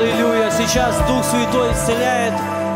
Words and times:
Аллилуйя. 0.00 0.48
Сейчас 0.52 0.96
Дух 1.08 1.24
Святой 1.24 1.72
исцеляет 1.72 2.32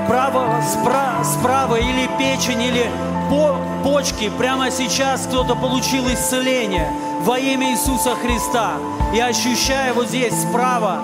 право, 0.08 0.60
спра, 0.60 1.22
справа 1.22 1.76
или 1.76 2.08
печень, 2.18 2.60
или 2.60 2.90
по, 3.30 3.56
почки. 3.84 4.28
Прямо 4.38 4.72
сейчас 4.72 5.28
кто-то 5.28 5.54
получил 5.54 6.04
исцеление 6.08 6.92
во 7.20 7.38
имя 7.38 7.70
Иисуса 7.70 8.16
Христа. 8.16 8.72
Я 9.14 9.26
ощущаю 9.26 9.94
вот 9.94 10.08
здесь 10.08 10.34
справа 10.34 11.02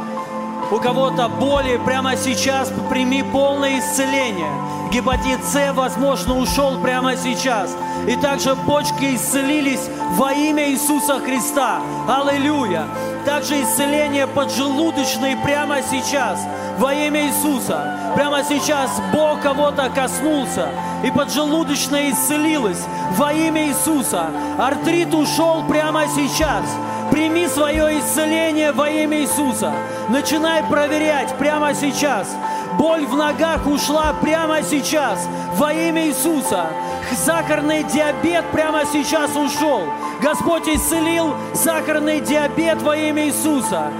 у 0.72 0.78
кого-то 0.78 1.28
боли, 1.28 1.80
прямо 1.84 2.16
сейчас 2.16 2.72
прими 2.90 3.22
полное 3.22 3.78
исцеление. 3.78 4.50
Гепатит 4.90 5.44
С, 5.44 5.72
возможно, 5.72 6.36
ушел 6.36 6.80
прямо 6.80 7.16
сейчас. 7.16 7.76
И 8.08 8.16
также 8.16 8.56
почки 8.56 9.14
исцелились 9.14 9.88
во 10.16 10.32
имя 10.32 10.68
Иисуса 10.68 11.20
Христа. 11.20 11.80
Аллилуйя. 12.08 12.88
Также 13.28 13.62
исцеление 13.62 14.26
поджелудочной 14.26 15.36
прямо 15.44 15.82
сейчас 15.82 16.40
во 16.78 16.94
имя 16.94 17.26
Иисуса. 17.26 18.14
Прямо 18.16 18.42
сейчас 18.42 18.90
Бог 19.12 19.42
кого-то 19.42 19.90
коснулся, 19.90 20.70
и 21.04 21.10
поджелудочная 21.10 22.10
исцелилась 22.10 22.82
во 23.18 23.34
имя 23.34 23.66
Иисуса. 23.68 24.30
Артрит 24.58 25.12
ушел 25.12 25.62
прямо 25.68 26.06
сейчас. 26.06 26.64
Прими 27.10 27.46
свое 27.48 27.98
исцеление 27.98 28.72
во 28.72 28.88
имя 28.88 29.18
Иисуса. 29.18 29.74
Начинай 30.08 30.64
проверять 30.64 31.36
прямо 31.36 31.74
сейчас. 31.74 32.34
Боль 32.78 33.04
в 33.04 33.14
ногах 33.14 33.66
ушла 33.66 34.14
прямо 34.22 34.62
сейчас 34.62 35.28
во 35.56 35.70
имя 35.74 36.06
Иисуса. 36.06 36.68
Сахарный 37.14 37.82
диабет 37.84 38.46
прямо 38.52 38.86
сейчас 38.90 39.36
ушел. 39.36 39.82
Господь 40.20 40.68
исцелил 40.68 41.34
сахарный 41.54 42.20
диабет 42.20 42.82
во 42.82 42.96
имя 42.96 43.26
Иисуса. 43.26 43.92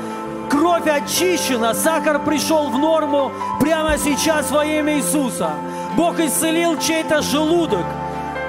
Кровь 0.50 0.88
очищена, 0.88 1.74
сахар 1.74 2.18
пришел 2.18 2.70
в 2.70 2.78
норму 2.78 3.30
прямо 3.60 3.96
сейчас 3.98 4.50
во 4.50 4.64
имя 4.64 4.96
Иисуса. 4.96 5.50
Бог 5.96 6.18
исцелил 6.18 6.78
чей-то 6.78 7.22
желудок. 7.22 7.84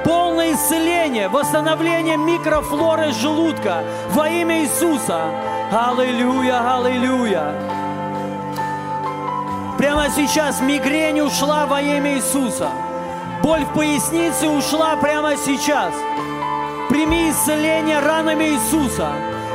Полное 0.03 0.53
исцеление, 0.53 1.27
восстановление 1.29 2.17
микрофлоры 2.17 3.11
желудка 3.11 3.83
во 4.13 4.27
имя 4.27 4.63
Иисуса. 4.63 5.25
Аллилуйя, 5.71 6.77
аллилуйя. 6.77 7.53
Прямо 9.77 10.09
сейчас 10.09 10.59
мигрень 10.61 11.21
ушла 11.21 11.67
во 11.67 11.81
имя 11.81 12.15
Иисуса. 12.15 12.69
Боль 13.43 13.63
в 13.65 13.73
пояснице 13.73 14.49
ушла 14.49 14.95
прямо 14.95 15.37
сейчас. 15.37 15.93
Прими 16.89 17.29
исцеление 17.29 17.99
ранами 17.99 18.45
Иисуса. 18.45 19.11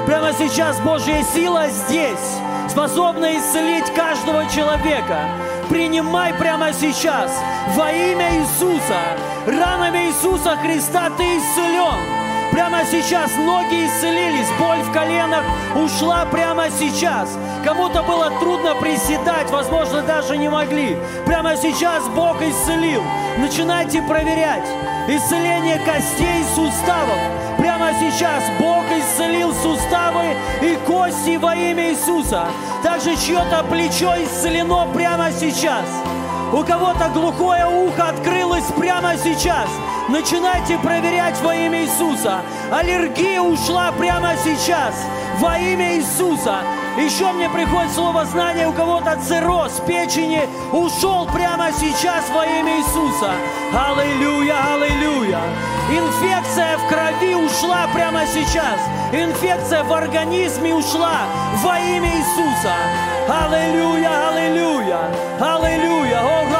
Прямо 0.07 0.33
сейчас 0.33 0.79
Божья 0.81 1.21
сила 1.35 1.69
здесь, 1.69 2.39
способна 2.69 3.37
исцелить 3.37 3.93
каждого 3.93 4.49
человека. 4.49 5.19
Принимай 5.69 6.33
прямо 6.35 6.73
сейчас 6.73 7.33
во 7.75 7.91
имя 7.91 8.37
Иисуса. 8.37 9.01
Ранами 9.47 10.07
Иисуса 10.07 10.57
Христа 10.59 11.11
ты 11.17 11.25
исцелен. 11.25 12.14
Прямо 12.55 12.85
сейчас 12.89 13.33
ноги 13.37 13.85
исцелились, 13.85 14.47
боль 14.61 14.79
в 14.79 14.93
коленах 14.93 15.43
ушла 15.75 16.25
прямо 16.31 16.71
сейчас. 16.71 17.37
Кому-то 17.65 18.05
было 18.05 18.31
трудно 18.39 18.77
приседать, 18.77 19.51
возможно, 19.51 20.03
даже 20.03 20.37
не 20.37 20.49
могли. 20.49 20.97
Прямо 21.27 21.57
сейчас 21.57 22.07
Бог 22.11 22.41
исцелил. 22.41 23.03
Начинайте 23.39 24.01
проверять. 24.03 24.69
Исцеление 25.09 25.81
костей 25.81 26.43
и 26.43 26.55
суставов. 26.55 27.19
Прямо 27.59 27.91
сейчас 27.99 28.45
Бог 28.61 28.85
исцелил 28.97 29.53
суставы 29.53 30.37
и 30.63 30.77
кости 30.87 31.37
во 31.37 31.57
имя 31.57 31.91
Иисуса. 31.91 32.47
Также 32.85 33.17
чье-то 33.17 33.65
плечо 33.65 34.15
исцелено 34.23 34.87
прямо 34.95 35.33
сейчас. 35.33 35.87
У 36.55 36.63
кого-то 36.63 37.09
глухое 37.09 37.67
ухо 37.67 38.11
открылось 38.11 38.71
прямо 38.79 39.17
сейчас. 39.17 39.69
Начинайте 40.09 40.79
проверять 40.79 41.37
во 41.43 41.53
имя 41.53 41.83
Иисуса. 41.83 42.43
Аллергия 42.71 43.41
ушла 43.41 43.91
прямо 43.91 44.37
сейчас 44.37 44.95
во 45.41 45.59
имя 45.59 45.97
Иисуса. 45.97 46.59
Еще 46.97 47.33
мне 47.33 47.49
приходит 47.49 47.91
слово 47.93 48.25
знания, 48.25 48.69
у 48.69 48.73
кого-то 48.73 49.19
цирроз 49.27 49.81
печени 49.85 50.43
ушел 50.73 51.27
прямо 51.27 51.73
сейчас 51.73 52.31
во 52.31 52.47
имя 52.47 52.79
Иисуса. 52.79 53.33
Аллилуйя, 53.73 54.55
аллилуйя. 54.75 55.41
Инфекция 55.91 56.79
в 56.79 56.89
крови 56.89 57.35
ушла 57.35 57.89
прямо 57.93 58.25
сейчас. 58.27 58.79
Инфекция 59.13 59.83
в 59.83 59.93
организме 59.93 60.73
ушла 60.73 61.23
во 61.65 61.81
имя 61.81 62.11
Иисуса. 62.17 62.75
Аллилуйя, 63.29 64.29
аллилуйя, 64.29 65.01
аллилуйя. 65.41 66.21
О. 66.21 66.54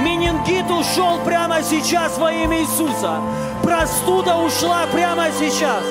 Менингит 0.00 0.70
ушел 0.70 1.18
прямо 1.24 1.62
сейчас 1.62 2.18
во 2.18 2.30
имя 2.30 2.60
Иисуса. 2.60 3.20
Простуда 3.62 4.36
ушла 4.36 4.86
прямо 4.92 5.26
сейчас. 5.38 5.82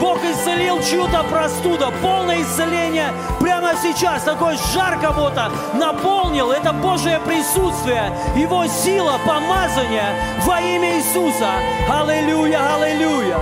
Бог 0.00 0.18
исцелил 0.24 0.82
чью-то 0.82 1.24
простуда, 1.30 1.90
полное 2.02 2.42
исцеление 2.42 3.12
прямо 3.40 3.70
сейчас. 3.80 4.22
Такой 4.24 4.56
жар 4.74 4.98
кого-то 5.00 5.50
наполнил. 5.74 6.50
Это 6.50 6.72
Божье 6.72 7.18
присутствие, 7.20 8.12
Его 8.36 8.66
сила, 8.66 9.18
помазание 9.26 10.14
во 10.44 10.60
имя 10.60 10.98
Иисуса. 10.98 11.50
Аллилуйя, 11.88 12.74
аллилуйя. 12.74 13.38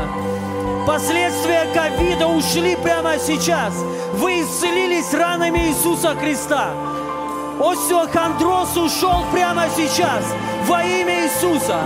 Последствия 0.86 1.66
ковида 1.74 2.28
ушли 2.28 2.76
прямо 2.76 3.18
сейчас. 3.18 3.74
Вы 4.14 4.42
исцелились 4.42 5.12
ранами 5.12 5.58
Иисуса 5.58 6.14
Христа. 6.14 6.70
Остеохондроз 7.60 8.76
ушел 8.76 9.24
прямо 9.32 9.64
сейчас 9.76 10.34
во 10.66 10.82
имя 10.82 11.24
Иисуса. 11.24 11.80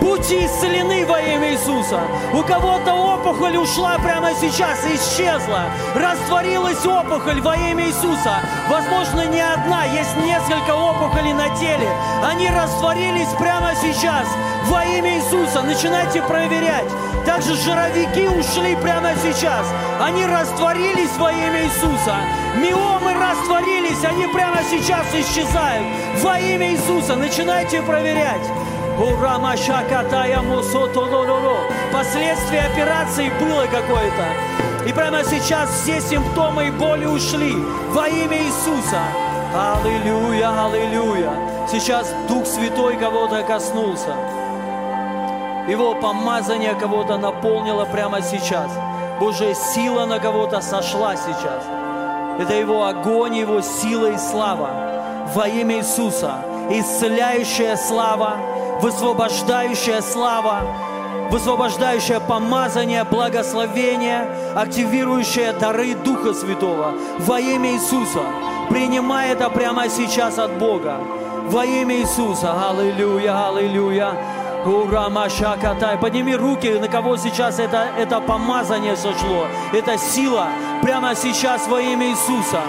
Будьте 0.00 0.46
исцелены 0.46 1.04
во 1.06 1.20
имя 1.20 1.52
Иисуса. 1.52 2.00
У 2.32 2.42
кого-то 2.42 2.94
опухоль 2.94 3.56
ушла 3.56 3.98
прямо 3.98 4.30
сейчас, 4.34 4.78
исчезла. 4.84 5.64
Растворилась 5.94 6.84
опухоль 6.86 7.40
во 7.40 7.56
имя 7.56 7.86
Иисуса. 7.86 8.36
Возможно, 8.68 9.26
не 9.26 9.40
одна, 9.40 9.84
есть 9.84 10.16
несколько 10.18 10.74
опухолей 10.74 11.32
на 11.32 11.48
теле. 11.56 11.88
Они 12.24 12.48
растворились 12.48 13.28
прямо 13.38 13.72
сейчас 13.74 14.26
во 14.66 14.84
имя 14.84 15.16
Иисуса. 15.16 15.62
Начинайте 15.62 16.22
проверять. 16.22 16.88
Также 17.26 17.54
жировики 17.56 18.26
ушли 18.28 18.76
прямо 18.76 19.10
сейчас. 19.22 19.66
Они 20.00 20.24
растворились 20.24 21.16
во 21.18 21.32
имя 21.32 21.64
Иисуса. 21.64 22.16
Миомы 22.56 23.14
растворились, 23.14 24.04
они 24.04 24.26
прямо 24.28 24.58
сейчас 24.70 25.06
исчезают. 25.14 25.86
Во 26.22 26.38
имя 26.38 26.72
Иисуса 26.72 27.16
начинайте 27.16 27.82
проверять. 27.82 28.17
Последствия 31.92 32.60
операции 32.60 33.30
было 33.40 33.66
какое-то. 33.66 34.88
И 34.88 34.92
прямо 34.92 35.22
сейчас 35.24 35.70
все 35.70 36.00
симптомы 36.00 36.68
и 36.68 36.70
боли 36.70 37.06
ушли 37.06 37.54
во 37.92 38.08
имя 38.08 38.38
Иисуса. 38.38 39.00
Аллилуйя, 39.54 40.66
аллилуйя. 40.66 41.30
Сейчас 41.70 42.14
Дух 42.28 42.46
Святой 42.46 42.96
кого-то 42.96 43.42
коснулся. 43.42 44.14
Его 45.68 45.94
помазание 45.94 46.74
кого-то 46.74 47.18
наполнило 47.18 47.84
прямо 47.84 48.22
сейчас. 48.22 48.70
Божья 49.20 49.54
сила 49.54 50.06
на 50.06 50.18
кого-то 50.18 50.60
сошла 50.60 51.14
сейчас. 51.14 51.64
Это 52.40 52.54
Его 52.54 52.86
огонь, 52.86 53.36
Его 53.36 53.60
сила 53.60 54.06
и 54.12 54.16
слава. 54.16 54.70
Во 55.34 55.46
имя 55.46 55.78
Иисуса. 55.78 56.47
Исцеляющая 56.70 57.76
слава, 57.76 58.36
высвобождающая 58.80 60.02
слава, 60.02 60.60
высвобождающее 61.30 62.20
помазание, 62.20 63.04
благословение, 63.04 64.28
активирующее 64.54 65.52
дары 65.52 65.94
Духа 65.94 66.34
Святого 66.34 66.92
во 67.20 67.40
имя 67.40 67.72
Иисуса. 67.72 68.20
Принимай 68.68 69.30
это 69.30 69.48
прямо 69.48 69.88
сейчас 69.88 70.38
от 70.38 70.58
Бога. 70.58 70.98
Во 71.48 71.64
имя 71.64 71.96
Иисуса. 72.00 72.52
Аллилуйя, 72.68 73.48
аллилуйя. 73.48 74.12
Ура, 74.66 75.08
Маша, 75.08 75.56
катай. 75.60 75.96
Подними 75.96 76.36
руки, 76.36 76.68
на 76.78 76.88
кого 76.88 77.16
сейчас 77.16 77.58
это, 77.58 77.86
это 77.96 78.20
помазание 78.20 78.96
сошло. 78.96 79.46
Это 79.72 79.96
сила 79.96 80.48
прямо 80.82 81.14
сейчас 81.14 81.66
во 81.66 81.80
имя 81.80 82.10
Иисуса. 82.10 82.60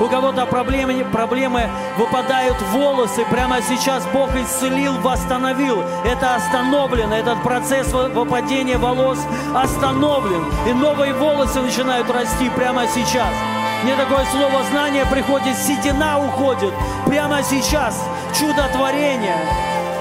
У 0.00 0.08
кого-то 0.08 0.46
проблемы, 0.46 1.04
проблемы 1.12 1.68
выпадают 1.98 2.56
волосы. 2.72 3.26
Прямо 3.30 3.60
сейчас 3.60 4.06
Бог 4.14 4.34
исцелил, 4.34 4.94
восстановил. 5.00 5.82
Это 6.06 6.36
остановлено. 6.36 7.16
Этот 7.16 7.42
процесс 7.42 7.92
выпадения 7.92 8.78
волос 8.78 9.18
остановлен. 9.54 10.44
И 10.66 10.72
новые 10.72 11.12
волосы 11.12 11.60
начинают 11.60 12.10
расти 12.10 12.48
прямо 12.56 12.86
сейчас. 12.86 13.34
Мне 13.82 13.94
такое 13.96 14.24
слово 14.32 14.62
знание 14.70 15.04
приходит, 15.04 15.58
седина 15.58 16.18
уходит 16.18 16.72
прямо 17.06 17.42
сейчас. 17.42 18.02
Чудотворение. 18.38 19.36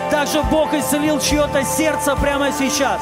Также 0.10 0.42
Бог 0.44 0.74
исцелил 0.74 1.20
чье-то 1.20 1.66
сердце 1.66 2.16
прямо 2.16 2.54
сейчас 2.54 3.02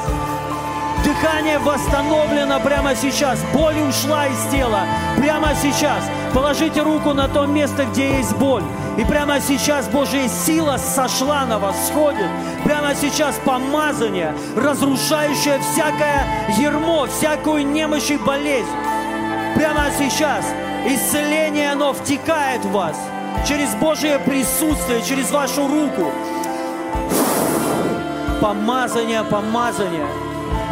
Дыхание 1.04 1.58
восстановлено 1.58 2.60
прямо 2.60 2.94
сейчас. 2.94 3.40
Боль 3.52 3.80
ушла 3.80 4.28
из 4.28 4.38
тела 4.52 4.82
прямо 5.18 5.48
сейчас. 5.60 6.04
Положите 6.32 6.80
руку 6.82 7.12
на 7.12 7.26
то 7.26 7.44
место, 7.44 7.84
где 7.86 8.18
есть 8.18 8.36
боль. 8.36 8.62
И 8.96 9.04
прямо 9.04 9.40
сейчас 9.40 9.88
Божья 9.88 10.28
сила 10.28 10.76
сошла 10.76 11.44
на 11.44 11.58
вас, 11.58 11.88
сходит. 11.88 12.28
Прямо 12.64 12.94
сейчас 12.94 13.34
помазание, 13.44 14.32
разрушающее 14.56 15.58
всякое 15.72 16.24
ермо, 16.56 17.06
всякую 17.06 17.66
немощь 17.66 18.10
и 18.10 18.16
болезнь. 18.16 18.70
Прямо 19.56 19.86
сейчас 19.98 20.46
исцеление, 20.86 21.72
оно 21.72 21.92
втекает 21.94 22.64
в 22.64 22.70
вас 22.70 22.96
через 23.46 23.74
Божье 23.74 24.20
присутствие, 24.20 25.02
через 25.02 25.32
вашу 25.32 25.66
руку. 25.66 26.12
Помазание, 28.40 29.24
помазание 29.24 30.06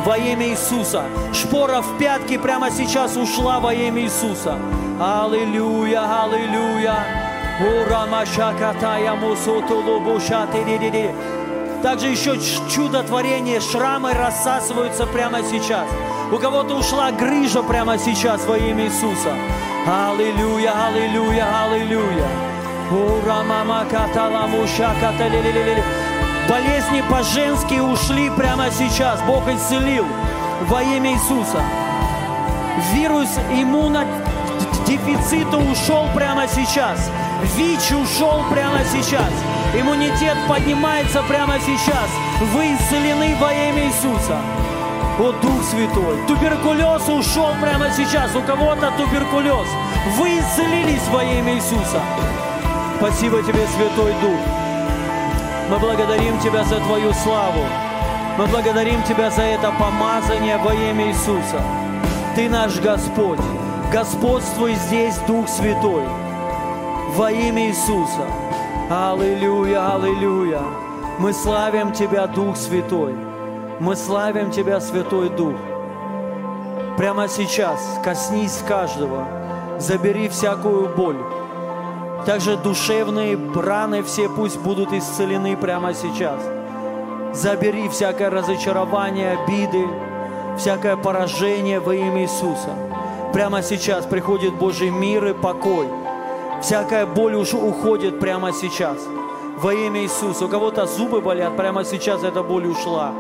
во 0.05 0.17
имя 0.17 0.49
Иисуса. 0.49 1.05
Шпора 1.33 1.81
в 1.81 1.99
пятки 1.99 2.37
прямо 2.39 2.71
сейчас 2.71 3.17
ушла 3.17 3.61
во 3.61 3.73
имя 3.73 4.03
Иисуса. 4.03 4.59
Аллилуйя, 5.01 6.23
аллилуйя. 6.23 6.97
Также 11.83 12.09
еще 12.09 12.39
чудотворение, 12.71 13.61
шрамы 13.61 14.13
рассасываются 14.13 15.07
прямо 15.07 15.43
сейчас. 15.43 15.87
У 16.33 16.37
кого-то 16.37 16.77
ушла 16.77 17.11
грыжа 17.11 17.63
прямо 17.63 17.99
сейчас 17.99 18.47
во 18.47 18.57
имя 18.57 18.85
Иисуса. 18.85 19.35
Аллилуйя, 19.87 20.73
аллилуйя, 20.87 21.47
аллилуйя. 21.65 22.29
Ура, 22.91 23.43
мама, 23.43 23.85
катала, 23.91 24.47
муша, 24.47 24.95
каталилилили. 25.01 26.00
Болезни 26.51 27.03
по-женски 27.09 27.79
ушли 27.79 28.29
прямо 28.31 28.73
сейчас. 28.73 29.23
Бог 29.23 29.49
исцелил 29.49 30.05
во 30.63 30.83
имя 30.83 31.13
Иисуса. 31.13 31.63
Вирус 32.93 33.29
иммунодефицита 33.53 35.59
ушел 35.59 36.09
прямо 36.13 36.49
сейчас. 36.49 37.09
ВИЧ 37.57 37.93
ушел 37.93 38.43
прямо 38.51 38.81
сейчас. 38.93 39.31
Иммунитет 39.79 40.37
поднимается 40.49 41.23
прямо 41.29 41.55
сейчас. 41.61 42.11
Вы 42.53 42.75
исцелены 42.75 43.37
во 43.37 43.53
имя 43.53 43.87
Иисуса. 43.87 44.41
О, 45.21 45.33
Дух 45.41 45.63
Святой. 45.71 46.27
Туберкулез 46.27 47.09
ушел 47.09 47.55
прямо 47.63 47.93
сейчас. 47.97 48.35
У 48.35 48.43
кого-то 48.43 48.91
туберкулез. 48.97 49.69
Вы 50.19 50.41
исцелились 50.41 51.07
во 51.13 51.23
имя 51.23 51.55
Иисуса. 51.55 52.03
Спасибо 52.99 53.41
тебе, 53.41 53.65
Святой 53.69 54.15
Дух. 54.21 54.60
Мы 55.71 55.79
благодарим 55.79 56.37
Тебя 56.41 56.65
за 56.65 56.81
Твою 56.81 57.13
славу. 57.13 57.63
Мы 58.37 58.47
благодарим 58.49 59.05
Тебя 59.05 59.31
за 59.31 59.43
это 59.43 59.71
помазание 59.79 60.59
во 60.59 60.75
имя 60.75 61.07
Иисуса. 61.07 61.63
Ты 62.35 62.49
наш 62.49 62.81
Господь. 62.81 63.39
Господствуй 63.93 64.75
здесь, 64.75 65.17
Дух 65.29 65.49
Святой. 65.49 66.03
Во 67.15 67.31
имя 67.31 67.69
Иисуса. 67.69 68.27
Аллилуйя, 68.91 69.95
аллилуйя. 69.95 70.61
Мы 71.21 71.33
славим 71.33 71.93
Тебя, 71.93 72.27
Дух 72.27 72.57
Святой. 72.57 73.15
Мы 73.79 73.95
славим 73.95 74.51
Тебя, 74.51 74.81
Святой 74.81 75.29
Дух. 75.29 75.55
Прямо 76.97 77.29
сейчас 77.29 77.81
коснись 78.03 78.61
каждого. 78.67 79.25
Забери 79.79 80.29
всякую 80.29 80.89
боль 80.97 81.40
также 82.27 82.57
душевные 82.57 83.39
раны 83.55 84.03
все 84.03 84.29
пусть 84.29 84.59
будут 84.59 84.93
исцелены 84.93 85.57
прямо 85.57 85.95
сейчас. 85.95 86.41
Забери 87.33 87.89
всякое 87.89 88.31
разочарование, 88.31 89.39
обиды, 89.39 89.87
всякое 90.59 90.97
поражение 90.97 91.81
во 91.81 91.95
имя 91.95 92.23
Иисуса. 92.23 92.75
Прямо 93.33 93.63
сейчас 93.63 94.05
приходит 94.07 94.55
Божий 94.55 94.91
мир 94.91 95.25
и 95.27 95.33
покой. 95.33 95.87
Всякая 96.61 97.07
боль 97.07 97.35
уже 97.35 97.57
уходит 97.57 98.19
прямо 98.19 98.53
сейчас. 98.53 98.99
Во 99.57 99.73
имя 99.73 100.03
Иисуса. 100.03 100.47
У 100.47 100.49
кого-то 100.49 100.87
зубы 100.87 101.21
болят, 101.21 101.57
прямо 101.57 101.85
сейчас 101.85 102.23
эта 102.25 102.43
боль 102.43 102.67
ушла. 102.67 103.13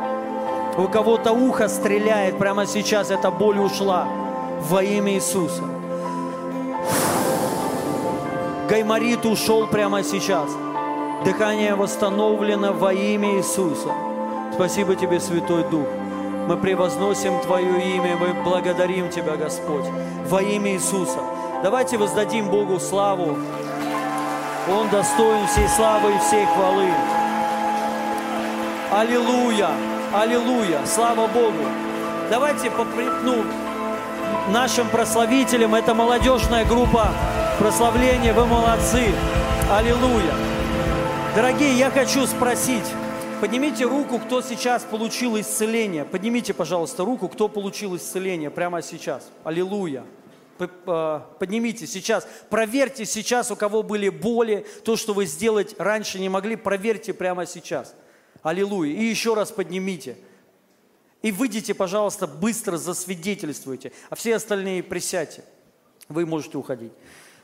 У 0.76 0.88
кого-то 0.88 1.32
ухо 1.32 1.68
стреляет, 1.68 2.38
прямо 2.38 2.66
сейчас 2.66 3.10
эта 3.10 3.30
боль 3.30 3.58
ушла. 3.58 4.06
Во 4.68 4.82
имя 4.82 5.14
Иисуса. 5.14 5.79
Гайморит 8.70 9.26
ушел 9.26 9.66
прямо 9.66 10.04
сейчас. 10.04 10.48
Дыхание 11.24 11.74
восстановлено 11.74 12.72
во 12.72 12.94
имя 12.94 13.38
Иисуса. 13.38 13.88
Спасибо 14.54 14.94
Тебе, 14.94 15.18
Святой 15.18 15.64
Дух. 15.64 15.88
Мы 16.46 16.56
превозносим 16.56 17.40
Твое 17.40 17.96
имя, 17.96 18.16
мы 18.16 18.32
благодарим 18.44 19.10
Тебя, 19.10 19.34
Господь, 19.34 19.86
во 20.28 20.40
имя 20.40 20.74
Иисуса. 20.74 21.18
Давайте 21.64 21.98
воздадим 21.98 22.48
Богу 22.48 22.78
славу. 22.78 23.36
Он 24.70 24.88
достоин 24.88 25.48
всей 25.48 25.66
славы 25.66 26.12
и 26.12 26.18
всей 26.20 26.46
хвалы. 26.46 26.90
Аллилуйя, 28.92 29.70
аллилуйя, 30.14 30.86
слава 30.86 31.26
Богу. 31.26 31.66
Давайте 32.30 32.70
ну, 33.24 33.42
нашим 34.52 34.88
прославителям, 34.90 35.74
это 35.74 35.92
молодежная 35.92 36.64
группа 36.64 37.08
прославление, 37.60 38.32
вы 38.32 38.46
молодцы. 38.46 39.12
Аллилуйя. 39.70 40.34
Дорогие, 41.36 41.76
я 41.76 41.90
хочу 41.90 42.26
спросить, 42.26 42.86
поднимите 43.38 43.84
руку, 43.84 44.18
кто 44.18 44.40
сейчас 44.40 44.82
получил 44.82 45.38
исцеление. 45.38 46.06
Поднимите, 46.06 46.54
пожалуйста, 46.54 47.04
руку, 47.04 47.28
кто 47.28 47.50
получил 47.50 47.94
исцеление 47.96 48.48
прямо 48.50 48.80
сейчас. 48.80 49.30
Аллилуйя. 49.44 50.06
А, 50.86 51.30
поднимите 51.38 51.86
сейчас, 51.86 52.26
проверьте 52.48 53.04
сейчас, 53.04 53.50
у 53.50 53.56
кого 53.56 53.82
были 53.82 54.08
боли, 54.08 54.66
то, 54.82 54.96
что 54.96 55.12
вы 55.12 55.26
сделать 55.26 55.74
раньше 55.78 56.18
не 56.18 56.30
могли, 56.30 56.56
проверьте 56.56 57.12
прямо 57.12 57.44
сейчас. 57.44 57.94
Аллилуйя. 58.42 58.94
И 58.94 59.04
еще 59.04 59.34
раз 59.34 59.52
поднимите. 59.52 60.16
И 61.20 61.30
выйдите, 61.30 61.74
пожалуйста, 61.74 62.26
быстро 62.26 62.78
засвидетельствуйте, 62.78 63.92
а 64.08 64.14
все 64.14 64.36
остальные 64.36 64.82
присядьте. 64.82 65.44
Вы 66.08 66.24
можете 66.24 66.56
уходить. 66.56 66.92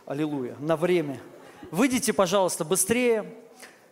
Аллилуйя. 0.06 0.54
На 0.60 0.76
время. 0.76 1.20
Выйдите, 1.72 2.12
пожалуйста, 2.12 2.64
быстрее, 2.64 3.34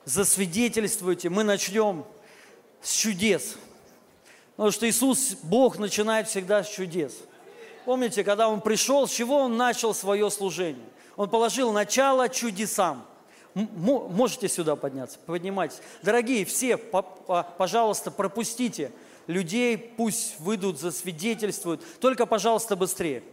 засвидетельствуйте. 0.04 1.28
Мы 1.28 1.42
начнем 1.42 2.04
с 2.80 2.92
чудес. 2.92 3.56
Потому 4.54 4.70
что 4.70 4.88
Иисус, 4.88 5.36
Бог, 5.42 5.78
начинает 5.78 6.28
всегда 6.28 6.62
с 6.62 6.68
чудес. 6.68 7.14
Помните, 7.84 8.22
когда 8.22 8.48
Он 8.48 8.60
пришел, 8.60 9.08
с 9.08 9.10
чего 9.10 9.38
Он 9.38 9.56
начал 9.56 9.92
свое 9.92 10.30
служение? 10.30 10.86
Он 11.16 11.28
положил 11.28 11.72
начало 11.72 12.28
чудесам. 12.28 13.04
Можете 13.54 14.48
сюда 14.48 14.76
подняться, 14.76 15.18
поднимайтесь. 15.26 15.80
Дорогие, 16.02 16.44
все, 16.44 16.76
пожалуйста, 16.76 18.12
пропустите 18.12 18.92
людей, 19.26 19.76
пусть 19.76 20.38
выйдут, 20.38 20.78
засвидетельствуют. 20.78 21.82
Только, 21.98 22.26
пожалуйста, 22.26 22.76
быстрее. 22.76 23.24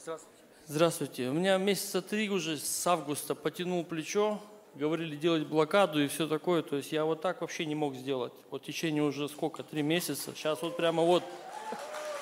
Здравствуйте. 0.00 0.37
У 0.70 1.32
меня 1.32 1.56
месяца 1.56 2.02
три 2.02 2.28
уже 2.28 2.58
с 2.58 2.86
августа 2.86 3.34
потянул 3.34 3.84
плечо, 3.84 4.38
говорили 4.74 5.16
делать 5.16 5.46
блокаду 5.46 6.02
и 6.02 6.08
все 6.08 6.28
такое. 6.28 6.62
То 6.62 6.76
есть 6.76 6.92
я 6.92 7.06
вот 7.06 7.22
так 7.22 7.40
вообще 7.40 7.64
не 7.64 7.74
мог 7.74 7.94
сделать. 7.94 8.34
Вот 8.50 8.62
в 8.62 8.66
течение 8.66 9.02
уже 9.02 9.30
сколько, 9.30 9.62
три 9.62 9.80
месяца. 9.80 10.34
Сейчас 10.36 10.60
вот 10.60 10.76
прямо 10.76 11.02
вот 11.02 11.24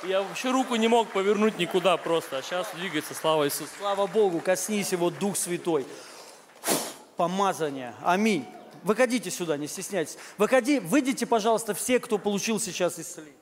я 0.04 0.22
вообще 0.22 0.52
руку 0.52 0.76
не 0.76 0.86
мог 0.86 1.08
повернуть 1.08 1.58
никуда 1.58 1.96
просто, 1.96 2.38
а 2.38 2.42
сейчас 2.42 2.68
двигается, 2.76 3.14
слава 3.14 3.46
Иисусу. 3.46 3.70
Слава 3.78 4.06
Богу, 4.06 4.38
коснись 4.38 4.92
его, 4.92 5.10
Дух 5.10 5.36
Святой. 5.36 5.84
Помазание. 7.16 7.94
Аминь. 8.00 8.44
Выходите 8.84 9.32
сюда, 9.32 9.56
не 9.56 9.66
стесняйтесь. 9.66 10.18
Выходи, 10.38 10.78
выйдите, 10.78 11.26
пожалуйста, 11.26 11.74
все, 11.74 11.98
кто 11.98 12.16
получил 12.16 12.60
сейчас 12.60 12.96
исцеление. 13.00 13.34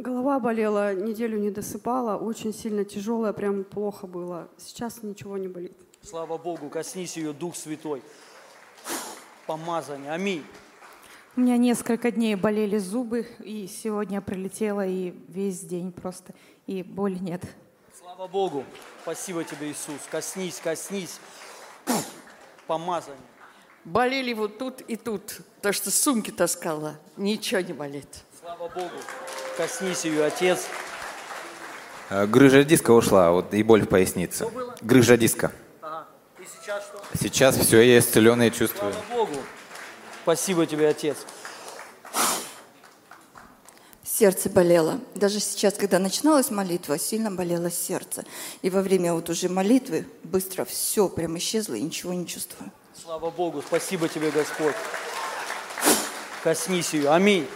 Голова 0.00 0.40
болела, 0.40 0.94
неделю 0.94 1.38
не 1.38 1.50
досыпала, 1.50 2.16
очень 2.16 2.54
сильно 2.54 2.86
тяжелая, 2.86 3.34
прям 3.34 3.64
плохо 3.64 4.06
было. 4.06 4.48
Сейчас 4.56 5.02
ничего 5.02 5.36
не 5.36 5.46
болит. 5.46 5.76
Слава 6.00 6.38
Богу, 6.38 6.70
коснись 6.70 7.18
ее, 7.18 7.34
Дух 7.34 7.54
Святой. 7.54 8.02
Помазание, 9.46 10.10
аминь. 10.12 10.42
У 11.36 11.42
меня 11.42 11.58
несколько 11.58 12.10
дней 12.10 12.34
болели 12.34 12.78
зубы, 12.78 13.26
и 13.40 13.66
сегодня 13.66 14.22
прилетела, 14.22 14.86
и 14.86 15.10
весь 15.28 15.60
день 15.60 15.92
просто, 15.92 16.32
и 16.66 16.82
боли 16.82 17.18
нет. 17.18 17.42
Слава 17.94 18.26
Богу. 18.26 18.64
Спасибо 19.02 19.44
тебе, 19.44 19.70
Иисус. 19.70 20.00
Коснись, 20.10 20.60
коснись. 20.64 21.20
Помазание. 22.66 23.20
Болели 23.84 24.32
вот 24.32 24.56
тут 24.56 24.80
и 24.80 24.96
тут, 24.96 25.42
то 25.60 25.74
что 25.74 25.90
сумки 25.90 26.30
таскала. 26.30 26.98
Ничего 27.18 27.60
не 27.60 27.74
болит. 27.74 28.24
Слава 28.40 28.68
Богу. 28.68 28.96
Коснись 29.60 30.06
ее, 30.06 30.24
Отец. 30.24 30.60
Э, 32.08 32.24
грыжа 32.24 32.64
диска 32.64 32.92
ушла, 32.92 33.30
вот 33.30 33.52
и 33.52 33.62
боль 33.62 33.82
в 33.82 33.88
пояснице. 33.88 34.48
Грыжа 34.80 35.18
диска. 35.18 35.52
Ага. 35.82 36.06
И 36.38 36.44
сейчас 36.44 36.82
что? 36.84 37.02
Сейчас 37.20 37.56
все, 37.58 37.82
я 37.82 37.98
исцеленный 37.98 38.50
чувствую. 38.50 38.94
Слава 38.94 39.26
Богу. 39.26 39.38
Спасибо 40.22 40.64
тебе, 40.64 40.88
Отец. 40.88 41.18
сердце 44.02 44.48
болело. 44.48 44.98
Даже 45.14 45.40
сейчас, 45.40 45.74
когда 45.74 45.98
начиналась 45.98 46.50
молитва, 46.50 46.98
сильно 46.98 47.30
болело 47.30 47.70
сердце. 47.70 48.24
И 48.62 48.70
во 48.70 48.80
время 48.80 49.12
вот 49.12 49.28
уже 49.28 49.50
молитвы 49.50 50.06
быстро 50.22 50.64
все 50.64 51.06
прям 51.06 51.36
исчезло 51.36 51.74
и 51.74 51.82
ничего 51.82 52.14
не 52.14 52.26
чувствую. 52.26 52.72
Слава 52.98 53.30
Богу, 53.30 53.60
спасибо 53.60 54.08
тебе, 54.08 54.30
Господь. 54.30 54.74
Коснись 56.42 56.94
ее. 56.94 57.10
Аминь. 57.10 57.46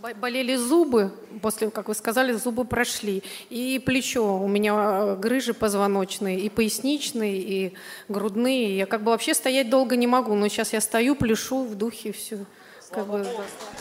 Бо- 0.00 0.14
Болели 0.14 0.54
зубы, 0.54 1.10
после, 1.42 1.70
как 1.70 1.88
вы 1.88 1.94
сказали, 1.94 2.32
зубы 2.32 2.64
прошли. 2.64 3.22
И 3.50 3.82
плечо, 3.84 4.36
у 4.38 4.46
меня 4.46 4.74
э, 4.74 5.16
грыжи 5.16 5.54
позвоночные, 5.54 6.38
и 6.38 6.48
поясничные, 6.48 7.38
и 7.38 7.74
грудные. 8.08 8.76
Я 8.76 8.86
как 8.86 9.02
бы 9.02 9.10
вообще 9.10 9.34
стоять 9.34 9.70
долго 9.70 9.96
не 9.96 10.06
могу, 10.06 10.34
но 10.34 10.46
сейчас 10.48 10.72
я 10.72 10.80
стою, 10.80 11.16
пляшу 11.16 11.64
в 11.64 11.74
духе, 11.74 12.12
все. 12.12 12.44
Как 12.90 13.06
бы, 13.06 13.26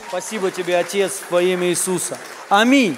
Спасибо 0.10 0.50
тебе, 0.52 0.78
Отец, 0.78 1.22
во 1.30 1.42
имя 1.42 1.70
Иисуса. 1.70 2.18
Аминь. 2.50 2.98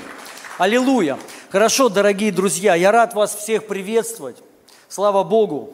Аллилуйя. 0.58 1.20
Хорошо, 1.52 1.90
дорогие 1.90 2.32
друзья, 2.32 2.74
я 2.76 2.92
рад 2.92 3.14
вас 3.14 3.36
всех 3.36 3.68
приветствовать. 3.68 4.38
Слава 4.88 5.24
Богу. 5.24 5.74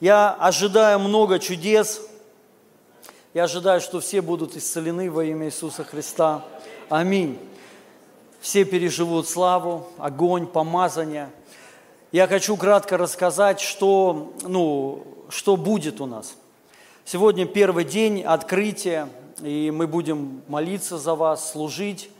Я 0.00 0.30
ожидаю 0.32 0.98
много 0.98 1.38
чудес. 1.38 2.02
Я 3.34 3.44
ожидаю, 3.44 3.80
что 3.80 4.00
все 4.00 4.20
будут 4.20 4.56
исцелены 4.56 5.10
во 5.10 5.24
имя 5.24 5.46
Иисуса 5.46 5.84
Христа. 5.84 6.44
Аминь. 6.92 7.38
Все 8.42 8.66
переживут 8.66 9.26
славу, 9.26 9.86
огонь, 9.96 10.46
помазание. 10.46 11.30
Я 12.10 12.26
хочу 12.26 12.54
кратко 12.58 12.98
рассказать, 12.98 13.60
что, 13.60 14.34
ну, 14.42 15.02
что 15.30 15.56
будет 15.56 16.02
у 16.02 16.06
нас. 16.06 16.34
Сегодня 17.06 17.46
первый 17.46 17.86
день 17.86 18.22
открытия, 18.22 19.08
и 19.40 19.70
мы 19.70 19.86
будем 19.86 20.42
молиться 20.48 20.98
за 20.98 21.14
вас, 21.14 21.52
служить. 21.52 22.10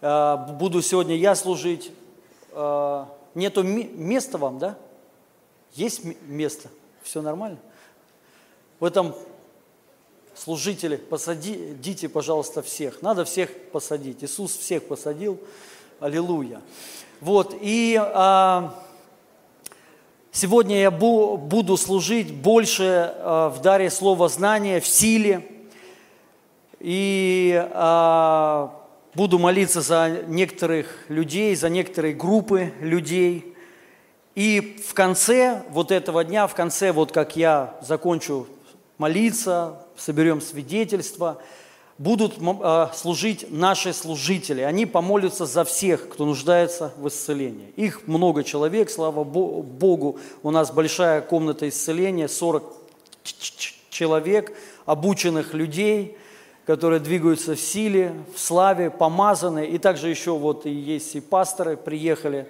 Э, 0.00 0.38
Буду 0.58 0.80
сегодня 0.80 1.16
я 1.16 1.34
служить. 1.34 1.92
Э, 2.52 3.04
Нету 3.34 3.62
места 3.62 4.38
вам, 4.38 4.58
да? 4.58 4.78
Есть 5.74 6.00
место? 6.22 6.70
Все 7.02 7.20
нормально? 7.20 7.58
В 8.80 8.86
этом 8.86 9.14
служители, 10.34 10.96
посадите, 10.96 12.08
пожалуйста, 12.08 12.62
всех. 12.62 13.02
Надо 13.02 13.24
всех 13.24 13.50
посадить. 13.70 14.22
Иисус 14.22 14.56
всех 14.56 14.86
посадил. 14.86 15.38
Аллилуйя. 16.00 16.60
Вот, 17.20 17.56
и 17.60 17.98
а, 17.98 18.74
сегодня 20.32 20.80
я 20.80 20.90
бу- 20.90 21.36
буду 21.36 21.76
служить 21.76 22.34
больше 22.34 23.14
а, 23.16 23.48
в 23.48 23.62
даре 23.62 23.90
слова 23.90 24.28
знания, 24.28 24.80
в 24.80 24.86
силе. 24.86 25.48
И 26.80 27.54
а, 27.72 28.78
буду 29.14 29.38
молиться 29.38 29.80
за 29.80 30.24
некоторых 30.26 31.04
людей, 31.08 31.54
за 31.54 31.68
некоторые 31.68 32.14
группы 32.14 32.72
людей. 32.80 33.54
И 34.34 34.82
в 34.86 34.94
конце 34.94 35.62
вот 35.70 35.92
этого 35.92 36.24
дня, 36.24 36.46
в 36.48 36.54
конце, 36.54 36.92
вот 36.92 37.12
как 37.12 37.36
я 37.36 37.78
закончу 37.80 38.48
молиться, 38.98 39.83
соберем 39.96 40.40
свидетельства, 40.40 41.38
будут 41.98 42.34
а, 42.62 42.90
служить 42.94 43.46
наши 43.50 43.92
служители. 43.92 44.62
Они 44.62 44.84
помолятся 44.86 45.46
за 45.46 45.64
всех, 45.64 46.08
кто 46.08 46.24
нуждается 46.26 46.92
в 46.96 47.06
исцелении. 47.08 47.72
Их 47.76 48.06
много 48.08 48.42
человек, 48.42 48.90
слава 48.90 49.22
Бо- 49.24 49.62
Богу. 49.62 50.18
У 50.42 50.50
нас 50.50 50.72
большая 50.72 51.20
комната 51.20 51.68
исцеления, 51.68 52.26
40 52.28 52.64
ч- 53.22 53.34
ч- 53.56 53.74
человек, 53.90 54.56
обученных 54.86 55.54
людей, 55.54 56.16
которые 56.66 56.98
двигаются 56.98 57.54
в 57.54 57.60
силе, 57.60 58.12
в 58.34 58.40
славе, 58.40 58.90
помазаны. 58.90 59.66
И 59.66 59.78
также 59.78 60.08
еще 60.08 60.32
вот 60.32 60.66
и 60.66 60.70
есть 60.70 61.14
и 61.14 61.20
пасторы 61.20 61.76
приехали. 61.76 62.48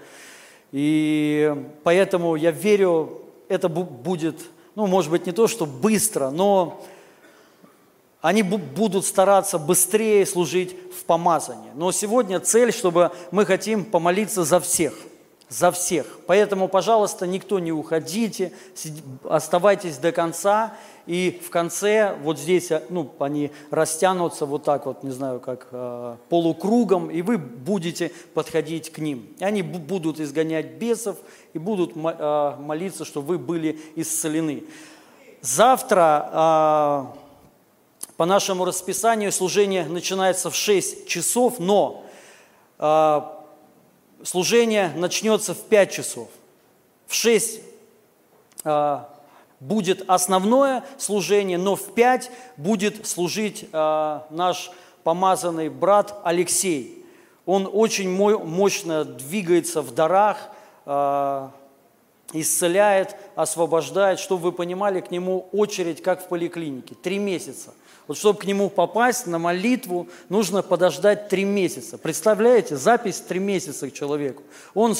И 0.73 1.55
поэтому 1.83 2.35
я 2.37 2.51
верю, 2.51 3.21
это 3.49 3.69
бу- 3.69 3.85
будет, 3.85 4.37
ну, 4.75 4.87
может 4.87 5.11
быть, 5.11 5.27
не 5.27 5.33
то, 5.33 5.47
что 5.47 5.67
быстро, 5.67 6.31
но 6.31 6.83
они 8.25 8.40
бу- 8.40 8.57
будут 8.57 9.04
стараться 9.04 9.59
быстрее 9.59 10.25
служить 10.25 10.75
в 10.99 11.04
помазании. 11.04 11.71
Но 11.75 11.93
сегодня 11.93 12.40
цель, 12.40 12.73
чтобы 12.73 13.11
мы 13.31 13.45
хотим 13.45 13.85
помолиться 13.85 14.45
за 14.45 14.61
всех, 14.61 14.95
за 15.50 15.71
всех. 15.71 16.07
Поэтому, 16.26 16.69
пожалуйста, 16.69 17.26
никто 17.26 17.59
не 17.59 17.71
уходите, 17.71 18.52
оставайтесь 19.25 19.99
до 19.99 20.11
конца. 20.11 20.73
И 21.07 21.38
в 21.45 21.50
конце, 21.50 22.16
вот 22.23 22.38
здесь, 22.38 22.73
а, 22.73 22.83
ну, 22.88 23.11
они 23.19 23.50
растянутся 23.71 24.47
вот 24.47 24.64
так 24.64 24.87
вот, 24.87 25.02
не 25.02 25.11
знаю, 25.11 25.38
как 25.38 25.69
э, 25.71 26.16
полукругом, 26.31 27.11
и 27.11 27.21
вы 27.21 27.37
будете 27.37 28.11
подходить 28.33 28.90
к 28.90 29.00
ним. 29.00 29.26
И 29.38 29.45
они 29.45 29.61
бу- 29.61 29.78
будут 29.78 30.19
изгонять 30.19 30.78
бесов 30.78 31.19
и 31.52 31.59
будут 31.59 31.93
э, 31.95 32.57
молиться, 32.59 33.04
чтобы 33.04 33.26
вы 33.26 33.38
были 33.38 33.78
исцелены. 33.97 34.64
Завтра 35.43 36.31
э, 37.12 37.24
по 38.16 38.26
нашему 38.26 38.64
расписанию 38.64 39.33
служение 39.33 39.85
начинается 39.87 40.50
в 40.50 40.54
6 40.54 41.09
часов, 41.09 41.59
но 41.59 42.04
э, 42.78 43.21
служение 44.23 44.92
начнется 44.94 45.54
в 45.54 45.62
5 45.62 45.90
часов. 45.90 46.28
В 47.06 47.14
6 47.14 47.61
э, 48.64 48.99
будет 49.59 50.04
основное 50.09 50.85
служение, 50.97 51.59
но 51.59 51.75
в 51.75 51.92
5 51.92 52.30
будет 52.56 53.06
служить 53.06 53.66
э, 53.73 54.21
наш 54.30 54.71
помазанный 55.02 55.68
брат 55.68 56.21
Алексей. 56.23 57.04
Он 57.47 57.68
очень 57.71 58.09
мо- 58.09 58.38
мощно 58.38 59.04
двигается 59.04 59.83
в 59.83 59.92
дарах, 59.92 60.50
э, 60.87 61.49
исцеляет, 62.33 63.16
освобождает. 63.35 64.21
Чтобы 64.21 64.44
вы 64.44 64.52
понимали, 64.52 65.00
к 65.00 65.11
нему 65.11 65.49
очередь, 65.52 66.00
как 66.00 66.25
в 66.25 66.28
поликлинике, 66.28 66.94
три 66.94 67.18
месяца. 67.18 67.75
Вот 68.07 68.19
чтобы 68.19 68.39
к 68.39 68.45
нему 68.45 68.69
попасть 68.69 69.27
на 69.27 69.39
молитву, 69.39 70.09
нужно 70.29 70.63
подождать 70.63 71.29
три 71.29 71.45
месяца. 71.45 71.97
Представляете, 71.97 72.77
запись 72.77 73.21
три 73.21 73.39
месяца 73.39 73.89
к 73.89 73.95
человеку. 73.95 74.43
Он 74.75 74.95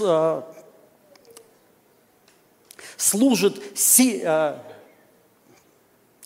а, 0.00 0.44
служит 2.96 3.60
а, 4.24 4.62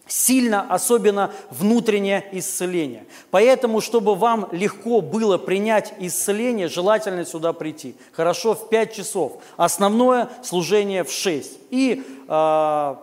сильно, 0.06 0.66
особенно 0.68 1.32
внутреннее 1.50 2.28
исцеление. 2.32 3.06
Поэтому, 3.30 3.80
чтобы 3.80 4.14
вам 4.14 4.48
легко 4.52 5.00
было 5.00 5.38
принять 5.38 5.94
исцеление, 5.98 6.68
желательно 6.68 7.24
сюда 7.24 7.54
прийти. 7.54 7.96
Хорошо, 8.12 8.54
в 8.54 8.68
5 8.68 8.92
часов. 8.94 9.42
Основное 9.56 10.28
служение 10.42 11.04
в 11.04 11.10
6. 11.10 11.58
И 11.70 12.02
а, 12.28 13.02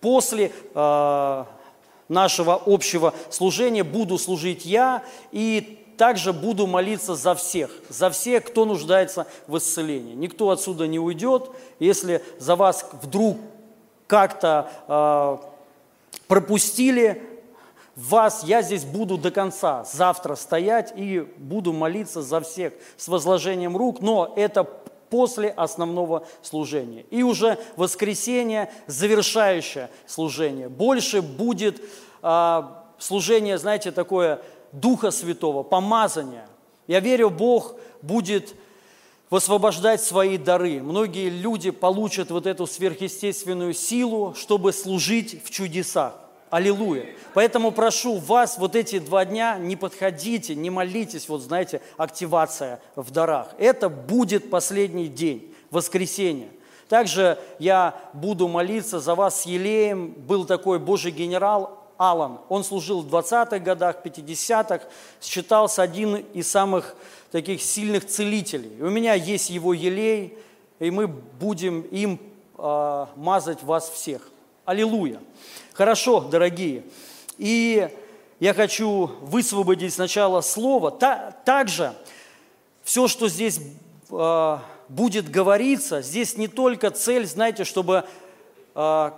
после 0.00 0.52
а, 0.74 1.48
нашего 2.12 2.60
общего 2.64 3.14
служения 3.30 3.82
буду 3.82 4.18
служить 4.18 4.64
я 4.64 5.02
и 5.32 5.78
также 5.96 6.32
буду 6.32 6.66
молиться 6.66 7.14
за 7.14 7.34
всех, 7.34 7.70
за 7.88 8.10
всех, 8.10 8.44
кто 8.44 8.64
нуждается 8.64 9.26
в 9.46 9.58
исцелении. 9.58 10.14
Никто 10.14 10.50
отсюда 10.50 10.86
не 10.86 10.98
уйдет, 10.98 11.50
если 11.78 12.22
за 12.38 12.56
вас 12.56 12.88
вдруг 13.02 13.38
как-то 14.06 14.70
а, 14.88 15.40
пропустили 16.26 17.22
вас, 17.94 18.42
я 18.44 18.62
здесь 18.62 18.84
буду 18.84 19.18
до 19.18 19.30
конца, 19.30 19.84
завтра 19.84 20.34
стоять 20.34 20.92
и 20.96 21.20
буду 21.36 21.72
молиться 21.72 22.22
за 22.22 22.40
всех 22.40 22.72
с 22.96 23.08
возложением 23.08 23.76
рук, 23.76 24.00
но 24.00 24.32
это 24.36 24.64
после 25.12 25.50
основного 25.50 26.26
служения. 26.40 27.04
И 27.10 27.22
уже 27.22 27.58
воскресенье, 27.76 28.72
завершающее 28.86 29.90
служение. 30.06 30.70
Больше 30.70 31.20
будет 31.20 31.82
а, 32.22 32.86
служение, 32.98 33.58
знаете, 33.58 33.92
такое 33.92 34.40
Духа 34.72 35.10
Святого, 35.10 35.64
помазание. 35.64 36.48
Я 36.86 37.00
верю, 37.00 37.28
Бог 37.28 37.74
будет 38.00 38.54
высвобождать 39.28 40.02
свои 40.02 40.38
дары. 40.38 40.80
Многие 40.80 41.28
люди 41.28 41.70
получат 41.70 42.30
вот 42.30 42.46
эту 42.46 42.66
сверхъестественную 42.66 43.74
силу, 43.74 44.32
чтобы 44.34 44.72
служить 44.72 45.44
в 45.44 45.50
чудесах. 45.50 46.21
Аллилуйя. 46.52 47.06
Поэтому 47.32 47.72
прошу 47.72 48.18
вас 48.18 48.58
вот 48.58 48.76
эти 48.76 48.98
два 48.98 49.24
дня 49.24 49.56
не 49.56 49.74
подходите, 49.74 50.54
не 50.54 50.68
молитесь, 50.68 51.26
вот 51.30 51.40
знаете, 51.40 51.80
активация 51.96 52.78
в 52.94 53.10
дарах. 53.10 53.54
Это 53.56 53.88
будет 53.88 54.50
последний 54.50 55.08
день, 55.08 55.50
воскресенье. 55.70 56.50
Также 56.90 57.38
я 57.58 57.98
буду 58.12 58.48
молиться 58.48 59.00
за 59.00 59.14
вас 59.14 59.40
с 59.40 59.46
Елеем. 59.46 60.10
Был 60.10 60.44
такой 60.44 60.78
Божий 60.78 61.10
генерал 61.10 61.78
Алан. 61.96 62.40
Он 62.50 62.64
служил 62.64 63.00
в 63.00 63.06
20-х 63.06 63.58
годах, 63.60 64.04
50-х, 64.04 64.84
считался 65.22 65.80
один 65.80 66.16
из 66.16 66.50
самых 66.50 66.96
таких 67.30 67.62
сильных 67.62 68.06
целителей. 68.06 68.76
У 68.78 68.90
меня 68.90 69.14
есть 69.14 69.48
его 69.48 69.72
елей, 69.72 70.36
и 70.80 70.90
мы 70.90 71.06
будем 71.06 71.80
им 71.80 72.20
а, 72.58 73.08
мазать 73.16 73.62
вас 73.62 73.88
всех. 73.88 74.28
Аллилуйя. 74.66 75.18
Хорошо, 75.74 76.20
дорогие. 76.20 76.82
И 77.38 77.88
я 78.40 78.52
хочу 78.52 79.06
высвободить 79.22 79.94
сначала 79.94 80.42
слово. 80.42 80.90
Та, 80.90 81.30
также 81.46 81.94
все, 82.82 83.08
что 83.08 83.30
здесь 83.30 83.58
э, 84.10 84.58
будет 84.90 85.30
говориться, 85.30 86.02
здесь 86.02 86.36
не 86.36 86.46
только 86.46 86.90
цель, 86.90 87.24
знаете, 87.24 87.64
чтобы 87.64 88.04
э, 88.74 89.10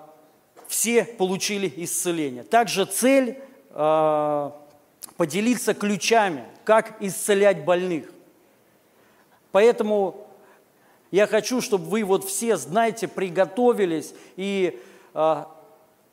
все 0.69 1.05
получили 1.05 1.73
исцеление. 1.77 2.45
Также 2.45 2.85
цель 2.85 3.41
э, 3.71 4.51
поделиться 5.17 5.75
ключами, 5.75 6.45
как 6.63 7.03
исцелять 7.03 7.65
больных. 7.65 8.13
Поэтому 9.51 10.25
я 11.11 11.27
хочу, 11.27 11.61
чтобы 11.61 11.87
вы 11.87 12.05
вот 12.05 12.25
все, 12.25 12.57
знаете, 12.57 13.09
приготовились 13.09 14.15
и 14.37 14.81
э, 15.15 15.45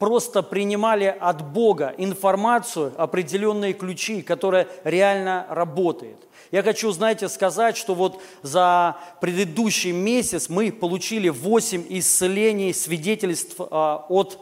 просто 0.02 0.42
принимали 0.42 1.16
от 1.20 1.48
Бога 1.54 1.94
информацию, 1.96 2.92
определенные 2.98 3.74
ключи, 3.74 4.24
которые 4.24 4.68
реально 4.84 5.46
работают. 5.48 6.18
Я 6.50 6.64
хочу, 6.64 6.90
знаете, 6.92 7.30
сказать, 7.30 7.78
что 7.78 7.94
вот 7.94 8.20
за 8.42 8.98
предыдущий 9.22 9.92
месяц 9.92 10.50
мы 10.50 10.72
получили 10.72 11.30
8 11.30 11.86
исцелений, 11.90 12.74
свидетельств 12.74 13.60
э, 13.60 13.64
от 13.64 14.40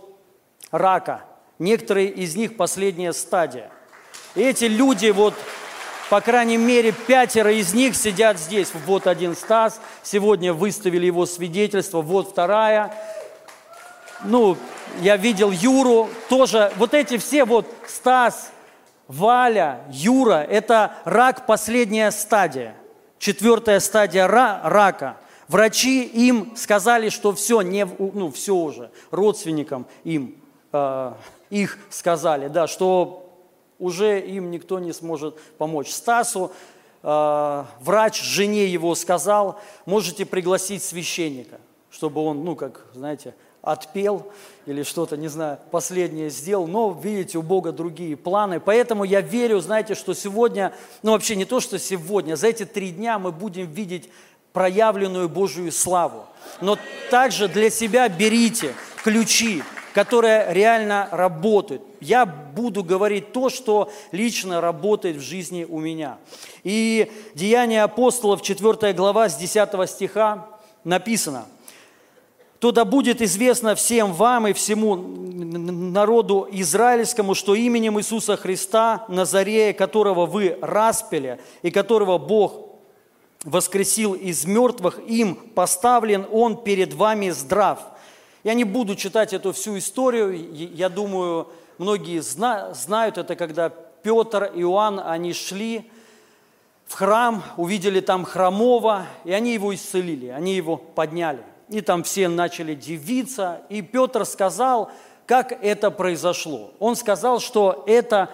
рака. 0.71 1.25
Некоторые 1.59 2.07
из 2.07 2.37
них 2.37 2.55
последняя 2.55 3.11
стадия. 3.11 3.69
И 4.35 4.41
эти 4.41 4.63
люди, 4.63 5.09
вот, 5.09 5.33
по 6.09 6.21
крайней 6.21 6.55
мере, 6.55 6.93
пятеро 6.93 7.51
из 7.51 7.73
них 7.73 7.97
сидят 7.97 8.39
здесь. 8.39 8.71
Вот 8.85 9.07
один 9.07 9.35
Стас, 9.35 9.81
сегодня 10.03 10.53
выставили 10.53 11.07
его 11.07 11.25
свидетельство, 11.25 12.01
вот 12.01 12.29
вторая. 12.29 12.95
Ну, 14.23 14.57
я 15.01 15.15
видел 15.15 15.51
Юру, 15.51 16.09
тоже, 16.27 16.73
вот 16.75 16.93
эти 16.93 17.17
все, 17.17 17.45
вот 17.45 17.65
Стас, 17.87 18.51
Валя, 19.07 19.81
Юра, 19.91 20.43
это 20.43 20.93
рак 21.05 21.45
последняя 21.45 22.11
стадия, 22.11 22.75
четвертая 23.17 23.79
стадия 23.79 24.27
рака. 24.27 25.17
Врачи 25.47 26.03
им 26.03 26.53
сказали, 26.57 27.09
что 27.09 27.33
все, 27.33 27.61
не, 27.61 27.85
ну, 27.85 28.29
все 28.29 28.53
уже, 28.55 28.91
родственникам 29.09 29.87
им, 30.03 30.35
э, 30.73 31.13
их 31.49 31.79
сказали, 31.89 32.49
да, 32.49 32.67
что 32.67 33.33
уже 33.79 34.19
им 34.19 34.51
никто 34.51 34.79
не 34.79 34.91
сможет 34.91 35.39
помочь. 35.57 35.89
Стасу 35.89 36.51
э, 37.01 37.63
врач 37.79 38.21
жене 38.21 38.67
его 38.67 38.93
сказал, 38.93 39.59
можете 39.85 40.25
пригласить 40.25 40.83
священника, 40.83 41.59
чтобы 41.89 42.21
он, 42.21 42.43
ну, 42.43 42.55
как, 42.55 42.85
знаете, 42.93 43.33
отпел 43.61 44.31
или 44.65 44.83
что-то, 44.83 45.17
не 45.17 45.27
знаю, 45.27 45.57
последнее 45.71 46.29
сделал, 46.29 46.67
но, 46.67 46.91
видите, 46.91 47.37
у 47.37 47.41
Бога 47.41 47.71
другие 47.71 48.15
планы. 48.15 48.59
Поэтому 48.59 49.03
я 49.03 49.21
верю, 49.21 49.59
знаете, 49.59 49.95
что 49.95 50.13
сегодня, 50.13 50.73
ну 51.03 51.11
вообще 51.11 51.35
не 51.35 51.45
то, 51.45 51.59
что 51.59 51.79
сегодня, 51.79 52.35
за 52.35 52.47
эти 52.47 52.65
три 52.65 52.91
дня 52.91 53.19
мы 53.19 53.31
будем 53.31 53.65
видеть 53.71 54.09
проявленную 54.53 55.29
Божию 55.29 55.71
славу. 55.71 56.25
Но 56.61 56.77
также 57.09 57.47
для 57.47 57.69
себя 57.69 58.07
берите 58.09 58.73
ключи, 59.03 59.63
которые 59.93 60.53
реально 60.53 61.07
работают. 61.11 61.81
Я 61.99 62.25
буду 62.25 62.83
говорить 62.83 63.33
то, 63.33 63.49
что 63.49 63.91
лично 64.11 64.61
работает 64.61 65.17
в 65.17 65.21
жизни 65.21 65.65
у 65.67 65.79
меня. 65.79 66.17
И 66.63 67.11
Деяния 67.35 67.83
апостолов, 67.83 68.41
4 68.41 68.93
глава, 68.93 69.29
с 69.29 69.37
10 69.37 69.89
стиха 69.89 70.47
написано– 70.83 71.45
то 72.59 72.71
да 72.73 72.83
будет 72.83 73.21
известно 73.21 73.73
всем 73.73 74.13
вам 74.13 74.47
и 74.47 74.53
всему 74.53 74.95
народу 74.95 76.47
израильскому, 76.51 77.33
что 77.33 77.55
именем 77.55 77.99
Иисуса 77.99 78.35
Христа, 78.35 79.05
Назарея, 79.07 79.73
которого 79.73 80.25
вы 80.25 80.57
распили, 80.61 81.39
и 81.61 81.71
которого 81.71 82.17
Бог 82.17 82.65
воскресил 83.45 84.13
из 84.13 84.45
мертвых, 84.45 84.99
им 85.07 85.35
поставлен 85.35 86.27
Он 86.31 86.61
перед 86.61 86.93
вами 86.93 87.29
здрав. 87.29 87.79
Я 88.43 88.53
не 88.53 88.65
буду 88.65 88.95
читать 88.95 89.33
эту 89.33 89.53
всю 89.53 89.77
историю, 89.77 90.53
я 90.53 90.89
думаю, 90.89 91.47
многие 91.77 92.21
знают 92.21 93.17
это, 93.17 93.37
когда 93.37 93.69
Петр 93.69 94.51
и 94.53 94.61
Иоанн, 94.61 94.99
они 94.99 95.31
шли 95.31 95.89
в 96.87 96.95
храм, 96.95 97.41
увидели 97.55 98.01
там 98.01 98.25
хромого, 98.25 99.05
и 99.23 99.31
они 99.31 99.53
его 99.53 99.73
исцелили, 99.73 100.27
они 100.27 100.55
его 100.55 100.75
подняли– 100.75 101.43
и 101.69 101.81
там 101.81 102.03
все 102.03 102.27
начали 102.27 102.73
дивиться, 102.73 103.61
и 103.69 103.81
Петр 103.81 104.25
сказал, 104.25 104.91
как 105.25 105.51
это 105.51 105.91
произошло. 105.91 106.71
Он 106.79 106.95
сказал, 106.95 107.39
что 107.39 107.83
это 107.87 108.29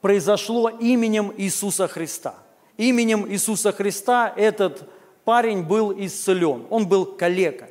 произошло 0.00 0.70
именем 0.70 1.32
Иисуса 1.36 1.86
Христа. 1.86 2.34
Именем 2.76 3.28
Иисуса 3.30 3.72
Христа 3.72 4.32
этот 4.34 4.88
парень 5.24 5.62
был 5.62 5.92
исцелен, 5.96 6.66
он 6.70 6.88
был 6.88 7.04
калека. 7.04 7.68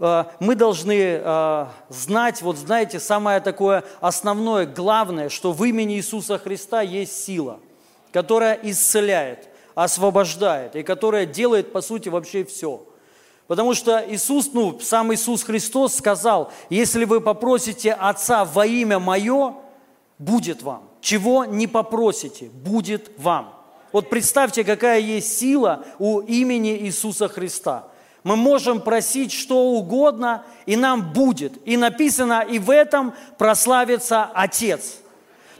А, 0.00 0.32
мы 0.40 0.56
должны 0.56 1.20
а, 1.22 1.72
знать, 1.88 2.42
вот 2.42 2.56
знаете, 2.56 2.98
самое 2.98 3.40
такое 3.40 3.84
основное, 4.00 4.66
главное, 4.66 5.28
что 5.28 5.52
в 5.52 5.64
имени 5.64 5.94
Иисуса 5.96 6.38
Христа 6.38 6.82
есть 6.82 7.24
сила, 7.24 7.60
которая 8.12 8.58
исцеляет, 8.64 9.48
освобождает 9.76 10.74
и 10.74 10.82
которая 10.82 11.26
делает, 11.26 11.72
по 11.72 11.80
сути, 11.80 12.08
вообще 12.08 12.44
все– 12.44 12.82
Потому 13.46 13.74
что 13.74 14.04
Иисус, 14.08 14.50
ну, 14.52 14.78
сам 14.80 15.14
Иисус 15.14 15.44
Христос 15.44 15.94
сказал, 15.94 16.50
если 16.68 17.04
вы 17.04 17.20
попросите 17.20 17.92
Отца 17.92 18.44
во 18.44 18.66
имя 18.66 18.98
Мое, 18.98 19.54
будет 20.18 20.62
вам. 20.62 20.90
Чего 21.00 21.44
не 21.44 21.66
попросите, 21.66 22.46
будет 22.46 23.12
вам. 23.18 23.54
Вот 23.92 24.10
представьте, 24.10 24.64
какая 24.64 24.98
есть 24.98 25.38
сила 25.38 25.84
у 25.98 26.20
имени 26.20 26.76
Иисуса 26.76 27.28
Христа. 27.28 27.88
Мы 28.24 28.34
можем 28.34 28.80
просить 28.80 29.30
что 29.30 29.70
угодно, 29.70 30.44
и 30.66 30.74
нам 30.74 31.12
будет. 31.12 31.52
И 31.64 31.76
написано, 31.76 32.40
и 32.40 32.58
в 32.58 32.70
этом 32.70 33.14
прославится 33.38 34.24
Отец– 34.24 34.96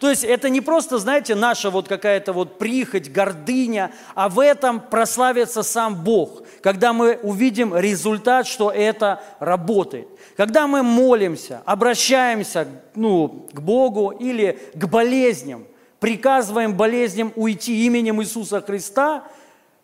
то 0.00 0.10
есть 0.10 0.24
это 0.24 0.48
не 0.48 0.60
просто, 0.60 0.98
знаете, 0.98 1.34
наша 1.34 1.70
вот 1.70 1.88
какая-то 1.88 2.32
вот 2.32 2.58
прихоть, 2.58 3.10
гордыня, 3.10 3.92
а 4.14 4.28
в 4.28 4.40
этом 4.40 4.80
прославится 4.80 5.62
сам 5.62 5.94
Бог, 6.04 6.42
когда 6.62 6.92
мы 6.92 7.18
увидим 7.22 7.74
результат, 7.74 8.46
что 8.46 8.70
это 8.70 9.22
работает. 9.40 10.08
Когда 10.36 10.66
мы 10.66 10.82
молимся, 10.82 11.62
обращаемся 11.64 12.68
ну, 12.94 13.46
к 13.52 13.60
Богу 13.60 14.10
или 14.10 14.58
к 14.74 14.86
болезням, 14.86 15.66
приказываем 15.98 16.74
болезням 16.74 17.32
уйти 17.34 17.86
именем 17.86 18.20
Иисуса 18.20 18.60
Христа, 18.60 19.24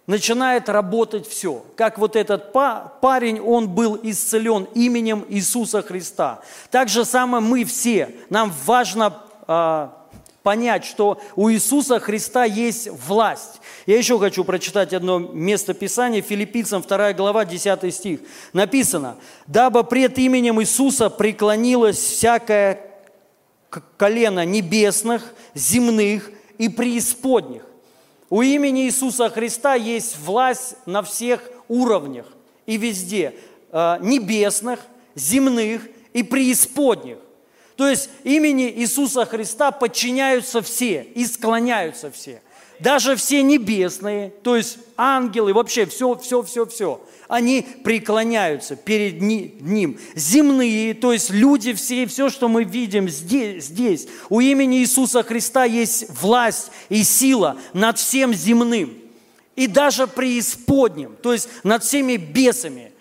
начинает 0.07 0.68
работать 0.68 1.27
все. 1.27 1.64
Как 1.77 1.96
вот 1.96 2.16
этот 2.16 2.53
парень, 2.53 3.40
он 3.40 3.68
был 3.68 3.98
исцелен 4.03 4.68
именем 4.75 5.25
Иисуса 5.29 5.81
Христа. 5.81 6.42
Так 6.70 6.88
же 6.88 7.05
самое 7.05 7.42
мы 7.42 7.64
все. 7.64 8.14
Нам 8.29 8.53
важно 8.66 9.22
а, 9.46 10.02
понять, 10.43 10.85
что 10.85 11.21
у 11.37 11.51
Иисуса 11.51 12.01
Христа 12.01 12.45
есть 12.45 12.89
власть. 12.89 13.61
Я 13.87 13.99
еще 13.99 14.19
хочу 14.19 14.45
прочитать 14.45 14.93
одно 14.93 15.19
место 15.19 15.75
Писания, 15.75 16.23
Филиппийцам 16.23 16.83
2 16.83 17.13
глава, 17.13 17.45
10 17.45 17.95
стих. 17.95 18.21
Написано, 18.53 19.17
«Дабы 19.47 19.85
пред 19.85 20.19
именем 20.19 20.61
Иисуса 20.61 21.11
преклонилось 21.11 21.99
всякое 21.99 22.81
колено 23.97 24.45
небесных, 24.45 25.35
земных 25.55 26.31
и 26.59 26.69
преисподних». 26.69 27.63
У 28.29 28.41
имени 28.43 28.87
Иисуса 28.87 29.29
Христа 29.29 29.75
есть 29.75 30.19
власть 30.19 30.77
на 30.87 31.03
всех 31.03 31.43
уровнях 31.69 32.27
и 32.65 32.79
везде, 32.79 33.35
э, 33.71 33.99
небесных, 34.01 34.81
земных 35.15 35.83
и 36.13 36.23
преисподних. 36.23 37.19
То 37.77 37.89
есть 37.89 38.11
имени 38.25 38.71
Иисуса 38.71 39.25
Христа 39.25 39.71
подчиняются 39.71 40.63
все 40.63 41.07
и 41.15 41.25
склоняются 41.27 42.11
все. 42.11 42.43
Даже 42.81 43.15
все 43.15 43.43
небесные, 43.43 44.31
то 44.43 44.57
есть 44.57 44.79
ангелы, 44.97 45.53
вообще 45.53 45.87
все, 45.87 46.17
все, 46.17 46.43
все, 46.43 46.67
все. 46.67 47.01
Они 47.29 47.65
преклоняются 47.85 48.75
перед 48.75 49.23
Ним. 49.23 49.99
Земные, 50.17 50.93
то 50.95 51.13
есть 51.13 51.31
люди 51.31 51.75
все, 51.75 52.07
все, 52.07 52.29
что 52.29 52.49
мы 52.49 52.65
видим 52.65 53.09
здесь, 53.09 53.67
здесь. 53.67 54.09
У 54.29 54.41
имени 54.41 54.79
Иисуса 54.79 55.23
Христа 55.23 55.65
есть 55.65 56.07
власть 56.21 56.73
и 56.89 57.05
сила 57.05 57.57
над 57.73 57.99
всем 57.99 58.35
земным. 58.35 58.99
И 59.55 59.67
даже 59.67 60.07
преисподним, 60.07 61.15
то 61.23 61.33
есть 61.33 61.49
над 61.63 61.85
всеми 61.85 62.17
бесами 62.17 62.92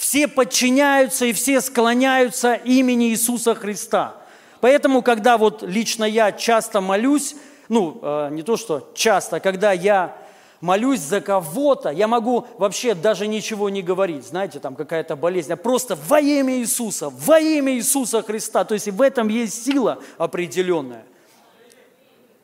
все 0.00 0.28
подчиняются 0.28 1.26
и 1.26 1.34
все 1.34 1.60
склоняются 1.60 2.54
имени 2.54 3.10
Иисуса 3.10 3.54
Христа. 3.54 4.14
Поэтому, 4.62 5.02
когда 5.02 5.36
вот 5.36 5.62
лично 5.62 6.04
я 6.04 6.32
часто 6.32 6.80
молюсь, 6.80 7.36
ну, 7.68 7.98
э, 8.00 8.30
не 8.32 8.42
то 8.42 8.56
что 8.56 8.90
часто, 8.94 9.40
когда 9.40 9.72
я 9.72 10.16
молюсь 10.62 11.00
за 11.00 11.20
кого-то, 11.20 11.90
я 11.90 12.08
могу 12.08 12.46
вообще 12.56 12.94
даже 12.94 13.26
ничего 13.26 13.68
не 13.68 13.82
говорить, 13.82 14.26
знаете, 14.26 14.58
там 14.58 14.74
какая-то 14.74 15.16
болезнь, 15.16 15.52
а 15.52 15.56
просто 15.56 15.98
во 16.08 16.18
имя 16.18 16.56
Иисуса, 16.56 17.10
во 17.10 17.38
имя 17.38 17.74
Иисуса 17.74 18.22
Христа. 18.22 18.64
То 18.64 18.72
есть 18.72 18.88
в 18.88 19.02
этом 19.02 19.28
есть 19.28 19.66
сила 19.66 19.98
определенная. 20.16 21.04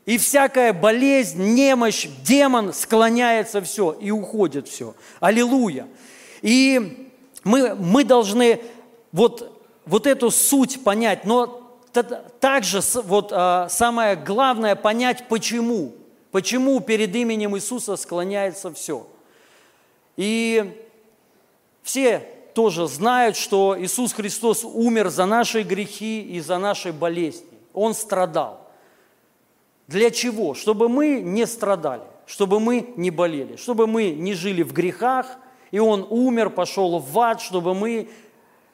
И 0.05 0.19
всякая 0.19 0.75
болезнь, 0.75 1.43
немощь, 1.55 2.07
демон 2.23 2.75
склоняется 2.75 3.63
все 3.63 3.93
и 3.93 4.11
уходит 4.11 4.69
все. 4.69 4.95
Аллилуйя. 5.21 5.89
И 6.43 7.06
мы, 7.47 7.77
мы 7.77 8.03
должны 8.03 8.61
вот, 9.13 9.63
вот 9.87 10.07
эту 10.07 10.31
суть 10.33 10.83
понять, 10.83 11.25
но 11.25 11.63
также 12.41 12.81
вот, 13.05 13.31
а, 13.33 13.69
самое 13.69 14.17
главное 14.17 14.75
понять, 14.75 15.29
почему. 15.29 15.93
Почему 16.33 16.81
перед 16.81 17.15
именем 17.15 17.57
Иисуса 17.57 17.97
склоняется 17.97 18.75
все. 18.75 19.07
И 20.17 20.83
все 21.83 22.19
тоже 22.53 22.89
знают, 22.89 23.37
что 23.37 23.77
Иисус 23.79 24.13
Христос 24.13 24.65
умер 24.65 25.09
за 25.09 25.25
наши 25.25 25.63
грехи 25.63 26.23
и 26.23 26.41
за 26.41 26.59
наши 26.59 26.93
болезни. 26.93 27.47
Он 27.73 27.95
страдал. 27.95 28.61
Для 29.87 30.11
чего? 30.11 30.55
Чтобы 30.55 30.89
мы 30.89 31.21
не 31.21 31.47
страдали, 31.47 32.03
чтобы 32.27 32.59
мы 32.59 32.93
не 32.97 33.13
болели, 33.13 33.55
чтобы 33.55 33.87
мы 33.87 34.11
не 34.11 34.35
жили 34.35 34.65
в 34.65 34.73
грехах, 34.73 35.39
и 35.71 35.79
Он 35.79 36.07
умер, 36.09 36.51
пошел 36.51 36.99
в 36.99 37.19
ад, 37.19 37.41
чтобы 37.41 37.75
мы 37.75 38.09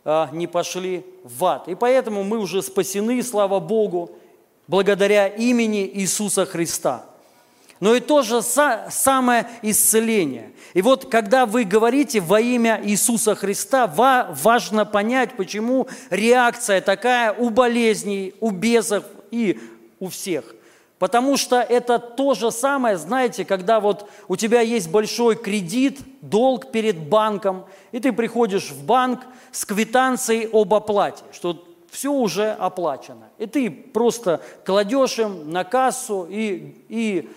а, 0.05 0.29
не 0.33 0.47
пошли 0.47 1.05
в 1.25 1.45
ад. 1.45 1.69
И 1.69 1.75
поэтому 1.75 2.25
мы 2.25 2.39
уже 2.39 2.63
спасены, 2.63 3.23
слава 3.23 3.61
Богу, 3.61 4.11
благодаря 4.67 5.27
имени 5.27 5.91
Иисуса 5.95 6.47
Христа. 6.47 7.05
Но 7.81 7.95
и 7.95 8.01
то 8.01 8.23
же 8.23 8.43
самое 8.43 9.49
исцеление. 9.63 10.53
И 10.73 10.83
вот 10.83 11.11
когда 11.11 11.47
вы 11.47 11.65
говорите 11.65 12.21
во 12.21 12.41
имя 12.41 12.81
Иисуса 12.83 13.35
Христа, 13.35 13.87
важно 13.87 14.87
понять, 14.87 15.37
почему 15.37 15.89
реакция 16.11 16.81
такая 16.81 17.33
у 17.33 17.51
болезней, 17.51 18.35
у 18.39 18.51
бесов 18.51 19.05
и 19.31 19.59
у 19.99 20.09
всех– 20.09 20.55
Потому 21.03 21.37
что 21.37 21.57
это 21.61 21.99
то 21.99 22.35
же 22.35 22.53
самое, 22.53 22.97
знаете, 22.97 23.45
когда 23.45 23.81
вот 23.81 24.09
у 24.29 24.37
тебя 24.37 24.61
есть 24.61 24.89
большой 24.89 25.35
кредит, 25.35 25.99
долг 26.21 26.71
перед 26.71 26.97
банком, 26.97 27.65
и 27.91 27.99
ты 27.99 28.13
приходишь 28.13 28.71
в 28.71 28.85
банк 28.85 29.19
с 29.51 29.65
квитанцией 29.65 30.49
об 30.53 30.73
оплате, 30.73 31.25
что 31.33 31.65
все 31.91 32.13
уже 32.13 32.53
оплачено. 32.53 33.31
И 33.39 33.47
ты 33.47 33.69
просто 33.69 34.43
кладешь 34.65 35.19
им 35.19 35.51
на 35.51 35.65
кассу 35.65 36.29
и, 36.31 36.77
и 36.89 37.29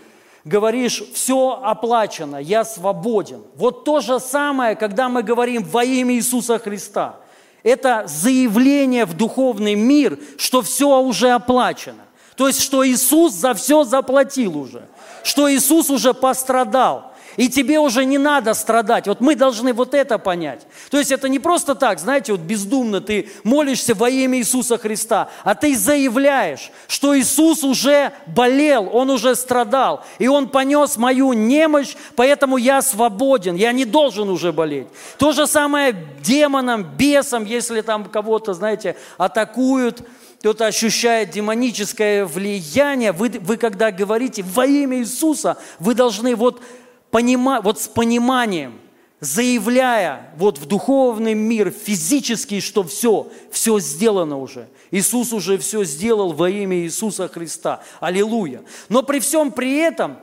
говоришь, 0.43 1.01
все 1.15 1.59
оплачено, 1.63 2.35
я 2.37 2.65
свободен. 2.65 3.41
Вот 3.55 3.83
то 3.83 3.99
же 3.99 4.19
самое, 4.19 4.75
когда 4.75 5.09
мы 5.09 5.23
говорим 5.23 5.63
во 5.63 5.83
имя 5.83 6.13
Иисуса 6.13 6.59
Христа. 6.59 7.15
Это 7.63 8.03
заявление 8.05 9.05
в 9.05 9.17
духовный 9.17 9.73
мир, 9.73 10.19
что 10.37 10.61
все 10.61 10.99
уже 10.99 11.31
оплачено. 11.31 12.04
То 12.35 12.47
есть, 12.47 12.61
что 12.61 12.85
Иисус 12.85 13.33
за 13.33 13.53
все 13.53 13.83
заплатил 13.83 14.57
уже, 14.57 14.83
что 15.23 15.51
Иисус 15.51 15.89
уже 15.89 16.13
пострадал. 16.13 17.11
И 17.37 17.49
тебе 17.49 17.79
уже 17.79 18.05
не 18.05 18.17
надо 18.17 18.53
страдать. 18.53 19.07
Вот 19.07 19.19
мы 19.19 19.35
должны 19.35 19.73
вот 19.73 19.93
это 19.93 20.17
понять. 20.17 20.61
То 20.89 20.97
есть 20.97 21.11
это 21.11 21.27
не 21.27 21.39
просто 21.39 21.75
так, 21.75 21.99
знаете, 21.99 22.31
вот 22.31 22.41
бездумно 22.41 23.01
ты 23.01 23.29
молишься 23.43 23.93
во 23.93 24.09
имя 24.09 24.39
Иисуса 24.39 24.77
Христа, 24.77 25.29
а 25.43 25.53
ты 25.53 25.75
заявляешь, 25.75 26.71
что 26.87 27.17
Иисус 27.17 27.63
уже 27.63 28.13
болел, 28.25 28.89
Он 28.93 29.09
уже 29.09 29.35
страдал, 29.35 30.05
и 30.17 30.27
Он 30.27 30.47
понес 30.47 30.95
мою 30.97 31.33
немощь, 31.33 31.95
поэтому 32.15 32.57
я 32.57 32.81
свободен, 32.81 33.55
я 33.55 33.73
не 33.73 33.83
должен 33.83 34.29
уже 34.29 34.53
болеть. 34.53 34.87
То 35.17 35.33
же 35.33 35.45
самое 35.45 35.93
демонам, 36.23 36.83
бесам, 36.83 37.43
если 37.43 37.81
там 37.81 38.05
кого-то, 38.05 38.53
знаете, 38.53 38.95
атакуют– 39.17 40.01
кто-то 40.45 40.67
ощущает 40.67 41.31
демоническое 41.31 42.23
влияние, 42.23 43.13
вы, 43.13 43.29
вы 43.29 43.57
когда 43.57 43.91
говорите 43.91 44.43
во 44.43 44.63
имя 44.67 44.99
Иисуса, 44.99 45.57
вы 45.79 45.95
должны 45.95 46.35
вот, 46.35 46.61
понима, 47.09 47.61
вот 47.61 47.81
с 47.81 47.87
пониманием, 47.87 48.79
заявляя 49.19 50.31
вот 50.37 50.59
в 50.59 50.67
духовный 50.67 51.33
мир 51.33 51.71
физически, 51.71 52.59
что 52.59 52.83
все, 52.83 53.27
все 53.49 53.79
сделано 53.79 54.37
уже. 54.37 54.67
Иисус 54.91 55.33
уже 55.33 55.57
все 55.57 55.83
сделал 55.83 56.31
во 56.31 56.47
имя 56.47 56.77
Иисуса 56.77 57.27
Христа. 57.27 57.81
Аллилуйя. 57.99 58.61
Но 58.87 59.01
при 59.01 59.21
всем 59.21 59.51
при 59.51 59.77
этом, 59.77 60.19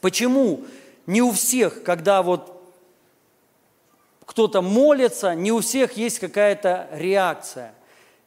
почему 0.00 0.64
не 1.04 1.20
у 1.20 1.32
всех, 1.32 1.82
когда 1.82 2.22
вот 2.22 2.62
кто-то 4.24 4.62
молится, 4.62 5.34
не 5.34 5.52
у 5.52 5.60
всех 5.60 5.98
есть 5.98 6.18
какая-то 6.18 6.88
реакция. 6.94 7.74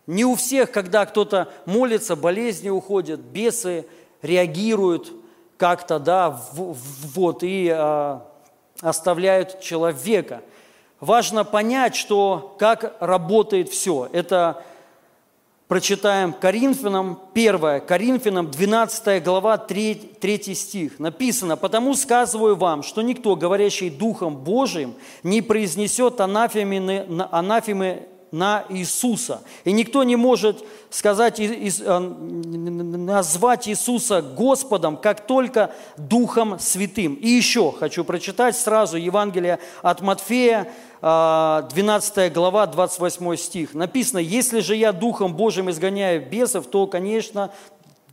Не 0.06 0.26
у 0.26 0.36
всех, 0.36 0.72
когда 0.72 1.06
кто-то 1.06 1.50
молится, 1.66 2.16
болезни 2.16 2.70
уходят, 2.70 3.20
бесы 3.20 3.86
реагируют 4.22 5.13
как-то, 5.58 6.00
да, 6.00 6.42
вот, 6.52 7.44
и 7.44 7.74
э, 7.74 8.20
оставляют 8.82 9.62
человека. 9.62 10.42
Важно 11.00 11.46
понять, 11.46 11.96
что 11.96 12.56
как 12.60 12.96
работает 13.00 13.70
все. 13.70 14.10
Это 14.12 14.63
прочитаем 15.68 16.34
Коринфянам 16.34 17.20
1, 17.34 17.82
Коринфянам 17.82 18.52
12 18.52 19.24
глава 19.24 19.58
3, 19.58 19.96
3 20.20 20.56
стих. 20.56 21.00
Написано, 21.00 21.56
«Потому 21.56 21.94
сказываю 21.96 22.56
вам, 22.56 22.84
что 22.84 23.02
никто, 23.02 23.36
говорящий 23.36 23.89
Духом 23.89 24.36
Божиим, 24.36 24.96
не 25.24 25.42
произнесет 25.42 26.20
анафемы, 26.20 27.06
анафемы 27.32 28.08
на 28.34 28.65
Иисуса. 28.69 29.43
И 29.63 29.72
никто 29.72 30.04
не 30.04 30.15
может 30.15 30.65
сказать, 30.89 31.39
э, 31.39 32.00
назвать 32.00 33.69
Иисуса 33.69 34.24
Господом, 34.24 34.98
как 34.98 35.28
только 35.28 35.72
Духом 35.98 36.58
Святым. 36.58 37.13
И 37.13 37.28
еще 37.28 37.72
хочу 37.72 38.04
прочитать 38.04 38.58
сразу 38.58 38.98
Евангелие 38.98 39.60
от 39.84 40.02
Матфея, 40.02 40.74
12 41.02 42.17
э, 42.17 42.30
глава, 42.32 42.65
28 42.65 43.36
стих. 43.36 43.76
Написано, 43.76 44.17
«Если 44.17 44.62
же 44.62 44.76
я 44.76 44.93
Духом 44.93 45.36
Божьим 45.36 45.69
изгоняю 45.69 46.28
бесов, 46.28 46.65
то, 46.65 46.88
конечно, 46.88 47.52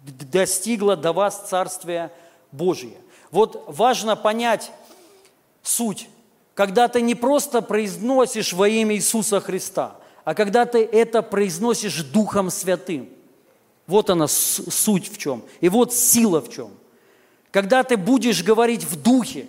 достигло 0.05 0.97
до 0.97 1.15
вас 1.15 1.49
Царствие 1.49 2.11
Божие». 2.53 2.99
Вот 3.31 3.65
важно 3.69 4.17
понять 4.17 4.71
суть, 5.63 6.11
когда 6.53 6.89
ты 6.89 7.01
не 7.01 7.15
просто 7.15 7.63
произносишь 7.63 8.53
во 8.53 8.69
имя 8.69 8.97
Иисуса 8.97 9.41
Христа– 9.41 9.95
а 10.25 10.35
когда 10.35 10.67
ты 10.67 10.85
это 10.85 11.23
произносишь 11.23 12.03
Духом 12.03 12.51
Святым. 12.51 13.09
Вот 13.87 14.11
она 14.11 14.29
суть 14.29 15.13
в 15.13 15.19
чем. 15.19 15.43
И 15.61 15.69
вот 15.69 15.93
сила 15.93 16.41
в 16.41 16.49
чем. 16.49 16.71
Когда 17.51 17.83
ты 17.83 17.97
будешь 17.97 18.45
говорить 18.45 18.85
в 18.85 19.01
Духе, 19.01 19.49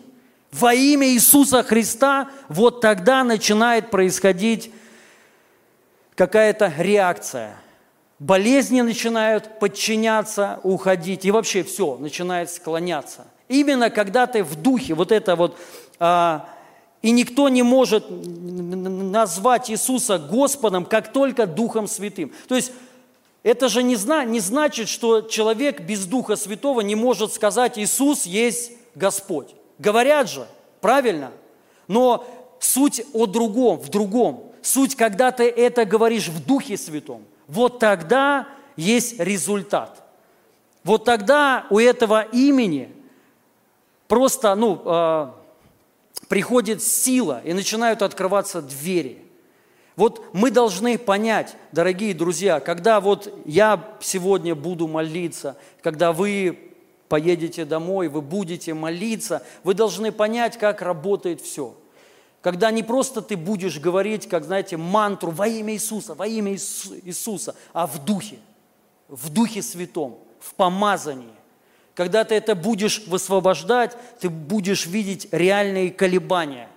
во 0.51 0.73
имя 0.73 1.07
Иисуса 1.09 1.63
Христа, 1.63 2.29
вот 2.49 2.81
тогда 2.81 3.23
начинает 3.23 3.89
происходить 3.91 4.71
какая-то 6.15 6.73
реакция. 6.77 7.55
Болезни 8.19 8.81
начинают 8.81 9.59
подчиняться, 9.59 10.59
уходить, 10.63 11.25
и 11.25 11.31
вообще 11.31 11.63
все 11.63 11.97
начинает 11.97 12.49
склоняться. 12.49 13.27
Именно 13.47 13.89
когда 13.89 14.27
ты 14.27 14.43
в 14.43 14.55
духе, 14.55 14.93
вот 14.93 15.11
это 15.11 15.35
вот 15.35 15.57
а, 15.99 16.47
и 17.01 17.11
никто 17.11 17.49
не 17.49 17.63
может 17.63 18.05
назвать 18.09 19.71
Иисуса 19.71 20.19
Господом, 20.19 20.85
как 20.85 21.11
только 21.11 21.47
Духом 21.47 21.87
Святым. 21.87 22.31
То 22.47 22.55
есть 22.55 22.71
это 23.43 23.69
же 23.69 23.81
не, 23.81 23.95
зна, 23.95 24.23
не 24.23 24.39
значит, 24.39 24.87
что 24.87 25.21
человек 25.21 25.81
без 25.81 26.05
Духа 26.05 26.35
Святого 26.35 26.81
не 26.81 26.95
может 26.95 27.33
сказать 27.33 27.77
«Иисус 27.77 28.25
есть 28.25 28.73
Господь». 28.93 29.55
Говорят 29.79 30.29
же, 30.29 30.47
правильно? 30.79 31.31
Но 31.87 32.27
суть 32.59 33.03
о 33.13 33.25
другом, 33.25 33.77
в 33.77 33.89
другом. 33.89 34.51
Суть, 34.61 34.95
когда 34.95 35.31
ты 35.31 35.49
это 35.49 35.85
говоришь 35.85 36.27
в 36.27 36.45
Духе 36.45 36.77
Святом, 36.77 37.23
вот 37.47 37.79
тогда 37.79 38.47
есть 38.75 39.19
результат. 39.19 40.03
Вот 40.83 41.03
тогда 41.03 41.65
у 41.71 41.79
этого 41.79 42.21
имени 42.21 42.91
просто, 44.07 44.53
ну, 44.53 44.81
а, 44.85 45.35
приходит 46.31 46.81
сила 46.81 47.41
и 47.43 47.51
начинают 47.51 48.01
открываться 48.01 48.61
двери. 48.61 49.21
Вот 49.97 50.23
мы 50.31 50.49
должны 50.49 50.97
понять, 50.97 51.57
дорогие 51.73 52.13
друзья, 52.13 52.61
когда 52.61 53.01
вот 53.01 53.37
я 53.43 53.97
сегодня 53.99 54.55
буду 54.55 54.87
молиться, 54.87 55.57
когда 55.83 56.13
вы 56.13 56.57
поедете 57.09 57.65
домой, 57.65 58.07
вы 58.07 58.21
будете 58.21 58.73
молиться, 58.73 59.45
вы 59.65 59.73
должны 59.73 60.13
понять, 60.13 60.57
как 60.57 60.81
работает 60.81 61.41
все. 61.41 61.75
Когда 62.39 62.71
не 62.71 62.81
просто 62.81 63.21
ты 63.21 63.35
будешь 63.35 63.77
говорить, 63.77 64.29
как, 64.29 64.45
знаете, 64.45 64.77
мантру 64.77 65.31
во 65.31 65.49
имя 65.49 65.73
Иисуса, 65.73 66.13
во 66.13 66.27
имя 66.27 66.53
Иисуса, 66.53 67.57
а 67.73 67.85
в 67.87 68.05
духе, 68.05 68.39
в 69.09 69.27
духе 69.31 69.61
святом, 69.61 70.17
в 70.39 70.53
помазании. 70.53 71.40
Когда 72.01 72.23
ты 72.23 72.33
это 72.33 72.55
будешь 72.55 73.03
высвобождать, 73.05 73.95
ты 74.19 74.27
будешь 74.27 74.87
видеть 74.87 75.27
реальные 75.31 75.91
колебания, 75.91 76.67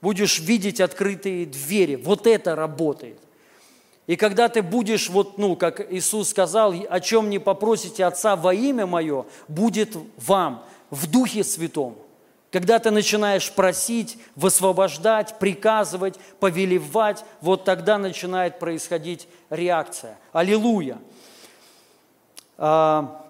будешь 0.00 0.38
видеть 0.38 0.80
открытые 0.80 1.44
двери. 1.44 1.96
Вот 1.96 2.26
это 2.26 2.56
работает. 2.56 3.18
И 4.06 4.16
когда 4.16 4.48
ты 4.48 4.62
будешь, 4.62 5.10
вот, 5.10 5.36
ну, 5.36 5.54
как 5.54 5.92
Иисус 5.92 6.30
сказал, 6.30 6.72
о 6.88 7.00
чем 7.00 7.28
не 7.28 7.38
попросите 7.38 8.06
Отца 8.06 8.36
во 8.36 8.54
имя 8.54 8.86
Мое, 8.86 9.26
будет 9.48 9.94
вам 10.16 10.64
в 10.88 11.10
Духе 11.10 11.44
Святом. 11.44 11.98
Когда 12.50 12.78
ты 12.78 12.90
начинаешь 12.90 13.52
просить, 13.52 14.16
высвобождать, 14.34 15.38
приказывать, 15.38 16.14
повелевать, 16.40 17.22
вот 17.42 17.66
тогда 17.66 17.98
начинает 17.98 18.58
происходить 18.58 19.28
реакция. 19.50 20.18
Аллилуйя! 20.32 20.96
А, 22.56 23.27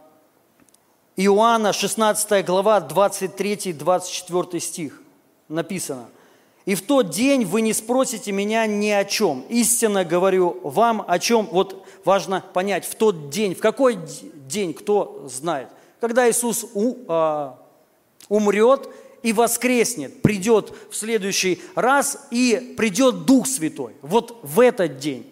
Иоанна, 1.20 1.72
16 1.72 2.46
глава, 2.46 2.80
23-24 2.80 4.60
стих 4.60 5.02
написано– 5.48 6.08
и 6.68 6.74
в 6.74 6.82
тот 6.82 7.08
день 7.08 7.46
вы 7.46 7.62
не 7.62 7.72
спросите 7.72 8.30
меня 8.30 8.66
ни 8.66 8.90
о 8.90 9.06
чем. 9.06 9.42
Истинно 9.48 10.04
говорю 10.04 10.60
вам 10.62 11.02
о 11.08 11.18
чем. 11.18 11.48
Вот 11.50 11.86
важно 12.04 12.44
понять, 12.52 12.84
в 12.84 12.94
тот 12.94 13.30
день, 13.30 13.54
в 13.54 13.60
какой 13.60 13.98
день, 14.46 14.74
кто 14.74 15.26
знает. 15.32 15.70
Когда 15.98 16.28
Иисус 16.28 16.66
у, 16.74 16.96
а, 17.08 17.58
умрет 18.28 18.86
и 19.22 19.32
воскреснет, 19.32 20.20
придет 20.20 20.74
в 20.90 20.94
следующий 20.94 21.62
раз 21.74 22.26
и 22.30 22.74
придет 22.76 23.24
Дух 23.24 23.46
Святой. 23.46 23.94
Вот 24.02 24.38
в 24.42 24.60
этот 24.60 24.98
день. 24.98 25.26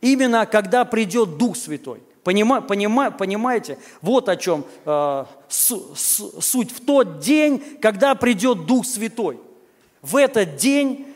Именно 0.00 0.44
когда 0.44 0.84
придет 0.84 1.36
Дух 1.36 1.56
Святой. 1.56 2.00
Понима, 2.24 2.62
понима, 2.62 3.10
понимаете? 3.10 3.78
Вот 4.00 4.28
о 4.30 4.36
чем 4.36 4.64
э, 4.86 5.24
су, 5.48 5.94
су, 5.94 6.40
суть. 6.40 6.72
В 6.72 6.84
тот 6.84 7.18
день, 7.18 7.62
когда 7.80 8.14
придет 8.14 8.64
Дух 8.64 8.86
Святой 8.86 9.38
в 10.00 10.16
этот 10.16 10.56
день 10.56 11.06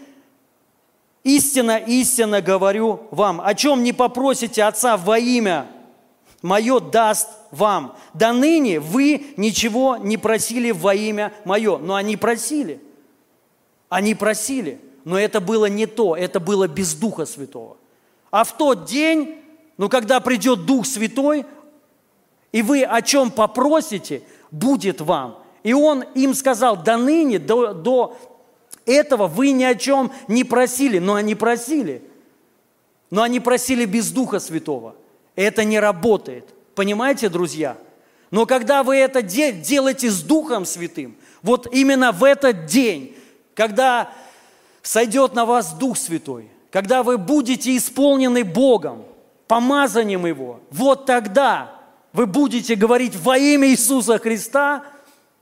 истинно, 1.24 1.78
истинно 1.78 2.42
говорю 2.42 3.08
вам, 3.10 3.40
о 3.42 3.54
чем 3.54 3.82
не 3.82 3.92
попросите 3.92 4.62
Отца 4.64 4.96
во 4.96 5.18
имя 5.18 5.66
Мое 6.42 6.78
даст 6.78 7.28
вам. 7.50 7.96
До 8.14 8.32
ныне 8.32 8.78
вы 8.78 9.34
ничего 9.36 9.96
не 9.96 10.16
просили 10.16 10.70
во 10.70 10.94
имя 10.94 11.32
Мое. 11.44 11.78
Но 11.78 11.94
они 11.94 12.16
просили. 12.16 12.80
Они 13.88 14.14
просили. 14.14 14.80
Но 15.04 15.18
это 15.18 15.40
было 15.40 15.66
не 15.66 15.86
то, 15.86 16.14
это 16.14 16.38
было 16.38 16.68
без 16.68 16.94
Духа 16.94 17.24
Святого. 17.24 17.76
А 18.30 18.44
в 18.44 18.56
тот 18.56 18.84
день, 18.84 19.36
ну 19.78 19.88
когда 19.88 20.20
придет 20.20 20.66
Дух 20.66 20.84
Святой, 20.84 21.46
и 22.52 22.62
вы 22.62 22.82
о 22.82 23.00
чем 23.00 23.30
попросите, 23.30 24.22
будет 24.50 25.00
вам. 25.00 25.38
И 25.62 25.72
он 25.72 26.02
им 26.14 26.34
сказал, 26.34 26.76
до 26.76 26.96
ныне, 26.96 27.38
до, 27.38 27.72
до 27.72 28.16
этого 28.84 29.26
вы 29.26 29.52
ни 29.52 29.64
о 29.64 29.74
чем 29.74 30.12
не 30.26 30.44
просили, 30.44 30.98
но 30.98 31.14
они 31.14 31.34
просили. 31.34 32.02
Но 33.10 33.22
они 33.22 33.40
просили 33.40 33.84
без 33.84 34.10
Духа 34.10 34.38
Святого. 34.40 34.94
Это 35.36 35.64
не 35.64 35.78
работает. 35.78 36.48
Понимаете, 36.74 37.28
друзья? 37.28 37.76
Но 38.30 38.46
когда 38.46 38.82
вы 38.82 38.96
это 38.96 39.22
делаете 39.22 40.10
с 40.10 40.20
Духом 40.22 40.66
Святым, 40.66 41.16
вот 41.42 41.72
именно 41.72 42.12
в 42.12 42.24
этот 42.24 42.66
день, 42.66 43.16
когда 43.54 44.10
сойдет 44.82 45.34
на 45.34 45.46
вас 45.46 45.72
Дух 45.72 45.96
Святой, 45.96 46.50
когда 46.70 47.02
вы 47.02 47.16
будете 47.16 47.76
исполнены 47.76 48.44
Богом, 48.44 49.04
помазанием 49.48 50.26
Его, 50.26 50.60
вот 50.70 51.06
тогда 51.06 51.74
вы 52.12 52.26
будете 52.26 52.74
говорить 52.74 53.16
во 53.16 53.36
имя 53.36 53.68
Иисуса 53.68 54.18
Христа, 54.18 54.84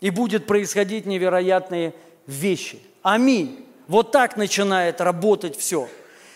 и 0.00 0.10
будет 0.10 0.46
происходить 0.46 1.06
невероятные 1.06 1.94
вещи– 2.26 2.80
Аминь. 3.06 3.64
Вот 3.86 4.10
так 4.10 4.36
начинает 4.36 5.00
работать 5.00 5.56
все. 5.56 5.88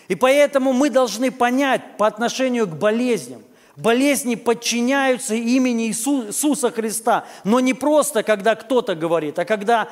И 0.07 0.15
поэтому 0.15 0.71
мы 0.71 0.89
должны 0.89 1.29
понять 1.29 1.97
по 1.97 2.07
отношению 2.07 2.65
к 2.65 2.77
болезням. 2.77 3.43
Болезни 3.75 4.35
подчиняются 4.35 5.35
имени 5.35 5.87
Иисуса 5.87 6.71
Христа, 6.71 7.25
но 7.43 7.59
не 7.59 7.73
просто, 7.73 8.23
когда 8.23 8.55
кто-то 8.55 8.95
говорит, 8.95 9.37
а 9.37 9.43
когда 9.43 9.89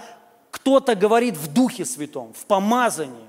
кто-то 0.52 0.96
говорит 0.96 1.36
в 1.36 1.52
Духе 1.52 1.84
Святом, 1.84 2.32
в 2.34 2.46
помазании. 2.46 3.28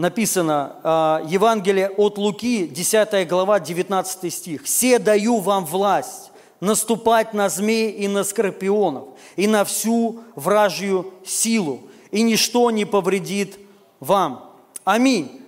Написано, 0.00 0.76
а, 0.82 1.22
Евангелие 1.26 1.90
от 1.90 2.16
Луки, 2.16 2.66
10 2.66 3.28
глава, 3.28 3.60
19 3.60 4.30
стих. 4.30 4.64
«Все 4.64 4.98
даю 4.98 5.40
вам 5.40 5.66
власть 5.66 6.30
наступать 6.58 7.34
на 7.34 7.50
змей 7.50 7.90
и 7.90 8.08
на 8.08 8.24
скорпионов, 8.24 9.08
и 9.36 9.46
на 9.46 9.62
всю 9.66 10.20
вражью 10.36 11.12
силу, 11.26 11.82
и 12.10 12.22
ничто 12.22 12.70
не 12.70 12.86
повредит 12.86 13.58
вам. 14.00 14.50
Аминь. 14.84 15.38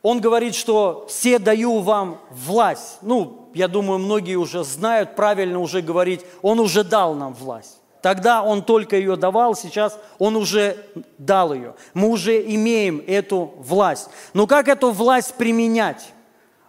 Он 0.00 0.22
говорит, 0.22 0.54
что 0.54 1.04
все 1.10 1.38
даю 1.38 1.80
вам 1.80 2.22
власть. 2.30 3.00
Ну, 3.02 3.50
я 3.52 3.68
думаю, 3.68 3.98
многие 3.98 4.36
уже 4.36 4.64
знают, 4.64 5.14
правильно 5.14 5.58
уже 5.58 5.82
говорить, 5.82 6.22
он 6.40 6.58
уже 6.58 6.84
дал 6.84 7.14
нам 7.14 7.34
власть. 7.34 7.81
Тогда 8.02 8.42
он 8.42 8.62
только 8.62 8.96
ее 8.96 9.16
давал, 9.16 9.54
сейчас 9.54 9.98
он 10.18 10.36
уже 10.36 10.76
дал 11.18 11.54
ее. 11.54 11.74
Мы 11.94 12.08
уже 12.08 12.42
имеем 12.42 13.02
эту 13.06 13.54
власть. 13.58 14.10
Но 14.34 14.46
как 14.46 14.68
эту 14.68 14.90
власть 14.90 15.34
применять? 15.34 16.12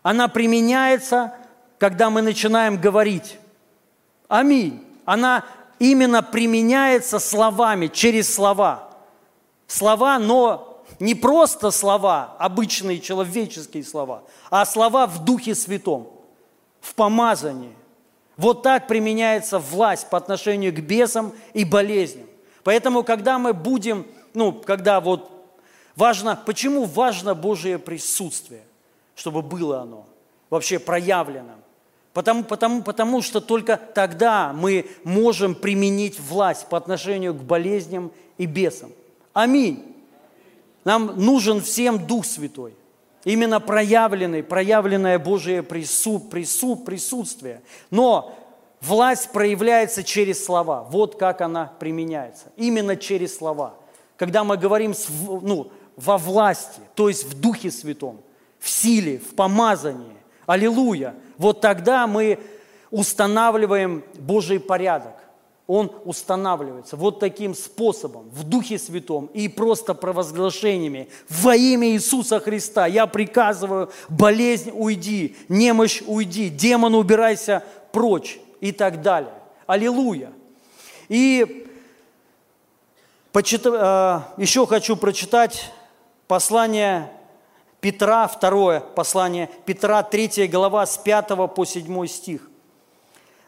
Она 0.03 0.27
применяется 0.27 1.33
когда 1.83 2.09
мы 2.09 2.21
начинаем 2.21 2.77
говорить. 2.77 3.37
Аминь. 4.29 4.81
Она 5.03 5.43
именно 5.79 6.23
применяется 6.23 7.19
словами, 7.19 7.87
через 7.87 8.33
слова. 8.33 8.89
Слова, 9.67 10.17
но 10.17 10.81
не 11.01 11.13
просто 11.13 11.71
слова, 11.71 12.37
обычные 12.39 13.01
человеческие 13.01 13.83
слова, 13.83 14.23
а 14.49 14.65
слова 14.65 15.07
в 15.07 15.25
Духе 15.25 15.55
Святом, 15.55 16.07
в 16.79 16.95
помазании. 16.95 17.75
Вот 18.37 18.63
так 18.63 18.87
применяется 18.87 19.59
власть 19.59 20.09
по 20.09 20.17
отношению 20.17 20.73
к 20.73 20.79
бесам 20.79 21.33
и 21.53 21.65
болезням. 21.65 22.27
Поэтому, 22.63 23.03
когда 23.03 23.37
мы 23.37 23.53
будем, 23.53 24.07
ну, 24.33 24.51
когда 24.53 24.99
вот 24.99 25.29
важно, 25.95 26.39
почему 26.45 26.85
важно 26.85 27.35
Божие 27.35 27.77
присутствие, 27.77 28.63
чтобы 29.15 29.41
было 29.41 29.81
оно 29.81 30.05
вообще 30.49 30.79
проявлено. 30.79 31.53
Потому, 32.13 32.43
потому, 32.43 32.83
потому 32.83 33.21
что 33.23 33.41
только 33.41 33.75
тогда 33.75 34.53
мы 34.53 34.85
можем 35.03 35.55
применить 35.55 36.19
власть 36.19 36.67
по 36.67 36.77
отношению 36.77 37.33
к 37.33 37.41
болезням 37.41 38.11
и 38.37 38.45
бесам. 38.45 38.91
Аминь. 39.33 39.95
Нам 40.83 41.19
нужен 41.19 41.59
всем 41.59 42.05
Дух 42.05 42.25
Святой. 42.25 42.75
Именно 43.23 43.59
проявленный, 43.59 44.43
проявленное 44.43 45.17
Божие 45.17 45.63
прису, 45.63 46.19
прису, 46.19 46.75
присутствие. 46.75 47.61
Но 47.89 48.35
власть 48.81 49.31
проявляется 49.31 50.03
через 50.03 50.43
слова. 50.43 50.83
Вот 50.89 51.15
как 51.15 51.41
она 51.41 51.71
применяется. 51.79 52.51
Именно 52.57 52.97
через 52.97 53.37
слова. 53.37 53.75
Когда 54.17 54.43
мы 54.43 54.57
говорим 54.57 54.93
ну, 55.41 55.71
во 55.95 56.17
власти, 56.17 56.81
то 56.95 57.07
есть 57.07 57.25
в 57.25 57.39
Духе 57.39 57.71
Святом, 57.71 58.19
в 58.59 58.69
силе, 58.69 59.19
в 59.19 59.35
помазании. 59.35 60.17
Аллилуйя 60.45 61.15
вот 61.37 61.61
тогда 61.61 62.07
мы 62.07 62.39
устанавливаем 62.91 64.03
Божий 64.15 64.59
порядок. 64.59 65.13
Он 65.65 65.91
устанавливается 66.03 66.97
вот 66.97 67.19
таким 67.19 67.55
способом, 67.55 68.29
в 68.29 68.43
Духе 68.43 68.77
Святом 68.77 69.27
и 69.27 69.47
просто 69.47 69.93
провозглашениями. 69.93 71.07
Во 71.29 71.55
имя 71.55 71.89
Иисуса 71.91 72.41
Христа 72.41 72.85
я 72.85 73.07
приказываю, 73.07 73.89
болезнь 74.09 74.71
уйди, 74.73 75.37
немощь 75.47 76.01
уйди, 76.05 76.49
демон 76.49 76.95
убирайся 76.95 77.63
прочь 77.93 78.39
и 78.59 78.73
так 78.73 79.01
далее. 79.01 79.33
Аллилуйя. 79.65 80.33
И 81.07 81.67
почит... 83.31 83.65
Э, 83.65 84.21
еще 84.35 84.67
хочу 84.67 84.97
прочитать 84.97 85.71
послание 86.27 87.09
Петра, 87.79 88.27
второе 88.27 88.81
послание 88.81 89.49
Петра, 89.65 90.03
третья 90.03 90.47
глава, 90.47 90.85
с 90.85 90.97
5 90.97 91.53
по 91.53 91.65
7 91.65 92.07
стих. 92.07 92.49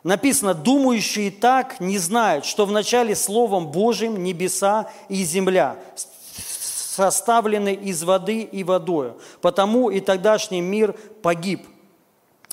Написано, 0.06 0.54
думающие 0.54 1.32
так 1.32 1.80
не 1.80 1.98
знают, 1.98 2.46
что 2.46 2.68
вначале 2.68 3.16
Словом 3.16 3.72
Божьим 3.72 4.24
небеса 4.24 4.88
и 5.10 5.24
земля 5.24 5.78
составлены 5.96 7.74
из 7.74 8.04
воды 8.04 8.42
и 8.42 8.64
водою. 8.64 9.18
Потому 9.42 9.90
и 9.90 10.00
тогдашний 10.00 10.62
мир 10.62 10.94
погиб, 11.24 11.68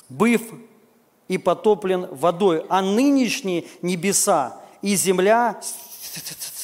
быв 0.09 0.41
и 1.27 1.37
потоплен 1.37 2.07
водой. 2.09 2.65
А 2.69 2.81
нынешние 2.81 3.65
небеса 3.83 4.59
и 4.81 4.95
земля, 4.95 5.61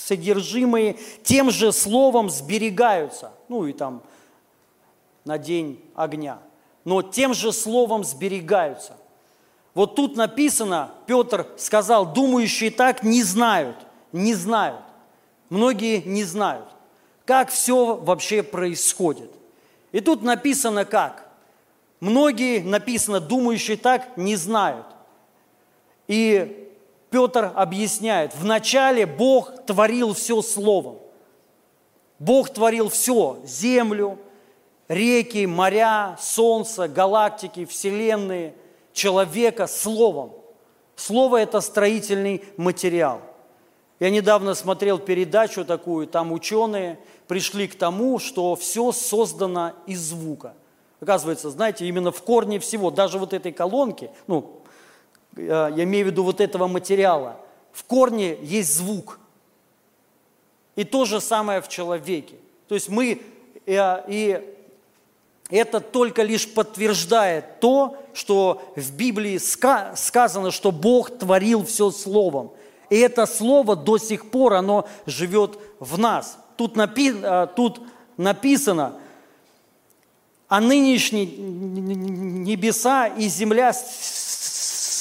содержимые 0.08 0.98
тем 1.22 1.52
же 1.52 1.72
словом, 1.72 2.32
сберегаются. 2.32 3.32
Ну 3.48 3.68
и 3.68 3.74
там 3.74 4.02
на 5.24 5.38
день 5.38 5.80
огня, 5.94 6.40
но 6.84 7.04
тем 7.04 7.36
же 7.36 7.54
словом 7.54 8.04
сберегаются. 8.04 8.99
Вот 9.74 9.96
тут 9.96 10.16
написано, 10.16 10.92
Петр 11.06 11.48
сказал, 11.58 12.06
думающие 12.12 12.72
так 12.72 13.04
не 13.04 13.24
знают, 13.24 13.78
не 14.12 14.34
знают. 14.34 14.82
Многие 15.50 16.02
не 16.02 16.24
знают. 16.24 16.66
как 17.26 17.50
все 17.50 17.96
вообще 17.96 18.42
происходит. 18.42 19.32
И 19.92 20.00
тут 20.00 20.24
написано 20.24 20.84
как? 20.84 21.30
Многие, 22.00 22.60
написано, 22.60 23.20
думающие 23.20 23.78
так, 23.78 24.18
не 24.18 24.36
знают. 24.36 24.88
И 26.08 26.72
Петр 27.12 27.52
объясняет, 27.56 28.34
вначале 28.36 29.06
Бог 29.06 29.64
творил 29.68 30.16
все 30.16 30.42
словом. 30.42 30.98
Бог 32.18 32.50
творил 32.50 32.90
все, 32.90 33.40
землю, 33.46 34.18
реки, 34.88 35.46
моря, 35.46 36.18
солнце, 36.20 36.88
галактики, 36.88 37.66
вселенные, 37.66 38.56
человека 39.00 39.66
словом. 39.68 40.34
Слово– 40.98 41.38
это 41.42 41.62
строительный 41.62 42.44
материал. 42.58 43.22
Я 44.02 44.10
недавно 44.10 44.54
смотрел 44.56 45.00
передачу 45.00 45.64
такую, 45.64 46.06
там 46.08 46.34
ученые 46.34 47.00
пришли 47.28 47.70
к 47.70 47.76
тому, 47.76 48.20
что 48.20 48.56
все 48.56 48.92
создано 48.92 49.74
из 49.88 50.02
звука. 50.02 50.54
Оказывается, 51.00 51.50
знаете, 51.50 51.86
именно 51.86 52.12
в 52.12 52.22
корне 52.22 52.60
всего, 52.60 52.92
даже 52.92 53.18
вот 53.20 53.34
этой 53.34 53.54
колонки, 53.54 54.10
ну, 54.28 54.62
э, 55.38 55.72
я 55.76 55.84
имею 55.84 56.06
в 56.06 56.10
виду 56.10 56.24
вот 56.24 56.42
этого 56.42 56.68
материала, 56.68 57.38
в 57.72 57.86
корне 57.86 58.38
есть 58.42 58.76
звук. 58.76 59.20
И 60.76 60.84
то 60.84 61.06
же 61.06 61.22
самое 61.22 61.62
в 61.62 61.70
человеке. 61.70 62.36
То 62.68 62.76
есть 62.76 62.90
мы, 62.90 63.22
э, 63.66 64.04
и 64.10 64.59
это 65.50 65.80
только 65.80 66.22
лишь 66.22 66.48
подтверждает 66.48 67.60
то, 67.60 67.98
что 68.14 68.62
в 68.76 68.92
Библии 68.94 69.38
сказано, 69.38 70.52
что 70.52 70.72
Бог 70.72 71.18
творил 71.18 71.66
все 71.66 71.90
Словом. 71.90 72.52
И 72.90 72.98
это 72.98 73.26
Слово 73.26 73.76
до 73.76 73.98
сих 73.98 74.30
пор, 74.30 74.54
оно 74.54 74.88
живет 75.06 75.60
в 75.80 75.98
нас. 75.98 76.38
Тут, 76.56 76.76
напи, 76.76 77.14
э, 77.16 77.48
тут 77.56 77.82
написано, 78.18 78.94
а 80.48 80.62
нынешние 80.62 81.26
небеса 81.26 83.08
и 83.08 83.28
земля, 83.28 83.74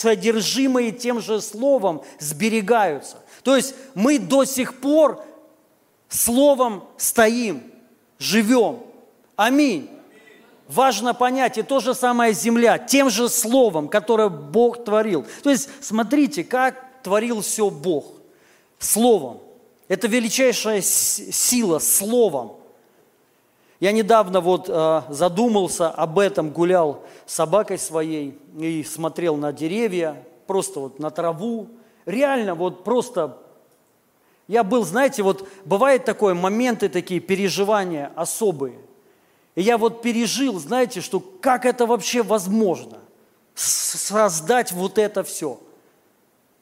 содержимые 0.00 0.92
тем 0.92 1.20
же 1.20 1.40
Словом, 1.40 2.02
сберегаются. 2.18 3.16
То 3.42 3.56
есть 3.56 3.74
мы 3.94 4.18
до 4.18 4.44
сих 4.44 4.80
пор 4.80 5.22
Словом 6.08 6.84
стоим, 6.96 7.62
живем. 8.18 8.80
Аминь. 9.36 9.97
Важно 10.68 11.14
понять, 11.14 11.56
и 11.56 11.62
то 11.62 11.80
же 11.80 11.94
самое 11.94 12.34
земля, 12.34 12.76
тем 12.76 13.08
же 13.08 13.30
словом, 13.30 13.88
которое 13.88 14.28
Бог 14.28 14.84
творил. 14.84 15.24
То 15.42 15.48
есть, 15.48 15.70
смотрите, 15.80 16.44
как 16.44 17.02
творил 17.02 17.40
все 17.40 17.70
Бог. 17.70 18.04
Словом. 18.78 19.40
Это 19.88 20.06
величайшая 20.06 20.82
сила, 20.82 21.78
словом. 21.78 22.52
Я 23.80 23.92
недавно 23.92 24.40
вот 24.42 24.68
э, 24.68 25.02
задумался 25.08 25.88
об 25.88 26.18
этом, 26.18 26.50
гулял 26.50 27.02
с 27.24 27.34
собакой 27.34 27.78
своей 27.78 28.38
и 28.58 28.84
смотрел 28.84 29.36
на 29.36 29.52
деревья, 29.52 30.22
просто 30.46 30.80
вот 30.80 30.98
на 30.98 31.10
траву. 31.10 31.68
Реально 32.04 32.54
вот 32.54 32.84
просто 32.84 33.38
я 34.48 34.64
был, 34.64 34.84
знаете, 34.84 35.22
вот 35.22 35.48
бывает 35.64 36.04
такое, 36.04 36.34
моменты 36.34 36.88
такие, 36.88 37.20
переживания 37.20 38.10
особые. 38.16 38.78
И 39.58 39.62
я 39.62 39.76
вот 39.76 40.02
пережил, 40.02 40.60
знаете, 40.60 41.00
что 41.00 41.18
как 41.18 41.66
это 41.66 41.84
вообще 41.84 42.22
возможно? 42.22 42.98
Создать 43.56 44.70
вот 44.70 44.98
это 44.98 45.24
все. 45.24 45.58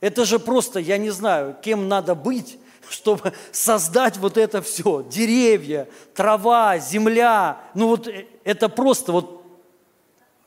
Это 0.00 0.24
же 0.24 0.38
просто, 0.38 0.80
я 0.80 0.96
не 0.96 1.10
знаю, 1.10 1.54
кем 1.60 1.88
надо 1.88 2.14
быть, 2.14 2.58
чтобы 2.88 3.34
создать 3.52 4.16
вот 4.16 4.38
это 4.38 4.62
все. 4.62 5.02
Деревья, 5.02 5.88
трава, 6.14 6.78
земля. 6.78 7.60
Ну 7.74 7.88
вот 7.88 8.08
э, 8.08 8.24
это 8.44 8.70
просто 8.70 9.12
вот 9.12 9.44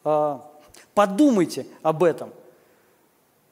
а, 0.03 0.43
подумайте 0.95 1.67
об 1.83 2.03
этом. 2.03 2.31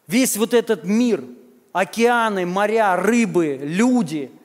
Весь 0.08 0.38
вот 0.38 0.56
этот 0.56 0.86
мир, 0.86 1.24
океаны, 1.72 2.48
моря, 2.48 2.96
рыбы, 2.96 3.60
люди– 3.62 4.32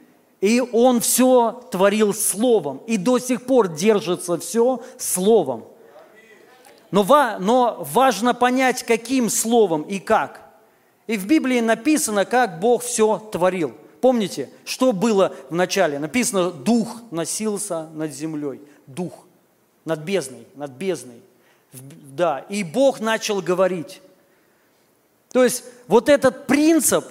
и 0.43 0.61
он 0.61 1.01
все 1.01 1.63
творил 1.71 2.13
словом. 2.13 2.83
И 2.89 2.97
до 2.97 3.21
сих 3.21 3.47
пор 3.47 3.69
держится 3.69 4.37
все 4.39 4.83
словом. 4.99 5.65
Но, 6.91 7.07
но 7.39 7.87
важно 7.93 8.35
понять, 8.35 8.83
каким 8.83 9.31
словом 9.31 9.83
и 9.83 10.01
как. 10.01 10.43
И 11.07 11.17
в 11.17 11.27
Библии 11.27 11.61
написано, 11.61 12.25
как 12.25 12.59
Бог 12.59 12.83
все 12.83 13.19
творил. 13.31 13.73
Помните, 14.01 14.51
что 14.65 14.93
было 14.93 15.33
в 15.49 15.55
начале? 15.55 16.01
Написано, 16.01 16.51
дух 16.51 17.03
носился 17.13 17.89
над 17.95 18.13
землей. 18.13 18.61
Дух. 18.89 19.13
Над 19.85 20.01
бездной, 20.01 20.45
над 20.57 20.73
бездной. 20.73 21.23
Да, 21.73 22.41
и 22.49 22.65
Бог 22.65 22.99
начал 22.99 23.41
говорить. 23.41 24.03
То 25.33 25.45
есть 25.45 25.65
вот 25.87 26.09
этот 26.09 26.49
принцип, 26.49 27.05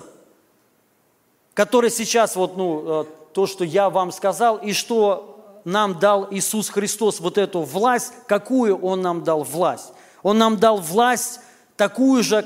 который 1.54 1.90
сейчас 1.90 2.36
вот, 2.36 2.58
ну, 2.58 3.04
э, 3.04 3.06
то, 3.34 3.48
что 3.48 3.64
я 3.64 3.90
вам 3.90 4.12
сказал, 4.12 4.58
и 4.58 4.74
что 4.74 5.60
нам 5.64 6.00
дал 6.00 6.28
Иисус 6.32 6.70
Христос, 6.70 7.20
вот 7.20 7.38
эту 7.38 7.62
власть, 7.62 8.14
какую 8.28 8.78
Он 8.78 9.02
нам 9.02 9.24
дал 9.24 9.44
власть? 9.44 9.94
Он 10.24 10.38
нам 10.38 10.58
дал 10.58 10.78
власть 10.78 11.40
такую 11.78 12.24
же, 12.24 12.46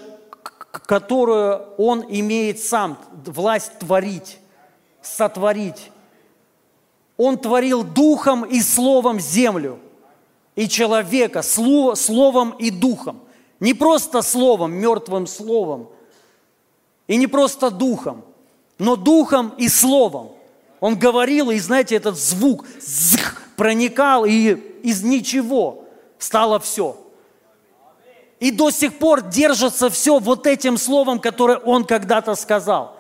которую 0.72 1.62
Он 1.78 2.06
имеет 2.08 2.60
сам, 2.60 2.98
власть 3.26 3.80
творить, 3.80 4.40
сотворить. 5.02 5.92
Он 7.18 7.38
творил 7.38 7.84
духом 7.84 8.44
и 8.44 8.62
словом 8.62 9.20
землю 9.20 9.80
и 10.56 10.68
человека, 10.68 11.42
словом 11.42 12.52
и 12.52 12.70
духом. 12.72 13.22
Не 13.60 13.74
просто 13.74 14.22
словом, 14.22 14.74
мертвым 14.74 15.28
словом, 15.28 15.88
и 17.08 17.16
не 17.16 17.28
просто 17.28 17.72
духом, 17.72 18.24
но 18.78 18.96
духом 18.96 19.54
и 19.58 19.70
словом. 19.70 20.35
Он 20.80 20.98
говорил, 20.98 21.52
и 21.52 21.60
знаете, 21.60 21.96
этот 21.96 22.18
звук 22.18 22.66
зх, 22.80 23.42
проникал, 23.56 24.26
и 24.26 24.54
из 24.84 25.04
ничего 25.04 25.86
стало 26.20 26.60
все. 26.60 26.98
И 28.40 28.52
до 28.52 28.70
сих 28.70 28.98
пор 29.00 29.22
держится 29.22 29.90
все 29.90 30.20
вот 30.20 30.46
этим 30.46 30.78
словом, 30.78 31.20
которое 31.20 31.58
он 31.58 31.86
когда-то 31.86 32.36
сказал. 32.36 32.98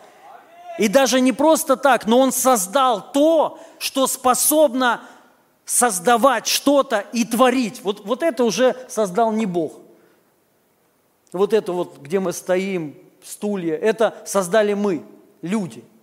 И 0.79 0.88
даже 0.88 1.21
не 1.21 1.33
просто 1.33 1.75
так, 1.75 2.05
но 2.05 2.19
он 2.19 2.31
создал 2.31 3.11
то, 3.11 3.59
что 3.77 4.07
способно 4.07 5.01
создавать 5.65 6.47
что-то 6.47 7.05
и 7.11 7.25
творить. 7.25 7.81
Вот, 7.83 8.05
вот 8.05 8.23
это 8.23 8.43
уже 8.43 8.75
создал 8.88 9.31
не 9.31 9.45
Бог. 9.45 9.73
Вот 11.31 11.53
это 11.53 11.73
вот, 11.73 11.97
где 11.99 12.19
мы 12.19 12.33
стоим, 12.33 12.95
стулья, 13.23 13.75
это 13.75 14.15
создали 14.25 14.73
мы, 14.73 15.03
люди– 15.41 15.83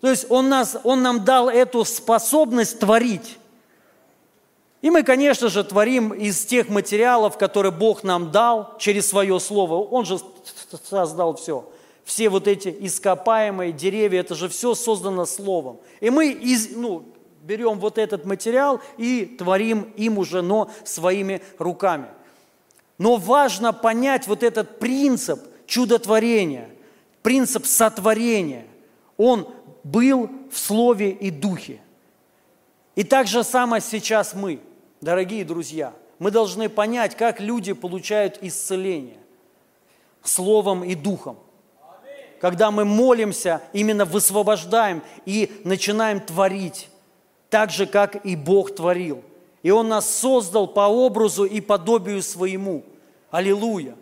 то 0.00 0.08
есть 0.08 0.26
он, 0.28 0.48
нас, 0.48 0.76
он 0.84 1.02
нам 1.02 1.24
дал 1.24 1.48
эту 1.48 1.84
способность 1.84 2.78
творить. 2.78 3.38
И 4.82 4.90
мы, 4.90 5.02
конечно 5.02 5.48
же, 5.48 5.64
творим 5.64 6.12
из 6.12 6.44
тех 6.44 6.68
материалов, 6.68 7.38
которые 7.38 7.72
Бог 7.72 8.04
нам 8.04 8.30
дал 8.30 8.76
через 8.78 9.08
свое 9.08 9.40
Слово. 9.40 9.74
Он 9.74 10.04
же 10.04 10.18
создал 10.84 11.34
все. 11.36 11.68
Все 12.04 12.28
вот 12.28 12.46
эти 12.46 12.68
ископаемые 12.68 13.72
деревья, 13.72 14.20
это 14.20 14.34
же 14.34 14.48
все 14.48 14.74
создано 14.74 15.26
Словом. 15.26 15.80
И 16.00 16.10
мы 16.10 16.28
из, 16.28 16.76
ну, 16.76 17.04
берем 17.42 17.80
вот 17.80 17.98
этот 17.98 18.24
материал 18.26 18.80
и 18.96 19.24
творим 19.24 19.92
им 19.96 20.18
уже, 20.18 20.42
но 20.42 20.70
своими 20.84 21.42
руками. 21.58 22.06
Но 22.98 23.16
важно 23.16 23.72
понять 23.72 24.26
вот 24.26 24.42
этот 24.42 24.78
принцип 24.78 25.40
чудотворения, 25.66 26.70
принцип 27.22 27.66
сотворения. 27.66 28.66
Он 29.16 29.48
был 29.90 30.30
в 30.50 30.58
Слове 30.58 31.10
и 31.12 31.30
Духе. 31.30 31.80
И 32.94 33.04
так 33.04 33.26
же 33.26 33.44
самое 33.44 33.80
сейчас 33.80 34.34
мы, 34.34 34.60
дорогие 35.00 35.44
друзья. 35.44 35.92
Мы 36.18 36.30
должны 36.30 36.68
понять, 36.68 37.14
как 37.14 37.40
люди 37.40 37.72
получают 37.72 38.38
исцеление 38.40 39.18
Словом 40.22 40.82
и 40.82 40.94
Духом. 40.94 41.38
Когда 42.40 42.70
мы 42.70 42.84
молимся, 42.84 43.62
именно 43.72 44.04
высвобождаем 44.04 45.02
и 45.24 45.60
начинаем 45.64 46.20
творить, 46.20 46.88
так 47.48 47.70
же, 47.70 47.86
как 47.86 48.26
и 48.26 48.34
Бог 48.34 48.74
творил. 48.74 49.22
И 49.62 49.70
Он 49.70 49.88
нас 49.88 50.08
создал 50.08 50.66
по 50.66 50.88
образу 50.88 51.44
и 51.44 51.60
подобию 51.60 52.22
своему. 52.22 52.82
Аллилуйя. 53.30 53.94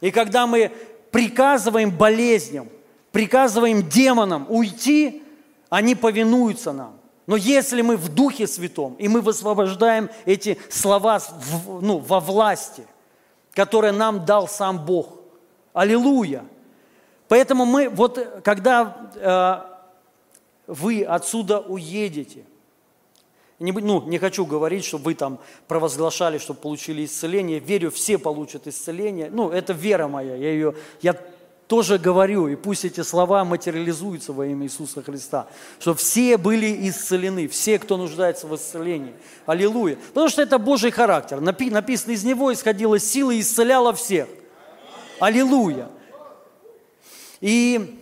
И 0.00 0.10
когда 0.10 0.46
мы 0.46 0.72
приказываем 1.10 1.90
болезням, 1.90 2.68
приказываем 3.12 3.88
демонам 3.88 4.46
уйти, 4.48 5.22
они 5.68 5.94
повинуются 5.94 6.72
нам. 6.72 6.98
Но 7.26 7.36
если 7.36 7.82
мы 7.82 7.96
в 7.96 8.08
Духе 8.08 8.46
Святом, 8.46 8.94
и 8.94 9.08
мы 9.08 9.20
высвобождаем 9.20 10.10
эти 10.26 10.58
слова 10.70 11.18
в, 11.18 11.82
ну, 11.82 11.98
во 11.98 12.20
власти, 12.20 12.86
которые 13.52 13.92
нам 13.92 14.24
дал 14.24 14.46
сам 14.48 14.84
Бог. 14.84 15.18
Аллилуйя! 15.72 16.44
Поэтому 17.28 17.64
мы, 17.64 17.88
вот 17.88 18.42
когда 18.44 19.10
э, 19.16 20.72
вы 20.72 21.02
отсюда 21.02 21.58
уедете, 21.60 22.44
Не, 23.58 23.72
ну, 23.72 24.02
не 24.02 24.18
хочу 24.18 24.44
говорить, 24.44 24.84
чтобы 24.84 25.04
вы 25.04 25.14
там 25.14 25.38
провозглашали, 25.66 26.38
чтобы 26.38 26.60
получили 26.60 27.04
исцеление. 27.04 27.58
Верю, 27.58 27.90
все 27.90 28.18
получат 28.18 28.66
исцеление. 28.66 29.30
Ну, 29.30 29.50
это 29.50 29.72
вера 29.72 30.08
моя. 30.08 30.36
Я 30.36 30.50
ее, 30.50 30.74
я 31.00 31.16
тоже 31.66 31.98
говорю, 31.98 32.46
и 32.46 32.54
пусть 32.54 32.84
эти 32.84 33.00
слова 33.00 33.44
материализуются 33.44 34.32
во 34.32 34.46
имя 34.46 34.66
Иисуса 34.66 35.02
Христа, 35.02 35.48
что 35.80 35.94
все 35.94 36.36
были 36.36 36.88
исцелены, 36.88 37.48
все, 37.48 37.78
кто 37.78 37.96
нуждается 37.96 38.46
в 38.46 38.54
исцелении. 38.54 39.14
Аллилуйя. 39.46 39.96
Потому 40.08 40.28
что 40.28 40.42
это 40.42 40.58
Божий 40.58 40.92
характер. 40.92 41.38
Напи- 41.38 41.70
Написано, 41.70 42.12
из 42.12 42.22
него 42.22 42.52
исходила 42.52 43.00
сила 43.00 43.32
и 43.32 43.40
исцеляла 43.40 43.92
всех. 43.92 44.28
Аллилуйя. 45.18 45.88
И, 47.40 48.00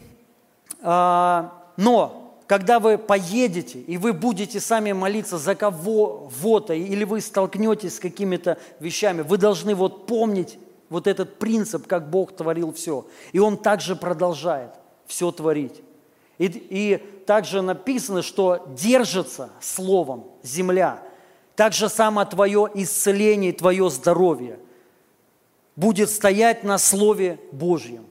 а, 0.82 1.64
но, 1.78 2.38
когда 2.46 2.78
вы 2.80 2.98
поедете, 2.98 3.80
и 3.80 3.96
вы 3.96 4.12
будете 4.12 4.60
сами 4.60 4.92
молиться 4.92 5.38
за 5.38 5.54
кого-то, 5.54 6.74
или 6.74 7.04
вы 7.04 7.22
столкнетесь 7.22 7.96
с 7.96 7.98
какими-то 7.98 8.58
вещами, 8.78 9.22
вы 9.22 9.38
должны 9.38 9.74
вот 9.74 10.06
помнить 10.06 10.58
вот 10.88 11.06
этот 11.06 11.38
принцип, 11.38 11.86
как 11.86 12.10
Бог 12.10 12.36
творил 12.36 12.72
все. 12.72 13.06
И 13.32 13.38
Он 13.38 13.56
также 13.56 13.96
продолжает 13.96 14.70
все 15.06 15.30
творить. 15.30 15.82
И, 16.38 16.46
и 16.46 16.96
также 17.26 17.62
написано, 17.62 18.22
что 18.22 18.66
держится 18.76 19.50
словом 19.60 20.24
земля. 20.42 21.02
Так 21.56 21.72
же 21.72 21.88
само 21.88 22.24
твое 22.24 22.68
исцеление, 22.74 23.52
твое 23.52 23.88
здоровье 23.88 24.58
будет 25.76 26.10
стоять 26.10 26.64
на 26.64 26.78
Слове 26.78 27.38
Божьем, 27.52 28.06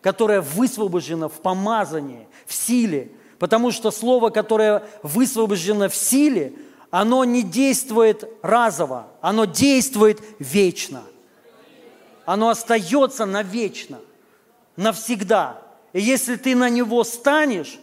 которое 0.00 0.40
высвобождено 0.40 1.28
в 1.28 1.40
помазании, 1.40 2.28
в 2.46 2.54
силе. 2.54 3.10
Потому 3.38 3.70
что 3.70 3.90
Слово, 3.90 4.30
которое 4.30 4.84
высвобождено 5.02 5.88
в 5.88 5.96
силе, 5.96 6.52
оно 6.90 7.24
не 7.24 7.42
действует 7.42 8.28
разово, 8.42 9.08
оно 9.20 9.44
действует 9.44 10.20
вечно. 10.38 11.02
Оно 12.26 12.48
остается 12.48 13.24
навечно, 13.24 14.00
навсегда. 14.74 15.62
И 15.92 16.00
если 16.02 16.34
ты 16.34 16.56
на 16.56 16.68
него 16.68 17.04
станешь, 17.04 17.78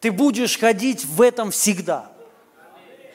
ты 0.00 0.12
будешь 0.12 0.58
ходить 0.58 1.04
в 1.06 1.22
этом 1.22 1.50
всегда. 1.50 2.12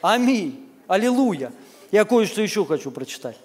Аминь. 0.02 0.68
Аллилуйя. 0.88 1.52
Я 1.92 2.04
кое-что 2.04 2.42
еще 2.42 2.66
хочу 2.66 2.90
прочитать. 2.90 3.38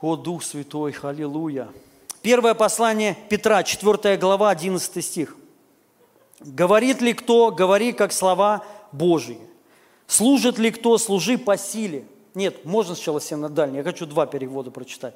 О, 0.00 0.16
Дух 0.16 0.42
Святой, 0.42 0.96
аллилуйя. 1.02 1.68
Первое 2.22 2.54
послание 2.54 3.16
Петра, 3.28 3.62
4 3.62 4.16
глава, 4.16 4.50
11 4.50 5.04
стих. 5.04 5.36
«Говорит 6.40 7.00
ли 7.00 7.12
кто, 7.12 7.50
говори, 7.50 7.92
как 7.92 8.12
слова 8.12 8.64
Божьи. 8.92 9.38
Служит 10.06 10.58
ли 10.58 10.70
кто, 10.70 10.96
служи 10.96 11.36
по 11.38 11.56
силе». 11.56 12.06
Нет, 12.36 12.66
можно 12.66 12.94
сначала 12.94 13.18
синодальный, 13.18 13.78
я 13.78 13.82
хочу 13.82 14.04
два 14.04 14.26
перевода 14.26 14.70
прочитать. 14.70 15.14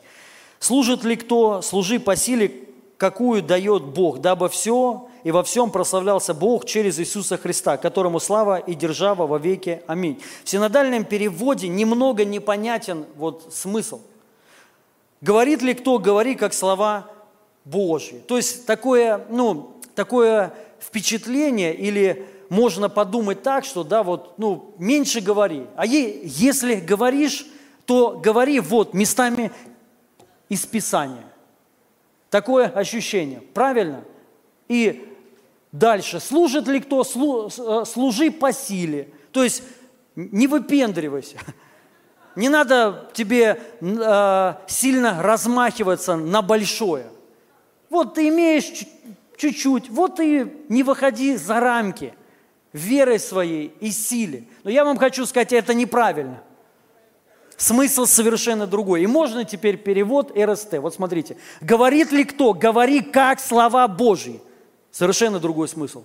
«Служит 0.58 1.04
ли 1.04 1.16
кто, 1.16 1.60
служи 1.60 2.00
по 2.00 2.16
силе, 2.16 2.50
какую 2.96 3.42
дает 3.42 3.82
Бог, 3.84 4.22
дабы 4.22 4.48
все 4.48 5.06
и 5.22 5.30
во 5.30 5.42
всем 5.42 5.70
прославлялся 5.70 6.32
Бог 6.32 6.64
через 6.64 6.98
Иисуса 6.98 7.36
Христа, 7.36 7.76
которому 7.76 8.20
слава 8.20 8.56
и 8.56 8.74
держава 8.74 9.26
во 9.26 9.36
веки. 9.36 9.82
Аминь». 9.86 10.18
В 10.44 10.48
синодальном 10.48 11.04
переводе 11.04 11.68
немного 11.68 12.24
непонятен 12.24 13.04
вот 13.16 13.52
смысл. 13.52 14.00
Говорит 15.20 15.60
ли 15.60 15.74
кто, 15.74 15.98
говори, 15.98 16.34
как 16.36 16.54
слова 16.54 17.10
Божьи. 17.66 18.22
То 18.26 18.38
есть 18.38 18.64
такое, 18.64 19.26
ну, 19.28 19.74
такое 19.94 20.54
впечатление 20.80 21.74
или 21.74 22.26
можно 22.50 22.88
подумать 22.88 23.42
так, 23.42 23.64
что, 23.64 23.84
да, 23.84 24.02
вот, 24.02 24.34
ну, 24.36 24.74
меньше 24.78 25.20
говори. 25.20 25.66
А 25.76 25.86
е- 25.86 26.20
если 26.24 26.74
говоришь, 26.74 27.46
то 27.86 28.20
говори 28.22 28.60
вот 28.60 28.92
местами 28.92 29.50
из 30.48 30.66
Писания. 30.66 31.24
Такое 32.28 32.66
ощущение. 32.66 33.40
Правильно? 33.54 34.04
И 34.68 35.08
дальше. 35.72 36.20
Служит 36.20 36.66
ли 36.68 36.80
кто? 36.80 37.02
Слу- 37.02 37.48
э, 37.82 37.84
служи 37.86 38.30
по 38.30 38.52
силе. 38.52 39.08
То 39.32 39.42
есть 39.44 39.62
не 40.16 40.46
выпендривайся. 40.46 41.38
Не 42.36 42.48
надо 42.48 43.10
тебе 43.12 43.60
э, 43.80 44.54
сильно 44.66 45.22
размахиваться 45.22 46.16
на 46.16 46.42
большое. 46.42 47.06
Вот 47.90 48.14
ты 48.14 48.28
имеешь 48.28 48.64
чуть- 48.64 48.88
чуть-чуть, 49.36 49.88
вот 49.90 50.20
и 50.20 50.64
не 50.68 50.82
выходи 50.84 51.36
за 51.36 51.58
рамки 51.58 52.14
верой 52.72 53.18
своей 53.18 53.74
и 53.80 53.90
силе. 53.90 54.44
Но 54.64 54.70
я 54.70 54.84
вам 54.84 54.96
хочу 54.96 55.26
сказать, 55.26 55.52
это 55.52 55.74
неправильно. 55.74 56.42
Смысл 57.56 58.06
совершенно 58.06 58.66
другой. 58.66 59.02
И 59.02 59.06
можно 59.06 59.44
теперь 59.44 59.76
перевод 59.76 60.36
РСТ. 60.36 60.78
Вот 60.78 60.94
смотрите. 60.94 61.36
Говорит 61.60 62.10
ли 62.10 62.24
кто? 62.24 62.54
Говори 62.54 63.02
как 63.02 63.38
слова 63.38 63.86
Божьи. 63.86 64.40
Совершенно 64.90 65.38
другой 65.38 65.68
смысл. 65.68 66.04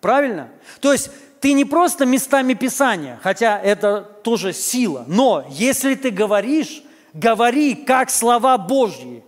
Правильно? 0.00 0.48
То 0.80 0.92
есть 0.92 1.10
ты 1.40 1.54
не 1.54 1.64
просто 1.64 2.06
местами 2.06 2.54
Писания, 2.54 3.18
хотя 3.22 3.58
это 3.58 4.02
тоже 4.22 4.52
сила, 4.52 5.04
но 5.08 5.44
если 5.48 5.94
ты 5.94 6.10
говоришь, 6.10 6.82
говори 7.14 7.74
как 7.74 8.10
слова 8.10 8.56
Божьи. 8.58 9.24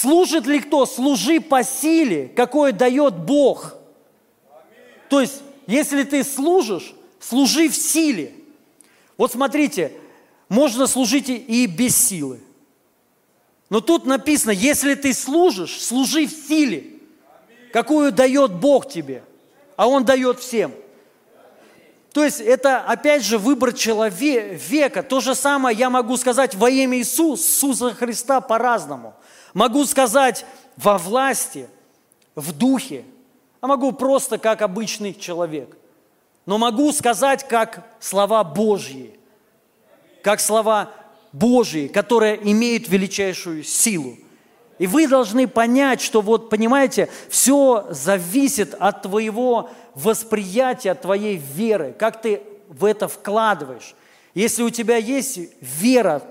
Служит 0.00 0.46
ли 0.46 0.60
кто? 0.60 0.86
Служи 0.86 1.42
по 1.42 1.62
силе, 1.62 2.32
какое 2.34 2.72
дает 2.72 3.18
Бог. 3.18 3.74
То 5.10 5.20
есть, 5.20 5.42
если 5.66 6.04
ты 6.04 6.24
служишь, 6.24 6.94
служи 7.18 7.68
в 7.68 7.76
силе. 7.76 8.32
Вот 9.18 9.32
смотрите, 9.32 9.92
можно 10.48 10.86
служить 10.86 11.28
и- 11.28 11.66
без 11.66 11.94
силы. 11.94 12.40
Но 13.68 13.82
тут 13.82 14.06
написано, 14.06 14.52
если 14.52 14.94
ты 14.94 15.12
служишь, 15.12 15.78
служи 15.78 16.26
в 16.26 16.30
силе, 16.30 16.94
какую 17.70 18.10
дает 18.10 18.54
Бог 18.54 18.88
тебе, 18.88 19.22
а 19.76 19.86
Он 19.86 20.06
дает 20.06 20.40
всем. 20.40 20.72
То 22.14 22.24
есть 22.24 22.40
это 22.40 22.78
опять 22.78 23.22
же 23.22 23.36
выбор 23.36 23.74
человека. 23.74 25.02
То 25.02 25.20
же 25.20 25.34
самое 25.34 25.76
я 25.76 25.90
могу 25.90 26.16
сказать 26.16 26.54
во 26.54 26.70
имя 26.70 26.96
Иисуса, 26.96 27.42
Иисуса 27.42 27.94
Христа 27.94 28.40
по-разному. 28.40 29.14
Могу 29.54 29.84
сказать 29.84 30.44
во 30.76 30.98
власти, 30.98 31.68
в 32.34 32.52
духе, 32.52 33.04
а 33.60 33.66
могу 33.66 33.92
просто 33.92 34.38
как 34.38 34.62
обычный 34.62 35.14
человек. 35.14 35.76
Но 36.46 36.58
могу 36.58 36.92
сказать 36.92 37.46
как 37.46 37.86
слова 38.00 38.42
Божьи, 38.44 39.18
как 40.22 40.40
слова 40.40 40.90
Божьи, 41.32 41.88
которые 41.88 42.40
имеют 42.50 42.88
величайшую 42.88 43.62
силу. 43.62 44.16
И 44.78 44.86
вы 44.86 45.06
должны 45.06 45.46
понять, 45.46 46.00
что 46.00 46.22
вот, 46.22 46.48
понимаете, 46.48 47.10
все 47.28 47.86
зависит 47.90 48.74
от 48.74 49.02
твоего 49.02 49.68
восприятия, 49.94 50.92
от 50.92 51.02
твоей 51.02 51.36
веры, 51.36 51.94
как 51.98 52.22
ты 52.22 52.42
в 52.68 52.86
это 52.86 53.06
вкладываешь. 53.06 53.94
Если 54.32 54.62
у 54.62 54.70
тебя 54.70 54.96
есть 54.96 55.38
вера, 55.60 56.22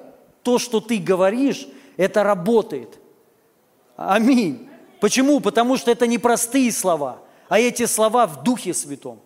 то, 0.42 0.58
что 0.58 0.80
ты 0.80 0.98
говоришь, 0.98 1.68
это 1.96 2.24
работает. 2.24 2.99
Аминь. 4.02 4.70
Почему? 5.02 5.42
Потому 5.42 5.76
что 5.76 5.92
это 5.92 6.08
не 6.08 6.18
простые 6.18 6.72
слова, 6.72 7.20
а 7.50 7.60
эти 7.60 7.86
слова 7.86 8.28
в 8.28 8.44
Духе 8.44 8.74
Святом. 8.74 9.20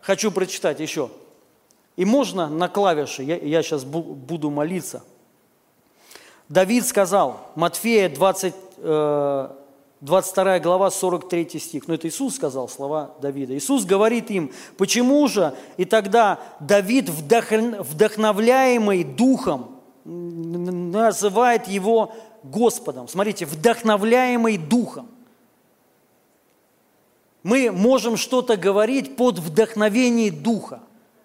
Хочу 0.00 0.32
прочитать 0.32 0.80
еще. 0.80 1.10
И 1.94 2.04
можно 2.04 2.48
на 2.48 2.68
клавиши, 2.68 3.22
я, 3.22 3.36
я 3.36 3.62
сейчас 3.62 3.84
буду 3.84 4.50
молиться. 4.50 5.04
Давид 6.48 6.86
сказал, 6.86 7.52
Матфея 7.54 8.08
20, 8.08 8.54
э, 8.78 9.48
22 10.00 10.58
глава, 10.58 10.90
43 10.90 11.60
стих. 11.60 11.86
Но 11.86 11.94
это 11.94 12.08
Иисус 12.08 12.34
сказал 12.34 12.68
слова 12.68 13.12
Давида. 13.22 13.56
Иисус 13.56 13.84
говорит 13.84 14.28
им, 14.30 14.52
почему 14.76 15.26
же? 15.28 15.54
И 15.76 15.84
тогда 15.84 16.40
Давид, 16.58 17.08
вдохн- 17.08 17.80
вдохновляемый 17.80 19.04
Духом, 19.04 19.76
называет 20.06 21.66
его 21.66 22.12
Господом. 22.50 23.08
Смотрите, 23.08 23.46
вдохновляемый 23.46 24.58
Духом. 24.58 25.08
Мы 27.42 27.70
можем 27.70 28.16
что-то 28.16 28.56
говорить 28.56 29.16
под 29.16 29.38
вдохновение 29.38 30.30
Духа. 30.32 30.80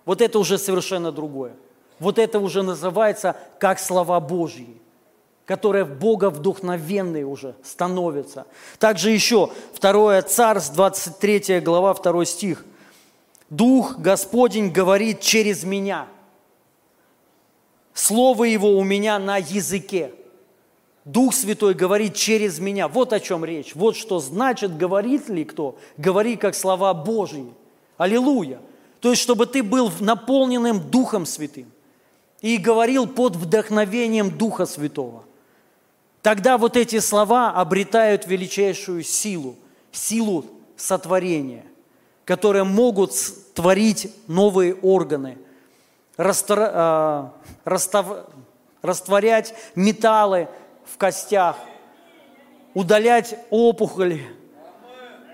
Вот 0.06 0.22
это 0.22 0.38
уже 0.40 0.58
совершенно 0.58 1.12
другое. 1.12 1.54
Вот 2.00 2.20
это 2.20 2.40
уже 2.40 2.64
называется 2.64 3.36
как 3.60 3.80
слова 3.80 4.20
Божьи, 4.20 4.78
которые 5.46 5.86
Бога 5.86 6.30
вдохновенные 6.30 7.26
уже 7.26 7.56
становятся. 7.64 8.46
Также 8.80 9.12
еще 9.12 9.52
2 9.80 10.22
Царств, 10.24 10.74
23 10.76 11.60
глава, 11.60 11.94
2 11.94 12.26
стих. 12.26 12.66
«Дух 13.50 13.98
Господень 13.98 14.72
говорит 14.72 15.22
через 15.22 15.64
меня, 15.64 16.08
Слово 17.94 18.46
Его 18.46 18.78
у 18.78 18.84
меня 18.84 19.20
на 19.20 19.38
языке». 19.38 20.14
Дух 21.06 21.34
Святой 21.34 21.74
говорит 21.74 22.16
через 22.16 22.60
меня. 22.60 22.88
Вот 22.88 23.12
о 23.14 23.20
чем 23.20 23.44
речь. 23.44 23.74
Вот 23.76 23.96
что 23.96 24.20
значит, 24.20 24.78
говорит 24.78 25.30
ли 25.30 25.44
кто. 25.46 25.78
Говори 25.98 26.36
как 26.36 26.54
слова 26.56 26.94
Божьи. 26.94 27.52
Аллилуйя. 27.98 28.60
То 29.00 29.10
есть, 29.10 29.22
чтобы 29.22 29.48
ты 29.48 29.64
был 29.64 29.92
наполненным 30.00 30.80
Духом 30.92 31.26
Святым 31.26 31.72
и 32.42 32.58
говорил 32.58 33.08
под 33.08 33.36
вдохновением 33.36 34.30
Духа 34.38 34.66
Святого. 34.68 35.24
Тогда 36.22 36.60
вот 36.60 36.78
эти 36.78 37.00
слова 37.00 37.50
обретают 37.52 38.28
величайшую 38.28 39.02
силу, 39.02 39.56
силу 39.92 40.46
сотворения, 40.78 41.66
которые 42.26 42.64
могут 42.64 43.14
творить 43.56 44.14
новые 44.28 44.76
органы, 44.76 45.40
растворять 48.84 49.56
металлы 49.74 50.48
костях, 51.02 51.58
удалять 52.76 53.36
опухоли 53.50 54.22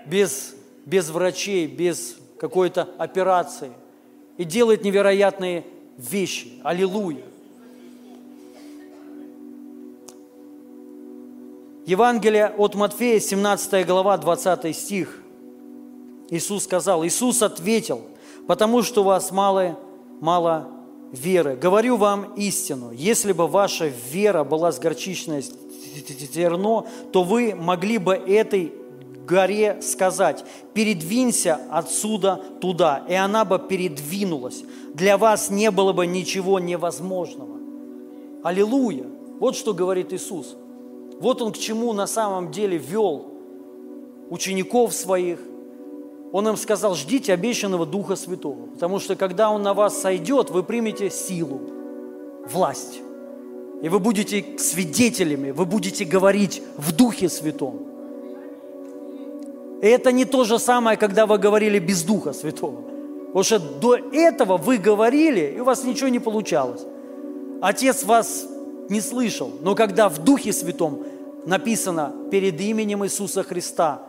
без, 0.06 0.54
без 0.86 1.10
врачей, 1.10 1.66
без 1.66 2.16
какой-то 2.40 2.88
операции 2.96 3.70
и 4.38 4.44
делать 4.44 4.82
невероятные 4.82 5.66
вещи. 5.98 6.58
Аллилуйя. 6.64 7.22
Евангелие 11.84 12.46
от 12.46 12.74
Матфея, 12.74 13.20
17 13.20 13.86
глава, 13.86 14.16
20 14.16 14.74
стих. 14.74 15.20
Иисус 16.30 16.64
сказал, 16.64 17.04
Иисус 17.04 17.42
ответил, 17.42 18.00
потому 18.46 18.82
что 18.82 19.02
у 19.02 19.04
вас 19.04 19.30
мало, 19.30 19.78
мало 20.22 20.77
веры. 21.12 21.56
Говорю 21.56 21.96
вам 21.96 22.34
истину, 22.36 22.90
если 22.92 23.32
бы 23.32 23.46
ваша 23.46 23.90
вера 24.12 24.44
была 24.44 24.72
с 24.72 24.78
горчичное 24.78 25.42
зерно, 26.32 26.86
то 27.12 27.22
вы 27.22 27.54
могли 27.54 27.98
бы 27.98 28.14
этой 28.14 28.72
горе 29.26 29.80
сказать, 29.82 30.44
передвинься 30.72 31.60
отсюда 31.70 32.40
туда, 32.60 33.04
и 33.08 33.14
она 33.14 33.44
бы 33.44 33.58
передвинулась. 33.58 34.62
Для 34.94 35.18
вас 35.18 35.50
не 35.50 35.70
было 35.70 35.92
бы 35.92 36.06
ничего 36.06 36.58
невозможного. 36.58 37.58
Аллилуйя! 38.42 39.04
Вот 39.38 39.56
что 39.56 39.74
говорит 39.74 40.12
Иисус– 40.12 40.56
вот 41.20 41.42
он 41.42 41.52
к 41.52 41.58
чему 41.58 41.92
на 41.92 42.06
самом 42.06 42.50
деле 42.50 42.78
вел 42.78 43.26
учеников 44.30 44.94
своих. 44.94 45.40
Он 46.32 46.48
им 46.48 46.56
сказал, 46.56 46.94
ждите 46.94 47.32
обещанного 47.32 47.86
Духа 47.86 48.16
Святого, 48.16 48.66
потому 48.74 48.98
что 49.00 49.16
когда 49.16 49.50
Он 49.50 49.62
на 49.62 49.72
вас 49.72 50.00
сойдет, 50.00 50.50
вы 50.50 50.62
примете 50.62 51.10
силу, 51.10 51.60
власть. 52.46 53.00
И 53.82 53.88
вы 53.88 53.98
будете 53.98 54.58
свидетелями, 54.58 55.52
вы 55.52 55.64
будете 55.64 56.04
говорить 56.04 56.62
в 56.76 56.92
Духе 56.92 57.28
Святом. 57.28 57.86
И 59.80 59.86
это 59.86 60.10
не 60.10 60.24
то 60.24 60.44
же 60.44 60.58
самое, 60.58 60.96
когда 60.96 61.26
вы 61.26 61.38
говорили 61.38 61.78
без 61.78 62.02
Духа 62.02 62.32
Святого. 62.32 62.82
Потому 63.28 63.44
что 63.44 63.58
до 63.58 63.96
этого 63.96 64.56
вы 64.56 64.78
говорили, 64.78 65.54
и 65.56 65.60
у 65.60 65.64
вас 65.64 65.84
ничего 65.84 66.08
не 66.08 66.18
получалось. 66.18 66.82
Отец 67.60 68.04
вас 68.04 68.46
не 68.88 69.00
слышал. 69.00 69.50
Но 69.60 69.74
когда 69.74 70.08
в 70.08 70.18
Духе 70.18 70.52
Святом 70.52 71.04
написано 71.46 72.12
перед 72.30 72.60
именем 72.60 73.04
Иисуса 73.04 73.42
Христа, 73.44 74.07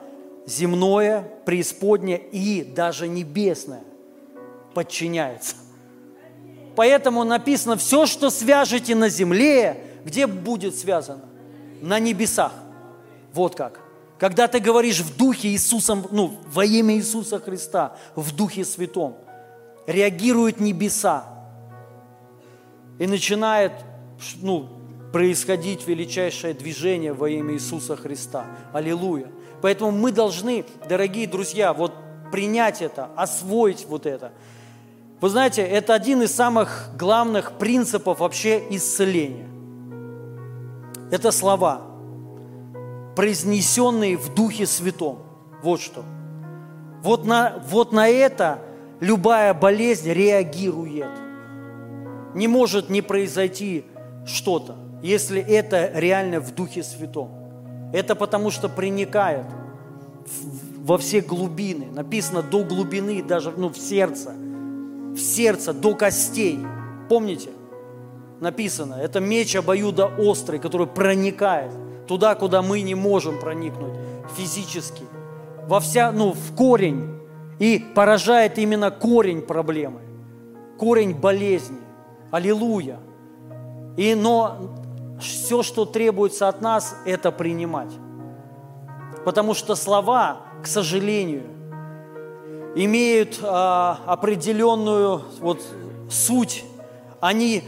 земное, 0.50 1.22
преисподнее 1.46 2.18
и 2.18 2.64
даже 2.64 3.08
небесное 3.08 3.84
подчиняется. 4.74 5.56
Поэтому 6.76 7.24
написано, 7.24 7.76
все, 7.78 8.06
что 8.06 8.30
свяжете 8.30 8.96
на 8.96 9.10
земле, 9.10 9.84
где 10.06 10.28
будет 10.28 10.76
связано? 10.76 11.26
На 11.82 12.00
небесах. 12.00 12.54
Вот 13.34 13.56
как. 13.56 13.80
Когда 14.18 14.48
ты 14.48 14.60
говоришь 14.60 15.00
в 15.00 15.16
Духе 15.16 15.50
Иисуса, 15.50 15.96
ну, 16.12 16.38
во 16.48 16.66
имя 16.66 16.96
Иисуса 16.96 17.40
Христа, 17.40 17.96
в 18.16 18.36
Духе 18.36 18.66
Святом, 18.66 19.18
реагируют 19.88 20.60
небеса 20.60 21.26
и 22.98 23.08
начинает 23.08 23.72
ну, 24.42 24.70
происходить 25.12 25.88
величайшее 25.88 26.54
движение 26.54 27.14
во 27.14 27.30
имя 27.30 27.54
Иисуса 27.56 27.96
Христа. 27.96 28.46
Аллилуйя. 28.74 29.28
Поэтому 29.62 29.92
мы 29.92 30.12
должны, 30.12 30.66
дорогие 30.88 31.28
друзья, 31.28 31.74
вот 31.74 31.94
принять 32.32 32.82
это, 32.82 33.10
освоить 33.16 33.86
вот 33.88 34.06
это. 34.06 34.32
Вы 35.20 35.30
знаете, 35.30 35.62
это 35.64 35.94
один 35.94 36.22
из 36.22 36.34
самых 36.34 36.92
главных 36.98 37.54
принципов 37.54 38.20
вообще 38.20 38.64
исцеления. 38.70 39.50
Это 41.12 41.32
слова, 41.32 41.82
произнесенные 43.16 44.16
в 44.16 44.34
Духе 44.34 44.66
Святом. 44.66 45.20
Вот 45.62 45.82
что. 45.82 46.06
Вот 47.02 47.26
на, 47.26 47.62
вот 47.68 47.92
на 47.92 48.08
это 48.08 48.60
любая 49.00 49.54
болезнь 49.54 50.10
реагирует. 50.12 51.10
Не 52.36 52.48
может 52.48 52.90
не 52.90 53.02
произойти 53.02 53.86
что-то, 54.26 54.76
если 55.02 55.42
это 55.42 55.92
реально 55.94 56.40
в 56.40 56.54
Духе 56.54 56.84
Святом. 56.84 57.30
Это 57.94 58.16
потому 58.16 58.52
что 58.52 58.70
проникает 58.70 59.46
во 60.78 60.98
все 60.98 61.22
глубины. 61.22 61.88
Написано 61.92 62.42
до 62.42 62.64
глубины, 62.64 63.24
даже 63.24 63.52
ну, 63.56 63.70
в 63.70 63.78
сердце. 63.78 64.32
В 64.32 65.18
сердце, 65.18 65.74
до 65.74 65.96
костей. 65.96 66.60
Помните? 67.10 67.50
Написано, 68.40 68.94
это 68.94 69.20
меч 69.20 69.56
обоюда 69.56 70.06
острый, 70.06 70.60
который 70.60 70.88
проникает 70.88 71.72
туда, 72.08 72.36
куда 72.36 72.62
мы 72.62 72.82
не 72.82 72.96
можем 72.96 73.40
проникнуть 73.40 73.94
физически. 74.38 75.04
Во 75.68 75.80
вся, 75.80 76.12
ну, 76.12 76.34
в 76.34 76.56
корень. 76.56 77.16
И 77.60 77.86
поражает 77.94 78.58
именно 78.58 78.90
корень 78.90 79.42
проблемы. 79.42 80.00
Корень 80.78 81.14
болезни. 81.14 81.78
Аллилуйя. 82.32 83.00
И, 83.98 84.16
но 84.16 84.79
все, 85.20 85.64
что 85.64 85.86
требуется 85.86 86.48
от 86.48 86.62
нас, 86.62 86.96
это 87.06 87.32
принимать. 87.32 87.92
Потому 89.26 89.54
что 89.54 89.76
слова, 89.76 90.38
к 90.64 90.68
сожалению, 90.68 91.44
имеют 92.76 93.40
а, 93.42 94.00
определенную 94.06 95.22
вот, 95.40 95.62
суть. 96.10 96.64
Они, 97.20 97.64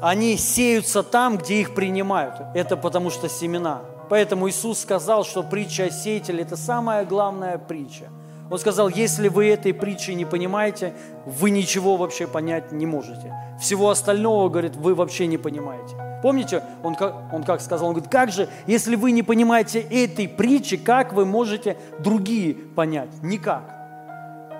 они 0.00 0.36
сеются 0.36 1.02
там, 1.02 1.38
где 1.38 1.60
их 1.60 1.74
принимают. 1.74 2.34
Это 2.54 2.76
потому 2.76 3.10
что 3.10 3.28
семена. 3.28 3.82
Поэтому 4.08 4.48
Иисус 4.48 4.80
сказал, 4.80 5.24
что 5.24 5.42
притча 5.42 5.84
о 5.84 5.90
сеятеле– 5.90 6.42
это 6.44 6.56
самая 6.56 7.04
главная 7.04 7.58
притча– 7.58 8.08
он 8.50 8.58
сказал, 8.58 8.88
если 8.88 9.28
вы 9.28 9.48
этой 9.48 9.72
притчи 9.72 10.10
не 10.10 10.24
понимаете, 10.24 10.94
вы 11.24 11.50
ничего 11.50 11.96
вообще 11.96 12.26
понять 12.26 12.72
не 12.72 12.86
можете. 12.86 13.34
Всего 13.58 13.90
остального, 13.90 14.48
говорит, 14.48 14.76
вы 14.76 14.94
вообще 14.94 15.26
не 15.26 15.38
понимаете. 15.38 15.96
Помните, 16.22 16.62
он 16.82 16.94
как, 16.94 17.32
он 17.32 17.44
как 17.44 17.60
сказал, 17.60 17.88
он 17.88 17.94
говорит, 17.94 18.10
как 18.10 18.30
же, 18.30 18.48
если 18.66 18.96
вы 18.96 19.12
не 19.12 19.22
понимаете 19.22 19.80
этой 19.80 20.28
притчи, 20.28 20.76
как 20.76 21.12
вы 21.12 21.24
можете 21.24 21.76
другие 21.98 22.54
понять? 22.54 23.10
Никак. 23.22 23.74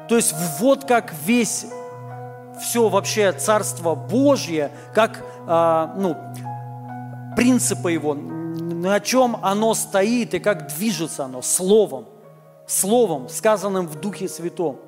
То 0.09 0.17
есть 0.17 0.35
вот 0.61 0.85
как 0.85 1.15
весь, 1.25 1.67
все 2.61 2.89
вообще 2.89 3.33
Царство 3.33 3.95
Божье, 3.95 4.71
как, 4.95 5.23
а, 5.47 5.95
ну, 5.97 6.17
принципы 7.37 7.93
его, 7.93 8.15
на 8.15 9.01
чем 9.01 9.37
оно 9.43 9.75
стоит 9.75 10.35
и 10.35 10.39
как 10.39 10.69
движется 10.69 11.25
оно, 11.25 11.43
словом 11.43 12.07
словом, 12.67 13.29
сказанным 13.29 13.87
в 13.87 14.01
Духе 14.01 14.29
Святом. 14.29 14.79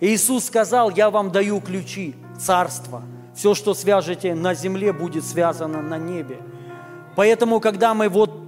Иисус 0.00 0.46
сказал, 0.46 0.90
я 0.90 1.10
вам 1.10 1.30
даю 1.30 1.60
ключи 1.60 2.16
царства. 2.38 3.02
Все, 3.34 3.54
что 3.54 3.72
свяжете 3.74 4.34
на 4.34 4.54
земле, 4.54 4.92
будет 4.92 5.24
связано 5.24 5.80
на 5.80 5.96
небе. 5.96 6.38
Поэтому, 7.16 7.60
когда 7.60 7.94
мы 7.94 8.08
вот 8.08 8.42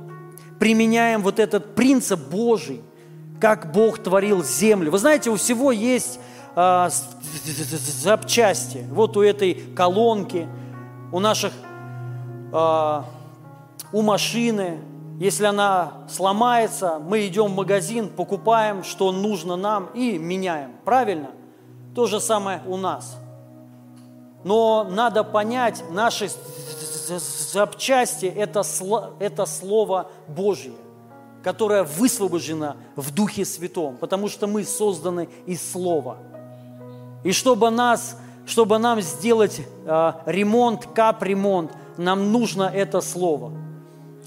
применяем 0.59 1.23
вот 1.23 1.39
этот 1.39 1.75
принцип 1.75 2.19
Божий, 2.19 2.83
как 3.41 3.73
Бог 3.73 3.99
творил 3.99 4.43
землю. 4.43 4.91
Вы 4.91 4.99
знаете, 4.99 5.31
у 5.31 5.37
всего 5.37 5.73
есть 5.73 6.19
э, 6.57 6.89
запчасти. 8.03 8.87
Вот 8.91 9.17
у 9.17 9.23
этой 9.23 9.55
колонки, 9.77 10.49
у 11.13 11.21
наших, 11.21 11.53
э, 12.53 13.03
у 13.93 14.03
машины, 14.03 14.79
если 15.19 15.47
она 15.47 15.93
сломается, 16.09 16.99
мы 16.99 17.27
идем 17.27 17.47
в 17.47 17.55
магазин, 17.55 18.09
покупаем, 18.09 18.83
что 18.83 19.13
нужно 19.13 19.57
нам 19.57 19.87
и 19.95 20.19
меняем. 20.19 20.73
Правильно? 20.85 21.31
То 21.95 22.07
же 22.07 22.21
самое 22.21 22.63
у 22.67 22.77
нас. 22.77 23.17
Но 24.43 24.85
надо 24.85 25.23
понять, 25.25 25.83
наши 25.91 26.29
запчасти 27.53 28.27
это, 28.27 28.63
это 29.21 29.47
Слово 29.47 30.11
Божье, 30.27 30.73
которое 31.43 31.85
высвобождено 31.85 32.77
в 32.97 33.13
Духе 33.13 33.45
Святом, 33.45 33.97
потому 33.97 34.29
что 34.29 34.47
мы 34.47 34.65
созданы 34.65 35.29
из 35.47 35.73
Слова. 35.73 36.19
И 37.23 37.33
чтобы, 37.33 37.71
нас, 37.71 38.19
чтобы 38.47 38.79
нам 38.79 39.01
сделать 39.01 39.61
э, 39.61 40.13
ремонт, 40.27 40.87
кап-ремонт, 40.87 41.73
нам 41.97 42.33
нужно 42.33 42.65
это 42.65 43.01
слово, 43.01 43.53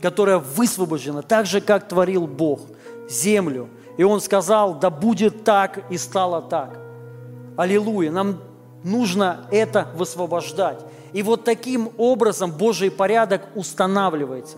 которое 0.01 0.37
высвобождено, 0.37 1.21
так 1.21 1.45
же, 1.45 1.61
как 1.61 1.87
творил 1.87 2.27
Бог 2.27 2.61
землю. 3.09 3.69
И 3.97 4.03
Он 4.03 4.21
сказал, 4.21 4.75
да 4.75 4.89
будет 4.89 5.43
так, 5.43 5.89
и 5.89 5.97
стало 5.97 6.41
так. 6.41 6.79
Аллилуйя. 7.55 8.11
Нам 8.11 8.39
нужно 8.83 9.47
это 9.51 9.87
высвобождать. 9.95 10.79
И 11.13 11.23
вот 11.23 11.43
таким 11.43 11.91
образом 11.97 12.51
Божий 12.51 12.91
порядок 12.91 13.41
устанавливается. 13.55 14.57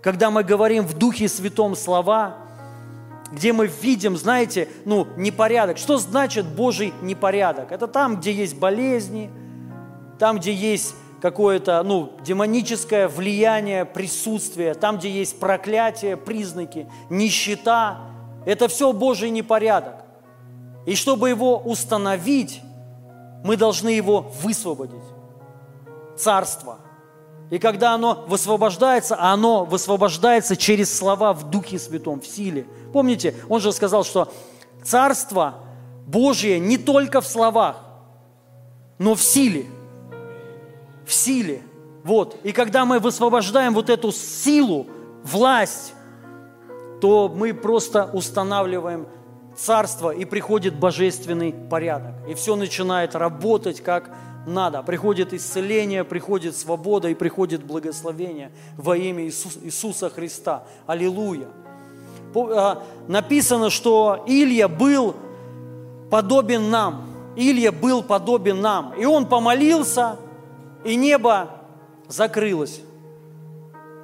Когда 0.00 0.30
мы 0.30 0.42
говорим 0.42 0.86
в 0.86 0.96
Духе 0.96 1.28
Святом 1.28 1.76
слова, 1.76 2.36
где 3.30 3.52
мы 3.52 3.66
видим, 3.66 4.16
знаете, 4.16 4.68
ну, 4.84 5.06
непорядок. 5.16 5.78
Что 5.78 5.98
значит 5.98 6.44
Божий 6.46 6.92
непорядок? 7.02 7.72
Это 7.72 7.86
там, 7.86 8.16
где 8.16 8.32
есть 8.32 8.58
болезни, 8.58 9.30
там, 10.18 10.38
где 10.38 10.52
есть 10.52 10.94
какое-то, 11.22 11.80
ну, 11.84 12.14
демоническое 12.24 13.06
влияние, 13.06 13.84
присутствие, 13.84 14.74
там, 14.74 14.98
где 14.98 15.08
есть 15.08 15.38
проклятие, 15.38 16.16
признаки, 16.16 16.88
нищета. 17.10 18.00
Это 18.44 18.66
все 18.66 18.92
Божий 18.92 19.30
непорядок. 19.30 19.94
И 20.84 20.96
чтобы 20.96 21.28
его 21.28 21.58
установить, 21.58 22.60
мы 23.44 23.56
должны 23.56 23.90
его 23.90 24.32
высвободить. 24.42 25.04
Царство. 26.18 26.80
И 27.50 27.60
когда 27.60 27.92
оно 27.92 28.24
высвобождается, 28.26 29.14
а 29.14 29.32
оно 29.32 29.64
высвобождается 29.64 30.56
через 30.56 30.92
слова 30.92 31.34
в 31.34 31.50
Духе 31.50 31.78
Святом, 31.78 32.20
в 32.20 32.26
силе. 32.26 32.66
Помните, 32.92 33.36
он 33.48 33.60
же 33.60 33.72
сказал, 33.72 34.02
что 34.02 34.32
Царство 34.82 35.54
Божье 36.04 36.58
не 36.58 36.78
только 36.78 37.20
в 37.20 37.26
словах, 37.28 37.76
но 38.98 39.14
в 39.14 39.22
силе. 39.22 39.66
В 41.12 41.14
силе. 41.14 41.60
Вот. 42.04 42.38
И 42.42 42.52
когда 42.52 42.86
мы 42.86 42.98
высвобождаем 42.98 43.74
вот 43.74 43.90
эту 43.90 44.12
силу, 44.12 44.86
власть, 45.22 45.92
то 47.02 47.28
мы 47.28 47.52
просто 47.52 48.08
устанавливаем 48.14 49.06
царство, 49.54 50.08
и 50.08 50.24
приходит 50.24 50.74
божественный 50.74 51.52
порядок. 51.52 52.14
И 52.26 52.32
все 52.32 52.56
начинает 52.56 53.14
работать 53.14 53.82
как 53.82 54.08
надо. 54.46 54.82
Приходит 54.82 55.34
исцеление, 55.34 56.02
приходит 56.04 56.56
свобода 56.56 57.10
и 57.10 57.14
приходит 57.14 57.62
благословение 57.62 58.50
во 58.78 58.96
имя 58.96 59.26
Иисус, 59.26 59.58
Иисуса 59.62 60.08
Христа. 60.08 60.64
Аллилуйя. 60.86 61.48
А, 62.34 62.82
написано, 63.06 63.68
что 63.68 64.24
Илья 64.26 64.66
был 64.66 65.14
подобен 66.10 66.70
нам. 66.70 67.04
Илья 67.36 67.70
был 67.70 68.02
подобен 68.02 68.62
нам. 68.62 68.94
И 68.94 69.04
он 69.04 69.26
помолился, 69.26 70.16
и 70.84 70.96
небо 70.96 71.50
закрылось. 72.08 72.80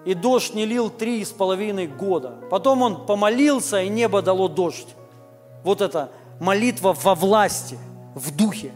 И 0.04 0.14
дождь 0.14 0.54
не 0.54 0.64
лил 0.64 0.90
три 0.90 1.24
с 1.24 1.30
половиной 1.30 1.86
года. 1.86 2.34
Потом 2.50 2.82
он 2.82 3.06
помолился, 3.06 3.82
и 3.82 3.88
небо 3.88 4.22
дало 4.22 4.48
дождь. 4.48 4.88
Вот 5.64 5.80
это 5.80 6.10
молитва 6.40 6.96
во 7.02 7.14
власти, 7.14 7.78
в 8.14 8.34
духе. 8.34 8.72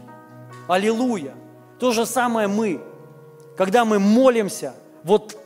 Аллилуйя. 0.67 1.33
То 1.79 1.91
же 1.91 2.05
самое 2.05 2.47
мы. 2.47 2.81
Когда 3.57 3.85
мы 3.85 3.99
молимся, 3.99 4.73
вот 5.03 5.37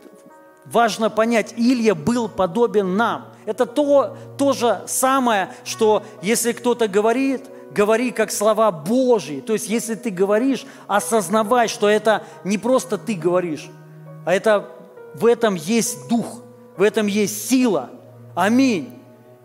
важно 0.66 1.10
понять, 1.10 1.54
Илья 1.58 1.96
был 1.96 2.28
подобен 2.28 2.98
нам. 2.98 3.28
Это 3.46 3.66
то, 3.66 4.18
то 4.38 4.54
же 4.54 4.82
самое, 4.88 5.50
что 5.64 6.04
если 6.22 6.52
кто-то 6.52 6.88
говорит, 6.88 7.46
говори 7.72 8.12
как 8.12 8.32
слова 8.32 8.72
Божьи. 8.72 9.42
То 9.42 9.54
есть 9.54 9.68
если 9.68 9.96
ты 9.96 10.10
говоришь, 10.10 10.66
осознавай, 10.88 11.68
что 11.68 11.90
это 11.90 12.24
не 12.44 12.58
просто 12.58 12.98
ты 12.98 13.14
говоришь, 13.14 13.70
а 14.26 14.34
это 14.34 14.70
в 15.14 15.26
этом 15.26 15.56
есть 15.56 16.08
дух, 16.08 16.42
в 16.76 16.82
этом 16.82 17.08
есть 17.08 17.50
сила. 17.50 17.90
Аминь. 18.36 18.94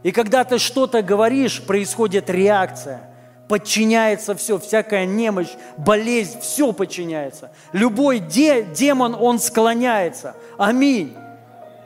И 0.03 0.11
когда 0.11 0.45
ты 0.45 0.59
что-то 0.59 1.03
говоришь, 1.03 1.62
происходит 1.62 2.29
реакция. 2.29 3.09
Подчиняется 3.49 4.35
все, 4.35 4.59
всякая 4.59 5.05
немощь, 5.05 5.51
болезнь, 5.77 6.41
все 6.41 6.73
подчиняется. 6.73 7.53
Любой 7.73 8.18
де, 8.18 8.62
демон, 8.62 9.14
он 9.18 9.39
склоняется. 9.39 10.35
Аминь. 10.59 11.14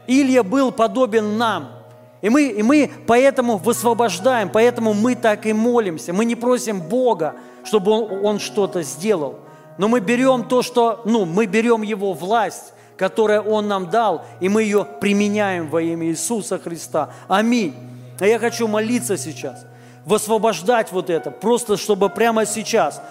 Илья 0.07 0.43
был 0.43 0.71
подобен 0.71 1.37
нам. 1.37 1.76
И 2.23 2.29
мы, 2.29 2.49
и 2.49 2.63
мы 2.63 2.91
поэтому 3.07 3.59
высвобождаем, 3.59 4.49
поэтому 4.49 4.95
мы 4.95 5.15
так 5.15 5.47
и 5.47 5.53
молимся. 5.53 6.13
Мы 6.13 6.25
не 6.25 6.35
просим 6.35 6.81
Бога, 6.81 7.35
чтобы 7.65 7.93
Он, 7.93 8.25
он 8.25 8.39
что-то 8.39 8.83
сделал. 8.83 9.39
Но 9.79 9.89
мы 9.89 10.01
берем 10.01 10.45
то, 10.45 10.63
что, 10.63 11.03
ну, 11.05 11.25
мы 11.27 11.47
берем 11.47 11.83
Его 11.83 12.15
власть, 12.15 12.73
которую 12.97 13.43
Он 13.43 13.69
нам 13.69 13.91
дал, 13.91 14.25
и 14.41 14.49
мы 14.49 14.63
ее 14.63 14.87
применяем 15.01 15.69
во 15.69 15.83
имя 15.83 16.07
Иисуса 16.07 16.59
Христа. 16.59 17.11
Аминь. 17.29 17.75
А 18.19 18.27
я 18.27 18.39
хочу 18.39 18.67
молиться 18.67 19.19
сейчас, 19.19 19.67
высвобождать 20.07 20.91
вот 20.93 21.11
это, 21.11 21.31
просто 21.31 21.77
чтобы 21.77 22.09
прямо 22.09 22.47
сейчас 22.47 23.03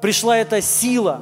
пришла 0.00 0.36
эта 0.36 0.60
сила, 0.60 1.20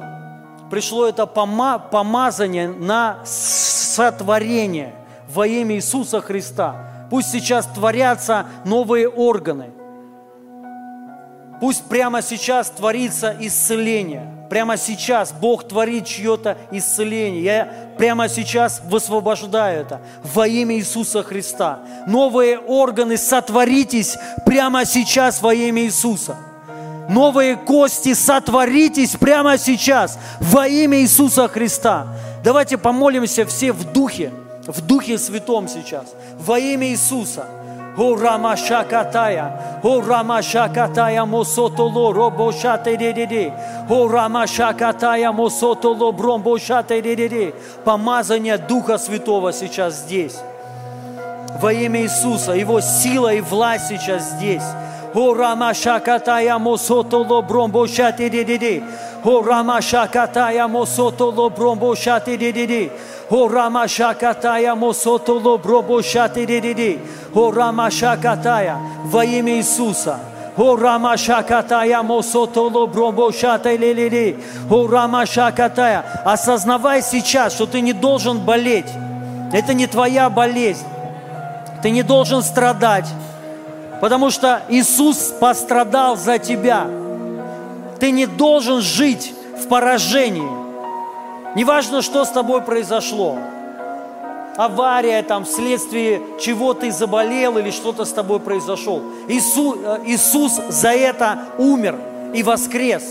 пришло 0.71 1.07
это 1.07 1.27
пома 1.27 1.77
помазание 1.77 2.67
на 2.67 3.19
сотворение 3.23 4.95
во 5.35 5.45
имя 5.45 5.75
Иисуса 5.75 6.21
Христа. 6.21 7.07
Пусть 7.09 7.29
сейчас 7.31 7.67
творятся 7.67 8.47
новые 8.63 9.07
органы. 9.07 9.71
Пусть 11.59 11.85
прямо 11.85 12.21
сейчас 12.21 12.69
творится 12.69 13.35
исцеление. 13.39 14.31
Прямо 14.49 14.77
сейчас 14.77 15.31
Бог 15.31 15.67
творит 15.67 16.05
чье-то 16.05 16.57
исцеление. 16.71 17.43
Я 17.43 17.73
прямо 17.97 18.29
сейчас 18.29 18.81
высвобождаю 18.85 19.81
это 19.81 20.01
во 20.23 20.47
имя 20.47 20.75
Иисуса 20.75 21.23
Христа. 21.23 21.79
Новые 22.07 22.59
органы 22.59 23.17
сотворитесь 23.17 24.17
прямо 24.45 24.85
сейчас 24.85 25.41
во 25.41 25.53
имя 25.53 25.83
Иисуса. 25.83 26.37
Новые 27.09 27.55
кости 27.55 28.13
сотворитесь 28.13 29.15
прямо 29.15 29.57
сейчас 29.57 30.17
во 30.39 30.67
имя 30.67 30.99
Иисуса 30.99 31.47
Христа. 31.47 32.07
Давайте 32.43 32.77
помолимся 32.77 33.45
все 33.45 33.71
в 33.71 33.91
Духе, 33.91 34.31
в 34.67 34.81
Духе 34.81 35.17
Святом 35.17 35.67
сейчас, 35.67 36.13
во 36.39 36.59
имя 36.59 36.87
Иисуса. 36.87 37.45
О 37.97 38.17
Рамашакатая, 38.17 39.79
О 39.81 40.01
Рамашакатая 40.01 41.23
Мосотоло 41.23 42.13
Робошате 42.13 42.97
Деде, 42.97 43.53
О 43.89 44.09
Рамашакатая 44.09 45.31
Мосотоло 45.31 46.11
Бромбошате 46.11 47.01
Деде. 47.01 47.53
Помазание 47.85 48.57
Духа 48.57 48.97
Святого 48.97 49.53
сейчас 49.53 50.01
здесь. 50.01 50.35
Во 51.61 51.71
имя 51.71 52.01
Иисуса, 52.01 52.51
Его 52.51 52.81
сила 52.81 53.33
и 53.33 53.39
власть 53.39 53.87
сейчас 53.87 54.31
здесь. 54.31 54.63
О 55.13 55.33
Рамашакатая 55.33 56.57
Мосотоло 56.57 57.41
Бромбошате 57.41 58.29
Деде. 58.29 58.83
О 59.25 59.41
Рамашакатая 59.41 60.67
Мосотоло 60.67 61.49
Бромбошате 61.49 62.37
Деде. 62.37 62.91
О 63.31 63.47
Рамашакатая 63.47 64.75
Мосотоло 64.75 65.57
Бромбошате 65.57 66.45
Деде. 66.45 66.99
О 67.33 67.51
Рамашакатая 67.51 68.77
во 69.05 69.25
имя 69.25 69.55
Иисуса. 69.55 70.19
О 70.55 70.75
Рамашакатая 70.75 72.03
Мосотоло 72.03 72.85
Бромбошата 72.85 73.73
Лелили. 73.73 74.37
О 74.69 74.85
Рамашакатая. 74.85 76.05
Осознавай 76.23 77.01
сейчас, 77.01 77.53
что 77.53 77.65
ты 77.65 77.81
не 77.81 77.93
должен 77.93 78.41
болеть. 78.41 78.91
Это 79.51 79.73
не 79.73 79.87
твоя 79.87 80.29
болезнь. 80.29 80.85
Ты 81.81 81.89
не 81.89 82.03
должен 82.03 82.43
страдать. 82.43 83.07
Потому 84.01 84.29
что 84.29 84.61
Иисус 84.69 85.33
пострадал 85.39 86.15
за 86.15 86.37
тебя. 86.37 86.85
Ты 87.99 88.11
не 88.11 88.25
должен 88.25 88.81
жить 88.81 89.33
в 89.57 89.67
поражении. 89.67 90.65
Неважно, 91.55 92.01
что 92.01 92.25
с 92.25 92.29
тобой 92.29 92.61
произошло 92.61 93.37
авария, 94.57 95.21
там, 95.23 95.45
вследствие 95.45 96.21
чего 96.39 96.73
ты 96.73 96.91
заболел 96.91 97.57
или 97.57 97.71
что-то 97.71 98.05
с 98.05 98.11
тобой 98.11 98.39
произошел. 98.39 99.01
Иисус, 99.27 99.77
э, 99.83 99.99
Иисус 100.05 100.59
за 100.69 100.89
это 100.89 101.39
умер 101.57 101.97
и 102.33 102.43
воскрес. 102.43 103.03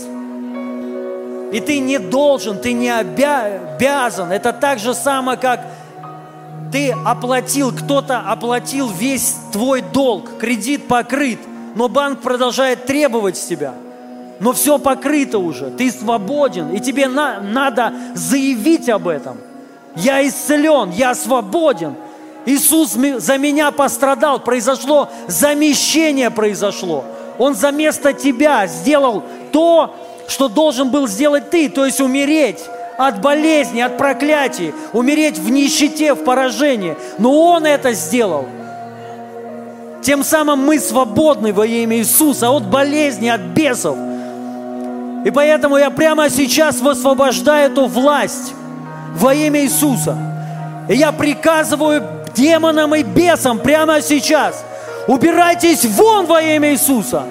И 1.51 1.59
ты 1.59 1.79
не 1.79 1.99
должен, 1.99 2.59
ты 2.59 2.73
не 2.73 2.89
обязан. 2.89 4.31
Это 4.31 4.51
так 4.51 4.79
же 4.79 4.93
самое, 4.93 5.37
как 5.37 5.61
ты 6.71 6.91
оплатил, 7.05 7.71
кто-то 7.71 8.19
оплатил 8.19 8.89
весь 8.89 9.35
твой 9.51 9.81
долг, 9.81 10.37
кредит 10.39 10.87
покрыт, 10.87 11.39
но 11.75 11.87
банк 11.87 12.21
продолжает 12.21 12.85
требовать 12.85 13.37
с 13.37 13.45
тебя. 13.45 13.73
Но 14.39 14.53
все 14.53 14.77
покрыто 14.77 15.39
уже, 15.39 15.69
ты 15.69 15.91
свободен, 15.91 16.71
и 16.71 16.79
тебе 16.79 17.07
на, 17.07 17.39
надо 17.39 17.93
заявить 18.13 18.89
об 18.89 19.07
этом– 19.07 19.37
я 19.95 20.27
исцелен, 20.27 20.91
я 20.91 21.15
свободен. 21.15 21.95
Иисус 22.45 22.91
за 22.91 23.37
меня 23.37 23.71
пострадал, 23.71 24.39
произошло 24.39 25.09
замещение 25.27 26.29
произошло. 26.29 27.03
Он 27.39 27.55
за 27.55 27.71
место 27.71 28.13
тебя 28.13 28.67
сделал 28.67 29.23
то, 29.51 29.95
что 30.27 30.47
должен 30.47 30.89
был 30.89 31.07
сделать 31.07 31.49
ты, 31.49 31.69
то 31.69 31.85
есть 31.85 32.01
умереть, 32.01 32.59
от 32.97 33.21
болезни, 33.21 33.81
от 33.81 33.97
проклятий, 33.97 34.73
умереть 34.93 35.39
в 35.39 35.49
нищете, 35.49 36.13
в 36.13 36.23
поражении. 36.23 36.95
Но 37.17 37.33
Он 37.33 37.65
это 37.65 37.93
сделал. 37.93 38.45
Тем 40.03 40.23
самым 40.23 40.59
мы 40.59 40.79
свободны 40.79 41.51
во 41.51 41.65
имя 41.65 41.97
Иисуса 41.97 42.51
от 42.51 42.67
болезни, 42.67 43.27
от 43.27 43.41
бесов. 43.41 43.97
И 45.25 45.31
поэтому 45.31 45.77
я 45.77 45.89
прямо 45.89 46.29
сейчас 46.29 46.81
высвобождаю 46.81 47.71
эту 47.71 47.87
власть 47.87 48.53
во 49.15 49.33
имя 49.33 49.61
Иисуса. 49.61 50.15
И 50.87 50.93
я 50.95 51.11
приказываю 51.11 52.03
демонам 52.35 52.93
и 52.93 53.01
бесам 53.01 53.57
прямо 53.57 54.03
сейчас, 54.03 54.63
убирайтесь 55.07 55.83
вон 55.83 56.27
во 56.27 56.43
имя 56.43 56.73
Иисуса. 56.73 57.23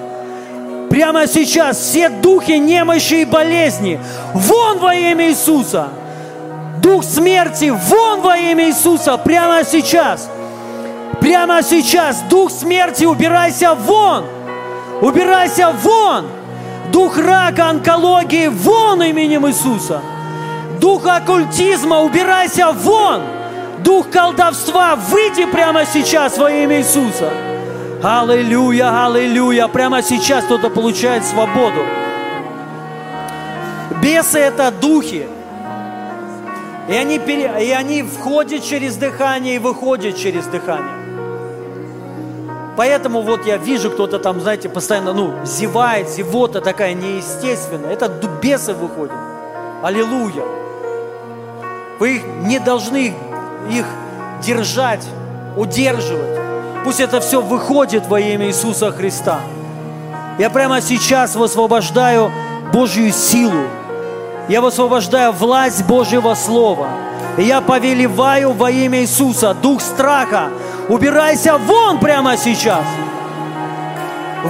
Прямо 0.89 1.25
сейчас 1.25 1.77
все 1.77 2.09
духи 2.09 2.59
немощи 2.59 3.21
и 3.21 3.25
болезни, 3.25 3.97
вон 4.33 4.79
во 4.79 4.93
имя 4.93 5.29
Иисуса. 5.29 5.87
Дух 6.81 7.05
смерти, 7.05 7.69
вон 7.69 8.19
во 8.19 8.37
имя 8.37 8.67
Иисуса, 8.67 9.15
прямо 9.15 9.63
сейчас. 9.63 10.29
Прямо 11.21 11.63
сейчас, 11.63 12.19
дух 12.29 12.51
смерти, 12.51 13.05
убирайся 13.05 13.73
вон. 13.73 14.25
Убирайся 15.01 15.71
вон. 15.81 16.25
Дух 16.91 17.17
рака, 17.17 17.69
онкологии, 17.69 18.47
вон 18.47 19.03
именем 19.03 19.47
Иисуса. 19.47 20.01
Дух 20.79 21.05
оккультизма, 21.05 22.01
убирайся 22.01 22.71
вон. 22.71 23.21
Дух 23.83 24.09
колдовства, 24.09 24.95
выйди 24.95 25.45
прямо 25.45 25.85
сейчас 25.85 26.37
во 26.37 26.51
имя 26.51 26.79
Иисуса. 26.79 27.31
Аллилуйя, 28.03 29.05
аллилуйя. 29.05 29.67
Прямо 29.67 30.01
сейчас 30.01 30.45
кто-то 30.45 30.69
получает 30.69 31.25
свободу. 31.25 31.81
Бесы– 34.01 34.39
это 34.39 34.71
духи. 34.71 35.27
И 36.87 36.93
они, 36.93 37.17
пере... 37.17 37.51
и 37.61 37.71
они 37.71 38.03
входят 38.03 38.63
через 38.63 38.95
дыхание 38.95 39.55
и 39.55 39.59
выходят 39.59 40.17
через 40.17 40.45
дыхание. 40.45 40.94
Поэтому 42.77 43.21
вот 43.21 43.45
я 43.45 43.57
вижу, 43.57 43.89
кто-то 43.89 44.19
там, 44.19 44.41
знаете, 44.41 44.67
постоянно, 44.67 45.13
ну, 45.13 45.33
зевает, 45.45 46.09
зевота 46.09 46.59
такая 46.59 46.93
неестественная. 46.93 47.91
Это 47.91 48.09
бесы 48.41 48.73
выходят. 48.73 49.15
Аллилуйя. 49.81 50.43
Вы 51.99 52.21
не 52.41 52.59
должны 52.59 53.13
их 53.69 53.85
держать, 54.41 55.05
удерживать. 55.55 56.39
Пусть 56.83 56.99
это 56.99 57.21
все 57.21 57.41
выходит 57.41 58.05
во 58.07 58.19
имя 58.19 58.47
Иисуса 58.47 58.91
Христа. 58.91 59.39
Я 60.37 60.49
прямо 60.49 60.81
сейчас 60.81 61.35
высвобождаю 61.35 62.31
Божью 62.73 63.11
силу. 63.11 63.63
Я 64.49 64.61
высвобождаю 64.61 65.31
власть 65.31 65.85
Божьего 65.85 66.33
Слова. 66.33 66.89
И 67.37 67.43
я 67.43 67.61
повелеваю 67.61 68.51
во 68.51 68.69
имя 68.69 69.01
Иисуса 69.01 69.53
дух 69.53 69.81
страха. 69.81 70.49
Убирайся 70.87 71.57
вон 71.57 71.99
прямо 71.99 72.37
сейчас. 72.37 72.85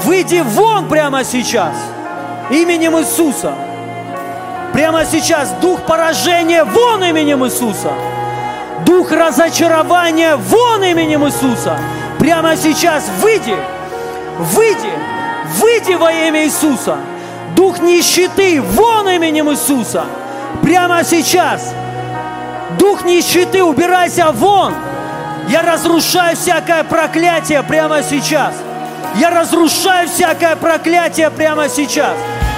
Выйди 0.03 0.43
вон 0.45 0.88
прямо 0.89 1.23
сейчас. 1.23 1.73
Именем 2.49 2.97
Иисуса. 2.99 3.53
Прямо 4.73 5.05
сейчас 5.05 5.51
дух 5.61 5.83
поражения 5.83 6.65
вон 6.65 7.01
именем 7.03 7.45
Иисуса. 7.45 7.93
Дух 8.86 9.11
разочарования 9.11 10.36
вон 10.36 10.83
именем 10.83 11.25
Иисуса. 11.25 11.79
Прямо 12.19 12.57
сейчас 12.57 13.09
выйди, 13.21 13.55
выйди, 14.38 14.91
выйди 15.59 15.93
во 15.93 16.11
имя 16.11 16.43
Иисуса. 16.43 16.97
Дух 17.55 17.79
нищеты 17.79 18.61
вон 18.61 19.07
именем 19.07 19.49
Иисуса. 19.51 20.03
Прямо 20.61 21.05
сейчас. 21.05 21.73
Дух 22.77 23.05
нищеты, 23.05 23.63
убирайся 23.63 24.31
вон. 24.33 24.73
Я 25.48 25.62
разрушаю 25.62 26.36
всякое 26.36 26.84
проклятие 26.84 27.62
прямо 27.64 28.02
сейчас. 28.02 28.54
Я 29.16 29.30
разрушаю 29.30 30.10
всякое 30.10 30.56
проклятие 30.56 31.30
прямо 31.30 31.70
сейчас. 31.70 32.16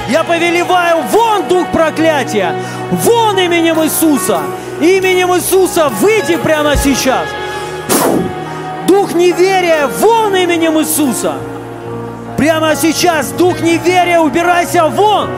Я 0.09 0.23
повелеваю 0.23 1.03
вон 1.11 1.47
дух 1.49 1.67
проклятия, 1.73 2.55
вон 2.91 3.37
именем 3.37 3.83
Иисуса. 3.83 4.39
Именем 4.79 5.35
Иисуса 5.35 5.89
выйди 5.89 6.37
прямо 6.37 6.77
сейчас. 6.77 7.27
Дух 8.87 9.13
неверия, 9.13 9.87
вон 9.87 10.33
именем 10.35 10.79
Иисуса. 10.79 11.33
Прямо 12.37 12.75
сейчас, 12.75 13.31
дух 13.31 13.59
неверия, 13.59 14.21
убирайся 14.21 14.85
вон. 14.85 15.29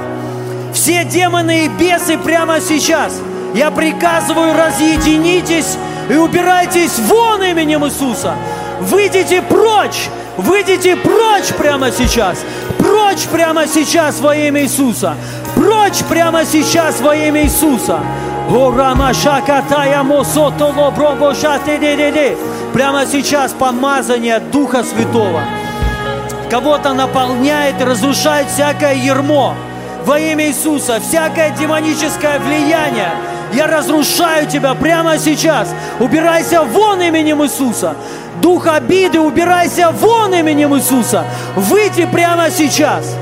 Все 0.72 1.04
демоны 1.04 1.66
и 1.66 1.68
бесы 1.68 2.18
прямо 2.18 2.62
сейчас. 2.62 3.20
Я 3.56 3.72
приказываю, 3.72 4.54
разъединитесь 4.54 5.78
и 6.10 6.16
убирайтесь 6.16 6.98
вон 7.00 7.44
именем 7.44 7.86
Иисуса. 7.86 8.34
Выйдите 8.82 9.42
прочь, 9.42 10.10
выйдите 10.38 10.96
прочь 10.96 11.54
прямо 11.58 11.92
сейчас. 11.92 12.40
Прочь 12.78 13.26
прямо 13.32 13.68
сейчас 13.68 14.20
во 14.20 14.36
имя 14.36 14.64
Иисуса. 14.64 15.16
Прочь 15.56 16.00
прямо 16.10 16.46
сейчас 16.46 17.00
во 17.02 17.16
имя 17.16 17.44
Иисуса. 17.44 18.00
Прямо 22.74 23.06
сейчас 23.06 23.52
помазание 23.52 24.40
Духа 24.40 24.84
Святого 24.84 25.42
кого-то 26.50 26.94
наполняет 26.94 27.82
разрушает 27.82 28.48
всякое 28.48 28.96
ермо 28.96 29.56
во 30.06 30.20
имя 30.20 30.48
Иисуса, 30.48 31.00
всякое 31.00 31.52
демоническое 31.52 32.40
влияние. 32.40 33.12
Я 33.54 33.68
разрушаю 33.68 34.48
тебя 34.48 34.76
прямо 34.76 35.18
сейчас. 35.18 35.74
Убирайся 36.00 36.62
вон 36.64 37.02
именем 37.02 37.44
Иисуса. 37.44 37.96
Дух 38.42 38.68
обиды, 38.68 39.20
убирайся 39.20 39.92
вон 39.92 40.34
именем 40.34 40.76
Иисуса. 40.76 41.26
Выйди 41.56 42.06
прямо 42.06 42.50
сейчас. 42.52 43.16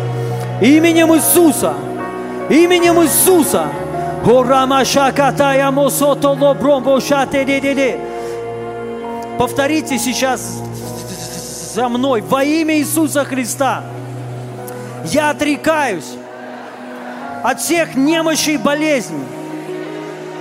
Именем 0.62 1.14
Иисуса. 1.16 1.74
Именем 2.50 3.02
Иисуса. 3.04 3.68
Повторите 9.40 10.00
сейчас 10.00 10.62
за 11.74 11.90
мной 11.90 12.22
во 12.22 12.44
имя 12.44 12.78
Иисуса 12.78 13.24
Христа. 13.24 13.84
Я 15.06 15.30
отрекаюсь 15.30 16.16
от 17.44 17.62
всех 17.62 17.96
немощей 17.96 18.56
и 18.56 18.58
болезней. 18.58 19.37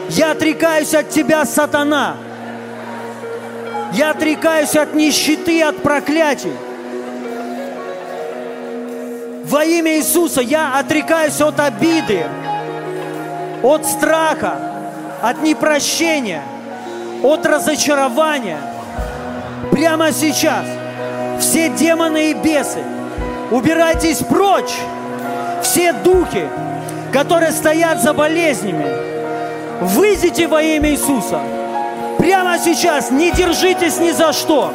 Я 0.09 0.33
отрекаюсь 0.33 0.95
от 0.95 1.11
тебя, 1.11 1.45
сатана. 1.45 2.17
Я 3.93 4.11
отрекаюсь 4.11 4.77
от 4.77 4.95
нищеты, 4.95 5.63
от 5.63 5.83
проклятий. 5.83 6.53
Во 9.45 9.65
имя 9.65 9.97
Иисуса 9.97 10.41
я 10.41 10.79
отрекаюсь 10.79 11.41
от 11.41 11.61
обиды, 11.61 12.27
от 13.63 13.87
страха, 13.87 14.59
от 15.23 15.43
непрощения, 15.43 16.43
от 17.23 17.47
разочарования. 17.47 18.59
Прямо 19.71 20.13
сейчас 20.13 20.67
все 21.41 21.69
демоны 21.69 22.33
и 22.33 22.35
бесы, 22.35 22.83
убирайтесь 23.51 24.19
прочь. 24.19 24.75
Все 25.63 25.93
духи, 25.93 26.49
которые 27.13 27.53
стоят 27.53 28.03
за 28.03 28.13
болезнями, 28.13 29.16
выйдите 29.81 30.47
во 30.47 30.63
имя 30.63 30.91
Иисуса. 30.91 31.41
Прямо 32.19 32.59
сейчас 32.59 33.11
не 33.11 33.31
держитесь 33.31 33.99
ни 33.99 34.11
за 34.11 34.33
что. 34.33 34.73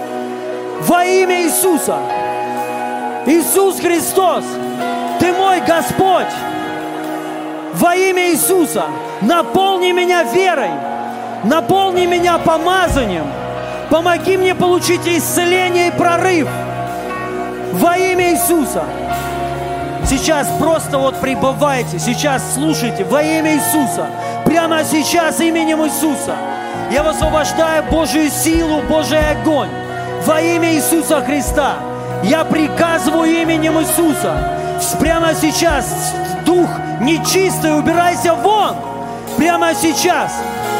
Во 0.82 1.04
имя 1.04 1.44
Иисуса. 1.44 1.98
Иисус 3.26 3.80
Христос, 3.80 4.44
Ты 5.20 5.32
мой 5.34 5.62
Господь. 5.62 6.34
Во 7.74 7.96
имя 7.96 8.32
Иисуса 8.32 8.86
наполни 9.22 9.92
меня 9.92 10.24
верой, 10.24 10.72
наполни 11.44 12.06
меня 12.06 12.38
помазанием, 12.38 13.26
помоги 13.90 14.38
мне 14.38 14.54
получить 14.56 15.08
исцеление 15.08 15.88
и 15.88 15.92
прорыв 15.92 16.50
во 17.74 17.98
имя 17.98 18.34
Иисуса. 18.34 18.84
Сейчас 20.06 20.48
просто 20.60 20.98
вот 20.98 21.16
пребывайте, 21.22 21.98
сейчас 22.00 22.56
слушайте 22.56 23.04
во 23.06 23.22
имя 23.22 23.56
Иисуса. 23.56 24.08
Прямо 24.52 24.84
сейчас 24.84 25.40
именем 25.40 25.82
Иисуса. 25.86 26.36
Я 26.92 27.04
высвобождаю 27.04 27.84
Божью 27.90 28.30
силу, 28.30 28.82
Божий 28.82 29.26
огонь 29.26 29.70
во 30.26 30.42
имя 30.42 30.74
Иисуса 30.74 31.22
Христа. 31.22 31.76
Я 32.22 32.44
приказываю 32.44 33.32
именем 33.32 33.80
Иисуса. 33.80 34.52
Прямо 35.00 35.34
сейчас 35.36 36.14
дух 36.46 36.68
нечистый, 37.00 37.80
убирайся 37.80 38.34
вон. 38.34 38.76
Прямо 39.38 39.74
сейчас. 39.74 40.34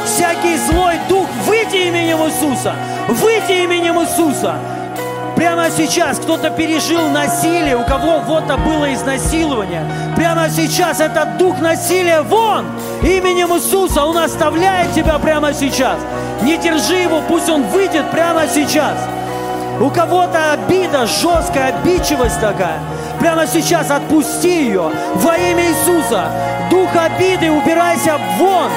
Всякий 0.04 0.58
злой 0.58 0.96
дух, 1.08 1.28
выйди 1.48 1.88
именем 1.88 2.18
Иисуса. 2.26 2.76
Выйди 3.08 3.64
именем 3.64 4.02
Иисуса. 4.02 4.56
Прямо 5.42 5.72
сейчас 5.72 6.20
кто-то 6.20 6.52
пережил 6.52 7.10
насилие, 7.10 7.76
у 7.76 7.84
кого 7.84 8.20
вот 8.20 8.44
было 8.44 8.94
изнасилование. 8.94 9.84
Прямо 10.16 10.48
сейчас 10.52 11.00
этот 11.00 11.38
дух 11.38 11.60
насилия 11.60 12.22
вон! 12.22 12.68
Именем 13.02 13.52
Иисуса 13.56 14.06
Он 14.06 14.20
оставляет 14.20 14.94
тебя 14.94 15.18
прямо 15.18 15.52
сейчас. 15.52 15.98
Не 16.44 16.58
держи 16.58 16.98
его, 16.98 17.24
пусть 17.28 17.50
он 17.50 17.64
выйдет 17.64 18.12
прямо 18.12 18.42
сейчас. 18.48 18.96
У 19.80 19.90
кого-то 19.90 20.54
обида, 20.54 21.08
жесткая 21.08 21.74
обидчивость 21.74 22.40
такая. 22.40 22.78
Прямо 23.20 23.48
сейчас 23.48 23.90
отпусти 23.90 24.66
ее 24.66 24.92
во 25.16 25.38
имя 25.38 25.72
Иисуса. 25.72 26.26
Дух 26.70 26.90
обиды, 26.96 27.50
убирайся 27.50 28.20
вон. 28.38 28.70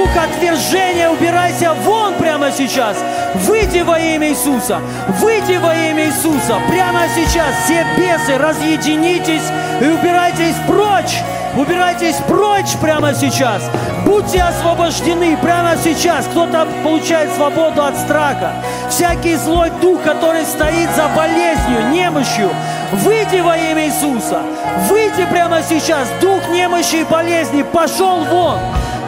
Дух 0.00 0.16
отвержения, 0.16 1.10
убирайся 1.10 1.74
вон 1.84 2.14
прямо 2.14 2.50
сейчас. 2.50 2.96
Выйди 3.34 3.80
во 3.80 3.98
имя 3.98 4.30
Иисуса. 4.30 4.80
Выйди 5.20 5.58
во 5.58 5.74
имя 5.74 6.06
Иисуса. 6.06 6.58
Прямо 6.70 7.02
сейчас 7.14 7.54
все 7.64 7.84
бесы 7.98 8.38
разъединитесь 8.38 9.42
и 9.78 9.84
убирайтесь 9.84 10.56
прочь. 10.66 11.18
Убирайтесь 11.54 12.16
прочь 12.26 12.78
прямо 12.80 13.12
сейчас. 13.12 13.62
Будьте 14.06 14.40
освобождены 14.40 15.36
прямо 15.36 15.76
сейчас. 15.76 16.24
Кто-то 16.28 16.66
получает 16.82 17.30
свободу 17.34 17.84
от 17.84 17.94
страха. 17.98 18.54
Всякий 18.88 19.36
злой 19.36 19.70
дух, 19.82 20.02
который 20.02 20.46
стоит 20.46 20.88
за 20.96 21.08
болезнью, 21.14 21.90
немощью, 21.92 22.48
выйди 22.92 23.40
во 23.40 23.54
имя 23.54 23.84
Иисуса. 23.84 24.40
Выйди 24.88 25.26
прямо 25.26 25.60
сейчас. 25.62 26.08
Дух 26.22 26.48
немощи 26.48 26.96
и 26.96 27.04
болезни 27.04 27.60
пошел 27.60 28.24
вон. 28.24 28.58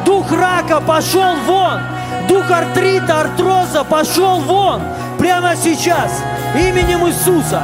Дух 0.05 0.30
рака 0.32 0.80
пошел 0.80 1.34
вон. 1.46 1.80
Дух 2.28 2.50
артрита, 2.50 3.20
артроза 3.20 3.84
пошел 3.84 4.40
вон. 4.40 4.82
Прямо 5.18 5.55
сейчас. 5.57 6.22
Именем 6.55 7.07
Иисуса. 7.07 7.62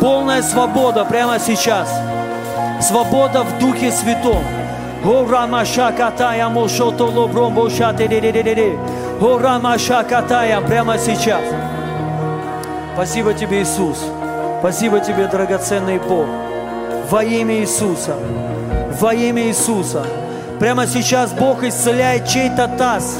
Полная 0.00 0.42
свобода 0.42 1.04
прямо 1.04 1.38
сейчас. 1.38 1.88
Свобода 2.80 3.44
в 3.44 3.58
Духе 3.58 3.92
Святом. 3.92 4.42
О, 5.04 5.26
Рамаша 5.28 5.92
Катая, 5.96 6.48
Мошото 6.48 7.04
Лобром, 7.04 7.54
Боша, 7.54 7.94
О, 9.20 9.38
Рамаша 9.38 10.04
Катая, 10.04 10.60
прямо 10.60 10.98
сейчас. 10.98 11.42
Спасибо 12.94 13.34
тебе, 13.34 13.62
Иисус. 13.62 13.98
Спасибо 14.60 15.00
тебе, 15.00 15.26
драгоценный 15.26 15.98
Бог. 15.98 16.26
Во 17.10 17.24
имя 17.24 17.56
Иисуса. 17.56 18.16
Во 19.00 19.12
имя 19.12 19.42
Иисуса. 19.42 20.04
Прямо 20.62 20.86
сейчас 20.86 21.32
Бог 21.32 21.64
исцеляет 21.64 22.28
чей-то 22.28 22.68
таз. 22.68 23.16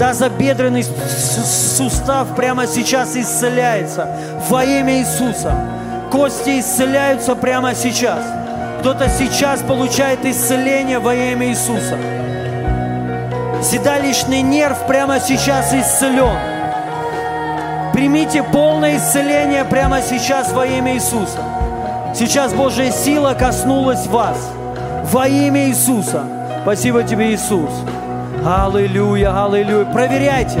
Тазобедренный 0.00 0.82
сустав 0.82 2.34
прямо 2.34 2.66
сейчас 2.66 3.14
исцеляется. 3.14 4.08
Во 4.48 4.64
имя 4.64 4.98
Иисуса. 4.98 5.54
Кости 6.10 6.58
исцеляются 6.58 7.36
прямо 7.36 7.72
сейчас. 7.72 8.18
Кто-то 8.80 9.08
сейчас 9.08 9.60
получает 9.60 10.24
исцеление 10.24 10.98
во 10.98 11.14
имя 11.14 11.46
Иисуса. 11.50 11.96
Седалищный 13.62 14.42
нерв 14.42 14.88
прямо 14.88 15.20
сейчас 15.20 15.72
исцелен. 15.72 16.36
Примите 17.92 18.42
полное 18.42 18.96
исцеление 18.96 19.64
прямо 19.64 20.02
сейчас 20.02 20.52
во 20.52 20.66
имя 20.66 20.94
Иисуса. 20.94 21.38
Сейчас 22.12 22.52
Божья 22.52 22.90
сила 22.90 23.34
коснулась 23.38 24.08
вас. 24.08 24.50
Во 25.12 25.28
имя 25.28 25.68
Иисуса. 25.68 26.35
Спасибо 26.66 27.04
тебе, 27.04 27.32
Иисус. 27.32 27.70
Аллилуйя, 28.44 29.44
аллилуйя. 29.44 29.84
Проверяйте. 29.84 30.58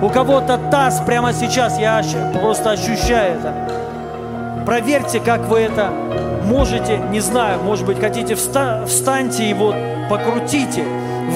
У 0.00 0.08
кого-то 0.08 0.56
таз 0.70 1.02
прямо 1.04 1.34
сейчас, 1.34 1.78
я 1.78 2.00
просто 2.40 2.70
ощущаю 2.70 3.38
это. 3.38 3.52
Проверьте, 4.64 5.20
как 5.20 5.42
вы 5.48 5.58
это 5.60 5.90
можете, 6.46 6.96
не 6.96 7.20
знаю, 7.20 7.62
может 7.62 7.84
быть, 7.84 8.00
хотите, 8.00 8.32
вста- 8.32 8.86
встаньте 8.86 9.44
и 9.44 9.52
вот 9.52 9.76
покрутите. 10.08 10.84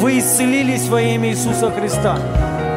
Вы 0.01 0.21
исцелились 0.21 0.89
во 0.89 0.99
имя 1.03 1.29
Иисуса 1.29 1.71
Христа. 1.71 2.17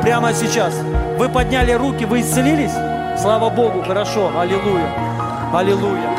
Прямо 0.02 0.34
сейчас. 0.34 0.74
Вы 1.18 1.30
подняли 1.30 1.72
руки, 1.72 2.04
вы 2.04 2.20
исцелились? 2.20 2.74
Слава 3.18 3.50
Богу, 3.50 3.82
хорошо, 3.82 4.30
аллилуйя, 4.38 4.90
аллилуйя. 5.54 6.10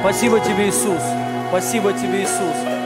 Спасибо 0.00 0.40
тебе, 0.40 0.70
Иисус. 0.70 1.02
Спасибо 1.50 1.92
тебе, 1.92 2.24
Иисус. 2.24 2.77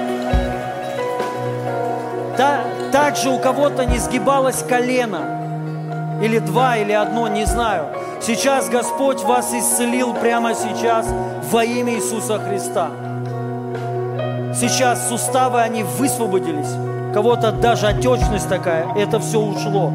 Да, 2.36 2.60
также 2.92 3.30
у 3.30 3.38
кого-то 3.38 3.84
не 3.84 3.98
сгибалось 3.98 4.62
колено. 4.62 6.20
Или 6.22 6.38
два, 6.38 6.76
или 6.76 6.92
одно, 6.92 7.28
не 7.28 7.44
знаю. 7.44 7.86
Сейчас 8.20 8.68
Господь 8.68 9.22
вас 9.24 9.52
исцелил 9.52 10.14
прямо 10.14 10.54
сейчас 10.54 11.06
во 11.50 11.64
имя 11.64 11.94
Иисуса 11.94 12.38
Христа. 12.38 12.90
Сейчас 14.54 15.08
суставы, 15.08 15.60
они 15.60 15.82
высвободились. 15.82 16.72
Кого-то 17.12 17.52
даже 17.52 17.88
отечность 17.88 18.48
такая, 18.48 18.86
это 18.94 19.18
все 19.18 19.40
ушло. 19.40 19.92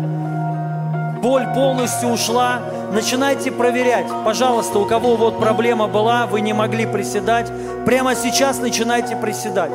Боль 1.22 1.48
полностью 1.56 2.10
ушла. 2.10 2.60
Начинайте 2.92 3.52
проверять. 3.52 4.08
Пожалуйста, 4.24 4.80
у 4.80 4.86
кого 4.86 5.16
вот 5.16 5.40
проблема 5.40 5.88
была, 5.88 6.26
вы 6.26 6.42
не 6.42 6.54
могли 6.54 6.86
приседать, 6.86 7.52
прямо 7.86 8.16
сейчас 8.16 8.60
начинайте 8.60 9.16
приседать. 9.16 9.72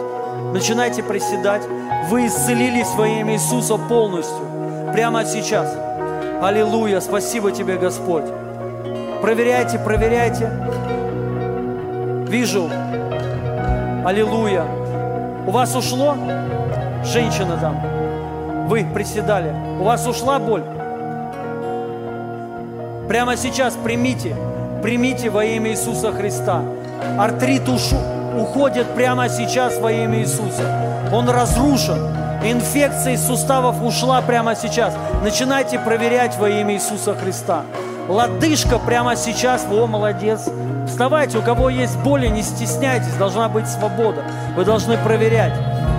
Начинайте 0.53 1.03
приседать. 1.03 1.63
Вы 2.09 2.27
исцелились 2.27 2.91
во 2.95 3.09
имя 3.09 3.35
Иисуса 3.35 3.77
полностью. 3.77 4.93
Прямо 4.93 5.25
сейчас. 5.25 5.75
Аллилуйя. 6.43 7.01
Спасибо 7.01 7.53
тебе, 7.53 7.77
Господь. 7.79 8.25
Проверяйте, 9.23 9.79
проверяйте. 9.79 10.51
Вижу. 12.29 12.69
Аллилуйя. 14.05 14.65
У 15.47 15.51
вас 15.51 15.75
ушло? 15.75 16.17
Женщина 17.05 17.57
там. 17.57 18.69
Вы 18.69 18.85
приседали. 18.93 19.55
У 19.81 19.85
вас 19.85 20.07
ушла 20.07 20.39
боль? 20.39 20.65
Прямо 23.09 23.37
сейчас 23.37 23.75
примите. 23.75 24.37
Примите 24.83 25.31
во 25.31 25.45
имя 25.45 25.71
Иисуса 25.71 26.13
Христа. 26.13 26.63
Артрит 27.19 27.69
ушу, 27.69 27.97
уходит 28.37 28.87
прямо 28.95 29.29
сейчас 29.29 29.79
во 29.79 29.93
имя 29.93 30.21
Иисуса. 30.21 30.63
Он 31.13 31.29
разрушен. 31.29 31.99
Инфекция 32.45 33.15
из 33.15 33.27
суставов 33.27 33.83
ушла 33.83 34.21
прямо 34.23 34.57
сейчас. 34.57 34.95
Начинайте 35.23 35.79
проверять 35.79 36.37
во 36.39 36.49
имя 36.49 36.75
Иисуса 36.75 37.15
Христа. 37.15 37.63
Лодыжка 38.09 38.79
прямо 38.79 39.15
сейчас. 39.15 39.67
О, 39.71 39.87
молодец. 39.87 40.49
Вставайте, 40.89 41.39
у 41.39 41.43
кого 41.43 41.69
есть 41.69 41.97
боли, 41.99 42.27
не 42.27 42.43
стесняйтесь. 42.43 43.15
Должна 43.15 43.49
быть 43.49 43.69
свобода. 43.69 44.23
Вы 44.57 44.65
должны 44.65 44.99
проверять. 44.99 45.53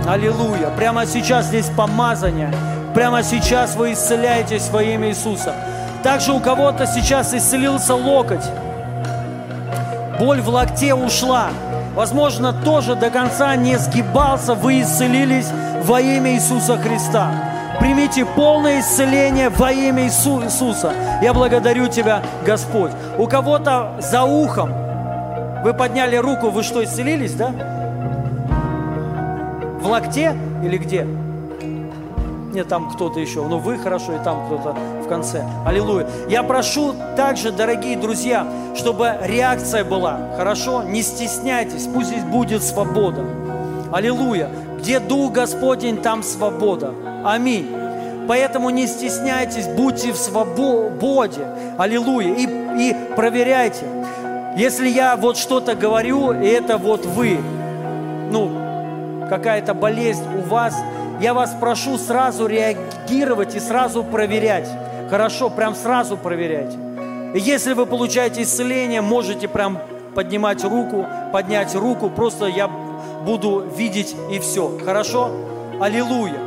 Аллилуйя. 0.06 0.68
Прямо 0.76 1.06
сейчас 1.06 1.46
здесь 1.46 1.70
помазание. 1.74 2.52
Прямо 2.94 3.22
сейчас 3.22 3.74
вы 3.74 3.94
исцеляетесь 3.94 4.68
во 4.68 4.82
имя 4.82 5.08
Иисуса. 5.08 5.54
Также 6.02 6.32
у 6.32 6.40
кого-то 6.40 6.86
сейчас 6.86 7.32
исцелился 7.32 7.94
локоть. 7.94 8.44
Боль 10.18 10.42
в 10.42 10.48
локте 10.50 10.94
ушла. 10.94 11.48
Возможно, 11.94 12.52
тоже 12.52 12.96
до 12.96 13.10
конца 13.10 13.54
не 13.56 13.78
сгибался. 13.78 14.54
Вы 14.54 14.82
исцелились 14.82 15.48
во 15.84 16.00
имя 16.00 16.34
Иисуса 16.34 16.76
Христа. 16.76 17.30
Примите 17.78 18.24
полное 18.24 18.80
исцеление 18.80 19.48
во 19.48 19.72
имя 19.72 20.06
Иисуса. 20.06 20.92
Я 21.22 21.32
благодарю 21.32 21.88
Тебя, 21.88 22.22
Господь. 22.44 22.90
У 23.18 23.26
кого-то 23.26 23.92
за 24.00 24.24
ухом 24.24 24.72
вы 25.62 25.72
подняли 25.72 26.16
руку, 26.16 26.50
вы 26.50 26.62
что, 26.62 26.84
исцелились, 26.84 27.34
да? 27.34 27.52
В 29.80 29.86
локте 29.86 30.36
или 30.62 30.76
где? 30.76 31.06
Нет, 32.52 32.68
там 32.68 32.90
кто-то 32.90 33.18
еще. 33.18 33.46
Ну, 33.46 33.58
вы 33.58 33.78
хорошо, 33.78 34.14
и 34.14 34.18
там 34.22 34.46
кто-то 34.46 34.76
в 35.04 35.08
конце. 35.08 35.44
Аллилуйя. 35.64 36.06
Я 36.28 36.42
прошу 36.42 36.94
также, 37.16 37.52
дорогие 37.52 37.96
друзья, 37.96 38.46
чтобы 38.74 39.14
реакция 39.22 39.84
была. 39.84 40.18
Хорошо? 40.36 40.82
Не 40.82 41.02
стесняйтесь. 41.02 41.86
Пусть 41.86 42.08
здесь 42.08 42.24
будет 42.24 42.62
свобода. 42.62 43.24
Аллилуйя. 43.92 44.48
Где 44.78 45.00
Дух 45.00 45.32
Господень, 45.32 45.98
там 45.98 46.22
свобода. 46.22 46.92
Аминь. 47.24 47.70
Поэтому 48.26 48.70
не 48.70 48.86
стесняйтесь, 48.86 49.66
будьте 49.68 50.12
в 50.12 50.16
свободе. 50.16 51.46
Аллилуйя. 51.78 52.34
И, 52.34 52.46
и 52.78 52.96
проверяйте. 53.14 53.84
Если 54.56 54.88
я 54.88 55.16
вот 55.16 55.36
что-то 55.36 55.74
говорю, 55.74 56.32
и 56.32 56.46
это 56.46 56.78
вот 56.78 57.04
вы, 57.06 57.38
ну, 58.30 58.50
какая-то 59.28 59.74
болезнь 59.74 60.24
у 60.38 60.48
вас, 60.48 60.74
я 61.20 61.34
вас 61.34 61.56
прошу 61.58 61.98
сразу 61.98 62.46
реагировать 62.46 63.54
и 63.54 63.60
сразу 63.60 64.04
проверять. 64.04 64.68
Хорошо, 65.10 65.50
прям 65.50 65.74
сразу 65.74 66.16
проверяйте. 66.16 66.78
И 67.34 67.40
если 67.40 67.72
вы 67.72 67.86
получаете 67.86 68.42
исцеление, 68.42 69.00
можете 69.00 69.48
прям 69.48 69.78
поднимать 70.14 70.64
руку, 70.64 71.06
поднять 71.32 71.74
руку, 71.74 72.08
просто 72.08 72.46
я 72.46 72.68
буду 72.68 73.64
видеть 73.76 74.14
и 74.30 74.38
все. 74.38 74.78
Хорошо? 74.84 75.30
Аллилуйя. 75.80 76.38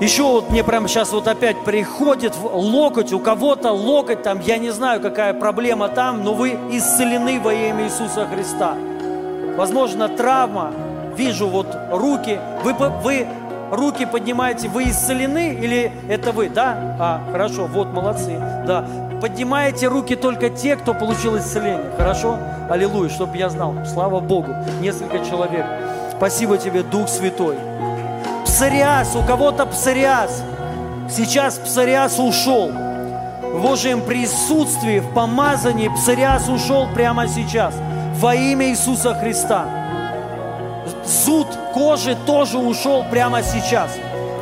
Еще 0.00 0.22
вот 0.22 0.48
мне 0.48 0.64
прямо 0.64 0.88
сейчас 0.88 1.12
вот 1.12 1.28
опять 1.28 1.62
приходит 1.62 2.34
в 2.34 2.46
локоть, 2.56 3.12
у 3.12 3.18
кого-то 3.18 3.70
локоть 3.70 4.22
там, 4.22 4.40
я 4.40 4.56
не 4.56 4.70
знаю, 4.70 5.02
какая 5.02 5.34
проблема 5.34 5.88
там, 5.88 6.24
но 6.24 6.32
вы 6.32 6.58
исцелены 6.70 7.38
во 7.38 7.52
имя 7.52 7.84
Иисуса 7.84 8.26
Христа. 8.26 8.76
Возможно, 9.58 10.08
травма, 10.08 10.72
вижу 11.14 11.48
вот 11.48 11.66
руки, 11.92 12.40
вы, 12.64 12.72
вы 12.72 13.26
руки 13.70 14.06
поднимаете, 14.06 14.68
вы 14.68 14.90
исцелены 14.90 15.54
или 15.54 15.92
это 16.08 16.32
вы, 16.32 16.48
да? 16.48 16.96
А, 16.98 17.20
хорошо, 17.32 17.66
вот, 17.66 17.92
молодцы, 17.92 18.38
да. 18.66 18.84
Поднимаете 19.20 19.88
руки 19.88 20.16
только 20.16 20.48
те, 20.48 20.76
кто 20.76 20.94
получил 20.94 21.36
исцеление, 21.36 21.90
хорошо? 21.96 22.38
Аллилуйя, 22.70 23.10
чтобы 23.10 23.36
я 23.36 23.50
знал, 23.50 23.74
слава 23.86 24.20
Богу, 24.20 24.54
несколько 24.80 25.24
человек. 25.24 25.66
Спасибо 26.16 26.58
тебе, 26.58 26.82
Дух 26.82 27.08
Святой. 27.08 27.56
Псориаз, 28.44 29.14
у 29.16 29.22
кого-то 29.22 29.66
псориаз. 29.66 30.42
Сейчас 31.08 31.58
псориаз 31.58 32.18
ушел. 32.18 32.70
В 32.70 33.62
Божьем 33.62 34.00
присутствии, 34.02 35.00
в 35.00 35.12
помазании 35.12 35.88
псориаз 35.88 36.48
ушел 36.48 36.86
прямо 36.94 37.26
сейчас. 37.26 37.74
Во 38.16 38.34
имя 38.34 38.68
Иисуса 38.70 39.14
Христа. 39.14 39.64
Зуд 41.04 41.48
кожи 41.72 42.16
тоже 42.26 42.58
ушел 42.58 43.04
прямо 43.10 43.42
сейчас. 43.42 43.90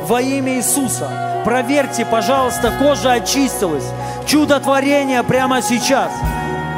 Во 0.07 0.21
имя 0.21 0.55
Иисуса. 0.55 1.41
Проверьте, 1.45 2.05
пожалуйста, 2.05 2.71
кожа 2.71 3.13
очистилась. 3.13 3.85
Чудотворение 4.25 5.23
прямо 5.23 5.61
сейчас. 5.61 6.11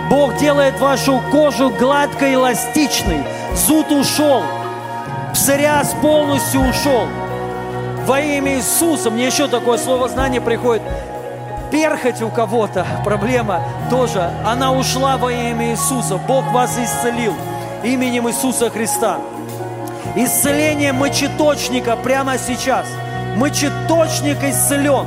Бог 0.10 0.38
делает 0.38 0.80
вашу 0.80 1.22
кожу 1.32 1.70
гладкой, 1.70 2.36
эластичной. 2.36 3.24
Зуд 3.56 3.92
ушел. 3.92 4.44
Псориаз 5.34 5.96
полностью 6.02 6.62
ушел. 6.62 7.08
Во 8.06 8.20
имя 8.20 8.58
Иисуса. 8.58 9.10
Мне 9.10 9.28
еще 9.28 9.48
такое 9.48 9.78
слово 9.78 10.10
знание 10.10 10.42
приходит. 10.42 10.84
Перхоть 11.72 12.22
у 12.22 12.30
кого-то, 12.30 12.86
проблема 13.06 13.62
тоже. 13.90 14.30
Она 14.46 14.74
ушла 14.74 15.16
во 15.18 15.32
имя 15.32 15.72
Иисуса. 15.72 16.18
Бог 16.18 16.46
вас 16.52 16.78
исцелил 16.78 17.34
именем 17.84 18.28
Иисуса 18.28 18.70
Христа. 18.70 19.20
Исцеление 20.16 20.92
мочеточника 20.92 21.96
прямо 21.96 22.38
сейчас. 22.38 22.86
Мочеточник 23.38 24.44
исцелен. 24.44 25.06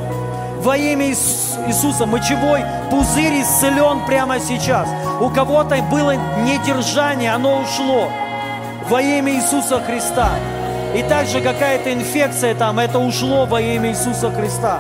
Во 0.63 0.77
имя 0.77 1.07
Иис- 1.11 1.59
Иисуса 1.67 2.07
мочевой 2.07 2.65
пузырь 2.91 3.43
исцелен 3.43 4.07
прямо 4.07 4.41
сейчас. 4.41 4.89
У 5.21 5.29
кого-то 5.29 5.77
было 5.91 6.15
недержание, 6.45 7.33
оно 7.33 7.59
ушло. 7.61 8.09
Во 8.89 9.01
имя 9.03 9.35
Иисуса 9.35 9.81
Христа. 9.81 10.31
И 10.95 11.03
также 11.03 11.41
какая-то 11.43 11.93
инфекция 11.93 12.55
там, 12.55 12.79
это 12.79 12.99
ушло 12.99 13.45
во 13.45 13.61
имя 13.61 13.91
Иисуса 13.91 14.31
Христа. 14.31 14.79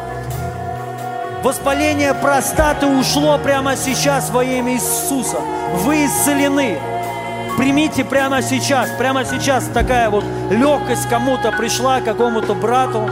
Воспаление 1.42 2.14
простаты 2.14 2.86
ушло 2.86 3.36
прямо 3.36 3.76
сейчас 3.76 4.30
во 4.30 4.42
имя 4.42 4.72
Иисуса. 4.72 5.36
Вы 5.84 6.06
исцелены. 6.06 6.78
Примите 7.56 8.04
прямо 8.04 8.42
сейчас, 8.42 8.90
прямо 8.98 9.24
сейчас 9.24 9.66
такая 9.72 10.10
вот 10.10 10.24
легкость 10.50 11.08
кому-то 11.08 11.52
пришла, 11.52 12.00
какому-то 12.00 12.54
брату 12.54 13.08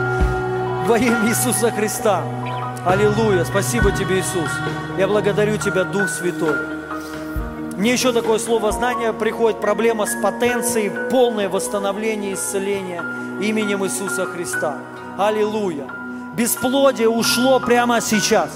во 0.86 0.98
имя 0.98 1.28
Иисуса 1.28 1.70
Христа. 1.70 2.22
Аллилуйя. 2.84 3.44
Спасибо 3.44 3.92
тебе, 3.92 4.18
Иисус. 4.18 4.50
Я 4.98 5.06
благодарю 5.06 5.56
тебя, 5.56 5.84
Дух 5.84 6.08
Святой. 6.08 6.56
Мне 7.76 7.92
еще 7.92 8.12
такое 8.12 8.38
слово 8.38 8.72
знание 8.72 9.12
приходит, 9.12 9.60
проблема 9.60 10.06
с 10.06 10.14
потенцией, 10.20 10.90
полное 11.10 11.48
восстановление, 11.48 12.34
исцеление 12.34 13.02
именем 13.40 13.84
Иисуса 13.84 14.26
Христа. 14.26 14.78
Аллилуйя. 15.18 15.86
Бесплодие 16.36 17.08
ушло 17.08 17.60
прямо 17.60 18.00
сейчас. 18.00 18.50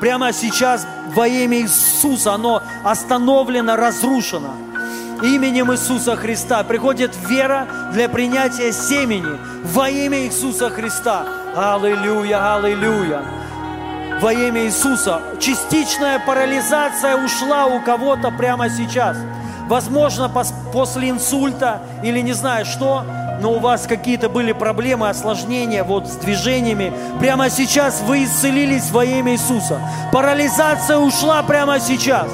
Прямо 0.00 0.32
сейчас 0.32 0.86
во 1.14 1.26
имя 1.26 1.58
Иисуса 1.58 2.34
оно 2.34 2.62
остановлено, 2.84 3.74
разрушено. 3.74 4.54
Именем 5.22 5.72
Иисуса 5.72 6.14
Христа 6.16 6.62
приходит 6.62 7.12
вера 7.28 7.66
для 7.92 8.08
принятия 8.08 8.72
семени 8.72 9.38
во 9.64 9.88
имя 9.88 10.26
Иисуса 10.26 10.70
Христа. 10.70 11.24
Аллилуйя, 11.56 12.54
аллилуйя. 12.54 13.22
Во 14.20 14.32
имя 14.32 14.64
Иисуса. 14.66 15.20
Частичная 15.40 16.20
парализация 16.24 17.16
ушла 17.16 17.66
у 17.66 17.80
кого-то 17.80 18.30
прямо 18.30 18.68
сейчас. 18.68 19.16
Возможно, 19.66 20.30
пос- 20.32 20.54
после 20.72 21.10
инсульта 21.10 21.80
или 22.02 22.20
не 22.20 22.32
знаю 22.32 22.64
что, 22.64 23.04
но 23.40 23.52
у 23.52 23.58
вас 23.58 23.86
какие-то 23.86 24.28
были 24.28 24.52
проблемы, 24.52 25.08
осложнения 25.08 25.82
вот 25.84 26.06
с 26.08 26.12
движениями. 26.16 26.92
Прямо 27.18 27.50
сейчас 27.50 28.02
вы 28.02 28.24
исцелились 28.24 28.90
во 28.90 29.04
имя 29.04 29.32
Иисуса. 29.32 29.80
Парализация 30.12 30.96
ушла 30.98 31.42
прямо 31.42 31.80
сейчас. 31.80 32.28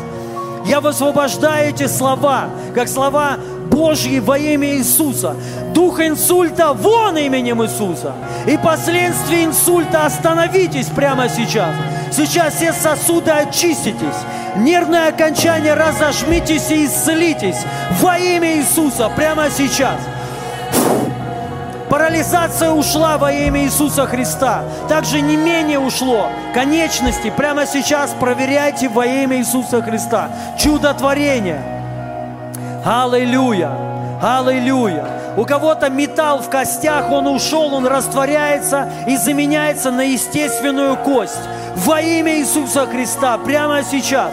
Я 0.64 0.80
высвобождаю 0.80 1.70
эти 1.70 1.86
слова, 1.86 2.48
как 2.74 2.88
слова 2.88 3.38
Божьи 3.70 4.18
во 4.18 4.38
имя 4.38 4.76
Иисуса. 4.76 5.36
Дух 5.74 6.00
инсульта 6.00 6.72
вон 6.72 7.18
именем 7.18 7.62
Иисуса. 7.62 8.14
И 8.46 8.56
последствия 8.56 9.44
инсульта 9.44 10.06
остановитесь 10.06 10.86
прямо 10.86 11.28
сейчас. 11.28 11.74
Сейчас 12.12 12.54
все 12.54 12.72
сосуды 12.72 13.30
очиститесь. 13.30 14.16
Нервное 14.56 15.08
окончание 15.08 15.74
разожмитесь 15.74 16.70
и 16.70 16.86
исцелитесь 16.86 17.58
во 18.00 18.16
имя 18.16 18.56
Иисуса 18.56 19.10
прямо 19.14 19.50
сейчас. 19.50 19.98
Парализация 21.94 22.72
ушла 22.72 23.18
во 23.18 23.30
имя 23.30 23.62
Иисуса 23.62 24.04
Христа. 24.04 24.64
Также 24.88 25.20
не 25.20 25.36
менее 25.36 25.78
ушло. 25.78 26.26
Конечности 26.52 27.30
прямо 27.30 27.66
сейчас 27.66 28.10
проверяйте 28.18 28.88
во 28.88 29.06
имя 29.06 29.36
Иисуса 29.36 29.80
Христа. 29.80 30.28
Чудотворение. 30.58 31.62
Аллилуйя. 32.84 33.70
Аллилуйя. 34.20 35.06
У 35.36 35.44
кого-то 35.44 35.88
металл 35.88 36.40
в 36.40 36.50
костях, 36.50 37.12
он 37.12 37.28
ушел, 37.28 37.72
он 37.72 37.86
растворяется 37.86 38.90
и 39.06 39.16
заменяется 39.16 39.92
на 39.92 40.00
естественную 40.00 40.96
кость. 40.96 41.38
Во 41.76 42.00
имя 42.00 42.40
Иисуса 42.40 42.86
Христа, 42.86 43.38
прямо 43.38 43.84
сейчас. 43.84 44.32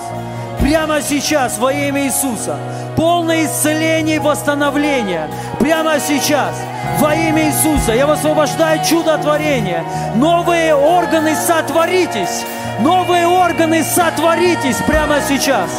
Прямо 0.71 1.01
сейчас, 1.01 1.57
во 1.57 1.73
имя 1.73 2.05
Иисуса. 2.05 2.55
Полное 2.95 3.45
исцеление 3.45 4.15
и 4.15 4.19
восстановление. 4.19 5.29
Прямо 5.59 5.99
сейчас. 5.99 6.55
Во 6.97 7.13
имя 7.13 7.49
Иисуса. 7.49 7.91
Я 7.91 8.07
высвобождаю 8.07 8.81
чудотворение. 8.81 9.83
Новые 10.15 10.73
органы 10.73 11.35
сотворитесь. 11.35 12.45
Новые 12.79 13.27
органы 13.27 13.83
сотворитесь 13.83 14.77
прямо 14.87 15.19
сейчас. 15.27 15.69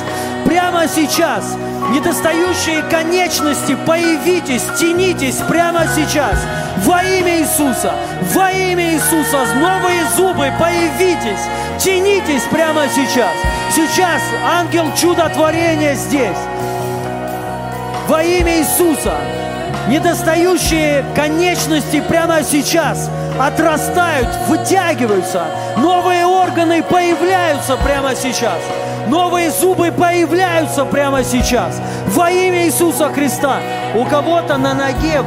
Прямо 0.45 0.87
сейчас. 0.87 1.57
Недостающие 1.91 2.83
конечности 2.91 3.77
появитесь, 3.87 4.63
тянитесь 4.79 5.37
прямо 5.49 5.87
сейчас. 5.95 6.39
Во 6.85 7.03
имя 7.03 7.41
Иисуса. 7.41 7.93
Во 8.33 8.51
имя 8.51 8.95
Иисуса. 8.95 9.45
Новые 9.57 10.05
зубы 10.17 10.51
появитесь. 10.59 11.41
Тянитесь 11.79 12.45
прямо 12.51 12.83
сейчас. 12.89 13.33
Сейчас 13.75 14.23
ангел 14.45 14.87
чудотворения 14.95 15.95
здесь. 15.95 16.39
Во 18.09 18.23
имя 18.23 18.61
Иисуса. 18.61 19.19
Недостающие 19.89 21.05
конечности 21.15 22.01
прямо 22.01 22.43
сейчас 22.43 23.11
отрастают, 23.39 24.29
вытягиваются. 24.49 25.45
Новые 25.77 26.25
органы 26.25 26.83
появляются 26.83 27.77
прямо 27.77 28.15
сейчас. 28.15 28.61
Новые 29.09 29.51
зубы 29.51 29.93
появляются 29.93 30.85
прямо 30.85 31.25
сейчас. 31.25 31.81
Во 32.09 32.31
имя 32.31 32.67
Иисуса 32.67 33.09
Христа. 33.11 33.59
У 33.95 34.05
кого-то 34.05 34.59
на 34.59 34.75
ноге 34.75 35.23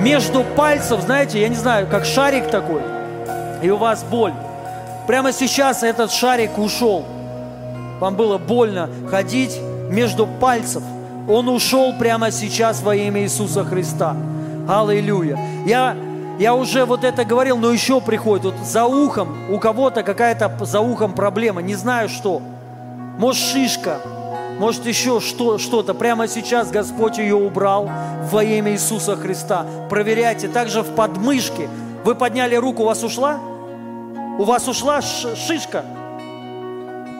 между 0.00 0.44
пальцев, 0.44 1.00
знаете, 1.02 1.40
я 1.40 1.48
не 1.48 1.54
знаю, 1.54 1.86
как 1.90 2.04
шарик 2.04 2.48
такой. 2.50 2.80
И 3.62 3.70
у 3.70 3.76
вас 3.76 4.02
боль. 4.04 4.32
Прямо 5.06 5.32
сейчас 5.32 5.82
этот 5.82 6.12
шарик 6.12 6.58
ушел. 6.58 7.04
Вам 8.00 8.14
было 8.14 8.38
больно 8.38 8.88
ходить 9.10 9.58
между 9.90 10.26
пальцев. 10.26 10.82
Он 11.28 11.48
ушел 11.48 11.92
прямо 11.98 12.30
сейчас 12.30 12.82
во 12.82 12.94
имя 12.94 13.22
Иисуса 13.22 13.64
Христа. 13.64 14.16
Аллилуйя. 14.68 15.38
Я, 15.66 15.96
я 16.38 16.54
уже 16.54 16.84
вот 16.84 17.04
это 17.04 17.24
говорил, 17.24 17.58
но 17.58 17.70
еще 17.70 18.00
приходит. 18.00 18.44
Вот 18.44 18.54
за 18.64 18.84
ухом, 18.84 19.50
у 19.50 19.58
кого-то 19.58 20.02
какая-то 20.02 20.50
за 20.64 20.80
ухом 20.80 21.12
проблема, 21.12 21.60
не 21.60 21.74
знаю 21.74 22.08
что. 22.08 22.40
Может 23.18 23.42
шишка, 23.42 24.00
может 24.58 24.86
еще 24.86 25.20
что, 25.20 25.58
что-то. 25.58 25.92
Прямо 25.92 26.28
сейчас 26.28 26.70
Господь 26.70 27.18
ее 27.18 27.34
убрал 27.34 27.90
во 28.30 28.42
имя 28.42 28.72
Иисуса 28.72 29.16
Христа. 29.16 29.66
Проверяйте. 29.90 30.48
Также 30.48 30.82
в 30.82 30.94
подмышке. 30.94 31.68
Вы 32.04 32.14
подняли 32.14 32.54
руку, 32.54 32.82
у 32.82 32.86
вас 32.86 33.02
ушла? 33.02 33.38
У 34.38 34.44
вас 34.44 34.68
ушла 34.68 35.00
шишка? 35.02 35.84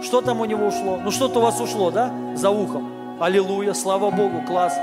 Что 0.04 0.20
там 0.20 0.40
у 0.40 0.44
него 0.44 0.66
ушло? 0.66 0.98
Ну 1.02 1.10
что-то 1.10 1.40
у 1.40 1.42
вас 1.42 1.60
ушло, 1.60 1.90
да? 1.90 2.12
За 2.36 2.50
ухом. 2.50 3.18
Аллилуйя, 3.20 3.74
слава 3.74 4.10
Богу, 4.10 4.42
класс. 4.46 4.74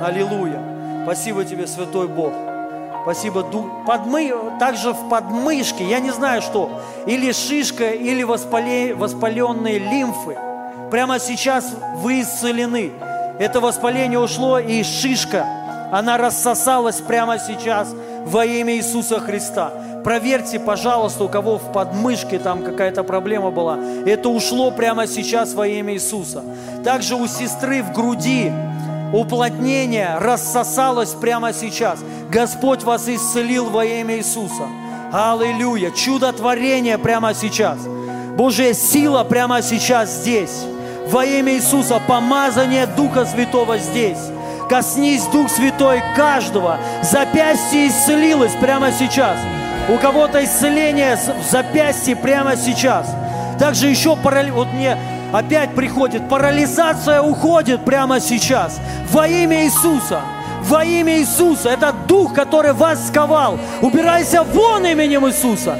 Аллилуйя. 0.00 1.02
Спасибо 1.02 1.44
тебе, 1.44 1.66
Святой 1.66 2.06
Бог. 2.06 2.32
Спасибо, 3.04 3.42
Дух. 3.42 3.66
Подмы... 3.86 4.34
Также 4.58 4.92
в 4.92 5.08
подмышке, 5.10 5.84
я 5.84 6.00
не 6.00 6.10
знаю 6.10 6.40
что, 6.40 6.80
или 7.06 7.32
шишка, 7.32 7.90
или 7.90 8.22
воспале... 8.22 8.94
воспаленные 8.94 9.78
лимфы. 9.78 10.38
Прямо 10.90 11.18
сейчас 11.18 11.70
вы 11.96 12.22
исцелены. 12.22 12.92
Это 13.38 13.60
воспаление 13.60 14.18
ушло, 14.18 14.58
и 14.58 14.82
шишка, 14.82 15.44
она 15.92 16.16
рассосалась 16.16 17.00
прямо 17.00 17.38
сейчас 17.38 17.94
во 18.24 18.46
имя 18.46 18.74
Иисуса 18.74 19.20
Христа. 19.20 19.70
Проверьте, 20.02 20.58
пожалуйста, 20.58 21.24
у 21.24 21.28
кого 21.28 21.58
в 21.58 21.72
подмышке 21.72 22.38
там 22.38 22.62
какая-то 22.62 23.02
проблема 23.04 23.50
была. 23.50 23.78
Это 24.06 24.28
ушло 24.28 24.70
прямо 24.70 25.06
сейчас 25.06 25.52
во 25.54 25.66
имя 25.66 25.94
Иисуса. 25.94 26.42
Также 26.84 27.16
у 27.16 27.26
сестры 27.26 27.82
в 27.82 27.92
груди 27.92 28.50
уплотнение 29.14 30.18
рассосалось 30.18 31.10
прямо 31.10 31.52
сейчас. 31.52 32.00
Господь 32.30 32.82
вас 32.82 33.08
исцелил 33.08 33.70
во 33.70 33.84
имя 33.84 34.16
Иисуса. 34.16 34.68
Аллилуйя. 35.12 35.90
Чудотворение 35.90 36.98
прямо 36.98 37.34
сейчас. 37.34 37.78
Божья 38.36 38.72
сила 38.72 39.22
прямо 39.22 39.62
сейчас 39.62 40.10
здесь. 40.10 40.64
Во 41.06 41.24
имя 41.24 41.54
Иисуса 41.54 42.00
помазание 42.06 42.86
Духа 42.86 43.24
Святого 43.24 43.78
здесь. 43.78 44.18
Коснись, 44.68 45.24
Дух 45.26 45.50
Святой, 45.50 46.02
каждого. 46.16 46.78
Запястье 47.02 47.88
исцелилось 47.88 48.54
прямо 48.60 48.90
сейчас. 48.90 49.38
У 49.88 49.98
кого-то 49.98 50.42
исцеление 50.42 51.16
в 51.16 51.50
запястье 51.50 52.16
прямо 52.16 52.56
сейчас. 52.56 53.06
Также 53.58 53.86
еще 53.86 54.16
парали... 54.16 54.50
вот 54.50 54.72
мне 54.72 54.96
опять 55.34 55.74
приходит, 55.74 56.28
парализация 56.28 57.20
уходит 57.20 57.84
прямо 57.84 58.20
сейчас. 58.20 58.80
Во 59.10 59.26
имя 59.26 59.64
Иисуса. 59.64 60.20
Во 60.62 60.84
имя 60.84 61.18
Иисуса. 61.18 61.70
Это 61.70 61.92
дух, 61.92 62.32
который 62.32 62.72
вас 62.72 63.08
сковал. 63.08 63.58
Убирайся 63.82 64.44
вон 64.44 64.86
именем 64.86 65.26
Иисуса. 65.26 65.78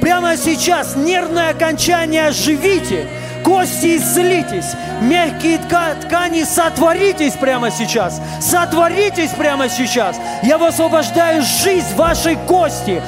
Прямо 0.00 0.36
сейчас 0.36 0.96
нервное 0.96 1.50
окончание 1.50 2.28
оживите. 2.28 3.08
Кости 3.44 3.96
исцелитесь, 3.96 4.76
мягкие 5.00 5.58
ткани 5.58 6.44
сотворитесь 6.44 7.32
прямо 7.32 7.72
сейчас. 7.72 8.20
Сотворитесь 8.40 9.30
прямо 9.30 9.68
сейчас. 9.68 10.16
Я 10.44 10.58
высвобождаю 10.58 11.42
жизнь 11.42 11.96
вашей 11.96 12.36
кости. 12.36 13.02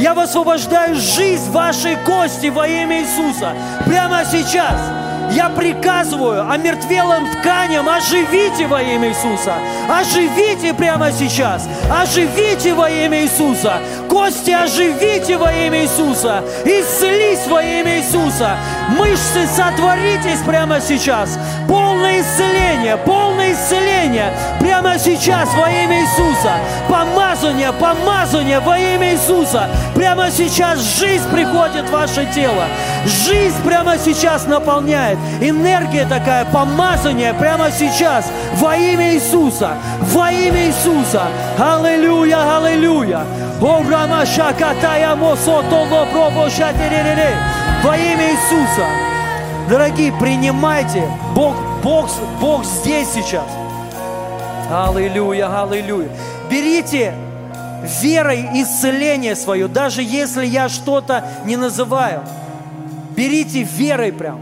Я 0.00 0.14
высвобождаю 0.14 0.94
жизнь 0.94 1.50
вашей 1.50 1.94
кости 2.06 2.46
во 2.46 2.66
имя 2.66 3.02
Иисуса. 3.02 3.52
Прямо 3.84 4.24
сейчас. 4.24 4.80
Я 5.30 5.50
приказываю 5.50 6.50
омертвелым 6.50 7.30
тканям, 7.30 7.86
оживите 7.86 8.66
во 8.66 8.80
имя 8.82 9.10
Иисуса. 9.10 9.56
Оживите 9.90 10.72
прямо 10.72 11.12
сейчас. 11.12 11.68
Оживите 11.92 12.72
во 12.72 12.88
имя 12.88 13.24
Иисуса. 13.24 13.74
Кости 14.08 14.50
оживите 14.52 15.36
во 15.36 15.52
имя 15.52 15.82
Иисуса. 15.82 16.42
Исцелись 16.64 17.46
во 17.46 17.62
имя 17.62 17.98
Иисуса. 17.98 18.56
Мышцы 18.98 19.46
сотворитесь 19.46 20.40
прямо 20.46 20.80
сейчас. 20.80 21.38
Полное 21.68 22.20
исцеление, 22.20 22.96
полное 22.96 23.52
исцеление 23.52 24.32
прямо 24.58 24.98
сейчас 24.98 25.48
во 25.54 25.70
имя 25.70 26.00
Иисуса. 26.00 26.52
Помазание, 26.88 27.72
помазание 27.72 28.60
во 28.60 28.78
имя 28.78 29.12
Иисуса. 29.12 29.68
Прямо 29.94 30.30
сейчас 30.30 30.80
жизнь 30.98 31.28
приходит 31.30 31.88
в 31.88 31.92
ваше 31.92 32.26
тело. 32.34 32.64
Жизнь 33.04 33.56
прямо 33.64 33.96
сейчас 33.98 34.46
наполняет. 34.46 35.18
Энергия 35.40 36.06
такая, 36.06 36.44
помазание 36.46 37.34
прямо 37.34 37.70
сейчас 37.70 38.30
во 38.54 38.76
имя 38.76 39.14
Иисуса. 39.14 39.74
Во 40.12 40.30
имя 40.32 40.66
Иисуса. 40.66 41.22
Аллилуйя, 41.58 42.56
аллилуйя. 42.56 43.24
О, 43.60 43.82
Рама 43.90 44.24
Шакатая 44.24 45.14
Мосотоло 45.14 46.06
Пробошатерере. 46.06 47.36
Во 47.82 47.96
имя 47.96 48.32
Иисуса. 48.32 48.86
Дорогие, 49.70 50.12
принимайте. 50.12 51.02
Бог, 51.34 51.54
Бог, 51.82 52.10
Бог 52.38 52.62
здесь 52.62 53.08
сейчас. 53.08 53.46
Аллилуйя, 54.70 55.62
аллилуйя. 55.62 56.10
Берите 56.50 57.14
верой 58.02 58.50
исцеление 58.60 59.34
свое, 59.34 59.66
даже 59.66 60.02
если 60.02 60.44
я 60.44 60.68
что-то 60.68 61.24
не 61.46 61.56
называю. 61.56 62.22
Берите 63.16 63.62
верой 63.62 64.12
прям. 64.12 64.38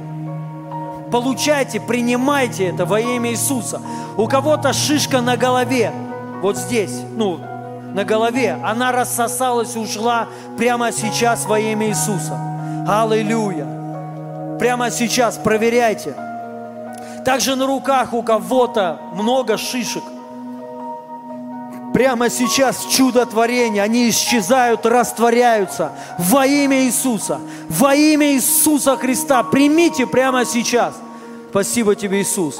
Получайте, 1.13 1.81
принимайте 1.81 2.67
это 2.67 2.87
во 2.87 2.99
имя 2.99 3.31
Иисуса. 3.31 3.81
У 4.17 4.27
кого-то 4.27 4.73
шишка 4.73 5.21
на 5.21 5.37
голове, 5.37 5.93
вот 6.43 6.57
здесь, 6.57 7.03
ну, 7.17 7.39
на 7.95 8.05
голове, 8.05 8.59
она 8.65 8.91
рассосалась, 8.91 9.77
ушла 9.77 10.27
прямо 10.59 10.91
сейчас 10.91 11.47
во 11.47 11.61
имя 11.61 11.89
Иисуса. 11.89 12.58
Аллилуйя. 12.89 13.67
Прямо 14.59 14.91
сейчас 14.91 15.37
проверяйте. 15.37 16.15
Также 17.23 17.55
на 17.55 17.67
руках 17.67 18.15
у 18.15 18.23
кого-то 18.23 18.99
много 19.13 19.59
шишек. 19.59 20.03
Прямо 21.93 22.31
сейчас 22.31 22.87
чудотворение, 22.87 23.83
они 23.83 24.09
исчезают, 24.09 24.87
растворяются 24.87 25.93
во 26.17 26.47
имя 26.47 26.85
Иисуса. 26.85 27.41
Во 27.69 27.95
имя 27.95 28.33
Иисуса 28.33 28.97
Христа 28.97 29.43
примите 29.43 30.07
прямо 30.07 30.47
сейчас. 30.47 30.95
Спасибо 31.51 31.95
тебе, 31.95 32.23
Иисус. 32.23 32.59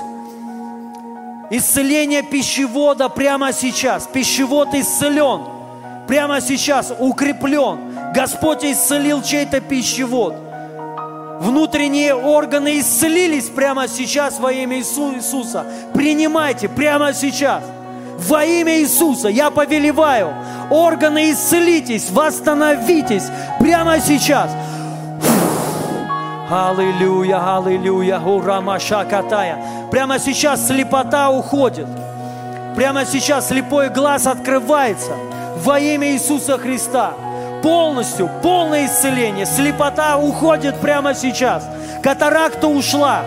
Исцеление 1.51 2.23
пищевода 2.23 3.09
прямо 3.09 3.55
сейчас. 3.55 4.07
Пищевод 4.07 4.75
исцелен. 4.75 5.41
Прямо 6.07 6.43
сейчас 6.43 6.93
укреплен. 6.99 7.88
Господь 8.15 8.65
исцелил 8.65 9.23
чей-то 9.23 9.61
пищевод. 9.61 10.35
Внутренние 11.41 12.15
органы 12.15 12.81
исцелились 12.81 13.49
прямо 13.49 13.87
сейчас 13.87 14.41
во 14.41 14.51
имя 14.51 14.79
Иисуса. 14.79 15.65
Принимайте 15.95 16.69
прямо 16.69 17.13
сейчас. 17.13 17.63
Во 18.19 18.45
имя 18.45 18.81
Иисуса 18.81 19.29
я 19.29 19.51
повелеваю. 19.51 20.35
Органы 20.71 21.31
исцелитесь, 21.31 22.11
восстановитесь 22.11 23.25
прямо 23.61 24.01
сейчас. 24.01 24.51
Аллилуйя, 26.51 27.57
аллилуйя, 27.57 28.19
ура, 28.19 28.61
маша 28.61 29.05
катая. 29.05 29.59
Прямо 29.91 30.19
сейчас 30.19 30.67
слепота 30.67 31.31
уходит. 31.31 31.87
Прямо 32.75 33.05
сейчас 33.05 33.49
слепой 33.49 33.91
глаз 33.91 34.27
открывается 34.27 35.13
во 35.63 35.79
имя 35.79 36.13
Иисуса 36.13 36.59
Христа. 36.59 37.13
Полностью, 37.63 38.31
полное 38.43 38.87
исцеление. 38.87 39.47
Слепота 39.47 40.17
уходит 40.17 40.77
прямо 40.77 41.15
сейчас. 41.15 41.65
Катаракта 42.03 42.69
ушла. 42.69 43.23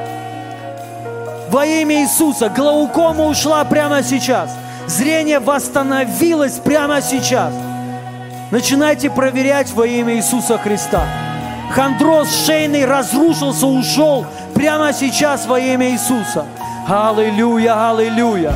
Во 1.49 1.65
имя 1.65 2.01
Иисуса. 2.01 2.49
Глаукома 2.49 3.25
ушла 3.25 3.63
прямо 3.65 4.03
сейчас. 4.03 4.55
Зрение 4.88 5.39
восстановилось 5.39 6.59
прямо 6.59 7.01
сейчас. 7.01 7.53
Начинайте 8.51 9.09
проверять 9.09 9.71
во 9.71 9.86
имя 9.86 10.15
Иисуса 10.15 10.57
Христа. 10.57 11.03
Хондроз 11.73 12.45
шейный 12.45 12.86
разрушился, 12.86 13.66
ушел 13.66 14.25
прямо 14.53 14.91
сейчас 14.91 15.45
во 15.45 15.59
имя 15.59 15.89
Иисуса. 15.91 16.45
Аллилуйя, 16.87 17.89
аллилуйя. 17.91 18.53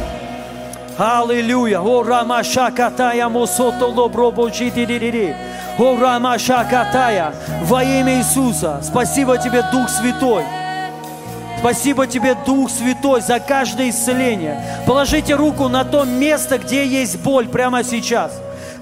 Аллилуйя. 0.97 1.81
О, 1.81 2.03
Рама 2.03 2.43
Шакатая, 2.43 3.27
Мосото 3.30 3.85
Лобробо 3.85 4.49
Читидири. 4.52 5.35
О, 5.77 5.97
Рама 5.99 6.39
Шакатая. 6.39 7.34
Во 7.64 7.84
имя 7.84 8.19
Иисуса. 8.19 8.80
Спасибо 8.81 9.38
тебе, 9.38 9.61
Дух 9.72 9.89
Святой. 9.89 10.43
Спасибо 11.60 12.07
тебе, 12.07 12.35
Дух 12.45 12.69
Святой, 12.69 13.22
за 13.22 13.39
каждое 13.39 13.89
исцеление. 13.89 14.64
Положите 14.85 15.35
руку 15.35 15.68
на 15.68 15.84
то 15.84 16.06
место, 16.06 16.60
где 16.60 16.85
есть 16.85 17.19
боль 17.19 17.47
прямо 17.47 17.84
сейчас. 17.84 18.31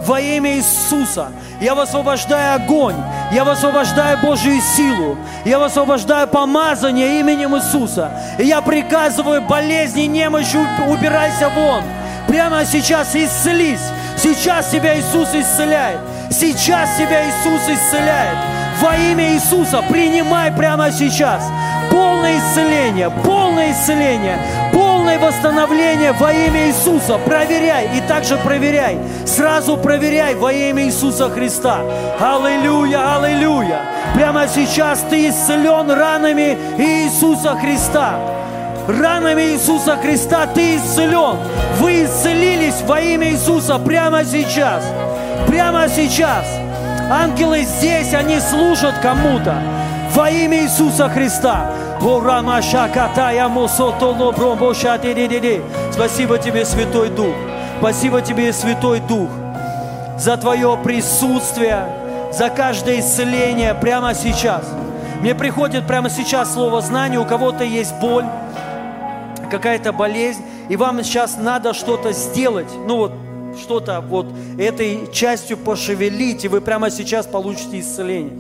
Во 0.06 0.20
имя 0.20 0.58
Иисуса 0.58 1.32
я 1.62 1.76
высвобождаю 1.76 2.56
огонь, 2.56 2.96
я 3.32 3.46
высвобождаю 3.46 4.18
Божью 4.20 4.60
силу, 4.76 5.18
я 5.46 5.60
высвобождаю 5.60 6.28
помазание 6.28 7.22
именем 7.22 7.56
Иисуса. 7.56 8.12
И 8.38 8.44
я 8.44 8.62
приказываю 8.62 9.42
болезни, 9.42 10.02
немощи, 10.02 10.58
убирайся 10.88 11.50
вон. 11.50 11.84
Прямо 12.28 12.66
сейчас 12.66 13.16
исцелись. 13.16 13.80
Сейчас 14.18 14.70
тебя 14.70 15.00
Иисус 15.00 15.30
исцеляет. 15.34 16.00
Сейчас 16.34 16.98
тебя 16.98 17.28
Иисус 17.28 17.62
исцеляет. 17.70 18.38
Во 18.82 18.96
имя 18.96 19.34
Иисуса 19.34 19.84
принимай 19.88 20.52
прямо 20.52 20.92
сейчас 20.92 21.44
полное 21.92 22.40
исцеление, 22.40 23.12
полное 23.24 23.72
исцеление, 23.72 24.40
полное 24.74 25.20
восстановление 25.20 26.12
во 26.14 26.34
имя 26.34 26.68
Иисуса. 26.68 27.20
Проверяй 27.20 27.88
и 27.96 28.02
также 28.08 28.38
проверяй. 28.38 28.98
Сразу 29.28 29.78
проверяй 29.78 30.34
во 30.34 30.52
имя 30.52 30.86
Иисуса 30.86 31.30
Христа. 31.30 31.82
Аллилуйя, 32.20 33.16
аллилуйя. 33.16 33.82
Прямо 34.16 34.48
сейчас 34.48 35.06
ты 35.08 35.30
исцелен 35.30 35.92
ранами 35.92 36.58
Иисуса 36.80 37.56
Христа. 37.56 38.16
Ранами 38.88 39.54
Иисуса 39.54 39.98
Христа 39.98 40.48
ты 40.48 40.78
исцелен. 40.78 41.38
Вы 41.80 42.06
исцелились 42.06 42.82
во 42.88 43.00
имя 43.00 43.30
Иисуса 43.30 43.78
прямо 43.78 44.26
сейчас. 44.26 44.84
Прямо 45.54 45.88
сейчас. 45.88 46.48
Ангелы 47.12 47.62
здесь, 47.62 48.16
они 48.16 48.40
служат 48.40 48.96
кому-то. 49.04 49.56
Во 50.16 50.28
имя 50.28 50.64
Иисуса 50.64 51.08
Христа. 51.10 51.70
Спасибо 55.92 56.40
тебе, 56.40 56.66
Святой 56.66 57.10
Дух. 57.10 57.36
Спасибо 57.78 58.22
тебе, 58.22 58.52
Святой 58.52 59.00
Дух, 59.02 59.30
за 60.18 60.38
твое 60.38 60.76
присутствие, 60.84 61.86
за 62.32 62.50
каждое 62.50 63.00
исцеление 63.00 63.76
прямо 63.76 64.16
сейчас. 64.16 64.64
Мне 65.22 65.36
приходит 65.36 65.86
прямо 65.86 66.10
сейчас 66.10 66.52
слово 66.52 66.82
знание, 66.82 67.20
у 67.20 67.26
кого-то 67.26 67.64
есть 67.64 67.94
боль, 68.02 68.26
какая-то 69.52 69.94
болезнь, 69.94 70.42
и 70.70 70.76
вам 70.76 71.04
сейчас 71.04 71.38
надо 71.38 71.76
что-то 71.76 72.12
сделать, 72.12 72.72
ну 72.88 72.98
вот 72.98 73.12
что-то 73.60 74.02
вот 74.02 74.28
этой 74.58 75.10
частью 75.12 75.58
пошевелить, 75.58 76.46
и 76.46 76.48
вы 76.48 76.62
прямо 76.62 76.90
сейчас 76.90 77.26
получите 77.26 77.80
исцеление. 77.80 78.34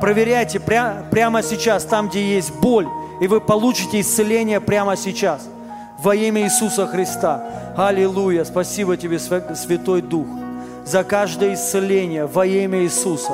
Проверяйте 0.00 0.58
пря- 0.58 1.08
прямо 1.10 1.42
сейчас, 1.42 1.84
там, 1.84 2.08
где 2.08 2.34
есть 2.34 2.54
боль, 2.56 2.86
и 3.20 3.26
вы 3.26 3.40
получите 3.40 4.00
исцеление 4.00 4.60
прямо 4.60 4.96
сейчас. 4.96 5.48
Во 5.98 6.14
имя 6.14 6.42
Иисуса 6.42 6.86
Христа. 6.86 7.74
Аллилуйя. 7.76 8.44
Спасибо 8.44 8.96
тебе, 8.96 9.18
Святой 9.18 10.02
Дух, 10.02 10.26
за 10.84 11.04
каждое 11.04 11.54
исцеление 11.54 12.26
во 12.26 12.44
имя 12.44 12.82
Иисуса. 12.82 13.32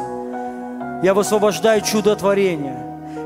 Я 1.03 1.15
высвобождаю 1.15 1.81
чудотворение. 1.81 2.77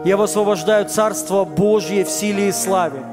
Я 0.04 0.16
высвобождаю 0.16 0.88
Царство 0.88 1.44
Божье 1.44 2.04
в 2.04 2.10
силе 2.10 2.48
и 2.48 2.52
славе 2.52 3.04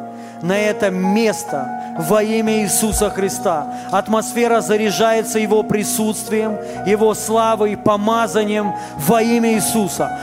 на 0.42 0.58
это 0.58 0.90
место 0.90 1.81
во 1.98 2.24
имя 2.24 2.62
Иисуса 2.62 3.10
Христа. 3.10 3.68
Атмосфера 3.92 4.62
заряжается 4.62 5.40
Его 5.40 5.64
присутствием, 5.64 6.58
Его 6.86 7.14
славой, 7.14 7.78
помазанием 7.78 8.74
во 8.98 9.22
имя 9.22 9.54
Иисуса. 9.54 10.20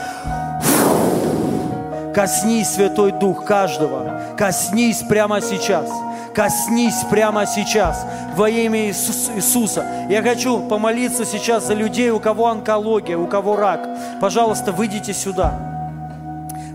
Коснись, 2.13 2.69
Святой 2.69 3.11
Дух, 3.11 3.45
каждого. 3.45 4.21
Коснись 4.37 5.03
прямо 5.03 5.41
сейчас. 5.41 5.89
Коснись 6.33 7.03
прямо 7.09 7.45
сейчас 7.45 8.05
во 8.35 8.49
имя 8.49 8.89
Иисус, 8.89 9.29
Иисуса. 9.35 9.85
Я 10.09 10.21
хочу 10.21 10.59
помолиться 10.59 11.25
сейчас 11.25 11.65
за 11.65 11.73
людей, 11.73 12.09
у 12.11 12.19
кого 12.19 12.47
онкология, 12.47 13.17
у 13.17 13.27
кого 13.27 13.55
рак. 13.55 13.87
Пожалуйста, 14.21 14.71
выйдите 14.71 15.13
сюда. 15.13 15.53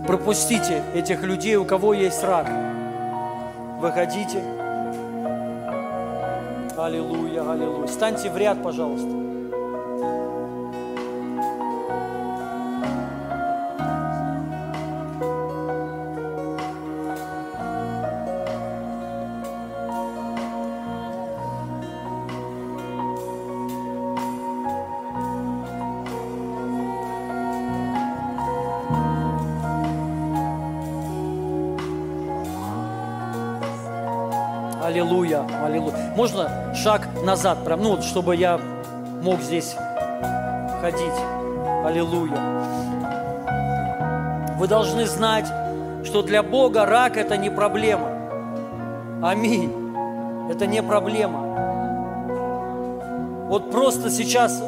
Пропустите 0.07 0.83
этих 0.93 1.23
людей, 1.23 1.55
у 1.55 1.65
кого 1.65 1.93
есть 1.93 2.23
рак. 2.23 2.47
Выходите. 3.79 4.54
Аллилуйя, 6.77 7.49
аллилуйя. 7.49 7.87
Станьте 7.87 8.29
в 8.29 8.37
ряд, 8.37 8.61
пожалуйста. 8.61 9.24
Аллилуйя, 34.95 35.45
аллилуйя. 35.61 36.13
Можно 36.15 36.73
шаг 36.73 37.09
назад, 37.21 37.65
прям, 37.65 37.81
ну, 37.83 38.01
чтобы 38.01 38.33
я 38.37 38.57
мог 39.21 39.41
здесь 39.41 39.75
ходить. 40.79 41.19
Аллилуйя. 41.83 42.39
Вы 44.57 44.67
должны 44.69 45.05
знать, 45.05 45.47
что 46.05 46.21
для 46.21 46.41
Бога 46.43 46.85
рак– 46.85 47.17
это 47.17 47.35
не 47.35 47.49
проблема. 47.49 48.07
Аминь. 49.21 49.69
Это 50.49 50.65
не 50.65 50.81
проблема. 50.81 51.41
Вот 53.49 53.71
просто 53.71 54.09
сейчас, 54.09 54.63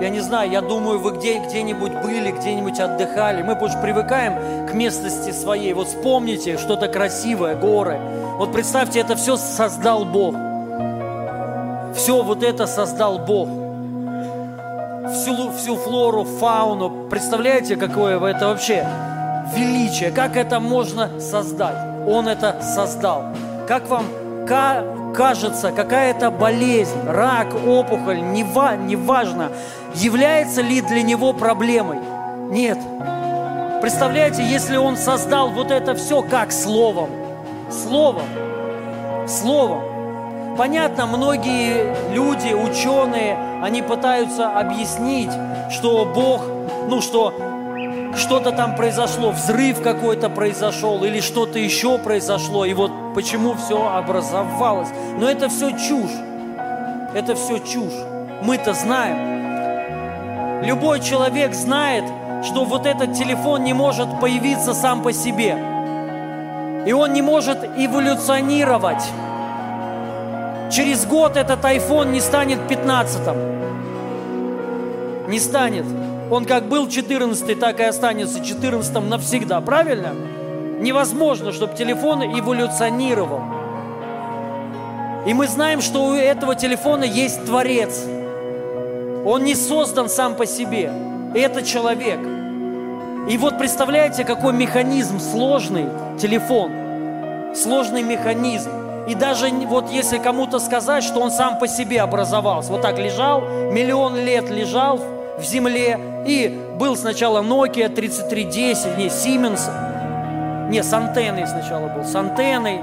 я 0.00 0.08
не 0.08 0.20
знаю, 0.20 0.50
я 0.50 0.62
думаю, 0.62 0.98
вы 0.98 1.10
где, 1.18 1.40
где-нибудь 1.40 1.92
были, 2.02 2.30
где-нибудь 2.30 2.80
отдыхали. 2.80 3.42
Мы 3.42 3.54
больше 3.54 3.78
привыкаем 3.82 4.66
к 4.66 4.72
местности 4.72 5.30
своей. 5.30 5.74
Вот 5.74 5.88
вспомните 5.88 6.56
что-то 6.56 6.88
красивое, 6.88 7.54
горы. 7.54 8.00
Вот 8.38 8.52
представьте, 8.52 9.00
это 9.00 9.14
все 9.16 9.36
создал 9.36 10.04
Бог. 10.04 10.34
Все 11.94 12.22
вот 12.22 12.42
это 12.42 12.66
создал 12.66 13.18
Бог. 13.18 13.48
Всю, 15.12 15.52
всю 15.52 15.76
флору, 15.76 16.24
фауну. 16.24 17.08
Представляете, 17.08 17.76
какое 17.76 18.18
это 18.18 18.48
вообще 18.48 18.86
величие? 19.54 20.10
Как 20.10 20.36
это 20.36 20.58
можно 20.60 21.20
создать? 21.20 21.76
Он 22.06 22.28
это 22.28 22.62
создал. 22.62 23.24
Как 23.68 23.88
вам 23.88 24.04
кажется, 25.14 25.70
какая-то 25.70 26.30
болезнь, 26.30 26.98
рак, 27.06 27.54
опухоль, 27.66 28.22
неважно, 28.22 29.50
является 29.94 30.62
ли 30.62 30.80
для 30.80 31.02
него 31.02 31.32
проблемой? 31.32 31.98
Нет. 32.50 32.78
Представляете, 33.82 34.42
если 34.42 34.76
он 34.76 34.96
создал 34.96 35.50
вот 35.50 35.70
это 35.70 35.94
все 35.94 36.22
как 36.22 36.52
словом, 36.52 37.10
словом, 37.72 38.22
словом. 39.26 39.82
Понятно, 40.56 41.06
многие 41.06 42.12
люди, 42.12 42.52
ученые, 42.52 43.36
они 43.62 43.82
пытаются 43.82 44.50
объяснить, 44.50 45.32
что 45.70 46.04
Бог, 46.04 46.42
ну 46.88 47.00
что 47.00 47.32
что-то 48.16 48.52
там 48.52 48.76
произошло, 48.76 49.30
взрыв 49.30 49.82
какой-то 49.82 50.28
произошел 50.28 51.02
или 51.02 51.20
что-то 51.20 51.58
еще 51.58 51.98
произошло, 51.98 52.64
и 52.64 52.74
вот 52.74 52.92
почему 53.14 53.54
все 53.54 53.88
образовалось. 53.88 54.88
Но 55.18 55.28
это 55.28 55.48
все 55.48 55.70
чушь. 55.70 56.12
Это 57.14 57.34
все 57.34 57.58
чушь. 57.58 57.92
Мы-то 58.42 58.74
знаем. 58.74 60.62
Любой 60.62 61.00
человек 61.00 61.54
знает, 61.54 62.04
что 62.44 62.64
вот 62.64 62.86
этот 62.86 63.14
телефон 63.14 63.64
не 63.64 63.72
может 63.72 64.20
появиться 64.20 64.74
сам 64.74 65.02
по 65.02 65.12
себе. 65.12 65.71
И 66.86 66.92
он 66.92 67.12
не 67.12 67.22
может 67.22 67.58
эволюционировать. 67.76 69.02
Через 70.72 71.04
год 71.06 71.36
этот 71.36 71.64
iPhone 71.64 72.10
не 72.12 72.20
станет 72.20 72.58
15-м. 72.68 73.52
Не 75.30 75.38
станет. 75.38 75.84
Он 76.30 76.44
как 76.44 76.64
был 76.64 76.88
14 76.88 77.60
так 77.60 77.78
и 77.78 77.84
останется 77.84 78.44
14 78.44 78.94
навсегда. 79.08 79.60
Правильно? 79.60 80.14
Невозможно, 80.80 81.52
чтобы 81.52 81.76
телефон 81.76 82.22
эволюционировал. 82.24 83.42
И 85.26 85.34
мы 85.34 85.46
знаем, 85.46 85.80
что 85.80 86.06
у 86.06 86.14
этого 86.14 86.56
телефона 86.56 87.04
есть 87.04 87.44
Творец. 87.44 88.04
Он 89.24 89.44
не 89.44 89.54
создан 89.54 90.08
сам 90.08 90.34
по 90.34 90.46
себе. 90.46 90.90
Это 91.34 91.62
человек. 91.62 92.18
И 93.28 93.38
вот 93.38 93.56
представляете, 93.56 94.24
какой 94.24 94.52
механизм 94.52 95.20
сложный 95.20 95.86
телефон. 96.18 96.72
Сложный 97.54 98.02
механизм. 98.02 98.70
И 99.06 99.14
даже 99.14 99.48
вот 99.66 99.90
если 99.90 100.18
кому-то 100.18 100.58
сказать, 100.58 101.04
что 101.04 101.20
он 101.20 101.30
сам 101.30 101.58
по 101.58 101.68
себе 101.68 102.02
образовался, 102.02 102.72
вот 102.72 102.82
так 102.82 102.98
лежал, 102.98 103.42
миллион 103.70 104.16
лет 104.16 104.48
лежал 104.50 105.00
в 105.38 105.42
земле, 105.42 105.98
и 106.26 106.60
был 106.78 106.96
сначала 106.96 107.42
Nokia 107.42 107.88
3310, 107.88 108.98
не, 108.98 109.06
Siemens, 109.06 110.70
не, 110.70 110.82
с 110.82 110.92
антенной 110.92 111.46
сначала 111.46 111.88
был, 111.88 112.04
с 112.04 112.14
антенной, 112.14 112.80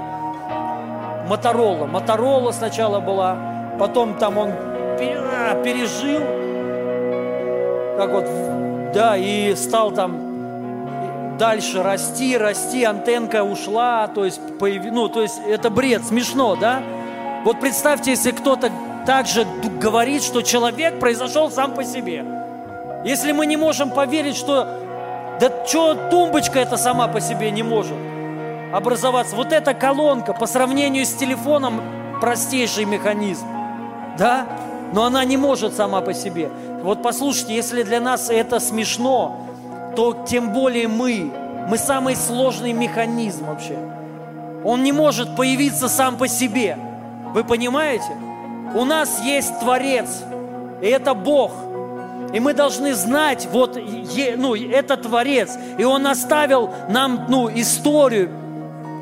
Моторола, 1.26 1.86
Моторола 1.86 2.52
сначала 2.52 3.00
была, 3.00 3.36
потом 3.78 4.14
там 4.14 4.36
он 4.36 4.52
пережил, 4.98 6.20
как 7.96 8.10
вот, 8.10 8.92
да, 8.92 9.16
и 9.16 9.54
стал 9.54 9.90
там 9.90 10.29
дальше 11.40 11.82
расти, 11.82 12.36
расти, 12.36 12.84
антенка 12.84 13.42
ушла, 13.42 14.08
то 14.08 14.26
есть, 14.26 14.58
появ... 14.58 14.84
ну, 14.92 15.08
то 15.08 15.22
есть 15.22 15.40
это 15.48 15.70
бред, 15.70 16.04
смешно, 16.04 16.54
да? 16.54 16.82
Вот 17.44 17.58
представьте, 17.58 18.10
если 18.10 18.32
кто-то 18.32 18.70
также 19.06 19.46
говорит, 19.80 20.22
что 20.22 20.42
человек 20.42 21.00
произошел 21.00 21.50
сам 21.50 21.72
по 21.74 21.82
себе. 21.82 22.26
Если 23.06 23.32
мы 23.32 23.46
не 23.46 23.56
можем 23.56 23.90
поверить, 23.90 24.36
что 24.36 24.68
да 25.40 25.50
что 25.66 25.94
тумбочка 26.10 26.58
это 26.58 26.76
сама 26.76 27.08
по 27.08 27.22
себе 27.22 27.50
не 27.50 27.62
может 27.62 27.96
образоваться. 28.74 29.34
Вот 29.34 29.50
эта 29.50 29.72
колонка 29.72 30.34
по 30.34 30.46
сравнению 30.46 31.06
с 31.06 31.14
телефоном 31.14 31.80
простейший 32.20 32.84
механизм. 32.84 33.46
Да? 34.18 34.46
Но 34.92 35.04
она 35.04 35.24
не 35.24 35.38
может 35.38 35.74
сама 35.74 36.02
по 36.02 36.12
себе. 36.12 36.50
Вот 36.82 37.02
послушайте, 37.02 37.54
если 37.54 37.82
для 37.82 38.00
нас 38.00 38.28
это 38.28 38.60
смешно, 38.60 39.49
то 39.96 40.24
тем 40.26 40.52
более 40.52 40.88
мы. 40.88 41.32
Мы 41.68 41.78
самый 41.78 42.16
сложный 42.16 42.72
механизм 42.72 43.46
вообще. 43.46 43.78
Он 44.64 44.82
не 44.82 44.92
может 44.92 45.36
появиться 45.36 45.88
сам 45.88 46.16
по 46.16 46.28
себе. 46.28 46.76
Вы 47.32 47.44
понимаете? 47.44 48.12
У 48.74 48.84
нас 48.84 49.20
есть 49.22 49.58
Творец, 49.60 50.22
и 50.80 50.86
это 50.86 51.14
Бог. 51.14 51.52
И 52.32 52.38
мы 52.38 52.54
должны 52.54 52.94
знать, 52.94 53.48
вот, 53.50 53.76
ну, 54.36 54.54
это 54.54 54.96
Творец. 54.96 55.56
И 55.78 55.84
Он 55.84 56.06
оставил 56.06 56.70
нам, 56.88 57.26
ну, 57.28 57.50
историю. 57.52 58.30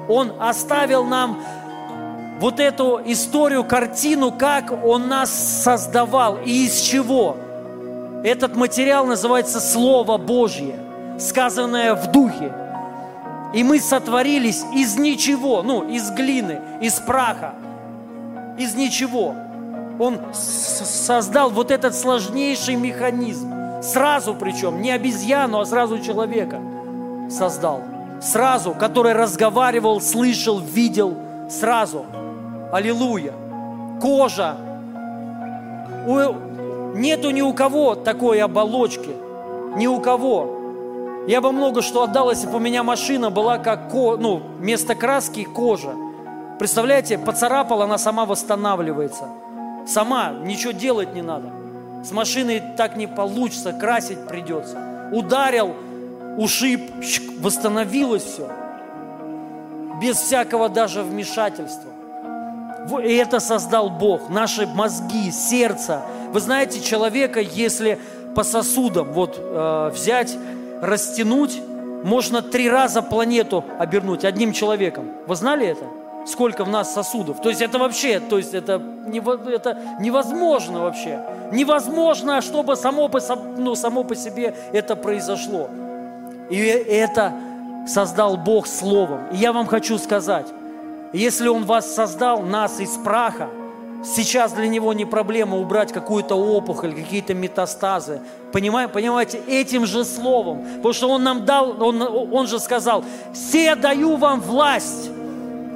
Он 0.09 0.32
оставил 0.40 1.05
нам 1.05 1.39
вот 2.40 2.60
эту 2.60 3.01
историю, 3.05 3.65
картину, 3.65 4.32
как 4.32 4.73
Он 4.85 5.09
нас 5.09 5.31
создавал 5.62 6.39
и 6.39 6.66
из 6.66 6.81
чего. 6.81 7.36
Этот 8.24 8.57
материал 8.57 9.07
называется 9.07 9.61
Слово 9.61 10.19
Божье, 10.19 10.78
сказанное 11.19 11.95
в 11.95 12.11
Духе. 12.11 12.53
И 13.55 13.62
мы 13.62 13.81
сотворились 13.81 14.65
из 14.74 14.97
ничего, 14.99 15.62
ну, 15.62 15.89
из 15.89 16.11
глины, 16.11 16.61
из 16.81 16.95
праха, 16.95 17.55
из 18.59 18.74
ничего. 18.74 19.35
Он 19.99 20.20
создал 20.32 21.51
вот 21.51 21.70
этот 21.70 21.95
сложнейший 21.95 22.74
механизм. 22.74 23.53
Сразу 23.82 24.35
причем, 24.35 24.82
не 24.82 24.90
обезьяну, 24.90 25.61
а 25.61 25.65
сразу 25.65 25.99
человека 26.01 26.61
создал. 27.31 27.82
Сразу, 28.20 28.73
который 28.73 29.12
разговаривал, 29.12 30.01
слышал, 30.01 30.59
видел. 30.59 31.16
Сразу. 31.49 32.05
Аллилуйя. 32.73 33.32
Кожа. 34.01 34.57
Нету 36.99 37.31
ни 37.31 37.41
у 37.43 37.53
кого 37.53 37.95
такой 37.95 38.41
оболочки. 38.43 39.11
Ни 39.77 39.87
у 39.87 40.01
кого. 40.01 41.25
Я 41.29 41.41
бы 41.41 41.53
много 41.53 41.81
что 41.81 42.03
отдал, 42.03 42.31
если 42.31 42.49
бы 42.49 42.57
у 42.57 42.59
меня 42.59 42.83
машина 42.83 43.31
была 43.31 43.59
как, 43.59 43.89
ко- 43.93 44.16
ну, 44.16 44.43
вместо 44.59 44.97
краски 44.97 45.45
кожа. 45.45 45.93
Представляете, 46.59 47.16
поцарапала, 47.16 47.85
она 47.85 47.99
сама 47.99 48.25
восстанавливается. 48.27 49.29
Сама, 49.87 50.31
ничего 50.43 50.73
делать 50.73 51.15
не 51.15 51.23
надо. 51.23 51.51
С 52.03 52.11
машиной 52.11 52.61
так 52.77 52.97
не 52.97 53.07
получится, 53.07 53.73
красить 53.73 54.27
придется. 54.27 54.77
Ударил, 55.12 55.75
ушиб, 56.37 56.81
восстановилось 57.41 58.25
все. 58.25 58.49
Без 60.03 60.16
всякого 60.16 60.69
даже 60.69 61.03
вмешательства. 61.05 61.91
И 63.05 63.15
это 63.15 63.39
создал 63.39 63.89
Бог. 63.89 64.29
Наши 64.31 64.66
мозги, 64.66 65.31
сердце. 65.31 66.03
Вы 66.32 66.40
знаете, 66.40 66.80
человека, 66.80 67.40
если 67.40 67.98
по 68.34 68.44
сосудам 68.44 69.12
вот 69.12 69.36
э, 69.38 69.90
взять, 69.92 70.36
растянуть, 70.80 71.60
можно 72.05 72.42
три 72.42 72.68
раза 72.70 73.02
планету 73.02 73.64
обернуть 73.78 74.24
одним 74.24 74.52
человеком. 74.52 75.10
Вы 75.26 75.34
знали 75.34 75.66
это? 75.66 75.84
Сколько 76.26 76.64
в 76.64 76.68
нас 76.68 76.92
сосудов? 76.92 77.40
То 77.40 77.48
есть 77.48 77.62
это 77.62 77.78
вообще, 77.78 78.20
то 78.20 78.36
есть 78.36 78.55
это, 78.55 78.82
это 79.50 79.78
невозможно 79.98 80.80
вообще. 80.80 81.20
Невозможно, 81.50 82.40
чтобы 82.42 82.76
само 82.76 83.09
по, 83.09 83.20
ну, 83.56 83.74
само 83.74 84.05
по 84.05 84.14
себе 84.14 84.55
это 84.72 84.94
произошло. 84.94 85.68
И 86.50 86.59
это 86.59 87.32
создал 87.86 88.36
Бог 88.36 88.66
Словом. 88.66 89.20
И 89.32 89.36
я 89.36 89.52
вам 89.52 89.66
хочу 89.66 89.98
сказать, 89.98 90.46
если 91.12 91.48
Он 91.48 91.64
вас 91.64 91.94
создал, 91.94 92.42
нас 92.42 92.78
из 92.80 92.90
праха, 92.98 93.48
сейчас 94.05 94.53
для 94.53 94.69
Него 94.69 94.93
не 94.93 95.05
проблема 95.05 95.59
убрать 95.59 95.93
какую-то 95.93 96.35
опухоль, 96.35 96.95
какие-то 96.95 97.35
метастазы. 97.35 98.20
Понимаете, 98.53 98.93
понимаете, 98.93 99.41
этим 99.47 99.87
же 99.87 100.05
словом. 100.05 100.65
Потому 100.77 100.93
что 100.93 101.09
Он 101.09 101.23
нам 101.23 101.45
дал, 101.45 101.83
Он, 101.83 102.03
он 102.03 102.47
же 102.47 102.59
сказал, 102.59 103.05
«Все 103.33 103.75
даю 103.75 104.16
вам 104.16 104.41
власть». 104.41 105.11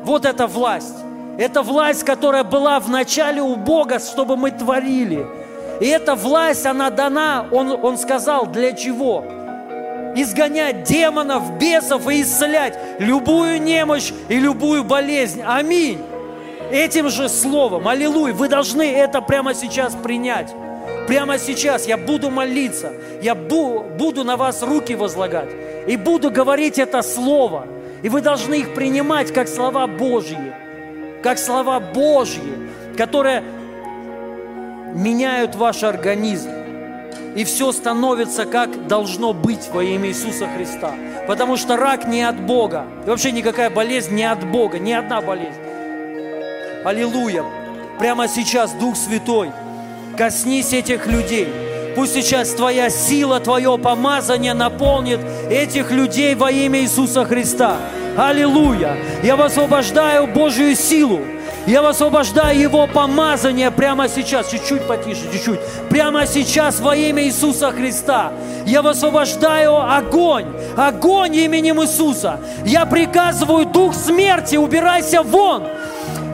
Вот 0.04 0.24
эта 0.24 0.46
власть. 0.46 0.96
Это 1.38 1.62
власть, 1.62 2.04
которая 2.04 2.44
была 2.44 2.80
в 2.80 2.90
начале 2.90 3.40
у 3.40 3.56
Бога, 3.56 3.98
чтобы 3.98 4.36
мы 4.36 4.50
творили. 4.50 5.26
И 5.80 5.86
эта 5.86 6.14
власть, 6.14 6.66
она 6.66 6.90
дана, 6.90 7.46
Он, 7.50 7.70
он 7.70 7.96
сказал, 7.98 8.46
для 8.46 8.72
чего? 8.72 9.24
изгонять 10.14 10.84
демонов, 10.84 11.58
бесов 11.58 12.08
и 12.08 12.22
исцелять 12.22 12.78
любую 12.98 13.62
немощь 13.62 14.12
и 14.28 14.38
любую 14.38 14.84
болезнь. 14.84 15.42
Аминь. 15.44 15.98
Этим 16.72 17.10
же 17.10 17.28
словом, 17.28 17.86
аллилуйя, 17.86 18.32
вы 18.32 18.48
должны 18.48 18.90
это 18.90 19.20
прямо 19.20 19.54
сейчас 19.54 19.94
принять. 19.94 20.54
Прямо 21.06 21.38
сейчас 21.38 21.86
я 21.86 21.98
буду 21.98 22.30
молиться, 22.30 22.92
я 23.20 23.34
бу- 23.34 23.94
буду 23.96 24.24
на 24.24 24.36
вас 24.36 24.62
руки 24.62 24.94
возлагать 24.94 25.50
и 25.86 25.96
буду 25.96 26.30
говорить 26.30 26.78
это 26.78 27.02
слово. 27.02 27.66
И 28.02 28.08
вы 28.08 28.22
должны 28.22 28.54
их 28.54 28.74
принимать 28.74 29.32
как 29.32 29.48
слова 29.48 29.86
Божьи, 29.86 30.52
как 31.22 31.38
слова 31.38 31.78
Божьи, 31.78 32.40
которые 32.96 33.42
меняют 34.94 35.54
ваш 35.56 35.82
организм 35.82 36.50
и 37.34 37.44
все 37.44 37.72
становится 37.72 38.44
как 38.46 38.86
должно 38.86 39.32
быть 39.32 39.68
во 39.72 39.82
имя 39.82 40.08
Иисуса 40.08 40.46
Христа. 40.56 40.92
Потому 41.26 41.56
что 41.56 41.76
рак 41.76 42.06
не 42.06 42.22
от 42.22 42.40
Бога. 42.40 42.84
И 43.06 43.10
вообще 43.10 43.32
никакая 43.32 43.70
болезнь 43.70 44.14
не 44.14 44.24
от 44.24 44.44
Бога, 44.44 44.78
ни 44.78 44.92
одна 44.92 45.20
болезнь. 45.20 45.60
Аллилуйя. 46.84 47.44
Прямо 47.98 48.26
сейчас, 48.26 48.72
Дух 48.72 48.96
Святой, 48.96 49.50
коснись 50.18 50.72
этих 50.72 51.06
людей. 51.06 51.48
Пусть 51.94 52.14
сейчас 52.14 52.50
Твоя 52.50 52.90
сила, 52.90 53.38
Твое 53.38 53.78
помазание 53.78 54.54
наполнит 54.54 55.20
этих 55.48 55.92
людей 55.92 56.34
во 56.34 56.50
имя 56.50 56.80
Иисуса 56.80 57.24
Христа. 57.24 57.76
Аллилуйя. 58.16 58.96
Я 59.22 59.36
высвобождаю 59.36 60.26
Божью 60.26 60.74
силу. 60.74 61.20
Я 61.66 61.82
высвобождаю 61.82 62.58
Его 62.58 62.88
помазание 62.88 63.70
прямо 63.70 64.08
сейчас. 64.08 64.50
Чуть-чуть 64.50 64.86
потише, 64.88 65.30
чуть-чуть. 65.32 65.60
Прямо 65.88 66.26
сейчас 66.26 66.80
во 66.80 66.96
имя 66.96 67.22
Иисуса 67.22 67.70
Христа. 67.70 68.32
Я 68.66 68.82
высвобождаю 68.82 69.76
огонь. 69.76 70.46
Огонь 70.76 71.36
именем 71.36 71.80
Иисуса. 71.82 72.40
Я 72.64 72.86
приказываю 72.86 73.66
дух 73.66 73.94
смерти, 73.94 74.56
убирайся 74.56 75.22
вон. 75.22 75.68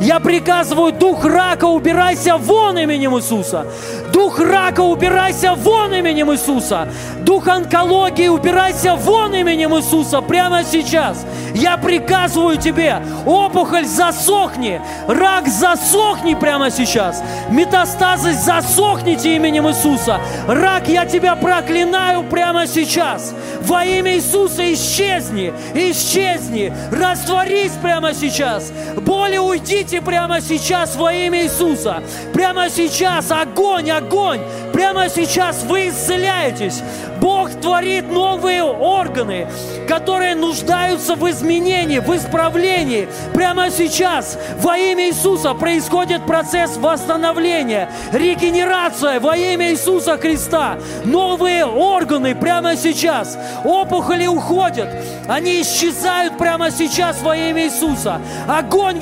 Я 0.01 0.21
приказываю, 0.21 0.93
дух 0.93 1.25
рака, 1.25 1.65
убирайся 1.65 2.37
вон 2.37 2.79
именем 2.79 3.17
Иисуса. 3.17 3.67
Дух 4.13 4.39
рака, 4.39 4.81
убирайся 4.81 5.55
вон 5.55 5.93
именем 5.93 6.33
Иисуса. 6.33 6.89
Дух 7.21 7.49
онкологии, 7.49 8.29
убирайся 8.29 8.95
вон 8.95 9.35
именем 9.35 9.77
Иисуса 9.77 10.21
прямо 10.21 10.63
сейчас. 10.63 11.27
Я 11.55 11.77
приказываю 11.77 12.59
тебе, 12.59 13.03
опухоль, 13.27 13.87
засохни. 13.87 14.81
Рак, 15.09 15.49
засохни 15.49 16.35
прямо 16.35 16.71
сейчас. 16.71 17.23
Метастазы, 17.51 18.33
засохните 18.35 19.35
именем 19.35 19.69
Иисуса. 19.69 20.21
Рак, 20.47 20.89
я 20.89 21.07
тебя 21.07 21.35
проклинаю 21.35 22.23
прямо 22.23 22.67
сейчас. 22.67 23.35
Во 23.63 23.85
имя 23.85 24.15
Иисуса 24.17 24.73
исчезни, 24.73 25.53
исчезни, 25.75 26.73
растворись 26.93 27.73
прямо 27.83 28.15
сейчас. 28.15 28.73
Боли 28.97 29.39
уйдите 29.39 29.88
прямо 29.97 30.41
сейчас 30.41 30.95
во 30.97 31.13
имя 31.13 31.45
Иисуса. 31.45 32.03
Прямо 32.33 32.69
сейчас 32.71 33.31
огонь, 33.31 33.91
огонь. 33.91 34.41
Прямо 34.73 35.09
сейчас 35.09 35.65
вы 35.65 35.89
исцеляетесь. 35.89 36.83
Бог 37.21 37.51
творит 37.61 38.11
новые 38.13 38.63
органы, 38.63 39.49
которые 39.89 40.35
нуждаются 40.37 41.17
в 41.17 41.29
изменении, 41.29 41.99
в 41.99 42.15
исправлении. 42.15 43.09
Прямо 43.35 43.71
сейчас 43.71 44.39
во 44.61 44.77
имя 44.77 45.09
Иисуса 45.09 45.55
происходит 45.55 46.25
процесс 46.27 46.77
восстановления, 46.77 47.91
регенерация 48.13 49.19
во 49.19 49.37
имя 49.37 49.73
Иисуса 49.73 50.17
Христа. 50.17 50.79
Новые 51.05 51.65
органы 51.65 52.35
прямо 52.35 52.77
сейчас. 52.77 53.37
Опухоли 53.65 54.27
уходят, 54.27 54.89
они 55.27 55.63
исчезают 55.63 56.39
прямо 56.39 56.71
сейчас 56.71 57.21
во 57.23 57.37
имя 57.37 57.65
Иисуса. 57.65 58.21
Огонь 58.47 58.99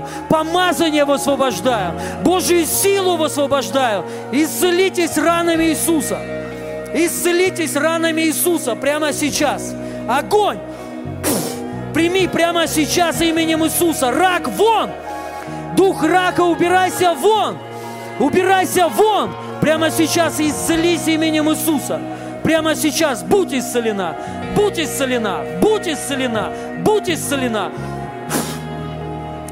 высвобождаю, 0.00 0.28
помазание 0.28 1.04
высвобождаю, 1.04 1.92
Божью 2.24 2.66
силу 2.66 3.16
высвобождаю. 3.16 4.04
Исцелитесь 4.32 5.18
ранами 5.18 5.64
Иисуса. 5.64 6.18
Исцелитесь 6.94 7.76
ранами 7.76 8.22
Иисуса 8.22 8.74
прямо 8.74 9.12
сейчас. 9.12 9.74
Огонь! 10.08 10.58
Прими 11.94 12.26
прямо 12.26 12.66
сейчас 12.66 13.20
именем 13.20 13.64
Иисуса. 13.64 14.10
Рак 14.10 14.48
вон! 14.48 14.90
Дух 15.76 16.02
рака, 16.02 16.42
убирайся 16.42 17.14
вон! 17.14 17.58
Убирайся 18.18 18.88
вон! 18.88 19.30
Прямо 19.60 19.90
сейчас 19.90 20.40
исцелись 20.40 21.06
именем 21.06 21.50
Иисуса. 21.50 22.00
Прямо 22.42 22.74
сейчас 22.74 23.22
будь 23.22 23.54
исцелена, 23.54 24.16
будь 24.56 24.78
исцелена, 24.78 25.44
будь 25.60 25.86
исцелена, 25.86 26.50
будь 26.84 27.08
исцелена. 27.08 27.70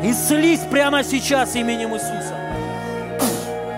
Исцелись 0.02 0.60
прямо 0.60 1.04
сейчас 1.04 1.54
именем 1.56 1.94
Иисуса. 1.94 2.34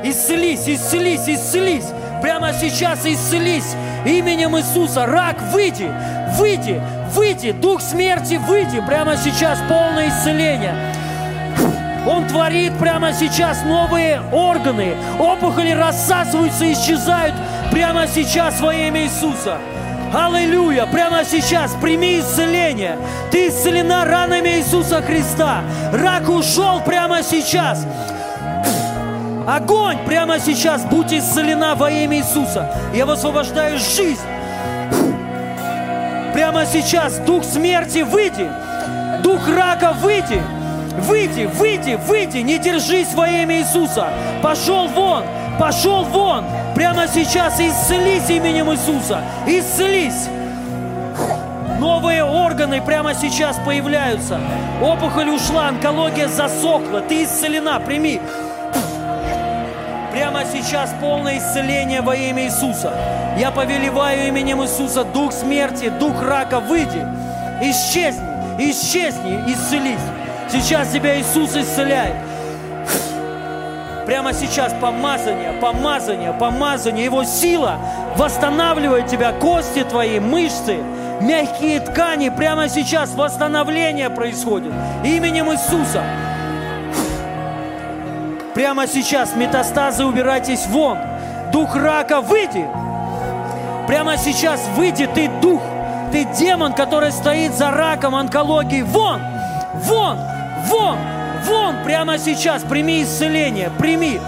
Исцелись, 0.04 0.68
исцелись, 0.68 1.28
исцелись. 1.28 1.86
Прямо 2.20 2.52
сейчас 2.52 3.04
исцелись. 3.04 3.74
Именем 4.06 4.56
Иисуса, 4.56 5.06
рак, 5.06 5.42
выйди, 5.52 5.90
выйди, 6.38 6.80
выйди, 7.14 7.50
дух 7.50 7.80
смерти, 7.80 8.34
выйди. 8.34 8.80
Прямо 8.86 9.16
сейчас 9.16 9.58
полное 9.68 10.08
исцеление. 10.08 10.74
Он 12.06 12.26
творит 12.28 12.76
прямо 12.78 13.12
сейчас 13.12 13.64
новые 13.64 14.22
органы. 14.32 14.94
Опухоли 15.18 15.70
рассасываются, 15.70 16.72
исчезают 16.72 17.34
прямо 17.72 18.06
сейчас 18.06 18.60
во 18.60 18.72
имя 18.72 19.02
Иисуса. 19.04 19.58
Аллилуйя! 20.12 20.84
Прямо 20.86 21.24
сейчас 21.24 21.72
прими 21.80 22.20
исцеление. 22.20 22.98
Ты 23.30 23.48
исцелена 23.48 24.04
ранами 24.04 24.58
Иисуса 24.58 25.00
Христа. 25.00 25.62
Рак 25.92 26.28
ушел 26.28 26.80
прямо 26.80 27.22
сейчас. 27.22 27.86
Огонь 29.48 29.98
прямо 30.04 30.38
сейчас. 30.38 30.84
Будь 30.84 31.12
исцелена 31.12 31.74
во 31.74 31.90
имя 31.90 32.18
Иисуса. 32.18 32.70
Я 32.92 33.06
высвобождаю 33.06 33.78
жизнь. 33.78 34.20
Прямо 36.34 36.66
сейчас 36.66 37.18
дух 37.18 37.42
смерти 37.42 38.02
выйди. 38.02 38.50
Дух 39.22 39.48
рака 39.48 39.94
выйди. 39.94 40.42
Выйди, 41.08 41.48
выйди, 41.54 41.98
выйди, 42.06 42.38
не 42.38 42.58
держись 42.58 43.14
во 43.14 43.26
имя 43.26 43.60
Иисуса. 43.60 44.08
Пошел 44.42 44.88
вон, 44.88 45.24
пошел 45.58 46.04
вон. 46.04 46.44
Прямо 46.74 47.06
сейчас 47.06 47.60
исцелись 47.60 48.28
именем 48.30 48.72
Иисуса. 48.72 49.22
Исцелись. 49.46 50.28
Новые 51.78 52.24
органы 52.24 52.80
прямо 52.80 53.14
сейчас 53.14 53.58
появляются. 53.64 54.40
Опухоль 54.80 55.30
ушла, 55.30 55.68
онкология 55.68 56.28
засохла. 56.28 57.00
Ты 57.00 57.24
исцелена, 57.24 57.80
прими. 57.80 58.20
Прямо 60.12 60.44
сейчас 60.44 60.94
полное 61.00 61.38
исцеление 61.38 62.02
во 62.02 62.14
имя 62.14 62.44
Иисуса. 62.44 62.92
Я 63.38 63.50
повелеваю 63.50 64.28
именем 64.28 64.62
Иисуса 64.62 65.04
дух 65.04 65.32
смерти, 65.32 65.88
дух 65.88 66.22
рака, 66.22 66.60
выйди. 66.60 67.06
Исчезни, 67.62 68.22
исчезни, 68.58 69.42
исцелись. 69.46 69.98
Сейчас 70.50 70.88
тебя 70.88 71.18
Иисус 71.20 71.56
исцеляет. 71.56 72.14
Прямо 74.06 74.32
сейчас 74.32 74.74
помазание, 74.80 75.52
помазание, 75.52 76.32
помазание. 76.32 77.04
Его 77.04 77.24
сила 77.24 77.78
восстанавливает 78.16 79.06
тебя, 79.06 79.32
кости 79.32 79.84
твои, 79.84 80.18
мышцы, 80.18 80.78
мягкие 81.20 81.80
ткани. 81.80 82.28
Прямо 82.30 82.68
сейчас 82.68 83.14
восстановление 83.14 84.10
происходит. 84.10 84.72
Именем 85.04 85.52
Иисуса. 85.52 86.02
Прямо 88.54 88.86
сейчас 88.86 89.34
метастазы 89.34 90.04
убирайтесь 90.04 90.66
вон. 90.66 90.98
Дух 91.52 91.76
рака, 91.76 92.20
выйди. 92.20 92.66
Прямо 93.86 94.16
сейчас 94.16 94.60
выйди, 94.76 95.06
ты 95.06 95.28
дух, 95.40 95.62
ты 96.12 96.24
демон, 96.24 96.72
который 96.72 97.12
стоит 97.12 97.54
за 97.54 97.70
раком, 97.70 98.14
онкологией. 98.14 98.82
Вон, 98.82 99.20
вон, 99.74 100.18
вон, 100.66 100.98
вон, 101.46 101.82
прямо 101.84 102.18
сейчас 102.18 102.62
прими 102.62 103.02
исцеление, 103.02 103.70
прими. 103.78 104.20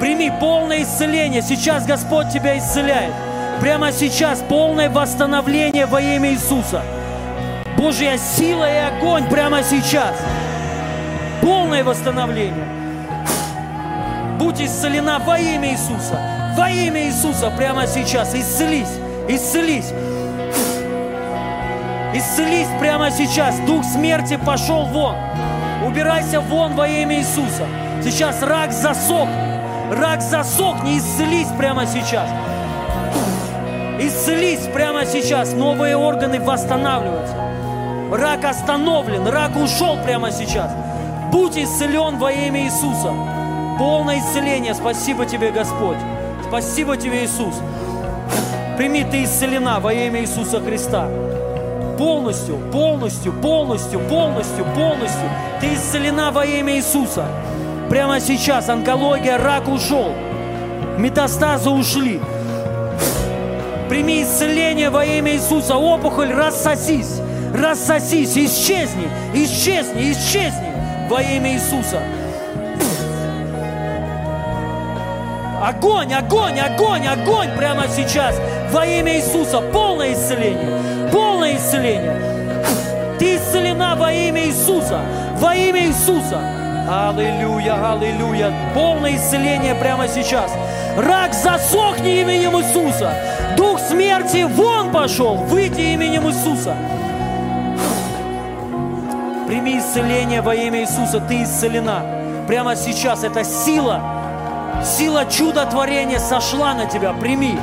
Прими 0.00 0.30
полное 0.40 0.82
исцеление. 0.82 1.40
Сейчас 1.42 1.86
Господь 1.86 2.30
тебя 2.30 2.58
исцеляет. 2.58 3.14
Прямо 3.60 3.92
сейчас 3.92 4.40
полное 4.48 4.90
восстановление 4.90 5.86
во 5.86 6.00
имя 6.00 6.32
Иисуса. 6.32 6.82
Божья 7.78 8.18
сила 8.18 8.70
и 8.70 8.76
огонь 8.76 9.28
прямо 9.28 9.62
сейчас. 9.62 10.14
Полное 11.40 11.84
восстановление. 11.84 12.66
Будь 14.38 14.60
исцелена 14.60 15.18
во 15.20 15.38
имя 15.38 15.72
Иисуса. 15.72 16.18
Во 16.56 16.68
имя 16.68 17.06
Иисуса 17.06 17.50
прямо 17.56 17.86
сейчас. 17.86 18.34
Исцелись, 18.34 18.98
исцелись. 19.28 19.92
Исцелись 22.14 22.68
прямо 22.78 23.10
сейчас. 23.10 23.58
Дух 23.60 23.84
смерти 23.84 24.38
пошел 24.44 24.84
вон. 24.86 25.16
Убирайся 25.84 26.40
вон 26.40 26.74
во 26.74 26.88
имя 26.88 27.16
Иисуса. 27.16 27.66
Сейчас 28.02 28.42
рак 28.42 28.72
засохни. 28.72 29.60
Рак 29.92 30.22
засохни. 30.22 30.98
Исцелись 30.98 31.48
прямо 31.58 31.86
сейчас. 31.86 32.28
Исцелись 33.98 34.66
прямо 34.72 35.04
сейчас. 35.04 35.52
Новые 35.52 35.96
органы 35.96 36.40
восстанавливаются. 36.40 37.34
Рак 38.12 38.44
остановлен. 38.44 39.26
Рак 39.28 39.56
ушел 39.56 39.98
прямо 40.04 40.30
сейчас. 40.30 40.72
Будь 41.30 41.58
исцелен 41.58 42.16
во 42.18 42.32
имя 42.32 42.62
Иисуса. 42.64 43.12
Полное 43.78 44.20
исцеление. 44.20 44.74
Спасибо 44.74 45.26
тебе, 45.26 45.50
Господь. 45.50 45.98
Спасибо 46.48 46.96
тебе, 46.96 47.24
Иисус. 47.24 47.54
Прими, 48.78 49.04
ты 49.04 49.24
исцелена 49.24 49.80
во 49.80 49.92
имя 49.92 50.20
Иисуса 50.20 50.60
Христа. 50.60 51.08
Полностью, 51.98 52.58
полностью, 52.72 53.32
полностью, 53.32 54.00
полностью, 54.00 54.64
полностью. 54.74 55.30
Ты 55.60 55.74
исцелена 55.74 56.30
во 56.32 56.44
имя 56.44 56.76
Иисуса. 56.76 57.26
Прямо 57.88 58.20
сейчас 58.20 58.68
онкология, 58.68 59.38
рак 59.38 59.68
ушел. 59.68 60.12
Метастазы 60.98 61.70
ушли. 61.70 62.20
Прими 63.88 64.22
исцеление 64.22 64.90
во 64.90 65.04
имя 65.04 65.34
Иисуса. 65.34 65.76
Опухоль, 65.76 66.32
рассосись, 66.32 67.20
рассосись, 67.54 68.36
исчезни, 68.36 69.08
исчезни, 69.34 70.12
исчезни 70.12 70.72
во 71.08 71.22
имя 71.22 71.52
Иисуса. 71.52 72.00
Огонь, 75.62 76.12
огонь, 76.12 76.58
огонь, 76.58 77.06
огонь 77.06 77.48
прямо 77.56 77.84
сейчас 77.88 78.34
во 78.70 78.84
имя 78.84 79.16
Иисуса. 79.16 79.60
Полное 79.60 80.12
исцеление, 80.12 80.82
исцеление. 81.56 82.16
Ты 83.18 83.36
исцелена 83.36 83.94
во 83.96 84.12
имя 84.12 84.44
Иисуса, 84.46 85.00
во 85.38 85.54
имя 85.54 85.86
Иисуса. 85.86 86.40
Аллилуйя, 86.88 87.92
аллилуйя. 87.92 88.52
Полное 88.74 89.16
исцеление 89.16 89.74
прямо 89.74 90.06
сейчас. 90.06 90.52
Рак, 90.98 91.32
засохни 91.32 92.20
именем 92.20 92.58
Иисуса. 92.58 93.14
Дух 93.56 93.80
смерти 93.80 94.44
вон 94.44 94.90
пошел. 94.92 95.36
Выйди 95.36 95.80
именем 95.80 96.28
Иисуса. 96.28 96.76
Прими 99.46 99.78
исцеление 99.78 100.42
во 100.42 100.54
имя 100.54 100.80
Иисуса. 100.80 101.20
Ты 101.20 101.44
исцелена. 101.44 102.02
Прямо 102.46 102.76
сейчас 102.76 103.24
эта 103.24 103.44
сила, 103.44 104.00
сила 104.84 105.24
чудотворения 105.24 106.18
сошла 106.18 106.74
на 106.74 106.84
тебя. 106.84 107.14
Прими. 107.14 107.58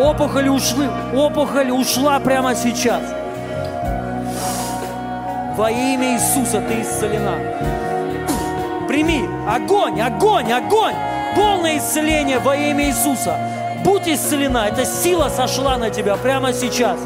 Опухоль 0.00 0.48
ушли, 0.48 0.88
опухоль 1.14 1.70
ушла 1.70 2.18
прямо 2.20 2.54
сейчас. 2.54 3.02
Во 5.58 5.70
имя 5.70 6.14
Иисуса 6.14 6.62
ты 6.62 6.80
исцелена. 6.80 7.34
Прими 8.88 9.28
огонь, 9.46 10.00
огонь, 10.00 10.50
огонь. 10.50 10.94
Полное 11.36 11.76
исцеление 11.76 12.38
во 12.38 12.56
имя 12.56 12.86
Иисуса. 12.86 13.36
Будь 13.84 14.08
исцелена. 14.08 14.68
Эта 14.68 14.86
сила 14.86 15.28
сошла 15.28 15.76
на 15.76 15.90
тебя 15.90 16.16
прямо 16.16 16.54
сейчас. 16.54 16.98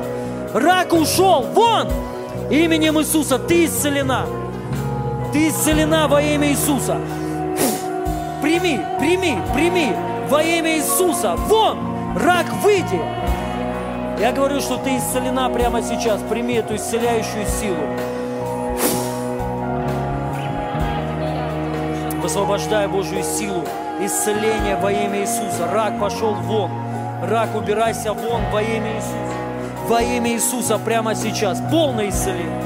Рак 0.53 0.93
ушел. 0.93 1.47
Вон! 1.53 1.89
Именем 2.49 3.01
Иисуса 3.01 3.41
ты 3.41 3.65
исцелена. 3.65 4.25
Ты 5.33 5.49
исцелена 5.49 6.07
во 6.07 6.23
имя 6.23 6.49
Иисуса. 6.49 6.99
Прими, 8.41 8.81
прими, 9.01 9.37
прими 9.53 9.93
во 10.29 10.45
имя 10.45 10.77
Иисуса. 10.77 11.35
Вон! 11.35 11.94
Рак, 12.17 12.47
выйди! 12.63 13.01
Я 14.21 14.31
говорю, 14.31 14.61
что 14.61 14.77
ты 14.77 14.97
исцелена 14.97 15.51
прямо 15.51 15.83
сейчас. 15.83 16.21
Прими 16.23 16.55
эту 16.55 16.77
исцеляющую 16.77 17.45
силу. 17.47 17.77
Высвобождай 22.23 22.87
Божью 22.87 23.23
силу, 23.23 23.65
исцеление 24.01 24.77
во 24.77 24.93
имя 24.93 25.23
Иисуса. 25.23 25.69
Рак 25.73 25.99
пошел 25.99 26.35
вон. 26.35 26.71
Рак, 27.29 27.55
убирайся 27.57 28.13
вон 28.13 28.43
во 28.53 28.63
имя 28.63 28.95
Иисуса. 28.95 29.89
Во 29.89 30.01
имя 30.01 30.31
Иисуса 30.31 30.79
прямо 30.79 31.17
сейчас. 31.17 31.61
Полное 31.71 32.09
исцеление. 32.09 32.63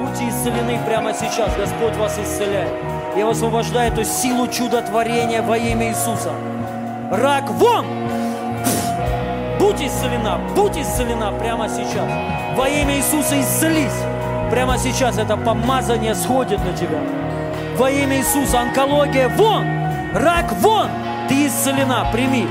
Будьте 0.00 0.28
исцелены 0.28 0.80
прямо 0.86 1.12
сейчас. 1.12 1.54
Господь 1.54 1.96
вас 1.96 2.18
исцеляет. 2.18 2.72
Я 3.14 3.26
высвобождаю 3.26 3.92
эту 3.92 4.04
силу 4.04 4.48
чудотворения 4.48 5.42
во 5.42 5.58
имя 5.58 5.90
Иисуса. 5.90 6.32
Рак 7.10 7.48
вон! 7.50 7.86
Будь 9.58 9.80
исцелена, 9.80 10.38
будь 10.54 10.76
исцелена 10.76 11.32
прямо 11.32 11.66
сейчас. 11.66 12.06
Во 12.54 12.68
имя 12.68 12.98
Иисуса 12.98 13.40
исцелись. 13.40 13.98
Прямо 14.50 14.76
сейчас 14.76 15.16
это 15.16 15.38
помазание 15.38 16.14
сходит 16.14 16.62
на 16.62 16.74
тебя. 16.74 17.00
Во 17.78 17.90
имя 17.90 18.18
Иисуса 18.18 18.60
онкология 18.60 19.28
вон! 19.30 19.64
Рак 20.14 20.52
вон! 20.60 20.88
Ты 21.30 21.46
исцелена, 21.46 22.08
прими. 22.12 22.46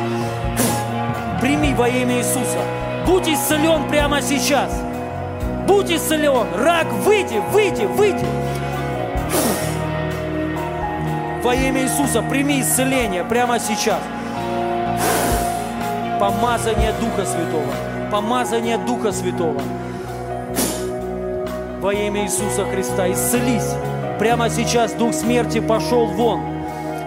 Прими 1.40 1.76
во 1.76 1.88
имя 1.88 2.18
Иисуса. 2.18 2.58
Будь 3.06 3.28
исцелен 3.28 3.88
прямо 3.90 4.24
сейчас. 4.24 4.72
Будь 5.68 5.92
исцелен. 5.92 6.48
Рак, 6.58 6.88
выйди, 7.06 7.42
выйди, 7.52 7.84
выйди. 7.86 8.26
Во 11.44 11.54
имя 11.54 11.84
Иисуса 11.84 12.24
прими 12.24 12.62
исцеление 12.62 13.24
прямо 13.24 13.60
сейчас. 13.60 14.00
Помазание 16.19 16.94
Духа 16.99 17.26
Святого. 17.26 17.72
Помазание 18.11 18.77
Духа 18.80 19.11
Святого. 19.11 19.61
Во 21.80 21.94
имя 21.94 22.23
Иисуса 22.23 22.65
Христа. 22.65 23.11
Исцелись. 23.11 23.76
Прямо 24.18 24.49
сейчас 24.49 24.94
дух 24.94 25.14
смерти 25.14 25.60
пошел 25.60 26.07
вон. 26.07 26.41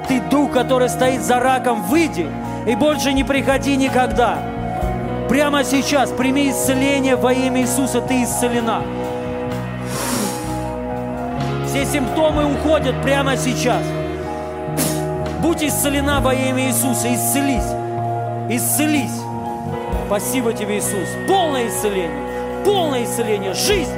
Ты 0.06 0.20
дух, 0.30 0.52
который 0.52 0.88
стоит 0.88 1.22
за 1.22 1.40
раком, 1.40 1.82
выйди 1.82 2.28
и 2.66 2.76
больше 2.76 3.12
не 3.12 3.24
приходи 3.24 3.76
никогда. 3.76 4.38
Прямо 5.28 5.64
сейчас 5.64 6.10
прими 6.10 6.50
исцеление 6.50 7.16
во 7.16 7.32
имя 7.32 7.62
Иисуса, 7.62 8.00
ты 8.00 8.22
исцелена. 8.22 8.82
Все 11.66 11.84
симптомы 11.84 12.44
уходят 12.52 13.00
прямо 13.02 13.36
сейчас. 13.36 13.82
Будь 15.42 15.62
исцелена 15.64 16.20
во 16.20 16.32
имя 16.32 16.68
Иисуса, 16.68 17.12
исцелись, 17.12 17.72
исцелись. 18.56 19.20
Спасибо 20.06 20.52
тебе, 20.52 20.78
Иисус. 20.78 21.08
Полное 21.28 21.68
исцеление, 21.68 22.62
полное 22.64 23.04
исцеление, 23.04 23.54
жизнь. 23.54 23.94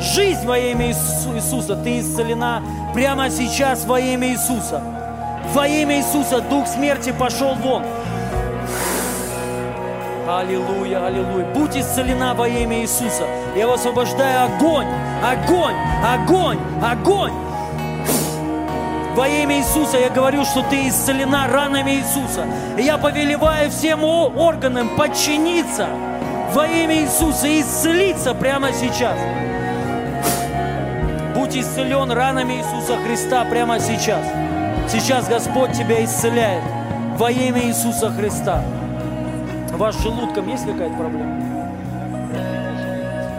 Жизнь 0.00 0.46
во 0.46 0.58
имя 0.58 0.88
Иисуса, 0.88 1.76
ты 1.76 2.00
исцелена 2.00 2.62
прямо 2.94 3.30
сейчас 3.30 3.84
во 3.84 4.00
имя 4.00 4.28
Иисуса. 4.28 4.82
Во 5.52 5.66
имя 5.66 5.98
Иисуса 5.98 6.40
дух 6.40 6.66
смерти 6.66 7.12
пошел 7.16 7.54
вон. 7.54 7.84
Аллилуйя, 10.28 11.06
аллилуйя. 11.06 11.46
Будь 11.54 11.76
исцелена 11.76 12.34
во 12.34 12.48
имя 12.48 12.80
Иисуса. 12.82 13.26
Я 13.56 13.66
высвобождаю 13.66 14.46
огонь, 14.46 14.86
огонь, 15.22 15.74
огонь, 16.04 16.58
огонь. 16.82 17.32
Во 19.18 19.26
имя 19.26 19.58
Иисуса 19.58 19.98
я 19.98 20.10
говорю, 20.10 20.44
что 20.44 20.62
ты 20.62 20.86
исцелена 20.86 21.48
ранами 21.48 21.90
Иисуса. 21.90 22.46
И 22.78 22.82
я 22.82 22.98
повелеваю 22.98 23.68
всем 23.68 24.04
органам 24.04 24.90
подчиниться 24.90 25.88
во 26.54 26.64
имя 26.68 27.02
Иисуса 27.02 27.48
и 27.48 27.60
исцелиться 27.62 28.32
прямо 28.32 28.72
сейчас. 28.72 29.18
Будь 31.34 31.56
исцелен 31.56 32.12
ранами 32.12 32.60
Иисуса 32.60 32.96
Христа 33.04 33.44
прямо 33.46 33.80
сейчас. 33.80 34.24
Сейчас 34.88 35.26
Господь 35.26 35.72
тебя 35.72 36.04
исцеляет 36.04 36.62
во 37.16 37.28
имя 37.32 37.66
Иисуса 37.66 38.12
Христа. 38.12 38.62
С 39.66 40.00
желудком 40.00 40.48
есть 40.48 40.64
какая-то 40.64 40.94
проблема? 40.94 41.42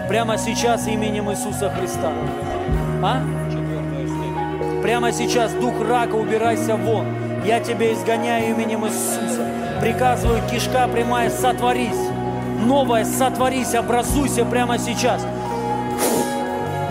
Прямо 0.09 0.37
сейчас 0.37 0.89
именем 0.89 1.31
Иисуса 1.31 1.69
Христа. 1.69 2.11
А? 3.01 3.21
Прямо 4.89 5.11
сейчас 5.11 5.51
дух 5.51 5.75
рака 5.87 6.15
убирайся 6.15 6.75
вон. 6.75 7.05
Я 7.45 7.59
тебя 7.59 7.93
изгоняю 7.93 8.49
именем 8.55 8.87
Иисуса. 8.87 9.45
Приказываю, 9.79 10.41
кишка 10.49 10.87
прямая, 10.87 11.29
сотворись. 11.29 12.09
Новая, 12.65 13.05
сотворись, 13.05 13.75
образуйся 13.75 14.45
прямо 14.45 14.79
сейчас. 14.79 15.23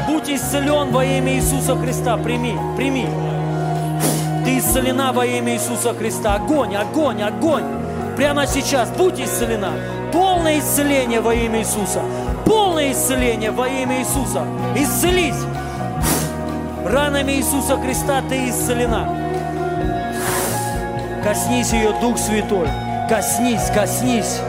Будь 0.07 0.31
исцелен 0.31 0.93
во 0.93 1.05
имя 1.05 1.35
Иисуса 1.35 1.75
Христа. 1.75 2.16
Прими, 2.19 2.57
прими. 2.77 3.09
Ты 4.45 4.59
исцелена 4.59 5.12
во 5.12 5.27
имя 5.27 5.55
Иисуса 5.55 5.93
Христа. 5.93 6.35
Огонь, 6.37 6.77
огонь, 6.77 7.20
огонь. 7.20 7.65
Прямо 8.16 8.47
сейчас 8.47 8.91
будь 8.91 9.19
исцелена. 9.19 9.73
Полное 10.12 10.61
исцеление 10.61 11.20
во 11.20 11.35
имя 11.35 11.59
Иисуса. 11.59 12.03
Полное 12.47 12.93
исцеление 12.93 13.51
во 13.51 13.66
имя 13.66 13.99
Иисуса. 13.99 14.45
Исцелись. 14.77 15.48
Ранами 16.89 17.32
Иисуса 17.32 17.77
Христа 17.77 18.23
ты 18.27 18.48
исцелена. 18.48 19.06
Коснись 21.23 21.70
ее, 21.70 21.93
Дух 22.01 22.16
Святой. 22.16 22.66
Коснись, 23.10 23.69
коснись. 23.74 24.40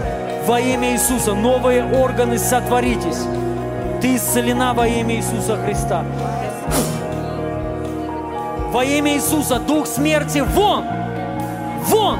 Во 0.45 0.57
имя 0.57 0.93
Иисуса 0.93 1.33
новые 1.33 1.83
органы 1.83 2.37
сотворитесь. 2.37 3.25
Ты 4.01 4.15
исцелена 4.15 4.73
во 4.73 4.87
имя 4.87 5.15
Иисуса 5.15 5.57
Христа. 5.57 6.05
Во 8.71 8.85
имя 8.85 9.15
Иисуса 9.15 9.59
дух 9.59 9.85
смерти 9.85 10.39
вон! 10.39 10.85
Вон! 11.87 12.19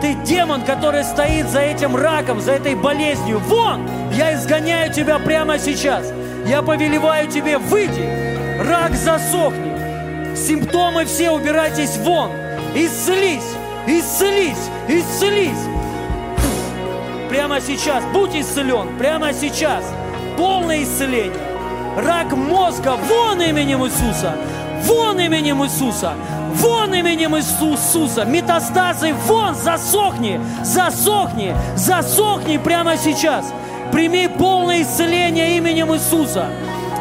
Ты 0.00 0.14
демон, 0.24 0.62
который 0.62 1.04
стоит 1.04 1.50
за 1.50 1.60
этим 1.60 1.94
раком, 1.96 2.40
за 2.40 2.52
этой 2.52 2.74
болезнью. 2.74 3.40
Вон! 3.40 3.86
Я 4.12 4.34
изгоняю 4.34 4.90
тебя 4.90 5.18
прямо 5.18 5.58
сейчас. 5.58 6.10
Я 6.46 6.62
повелеваю 6.62 7.28
тебе, 7.28 7.58
выйди. 7.58 8.23
Рак 8.64 8.94
засохни. 8.94 10.34
Симптомы 10.34 11.04
все 11.04 11.30
убирайтесь 11.30 11.98
вон. 11.98 12.30
Исцелись, 12.74 13.44
исцелись, 13.86 14.70
исцелись. 14.88 15.68
Прямо 17.28 17.60
сейчас. 17.60 18.02
Будь 18.12 18.34
исцелен. 18.34 18.96
Прямо 18.98 19.34
сейчас. 19.34 19.84
Полное 20.38 20.82
исцеление. 20.82 21.32
Рак 21.98 22.32
мозга 22.32 22.96
вон 23.08 23.42
именем 23.42 23.84
Иисуса. 23.84 24.34
Вон 24.84 25.20
именем 25.20 25.62
Иисуса. 25.64 26.14
Вон 26.54 26.94
именем 26.94 27.36
Иисуса. 27.36 28.24
Метастазы 28.24 29.12
вон. 29.26 29.54
Засохни. 29.54 30.40
Засохни. 30.62 31.54
Засохни 31.76 32.56
прямо 32.56 32.96
сейчас. 32.96 33.52
Прими 33.92 34.26
полное 34.26 34.82
исцеление 34.82 35.56
именем 35.58 35.94
Иисуса. 35.94 36.46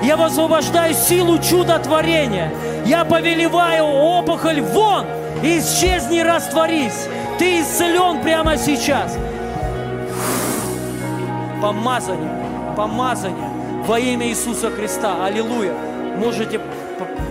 Я 0.04 0.18
высвобождаю 0.18 0.94
силу 0.94 1.40
чудотворения. 1.40 2.52
Я 2.86 3.06
повелеваю 3.06 3.86
опухоль 3.86 4.60
вон. 4.60 5.06
Исчезни, 5.42 6.20
растворись. 6.20 7.08
Ты 7.40 7.62
исцелен 7.62 8.22
прямо 8.22 8.58
сейчас. 8.58 9.18
Помазание. 11.62 12.30
Помазание 12.76 13.50
во 13.88 13.98
имя 13.98 14.28
Иисуса 14.28 14.70
Христа. 14.72 15.26
Аллилуйя. 15.26 15.74
Можете 16.18 16.60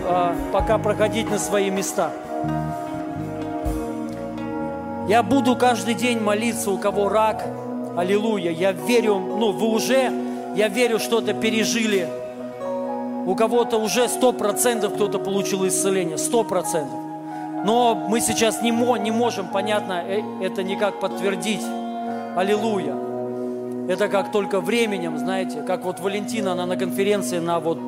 а, 0.07 0.35
пока 0.51 0.79
проходить 0.79 1.31
на 1.31 1.39
свои 1.39 1.69
места. 1.69 2.11
Я 5.09 5.23
буду 5.23 5.57
каждый 5.57 5.93
день 5.93 6.21
молиться, 6.21 6.71
у 6.71 6.79
кого 6.79 7.11
рак. 7.11 7.45
Аллилуйя. 7.99 8.51
Я 8.51 8.73
верю, 8.73 9.19
ну, 9.19 9.53
вы 9.53 9.67
уже, 9.67 10.11
я 10.57 10.69
верю, 10.69 10.99
что-то 10.99 11.35
пережили. 11.35 12.09
У 13.27 13.35
кого-то 13.37 13.79
уже 13.79 14.09
сто 14.09 14.33
процентов 14.33 14.95
кто-то 14.95 15.19
получил 15.19 15.67
исцеление. 15.67 16.19
Сто 16.19 16.43
процентов. 16.45 16.99
Но 17.65 17.95
мы 17.95 18.21
сейчас 18.21 18.61
не, 18.63 18.71
не 18.71 19.11
можем, 19.13 19.49
понятно, 19.49 20.03
э, 20.05 20.23
это 20.41 20.63
никак 20.65 20.99
подтвердить. 20.99 21.63
Аллилуйя. 22.37 22.97
Это 23.89 24.09
как 24.09 24.33
только 24.33 24.61
временем, 24.61 25.19
знаете, 25.19 25.63
как 25.63 25.85
вот 25.85 26.01
Валентина, 26.01 26.53
она 26.53 26.67
на 26.67 26.77
конференции 26.77 27.39
на 27.39 27.61
вот 27.61 27.79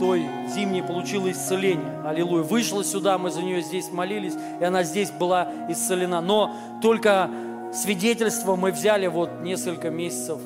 той 0.00 0.26
зимней 0.52 0.82
получила 0.82 1.30
исцеление. 1.30 2.00
Аллилуйя. 2.04 2.42
Вышла 2.42 2.82
сюда, 2.82 3.18
мы 3.18 3.30
за 3.30 3.42
нее 3.42 3.62
здесь 3.62 3.92
молились, 3.92 4.34
и 4.60 4.64
она 4.64 4.82
здесь 4.82 5.10
была 5.12 5.48
исцелена. 5.68 6.20
Но 6.20 6.50
только 6.80 7.30
свидетельство 7.72 8.56
мы 8.56 8.72
взяли 8.72 9.06
вот 9.06 9.42
несколько 9.42 9.90
месяцев 9.90 10.38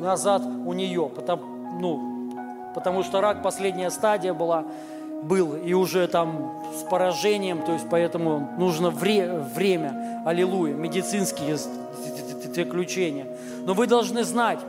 назад 0.00 0.42
у 0.64 0.72
нее, 0.72 1.10
потому, 1.14 1.42
ну, 1.78 2.30
потому 2.74 3.02
что 3.02 3.20
рак 3.20 3.42
последняя 3.42 3.90
стадия 3.90 4.34
была, 4.34 4.64
был, 5.22 5.56
и 5.56 5.72
уже 5.72 6.06
там 6.06 6.52
с 6.78 6.82
поражением, 6.88 7.62
то 7.62 7.72
есть 7.72 7.86
поэтому 7.90 8.50
нужно 8.56 8.90
вре, 8.90 9.32
время, 9.54 10.22
аллилуйя, 10.24 10.74
медицинские 10.74 11.56
заключения. 12.54 13.26
Но 13.64 13.74
вы 13.74 13.86
должны 13.86 14.24
знать, 14.24 14.60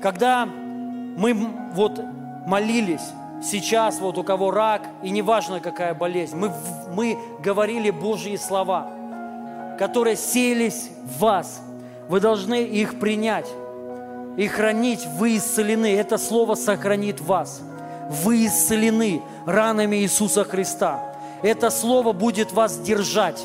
когда 0.00 0.46
мы 0.46 1.34
вот 1.74 2.00
молились, 2.46 3.12
сейчас 3.42 4.00
вот 4.00 4.18
у 4.18 4.24
кого 4.24 4.50
рак, 4.50 4.82
и 5.02 5.10
неважно 5.10 5.60
какая 5.60 5.94
болезнь, 5.94 6.36
мы, 6.36 6.52
мы 6.92 7.18
говорили 7.42 7.90
Божьи 7.90 8.36
слова, 8.36 8.88
которые 9.78 10.16
селись 10.16 10.90
в 11.04 11.20
вас. 11.20 11.62
Вы 12.08 12.20
должны 12.20 12.62
их 12.64 12.98
принять 12.98 13.46
и 14.36 14.46
хранить. 14.48 15.06
Вы 15.18 15.36
исцелены. 15.36 15.94
Это 15.96 16.18
слово 16.18 16.54
сохранит 16.54 17.20
вас. 17.20 17.60
Вы 18.08 18.46
исцелены 18.46 19.22
ранами 19.46 19.96
Иисуса 19.96 20.44
Христа. 20.44 21.00
Это 21.42 21.70
слово 21.70 22.12
будет 22.12 22.52
вас 22.52 22.78
держать. 22.78 23.42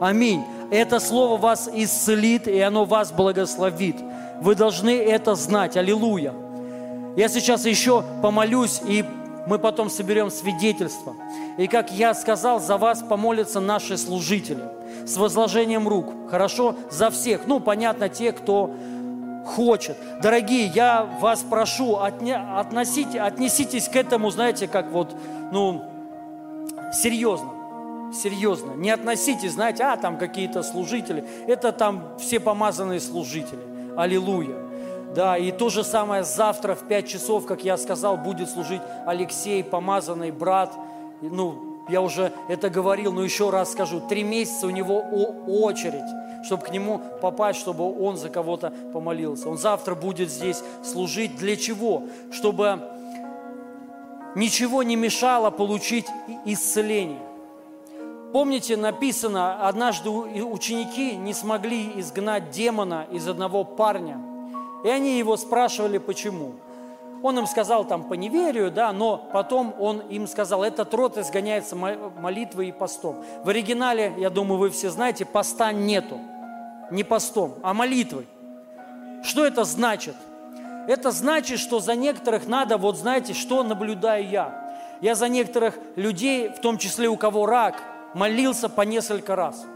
Аминь. 0.00 0.44
Это 0.70 1.00
слово 1.00 1.38
вас 1.38 1.68
исцелит, 1.72 2.46
и 2.46 2.60
оно 2.60 2.84
вас 2.84 3.10
благословит. 3.10 3.96
Вы 4.40 4.54
должны 4.54 4.90
это 4.90 5.34
знать. 5.34 5.76
Аллилуйя. 5.76 6.34
Я 7.16 7.28
сейчас 7.28 7.64
еще 7.64 8.04
помолюсь, 8.22 8.80
и 8.86 9.04
мы 9.46 9.58
потом 9.58 9.88
соберем 9.88 10.30
свидетельство. 10.30 11.14
И 11.56 11.66
как 11.66 11.90
я 11.90 12.14
сказал, 12.14 12.60
за 12.60 12.76
вас 12.76 13.02
помолятся 13.02 13.60
наши 13.60 13.96
служители 13.96 14.62
с 15.06 15.16
возложением 15.16 15.88
рук. 15.88 16.12
Хорошо? 16.30 16.76
За 16.90 17.10
всех. 17.10 17.46
Ну, 17.46 17.58
понятно, 17.58 18.08
те, 18.10 18.32
кто 18.32 18.70
хочет. 19.48 19.96
Дорогие, 20.22 20.66
я 20.66 21.04
вас 21.20 21.42
прошу, 21.42 21.96
отня, 21.96 22.58
относите, 22.58 23.20
отнеситесь 23.20 23.88
к 23.88 23.96
этому, 23.96 24.30
знаете, 24.30 24.68
как 24.68 24.90
вот, 24.90 25.14
ну, 25.52 25.84
серьезно. 26.92 27.50
Серьезно. 28.12 28.72
Не 28.72 28.90
относитесь, 28.90 29.52
знаете, 29.52 29.84
а 29.84 29.96
там 29.96 30.16
какие-то 30.16 30.62
служители. 30.62 31.24
Это 31.46 31.72
там 31.72 32.16
все 32.18 32.40
помазанные 32.40 33.00
служители. 33.00 33.60
Аллилуйя. 33.96 34.56
Да, 35.14 35.36
и 35.36 35.50
то 35.52 35.68
же 35.68 35.84
самое 35.84 36.24
завтра 36.24 36.74
в 36.74 36.86
5 36.86 37.08
часов, 37.08 37.46
как 37.46 37.64
я 37.64 37.76
сказал, 37.76 38.16
будет 38.16 38.48
служить 38.48 38.80
Алексей, 39.06 39.62
помазанный 39.64 40.30
брат. 40.30 40.72
Ну, 41.20 41.67
я 41.88 42.02
уже 42.02 42.32
это 42.48 42.70
говорил, 42.70 43.12
но 43.12 43.22
еще 43.22 43.50
раз 43.50 43.72
скажу, 43.72 44.00
три 44.00 44.22
месяца 44.22 44.66
у 44.66 44.70
него 44.70 45.00
очередь, 45.46 46.04
чтобы 46.44 46.64
к 46.64 46.70
нему 46.70 47.00
попасть, 47.20 47.60
чтобы 47.60 47.84
он 48.00 48.16
за 48.16 48.28
кого-то 48.28 48.72
помолился. 48.92 49.48
Он 49.48 49.58
завтра 49.58 49.94
будет 49.94 50.30
здесь 50.30 50.62
служить. 50.82 51.36
Для 51.36 51.56
чего? 51.56 52.04
Чтобы 52.30 52.80
ничего 54.34 54.82
не 54.82 54.96
мешало 54.96 55.50
получить 55.50 56.06
исцеление. 56.44 57.20
Помните, 58.32 58.76
написано, 58.76 59.66
однажды 59.66 60.10
ученики 60.10 61.16
не 61.16 61.32
смогли 61.32 61.92
изгнать 61.96 62.50
демона 62.50 63.06
из 63.10 63.26
одного 63.26 63.64
парня. 63.64 64.20
И 64.84 64.88
они 64.88 65.18
его 65.18 65.36
спрашивали, 65.36 65.98
почему. 65.98 66.52
Он 67.22 67.38
им 67.38 67.46
сказал 67.46 67.84
там 67.84 68.04
по 68.04 68.14
неверию, 68.14 68.70
да, 68.70 68.92
но 68.92 69.28
потом 69.32 69.74
он 69.78 70.00
им 70.00 70.26
сказал, 70.26 70.62
этот 70.62 70.92
род 70.94 71.18
изгоняется 71.18 71.74
молитвой 71.74 72.68
и 72.68 72.72
постом. 72.72 73.24
В 73.42 73.48
оригинале, 73.48 74.14
я 74.18 74.30
думаю, 74.30 74.58
вы 74.58 74.70
все 74.70 74.90
знаете, 74.90 75.24
поста 75.24 75.72
нету. 75.72 76.20
Не 76.90 77.04
постом, 77.04 77.54
а 77.62 77.74
молитвой. 77.74 78.28
Что 79.22 79.44
это 79.44 79.64
значит? 79.64 80.14
Это 80.86 81.10
значит, 81.10 81.58
что 81.58 81.80
за 81.80 81.94
некоторых 81.94 82.46
надо, 82.46 82.78
вот 82.78 82.96
знаете, 82.96 83.34
что 83.34 83.62
наблюдаю 83.62 84.26
я. 84.28 84.68
Я 85.00 85.14
за 85.14 85.28
некоторых 85.28 85.78
людей, 85.96 86.48
в 86.48 86.60
том 86.60 86.78
числе 86.78 87.08
у 87.08 87.16
кого 87.16 87.46
рак, 87.46 87.82
молился 88.14 88.68
по 88.68 88.82
несколько 88.82 89.36
раз. 89.36 89.66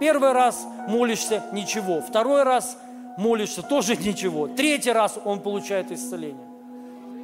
Первый 0.00 0.32
раз 0.32 0.64
молишься– 0.88 1.44
ничего. 1.52 2.00
Второй 2.00 2.44
раз 2.44 2.76
молишься– 3.16 3.62
тоже 3.68 3.96
ничего. 3.96 4.48
Третий 4.48 4.92
раз 4.92 5.18
он 5.24 5.40
получает 5.40 5.92
исцеление. 5.92 6.53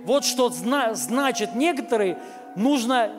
Вот 0.05 0.25
что 0.25 0.49
зна- 0.51 0.95
значит 0.95 1.55
некоторые 1.55 2.19
нужно 2.57 3.11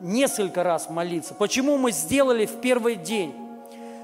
несколько 0.00 0.62
раз 0.62 0.90
молиться. 0.90 1.34
Почему 1.34 1.78
мы 1.78 1.92
сделали 1.92 2.46
в 2.46 2.60
первый 2.60 2.96
день? 2.96 3.34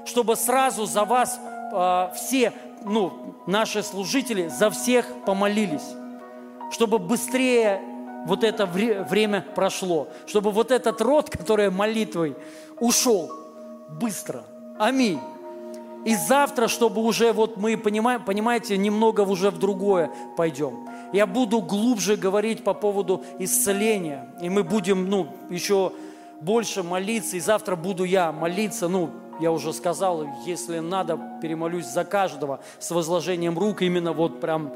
Чтобы 0.05 0.35
сразу 0.35 0.85
за 0.85 1.05
вас 1.05 1.39
э, 1.71 2.09
все 2.15 2.53
ну, 2.83 3.35
наши 3.45 3.83
служители 3.83 4.47
за 4.47 4.69
всех 4.69 5.05
помолились, 5.25 5.95
чтобы 6.71 6.99
быстрее 6.99 7.81
вот 8.25 8.43
это 8.43 8.65
время 8.65 9.45
прошло, 9.55 10.07
чтобы 10.27 10.51
вот 10.51 10.71
этот 10.71 11.01
род, 11.01 11.29
который 11.29 11.69
молитвой 11.69 12.35
ушел 12.79 13.31
быстро. 13.89 14.43
Аминь. 14.77 15.19
И 16.05 16.15
завтра, 16.15 16.67
чтобы 16.67 17.01
уже 17.01 17.31
вот 17.31 17.57
мы 17.57 17.77
понимаем, 17.77 18.23
понимаете, 18.23 18.77
немного 18.77 19.21
уже 19.21 19.51
в 19.51 19.59
другое 19.59 20.11
пойдем. 20.35 20.87
Я 21.13 21.27
буду 21.27 21.61
глубже 21.61 22.15
говорить 22.15 22.63
по 22.63 22.73
поводу 22.73 23.23
исцеления, 23.39 24.29
и 24.41 24.49
мы 24.49 24.63
будем, 24.63 25.09
ну, 25.09 25.27
еще 25.49 25.91
больше 26.39 26.83
молиться, 26.83 27.37
и 27.37 27.39
завтра 27.39 27.75
буду 27.75 28.03
я 28.03 28.31
молиться, 28.31 28.87
ну, 28.87 29.09
я 29.39 29.51
уже 29.51 29.73
сказал, 29.73 30.25
если 30.45 30.79
надо, 30.79 31.19
перемолюсь 31.41 31.87
за 31.87 32.05
каждого 32.05 32.61
с 32.79 32.91
возложением 32.91 33.57
рук, 33.57 33.81
именно 33.81 34.13
вот 34.13 34.39
прям 34.39 34.73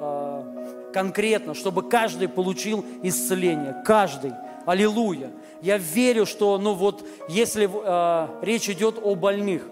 э, 0.00 0.90
конкретно, 0.92 1.54
чтобы 1.54 1.88
каждый 1.88 2.28
получил 2.28 2.84
исцеление, 3.02 3.82
каждый. 3.84 4.32
Аллилуйя. 4.66 5.30
Я 5.62 5.78
верю, 5.78 6.26
что, 6.26 6.58
ну 6.58 6.74
вот, 6.74 7.06
если 7.28 7.68
э, 7.70 8.28
речь 8.42 8.68
идет 8.68 8.98
о 9.02 9.14
больных, 9.14 9.66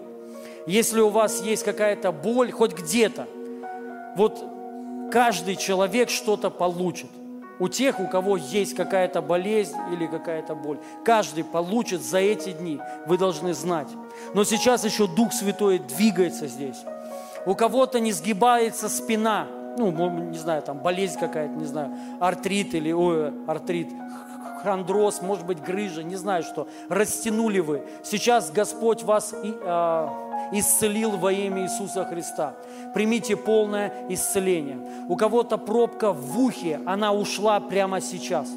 если 0.65 0.99
у 0.99 1.09
вас 1.09 1.41
есть 1.41 1.63
какая-то 1.63 2.11
боль, 2.11 2.51
хоть 2.51 2.73
где-то, 2.73 3.27
вот 4.15 4.43
каждый 5.11 5.55
человек 5.55 6.09
что-то 6.09 6.49
получит– 6.49 7.09
у 7.59 7.67
тех, 7.67 7.99
у 7.99 8.07
кого 8.07 8.37
есть 8.37 8.75
какая-то 8.75 9.21
болезнь 9.21 9.75
или 9.91 10.05
какая-то 10.05 10.55
боль. 10.55 10.79
Каждый 11.03 11.43
получит 11.43 12.01
за 12.03 12.19
эти 12.19 12.51
дни, 12.51 12.79
вы 13.05 13.17
должны 13.17 13.53
знать. 13.53 13.87
Но 14.33 14.43
сейчас 14.43 14.85
еще 14.85 15.07
Дух 15.07 15.33
Святой 15.33 15.79
двигается 15.79 16.47
здесь. 16.47 16.77
У 17.45 17.55
кого-то 17.55 17.99
не 17.99 18.11
сгибается 18.11 18.89
спина, 18.89 19.47
ну, 19.77 20.09
не 20.09 20.37
знаю, 20.37 20.61
там 20.61 20.79
болезнь 20.79 21.19
какая-то, 21.19 21.53
не 21.53 21.65
знаю, 21.65 21.91
артрит 22.19 22.73
или, 22.75 22.91
ой, 22.91 23.31
артрит, 23.47 23.89
хондроз, 24.63 25.21
может 25.21 25.45
быть, 25.45 25.61
грыжа, 25.61 26.03
не 26.03 26.15
знаю 26.15 26.43
что. 26.43 26.67
Растянули 26.89 27.59
вы. 27.59 27.83
Сейчас 28.03 28.51
Господь 28.51 29.03
вас 29.03 29.33
и, 29.33 29.53
э, 29.59 30.07
исцелил 30.51 31.11
во 31.17 31.31
имя 31.31 31.63
Иисуса 31.63 32.05
Христа. 32.05 32.55
Примите 32.93 33.35
полное 33.35 33.93
исцеление. 34.09 34.79
У 35.07 35.15
кого-то 35.15 35.57
пробка 35.57 36.13
в 36.13 36.39
ухе, 36.39 36.79
она 36.85 37.13
ушла 37.13 37.59
прямо 37.59 38.01
сейчас. 38.01 38.47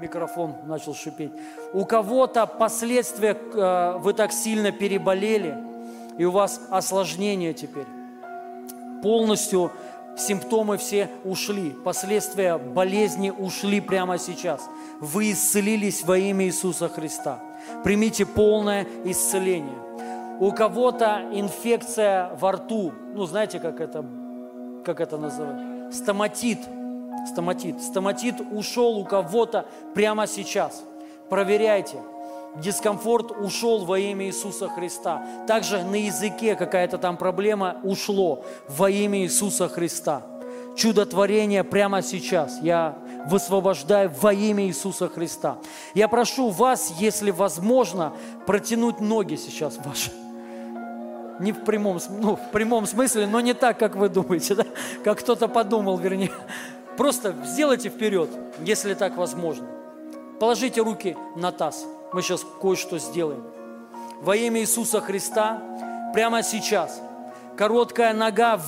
Микрофон 0.00 0.56
начал 0.66 0.94
шипеть. 0.94 1.30
У 1.72 1.84
кого-то 1.84 2.46
последствия, 2.46 3.36
э, 3.36 3.98
вы 3.98 4.12
так 4.14 4.32
сильно 4.32 4.72
переболели, 4.72 5.56
и 6.18 6.24
у 6.24 6.32
вас 6.32 6.60
осложнение 6.70 7.54
теперь. 7.54 7.86
Полностью 9.00 9.70
симптомы 10.16 10.76
все 10.76 11.08
ушли, 11.24 11.70
последствия 11.70 12.58
болезни 12.58 13.30
ушли 13.30 13.80
прямо 13.80 14.18
сейчас. 14.18 14.62
Вы 15.00 15.32
исцелились 15.32 16.04
во 16.04 16.18
имя 16.18 16.46
Иисуса 16.46 16.88
Христа. 16.88 17.40
Примите 17.84 18.26
полное 18.26 18.86
исцеление. 19.04 19.78
У 20.40 20.50
кого-то 20.52 21.22
инфекция 21.32 22.30
во 22.34 22.52
рту, 22.52 22.92
ну 23.14 23.26
знаете, 23.26 23.60
как 23.60 23.80
это, 23.80 24.04
как 24.84 25.00
это 25.00 25.16
называют? 25.16 25.94
Стоматит. 25.94 26.58
Стоматит. 27.30 27.80
Стоматит 27.82 28.36
ушел 28.50 28.98
у 28.98 29.04
кого-то 29.04 29.66
прямо 29.94 30.26
сейчас. 30.26 30.82
Проверяйте. 31.28 31.98
Дискомфорт 32.56 33.30
ушел 33.30 33.84
во 33.84 33.98
имя 33.98 34.26
Иисуса 34.26 34.68
Христа. 34.68 35.24
Также 35.46 35.82
на 35.82 35.94
языке 35.94 36.54
какая-то 36.54 36.98
там 36.98 37.16
проблема 37.16 37.78
ушло 37.82 38.44
во 38.68 38.90
имя 38.90 39.20
Иисуса 39.20 39.68
Христа. 39.68 40.22
Чудотворение 40.76 41.64
прямо 41.64 42.02
сейчас. 42.02 42.58
Я 42.60 42.98
высвобождаю 43.26 44.10
во 44.20 44.32
имя 44.32 44.66
Иисуса 44.66 45.08
Христа. 45.08 45.58
Я 45.94 46.08
прошу 46.08 46.50
вас, 46.50 46.92
если 46.98 47.30
возможно, 47.30 48.12
протянуть 48.46 49.00
ноги 49.00 49.36
сейчас 49.36 49.78
ваши. 49.84 50.10
Не 51.40 51.52
в 51.52 51.64
прямом, 51.64 51.98
ну, 52.10 52.36
в 52.36 52.50
прямом 52.50 52.86
смысле, 52.86 53.26
но 53.26 53.40
не 53.40 53.54
так, 53.54 53.78
как 53.78 53.96
вы 53.96 54.08
думаете, 54.08 54.54
да? 54.54 54.64
как 55.02 55.20
кто-то 55.20 55.48
подумал, 55.48 55.98
вернее. 55.98 56.32
Просто 56.96 57.34
сделайте 57.44 57.88
вперед, 57.88 58.30
если 58.60 58.94
так 58.94 59.16
возможно. 59.16 59.66
Положите 60.38 60.82
руки 60.82 61.16
на 61.36 61.50
таз. 61.52 61.84
Мы 62.12 62.22
сейчас 62.22 62.44
кое-что 62.60 62.98
сделаем. 62.98 63.44
Во 64.20 64.36
имя 64.36 64.60
Иисуса 64.60 65.00
Христа, 65.00 65.62
прямо 66.14 66.42
сейчас, 66.42 67.00
короткая 67.56 68.12
нога, 68.12 68.60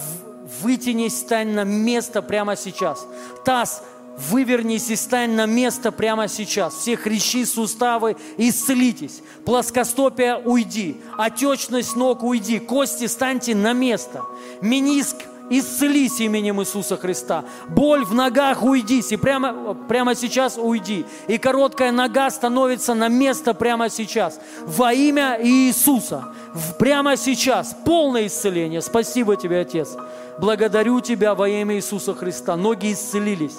вытянись, 0.62 1.20
стань 1.20 1.50
на 1.50 1.64
место 1.64 2.22
прямо 2.22 2.56
сейчас. 2.56 3.06
Таз 3.44 3.84
Вывернись 4.16 4.90
и 4.90 4.96
стань 4.96 5.32
на 5.32 5.46
место 5.46 5.90
прямо 5.90 6.28
сейчас. 6.28 6.74
Все 6.74 6.96
хрящи, 6.96 7.44
суставы, 7.44 8.16
исцелитесь. 8.36 9.22
Плоскостопие 9.44 10.36
уйди. 10.36 10.96
Отечность 11.18 11.96
ног 11.96 12.22
уйди. 12.22 12.60
Кости 12.60 13.06
станьте 13.06 13.56
на 13.56 13.72
место. 13.72 14.22
Миниск 14.60 15.16
исцелись 15.50 16.20
именем 16.20 16.60
Иисуса 16.62 16.96
Христа. 16.96 17.44
Боль 17.68 18.04
в 18.04 18.14
ногах 18.14 18.62
уйдись 18.62 19.10
и 19.10 19.16
прямо, 19.16 19.74
прямо 19.74 20.14
сейчас 20.14 20.58
уйди. 20.58 21.04
И 21.26 21.36
короткая 21.36 21.90
нога 21.90 22.30
становится 22.30 22.94
на 22.94 23.08
место 23.08 23.52
прямо 23.52 23.90
сейчас. 23.90 24.38
Во 24.64 24.92
имя 24.92 25.38
Иисуса. 25.42 26.32
Прямо 26.78 27.16
сейчас. 27.16 27.76
Полное 27.84 28.28
исцеление. 28.28 28.80
Спасибо 28.80 29.34
тебе, 29.34 29.58
Отец. 29.58 29.96
Благодарю 30.38 31.00
тебя 31.00 31.34
во 31.34 31.48
имя 31.48 31.74
Иисуса 31.74 32.14
Христа. 32.14 32.56
Ноги 32.56 32.92
исцелились 32.92 33.56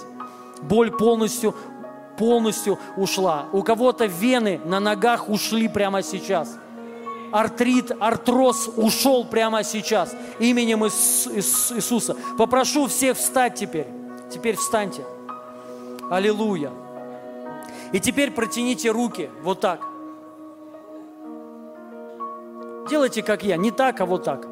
боль 0.62 0.92
полностью, 0.92 1.56
полностью 2.18 2.80
ушла. 2.98 3.46
У 3.52 3.64
кого-то 3.64 4.06
вены 4.06 4.60
на 4.66 4.80
ногах 4.80 5.30
ушли 5.30 5.68
прямо 5.68 6.02
сейчас. 6.02 6.58
Артрит, 7.32 7.92
артроз 8.00 8.70
ушел 8.78 9.26
прямо 9.26 9.64
сейчас 9.64 10.16
именем 10.40 10.86
Иисуса. 10.86 12.16
Попрошу 12.38 12.88
всех 12.88 13.18
встать 13.18 13.56
теперь. 13.56 13.88
Теперь 14.30 14.56
встаньте. 14.56 15.04
Аллилуйя. 16.10 16.72
И 17.92 18.00
теперь 18.00 18.32
протяните 18.32 18.92
руки 18.92 19.30
вот 19.44 19.60
так. 19.60 19.82
Делайте, 22.90 23.24
как 23.24 23.44
я. 23.44 23.58
Не 23.58 23.72
так, 23.72 24.00
а 24.02 24.06
вот 24.06 24.24
так. 24.24 24.48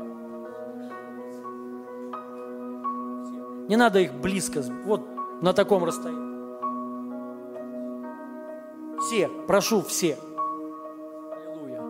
Не 3.70 3.76
надо 3.76 4.00
их 4.00 4.14
близко. 4.14 4.64
Вот 4.86 5.13
на 5.42 5.54
таком 5.54 5.84
расстоянии. 5.84 6.34
все, 9.14 9.30
прошу 9.48 9.82
все. 9.82 10.18
Аллилуйя. 11.32 11.82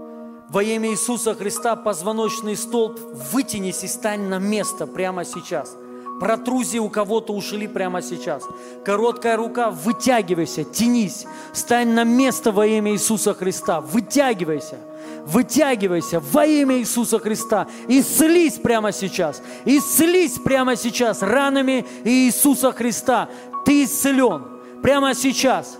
Во 0.49 0.63
имя 0.63 0.89
Иисуса 0.91 1.35
Христа 1.35 1.75
позвоночный 1.75 2.57
столб 2.57 2.99
вытянись 3.31 3.83
и 3.83 3.87
стань 3.87 4.27
на 4.27 4.39
место 4.39 4.87
прямо 4.87 5.23
сейчас. 5.23 5.77
Протрузии 6.19 6.77
у 6.79 6.89
кого-то 6.89 7.33
ушли 7.33 7.67
прямо 7.67 8.01
сейчас. 8.01 8.43
Короткая 8.85 9.35
рука, 9.35 9.71
вытягивайся, 9.71 10.63
тянись. 10.63 11.25
Стань 11.53 11.89
на 11.89 12.03
место 12.03 12.51
во 12.51 12.65
имя 12.65 12.91
Иисуса 12.93 13.33
Христа. 13.33 13.81
Вытягивайся. 13.81 14.77
Вытягивайся 15.25 16.19
во 16.19 16.45
имя 16.45 16.79
Иисуса 16.79 17.19
Христа. 17.19 17.67
Исцелись 17.87 18.55
прямо 18.55 18.91
сейчас. 18.91 19.41
Исцелись 19.65 20.37
прямо 20.39 20.75
сейчас 20.75 21.21
ранами 21.21 21.85
Иисуса 22.03 22.71
Христа. 22.71 23.29
Ты 23.65 23.85
исцелен 23.85 24.43
прямо 24.81 25.15
сейчас. 25.15 25.77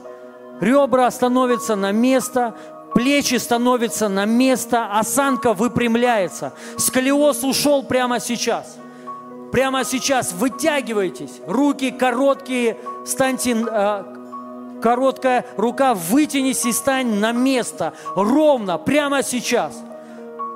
Ребра 0.62 1.12
становятся 1.12 1.76
на 1.76 1.91
место, 1.91 2.56
плечи 2.94 3.36
становятся 3.36 4.08
на 4.08 4.26
место, 4.26 4.98
осанка 4.98 5.54
выпрямляется. 5.54 6.54
Сколиоз 6.78 7.44
ушел 7.44 7.84
прямо 7.84 8.20
сейчас. 8.20 8.78
Прямо 9.52 9.84
сейчас 9.84 10.32
вытягивайтесь. 10.32 11.41
Руки 11.45 11.91
короткие, 11.91 12.78
станьте 13.06 13.52
э, 13.52 14.04
короткая 14.84 15.45
рука, 15.55 15.93
вытянись 15.93 16.65
и 16.65 16.73
стань 16.73 17.15
на 17.15 17.31
место, 17.31 17.93
ровно, 18.15 18.77
прямо 18.77 19.23
сейчас. 19.23 19.73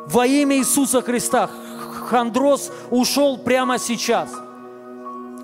Во 0.05 0.27
имя 0.27 0.57
Иисуса 0.57 1.01
Христа 1.01 1.49
хандроз 2.09 2.69
ушел 2.91 3.37
прямо 3.37 3.79
сейчас. 3.79 4.29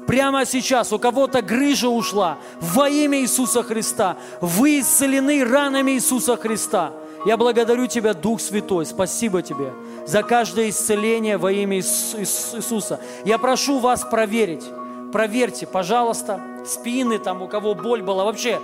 Прямо 0.06 0.46
сейчас 0.46 0.92
у 0.92 1.00
кого-то 1.00 1.42
грыжа 1.42 1.88
ушла 1.88 2.38
во 2.60 2.90
имя 2.90 3.22
Иисуса 3.22 3.64
Христа. 3.64 4.18
Вы 4.42 4.82
исцелены 4.82 5.46
ранами 5.46 5.92
Иисуса 5.92 6.36
Христа. 6.36 6.92
Я 7.26 7.38
благодарю 7.38 7.88
Тебя, 7.88 8.14
Дух 8.14 8.42
Святой, 8.42 8.86
спасибо 8.86 9.42
Тебе 9.42 9.72
за 10.06 10.24
каждое 10.24 10.70
исцеление 10.70 11.38
во 11.38 11.54
имя 11.54 11.78
Иисуса. 11.78 13.00
Я 13.24 13.38
прошу 13.38 13.80
вас 13.80 14.04
проверить, 14.04 14.66
проверьте, 15.14 15.66
пожалуйста, 15.66 16.42
спины 16.66 17.20
там, 17.20 17.42
у 17.42 17.48
кого 17.48 17.76
боль 17.76 18.02
была, 18.02 18.26
вообще 18.26 18.60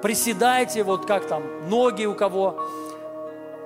приседайте, 0.00 0.84
вот 0.84 1.04
как 1.04 1.26
там, 1.26 1.68
ноги 1.68 2.06
у 2.06 2.14
кого, 2.14 2.58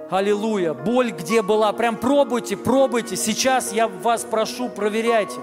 Аллилуйя. 0.08 0.72
Боль 0.72 1.10
где 1.10 1.42
была? 1.42 1.72
Прям 1.72 1.96
пробуйте, 1.96 2.56
пробуйте. 2.56 3.16
Сейчас 3.16 3.72
я 3.72 3.88
вас 3.88 4.22
прошу, 4.22 4.68
проверяйте. 4.68 5.34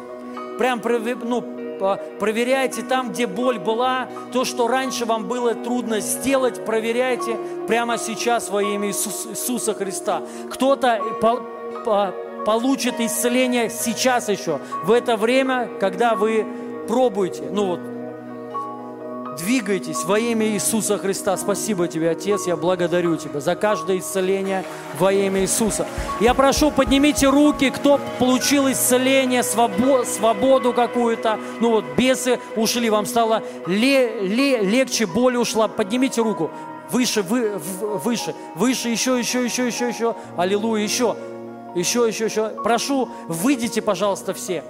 Прям 0.58 0.82
ну, 1.24 1.42
проверяйте 2.18 2.82
там, 2.82 3.12
где 3.12 3.28
боль 3.28 3.60
была. 3.60 4.08
То, 4.32 4.46
что 4.46 4.68
раньше 4.70 5.04
вам 5.06 5.28
было 5.28 5.54
трудно 5.54 6.00
сделать, 6.00 6.64
проверяйте 6.64 7.38
прямо 7.68 7.98
сейчас 7.98 8.50
во 8.50 8.64
имя 8.64 8.88
Иисуса, 8.88 9.74
Христа. 9.74 10.22
Кто-то 10.50 11.02
по, 11.20 12.14
получит 12.46 13.00
исцеление 13.00 13.70
сейчас 13.70 14.30
еще, 14.30 14.60
в 14.84 14.92
это 14.92 15.18
время, 15.18 15.70
когда 15.80 16.16
вы 16.16 16.46
пробуете. 16.88 17.44
Ну 17.52 17.66
вот, 17.66 17.80
Двигайтесь 19.38 20.04
во 20.04 20.20
имя 20.20 20.48
Иисуса 20.48 20.98
Христа. 20.98 21.36
Спасибо 21.38 21.88
тебе, 21.88 22.12
Отец. 22.12 22.46
Я 22.46 22.56
благодарю 22.56 23.16
тебя 23.16 23.40
за 23.40 23.56
каждое 23.56 23.98
исцеление 23.98 24.64
во 25.00 25.12
имя 25.12 25.42
Иисуса. 25.42 25.88
Я 26.20 26.34
прошу, 26.34 26.72
поднимите 26.72 27.28
руки, 27.28 27.70
кто 27.72 28.00
получил 28.20 28.72
исцеление, 28.72 29.42
свободу, 29.44 30.06
свободу 30.06 30.74
какую-то. 30.74 31.40
Ну 31.60 31.72
вот, 31.72 31.86
бесы 31.98 32.40
ушли, 32.56 32.90
вам 32.90 33.06
стало 33.06 33.42
ле, 33.66 34.22
ле, 34.22 34.60
легче, 34.60 35.08
боль 35.08 35.38
ушла. 35.38 35.68
Поднимите 35.68 36.22
руку. 36.22 36.52
Выше, 36.92 37.24
вы, 37.24 37.58
выше, 37.58 38.36
выше, 38.56 38.90
еще, 38.90 39.18
еще, 39.18 39.44
еще, 39.44 39.66
еще, 39.66 39.90
еще. 39.90 40.16
Аллилуйя, 40.38 40.84
еще, 40.84 41.16
еще, 41.76 42.08
еще, 42.08 42.26
еще. 42.26 42.50
Прошу, 42.64 43.10
выйдите, 43.28 43.82
пожалуйста, 43.82 44.34
все 44.34 44.64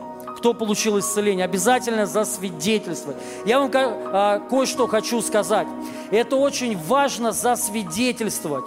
кто 0.43 0.53
получил 0.53 0.99
исцеление, 0.99 1.45
обязательно 1.45 2.05
засвидетельствовать. 2.05 3.15
Я 3.45 3.59
вам 3.59 3.71
а, 3.73 4.39
кое-что 4.39 4.87
хочу 4.87 5.21
сказать. 5.21 5.67
Это 6.11 6.35
очень 6.35 6.77
важно 6.77 7.31
засвидетельствовать. 7.31 8.65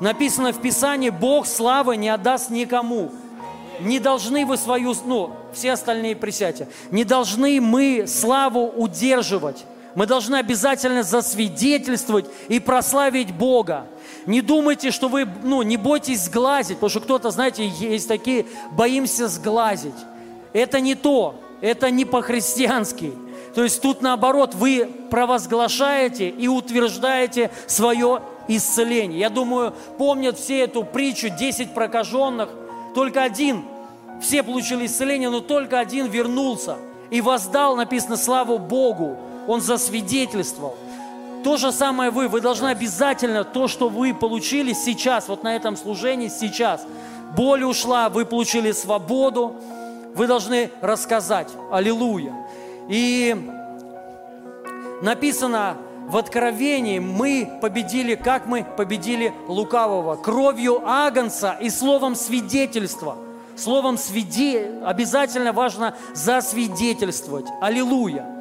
Написано 0.00 0.54
в 0.54 0.62
Писании, 0.62 1.10
Бог 1.10 1.46
славы 1.46 1.98
не 1.98 2.08
отдаст 2.08 2.48
никому. 2.48 3.12
Не 3.80 3.98
должны 3.98 4.46
вы 4.46 4.56
свою, 4.56 4.94
ну, 5.04 5.32
все 5.52 5.72
остальные 5.72 6.16
присядьте, 6.16 6.66
не 6.90 7.04
должны 7.04 7.60
мы 7.60 8.06
славу 8.06 8.66
удерживать. 8.66 9.66
Мы 9.98 10.06
должны 10.06 10.36
обязательно 10.36 11.02
засвидетельствовать 11.02 12.26
и 12.46 12.60
прославить 12.60 13.34
Бога. 13.34 13.88
Не 14.26 14.42
думайте, 14.42 14.92
что 14.92 15.08
вы, 15.08 15.26
ну, 15.42 15.62
не 15.62 15.76
бойтесь 15.76 16.26
сглазить, 16.26 16.76
потому 16.76 16.90
что 16.90 17.00
кто-то, 17.00 17.32
знаете, 17.32 17.66
есть 17.66 18.06
такие, 18.06 18.46
боимся 18.70 19.26
сглазить. 19.26 19.96
Это 20.52 20.78
не 20.78 20.94
то, 20.94 21.34
это 21.60 21.90
не 21.90 22.04
по-христиански. 22.04 23.12
То 23.56 23.64
есть 23.64 23.82
тут 23.82 24.00
наоборот, 24.00 24.54
вы 24.54 24.88
провозглашаете 25.10 26.28
и 26.28 26.46
утверждаете 26.46 27.50
свое 27.66 28.22
исцеление. 28.46 29.18
Я 29.18 29.30
думаю, 29.30 29.74
помнят 29.98 30.38
все 30.38 30.60
эту 30.60 30.84
притчу, 30.84 31.28
10 31.28 31.74
прокаженных, 31.74 32.50
только 32.94 33.24
один, 33.24 33.64
все 34.22 34.44
получили 34.44 34.86
исцеление, 34.86 35.28
но 35.28 35.40
только 35.40 35.80
один 35.80 36.06
вернулся 36.06 36.76
и 37.10 37.20
воздал, 37.20 37.74
написано, 37.74 38.16
славу 38.16 38.58
Богу. 38.58 39.18
Он 39.48 39.60
засвидетельствовал. 39.60 40.76
То 41.42 41.56
же 41.56 41.72
самое 41.72 42.10
вы, 42.10 42.28
вы 42.28 42.40
должны 42.40 42.68
обязательно 42.68 43.42
то, 43.42 43.66
что 43.66 43.88
вы 43.88 44.12
получили 44.12 44.72
сейчас, 44.72 45.28
вот 45.28 45.42
на 45.42 45.56
этом 45.56 45.76
служении 45.76 46.28
сейчас. 46.28 46.84
Боль 47.36 47.64
ушла, 47.64 48.08
вы 48.08 48.24
получили 48.24 48.72
свободу, 48.72 49.56
вы 50.14 50.26
должны 50.26 50.70
рассказать. 50.80 51.48
Аллилуйя. 51.70 52.34
И 52.88 53.34
написано 55.02 55.76
в 56.08 56.16
Откровении, 56.16 56.98
мы 56.98 57.58
победили, 57.60 58.14
как 58.14 58.46
мы 58.46 58.64
победили 58.64 59.32
лукавого? 59.46 60.16
Кровью 60.16 60.82
Агнца 60.86 61.56
и 61.60 61.70
словом 61.70 62.14
свидетельства. 62.14 63.16
Словом 63.56 63.98
свиде... 63.98 64.70
обязательно 64.84 65.52
важно 65.52 65.94
засвидетельствовать. 66.14 67.46
Аллилуйя. 67.60 68.37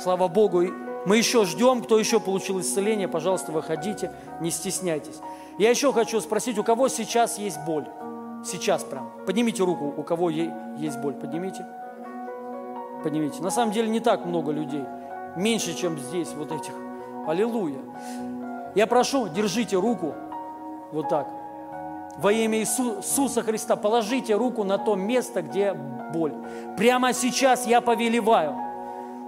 Слава 0.00 0.28
Богу. 0.28 0.62
Мы 1.04 1.18
еще 1.18 1.44
ждем, 1.44 1.82
кто 1.82 1.98
еще 1.98 2.20
получил 2.20 2.60
исцеление, 2.60 3.06
пожалуйста, 3.06 3.52
выходите, 3.52 4.10
не 4.40 4.50
стесняйтесь. 4.50 5.20
Я 5.58 5.70
еще 5.70 5.92
хочу 5.92 6.20
спросить, 6.20 6.58
у 6.58 6.64
кого 6.64 6.88
сейчас 6.88 7.38
есть 7.38 7.58
боль? 7.66 7.86
Сейчас 8.44 8.82
прям. 8.82 9.10
Поднимите 9.26 9.62
руку, 9.62 9.92
у 9.94 10.02
кого 10.02 10.30
есть 10.30 10.98
боль. 11.00 11.14
Поднимите. 11.14 11.66
Поднимите. 13.02 13.42
На 13.42 13.50
самом 13.50 13.72
деле 13.72 13.88
не 13.88 14.00
так 14.00 14.24
много 14.24 14.52
людей. 14.52 14.84
Меньше, 15.36 15.74
чем 15.74 15.98
здесь 15.98 16.32
вот 16.34 16.50
этих. 16.50 16.72
Аллилуйя. 17.26 17.80
Я 18.74 18.86
прошу, 18.86 19.28
держите 19.28 19.76
руку 19.76 20.14
вот 20.92 21.08
так. 21.10 21.28
Во 22.16 22.32
имя 22.32 22.58
Иисуса 22.58 23.42
Христа 23.42 23.76
положите 23.76 24.34
руку 24.34 24.64
на 24.64 24.78
то 24.78 24.96
место, 24.96 25.42
где 25.42 25.74
боль. 25.74 26.34
Прямо 26.76 27.12
сейчас 27.12 27.66
я 27.66 27.80
повелеваю. 27.80 28.69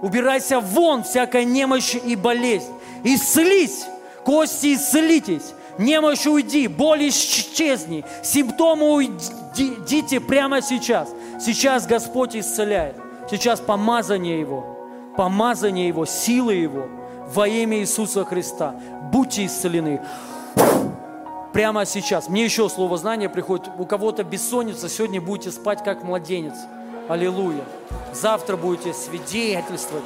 Убирайся 0.03 0.59
вон 0.59 1.01
всякая 1.01 1.45
немощь 1.45 1.95
и 1.95 2.15
болезнь. 2.15 2.71
Исцелись, 3.03 3.85
кости 4.23 4.75
исцелитесь 4.75 5.53
Немощь 5.77 6.27
уйди, 6.27 6.67
боль 6.67 7.09
исчезни, 7.09 8.05
симптомы 8.21 8.91
уйдите 8.91 10.19
прямо 10.19 10.61
сейчас. 10.61 11.09
Сейчас 11.39 11.87
Господь 11.87 12.35
исцеляет. 12.35 12.95
Сейчас 13.29 13.59
помазание 13.59 14.39
Его, 14.39 14.87
помазание 15.17 15.87
Его, 15.87 16.05
силы 16.05 16.53
Его 16.53 16.87
во 17.33 17.47
имя 17.47 17.79
Иисуса 17.79 18.23
Христа. 18.23 18.75
Будьте 19.11 19.45
исцелены. 19.45 20.01
Прямо 21.53 21.85
сейчас. 21.85 22.29
Мне 22.29 22.45
еще 22.45 22.69
слово 22.69 22.97
знания 22.97 23.29
приходит. 23.29 23.69
У 23.77 23.85
кого-то 23.85 24.23
бессонница, 24.23 24.89
сегодня 24.89 25.21
будете 25.21 25.51
спать 25.51 25.83
как 25.83 26.03
младенец. 26.03 26.55
Аллилуйя. 27.07 27.65
Завтра 28.13 28.55
будете 28.55 28.93
свидетельствовать. 28.93 30.05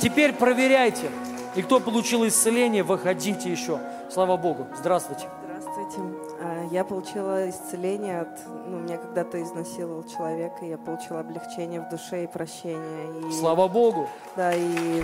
Теперь 0.00 0.32
проверяйте. 0.32 1.10
И 1.56 1.62
кто 1.62 1.80
получил 1.80 2.26
исцеление, 2.26 2.84
выходите 2.84 3.50
еще. 3.50 3.80
Слава 4.10 4.36
Богу. 4.36 4.68
Здравствуйте. 4.76 5.28
Здравствуйте. 5.44 5.98
А, 6.40 6.68
я 6.70 6.84
получила 6.84 7.48
исцеление 7.50 8.20
от... 8.20 8.28
Ну, 8.66 8.78
меня 8.78 8.98
когда-то 8.98 9.42
изнасиловал 9.42 10.04
человек, 10.04 10.52
и 10.62 10.66
я 10.66 10.78
получила 10.78 11.20
облегчение 11.20 11.80
в 11.80 11.88
душе 11.88 12.24
и 12.24 12.26
прощение. 12.28 13.28
И, 13.28 13.32
Слава 13.32 13.66
Богу. 13.66 14.08
Да, 14.36 14.52
и 14.54 15.02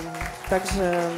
также... 0.49 1.11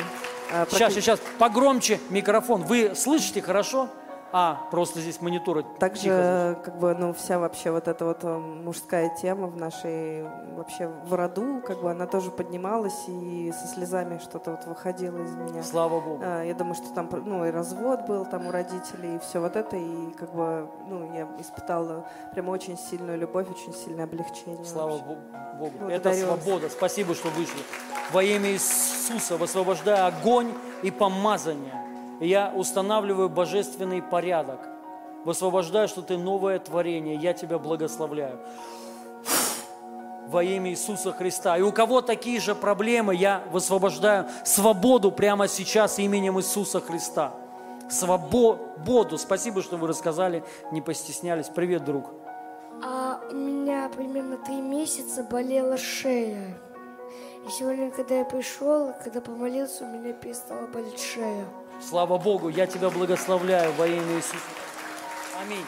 Сейчас, 0.70 0.70
сейчас, 0.70 0.94
сейчас, 0.94 1.20
погромче 1.38 2.00
микрофон. 2.08 2.64
Вы 2.64 2.94
слышите 2.94 3.42
хорошо? 3.42 3.90
А, 4.30 4.66
просто 4.70 5.00
здесь 5.00 5.20
мониторы. 5.22 5.64
Также, 5.78 6.58
как 6.64 6.78
бы, 6.78 6.94
ну, 6.94 7.12
вся 7.14 7.38
вообще 7.38 7.70
вот 7.70 7.88
эта 7.88 8.04
вот 8.04 8.18
э, 8.24 8.36
мужская 8.38 9.08
тема 9.20 9.46
в 9.46 9.56
нашей, 9.56 10.24
вообще 10.56 10.88
в 11.04 11.14
роду, 11.14 11.62
как 11.66 11.80
бы, 11.80 11.90
она 11.90 12.06
тоже 12.06 12.30
поднималась 12.30 13.04
и 13.08 13.52
со 13.58 13.66
слезами 13.68 14.18
что-то 14.18 14.50
вот 14.52 14.64
выходило 14.66 15.16
из 15.22 15.30
меня. 15.34 15.62
Слава 15.62 16.00
Богу. 16.00 16.20
А, 16.22 16.42
Я 16.42 16.54
думаю, 16.54 16.74
что 16.74 16.92
там, 16.94 17.08
ну, 17.24 17.46
и 17.46 17.50
развод 17.50 18.06
был 18.06 18.26
там 18.26 18.46
у 18.46 18.50
родителей, 18.50 19.16
и 19.16 19.18
все 19.18 19.40
вот 19.40 19.56
это, 19.56 19.76
и 19.76 20.10
как 20.12 20.34
бы, 20.34 20.68
ну, 20.88 21.10
я 21.14 21.26
испытала 21.38 22.06
прямо 22.32 22.50
очень 22.50 22.76
сильную 22.76 23.16
любовь, 23.18 23.46
очень 23.50 23.72
сильное 23.72 24.04
облегчение. 24.04 24.64
Слава 24.64 24.90
вообще. 24.90 25.04
Бо- 25.06 25.16
Богу. 25.58 25.72
Это 25.90 26.02
Благодарю 26.10 26.26
вас. 26.28 26.42
свобода. 26.42 26.68
Спасибо, 26.68 27.14
что 27.14 27.28
вышли. 27.30 27.60
Во 28.12 28.22
имя 28.22 28.50
Иисуса 28.52 29.36
высвобождаю 29.36 30.06
огонь 30.06 30.52
и 30.82 30.90
помазание. 30.90 31.72
И 32.20 32.28
я 32.28 32.52
устанавливаю 32.54 33.28
божественный 33.28 34.02
порядок. 34.02 34.60
Высвобождаю, 35.24 35.88
что 35.88 36.02
ты 36.02 36.16
новое 36.16 36.58
творение. 36.58 37.16
Я 37.16 37.32
тебя 37.32 37.58
благословляю. 37.58 38.38
Во 40.26 40.42
имя 40.42 40.70
Иисуса 40.70 41.12
Христа. 41.12 41.56
И 41.56 41.62
у 41.62 41.72
кого 41.72 42.02
такие 42.02 42.40
же 42.40 42.54
проблемы, 42.54 43.14
я 43.14 43.42
высвобождаю 43.50 44.26
свободу 44.44 45.10
прямо 45.10 45.48
сейчас 45.48 45.98
именем 45.98 46.38
Иисуса 46.38 46.80
Христа. 46.80 47.32
Свободу. 47.88 49.16
Спасибо, 49.16 49.62
что 49.62 49.76
вы 49.76 49.88
рассказали, 49.88 50.44
не 50.72 50.82
постеснялись. 50.82 51.48
Привет, 51.48 51.84
друг. 51.84 52.06
А 52.84 53.20
у 53.30 53.34
меня 53.34 53.88
примерно 53.88 54.36
три 54.36 54.60
месяца 54.60 55.22
болела 55.22 55.76
шея. 55.76 56.58
И 57.46 57.50
сегодня, 57.50 57.90
когда 57.90 58.16
я 58.16 58.24
пришел, 58.24 58.92
когда 59.02 59.20
помолился, 59.20 59.84
у 59.84 59.88
меня 59.88 60.12
перестала 60.12 60.66
болеть 60.66 61.00
шея. 61.00 61.46
Слава 61.80 62.18
Богу, 62.18 62.48
я 62.48 62.66
тебя 62.66 62.90
благословляю 62.90 63.72
во 63.72 63.86
имя 63.86 64.16
Иисуса. 64.16 64.36
Аминь. 65.40 65.64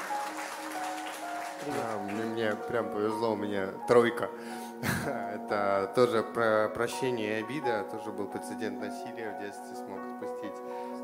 Да, 1.66 1.99
мне, 2.12 2.53
прям 2.69 2.91
повезло, 2.91 3.32
у 3.32 3.37
меня 3.37 3.69
тройка. 3.87 4.28
Это 5.07 5.93
тоже 5.95 6.23
про 6.23 6.69
прощение 6.74 7.39
и 7.39 7.43
обида, 7.43 7.85
тоже 7.91 8.11
был 8.12 8.27
прецедент 8.27 8.81
насилия 8.81 9.37
в 9.37 9.43
детстве, 9.43 9.77
смог 9.77 9.99
отпустить. 10.15 10.59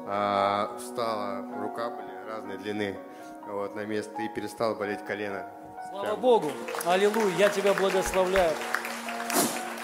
А, 0.09 0.77
встала, 0.79 1.45
рука 1.61 1.91
были 1.91 2.31
разной 2.31 2.59
длины 2.59 2.99
вот, 3.47 3.75
на 3.75 3.85
место 3.85 4.23
и 4.23 4.29
перестало 4.29 4.75
болеть 4.75 5.05
колено. 5.05 5.47
Слава 5.91 6.05
Прям. 6.05 6.21
Богу. 6.21 6.51
Аллилуйя. 6.85 7.37
Я 7.37 7.49
тебя 7.49 7.75
благословляю. 7.75 8.53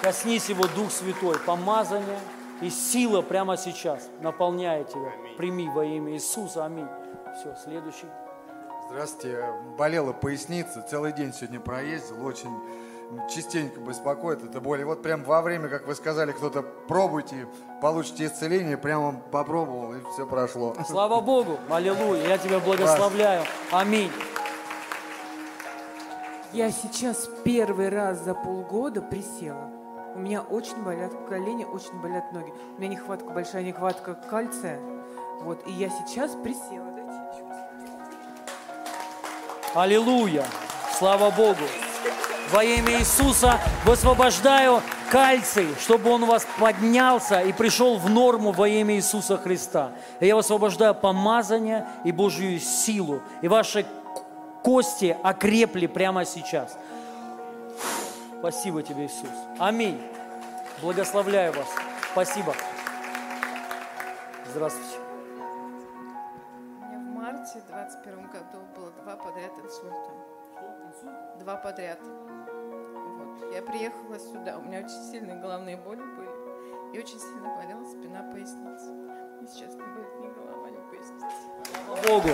Коснись 0.00 0.48
его 0.48 0.66
Дух 0.74 0.90
Святой. 0.90 1.38
Помазание 1.38 2.18
и 2.62 2.70
сила 2.70 3.22
прямо 3.22 3.56
сейчас 3.56 4.08
наполняет 4.20 4.88
тебя. 4.88 5.12
Прими 5.36 5.68
во 5.68 5.84
имя 5.84 6.12
Иисуса. 6.12 6.64
Аминь. 6.64 6.86
Все, 7.38 7.54
следующий. 7.62 8.06
Здравствуйте. 8.88 9.44
Болела 9.76 10.12
поясница, 10.12 10.82
целый 10.82 11.12
день 11.12 11.32
сегодня 11.32 11.60
проездил, 11.60 12.24
очень 12.24 12.50
частенько 13.34 13.80
беспокоит 13.80 14.44
эта 14.44 14.60
боль. 14.60 14.80
И 14.80 14.84
вот 14.84 15.02
прям 15.02 15.24
во 15.24 15.42
время, 15.42 15.68
как 15.68 15.86
вы 15.86 15.94
сказали, 15.94 16.32
кто-то 16.32 16.62
пробуйте, 16.62 17.48
получите 17.80 18.26
исцеление, 18.26 18.78
прямо 18.78 19.12
попробовал, 19.32 19.94
и 19.94 20.00
все 20.12 20.26
прошло. 20.26 20.74
Слава 20.86 21.20
Богу. 21.20 21.58
Аллилуйя. 21.68 22.28
Я 22.28 22.38
тебя 22.38 22.60
благословляю. 22.60 23.44
Аминь. 23.70 24.10
Я 26.52 26.70
сейчас 26.70 27.28
первый 27.44 27.88
раз 27.88 28.18
за 28.18 28.34
полгода 28.34 29.00
присела. 29.00 29.81
У 30.14 30.18
меня 30.18 30.42
очень 30.42 30.82
болят 30.82 31.12
колени, 31.28 31.64
очень 31.64 31.98
болят 32.00 32.32
ноги. 32.32 32.52
У 32.76 32.80
меня 32.80 32.92
нехватка, 32.92 33.30
большая 33.30 33.62
нехватка 33.62 34.14
кальция. 34.14 34.78
Вот, 35.40 35.66
и 35.66 35.72
я 35.72 35.88
сейчас 35.88 36.32
присела. 36.32 36.92
Аллилуйя. 39.74 40.44
Слава 40.98 41.30
Богу. 41.30 41.64
Во 42.50 42.62
имя 42.62 42.98
Иисуса 42.98 43.58
высвобождаю 43.86 44.82
кальций, 45.10 45.68
чтобы 45.80 46.10
он 46.10 46.24
у 46.24 46.26
вас 46.26 46.46
поднялся 46.58 47.40
и 47.40 47.54
пришел 47.54 47.96
в 47.96 48.10
норму 48.10 48.52
во 48.52 48.68
имя 48.68 48.96
Иисуса 48.96 49.38
Христа. 49.38 49.92
И 50.20 50.26
я 50.26 50.36
высвобождаю 50.36 50.94
помазание 50.94 51.86
и 52.04 52.12
Божью 52.12 52.60
силу. 52.60 53.22
И 53.40 53.48
ваши 53.48 53.86
кости 54.62 55.16
окрепли 55.22 55.86
прямо 55.86 56.26
сейчас. 56.26 56.76
Спасибо 58.42 58.82
тебе, 58.82 59.06
Иисус. 59.06 59.30
Аминь. 59.60 60.02
Благословляю 60.80 61.52
вас. 61.52 61.68
Спасибо. 62.10 62.52
Здравствуйте. 64.46 64.96
У 64.98 66.84
меня 66.84 66.98
в 66.98 67.14
марте 67.14 67.62
21 67.68 68.26
году 68.26 68.58
было 68.74 68.90
два 68.90 69.14
подряд 69.14 69.52
инсульта. 69.62 70.10
Два 71.38 71.54
подряд. 71.54 72.00
Вот. 72.02 73.54
Я 73.54 73.62
приехала 73.62 74.18
сюда, 74.18 74.58
у 74.58 74.62
меня 74.62 74.80
очень 74.80 75.12
сильные 75.12 75.36
головные 75.38 75.76
боли 75.76 76.02
были. 76.02 76.96
И 76.96 76.98
очень 76.98 77.20
сильно 77.20 77.48
болела 77.54 77.84
спина, 77.88 78.24
поясница. 78.32 78.90
И 79.40 79.46
сейчас 79.46 79.72
не 79.74 79.82
болит 79.82 80.18
ни 80.18 80.26
голова, 80.34 80.68
ни 80.68 80.80
поясница. 80.90 82.08
Богу. 82.08 82.30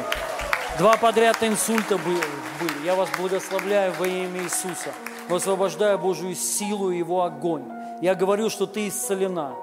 Два 0.78 0.97
подряд 0.97 1.36
инсульта 1.43 1.98
бы- 1.98 2.22
были. 2.60 2.85
Я 2.86 2.94
вас 2.94 3.10
благословляю 3.18 3.93
во 3.93 4.06
имя 4.06 4.40
Иисуса. 4.43 4.90
Высвобождаю 5.28 5.98
Божью 5.98 6.34
силу 6.34 6.90
и 6.90 6.98
Его 6.98 7.22
огонь. 7.22 7.64
Я 8.00 8.14
говорю, 8.14 8.48
что 8.48 8.66
ты 8.66 8.88
исцелена. 8.88 9.55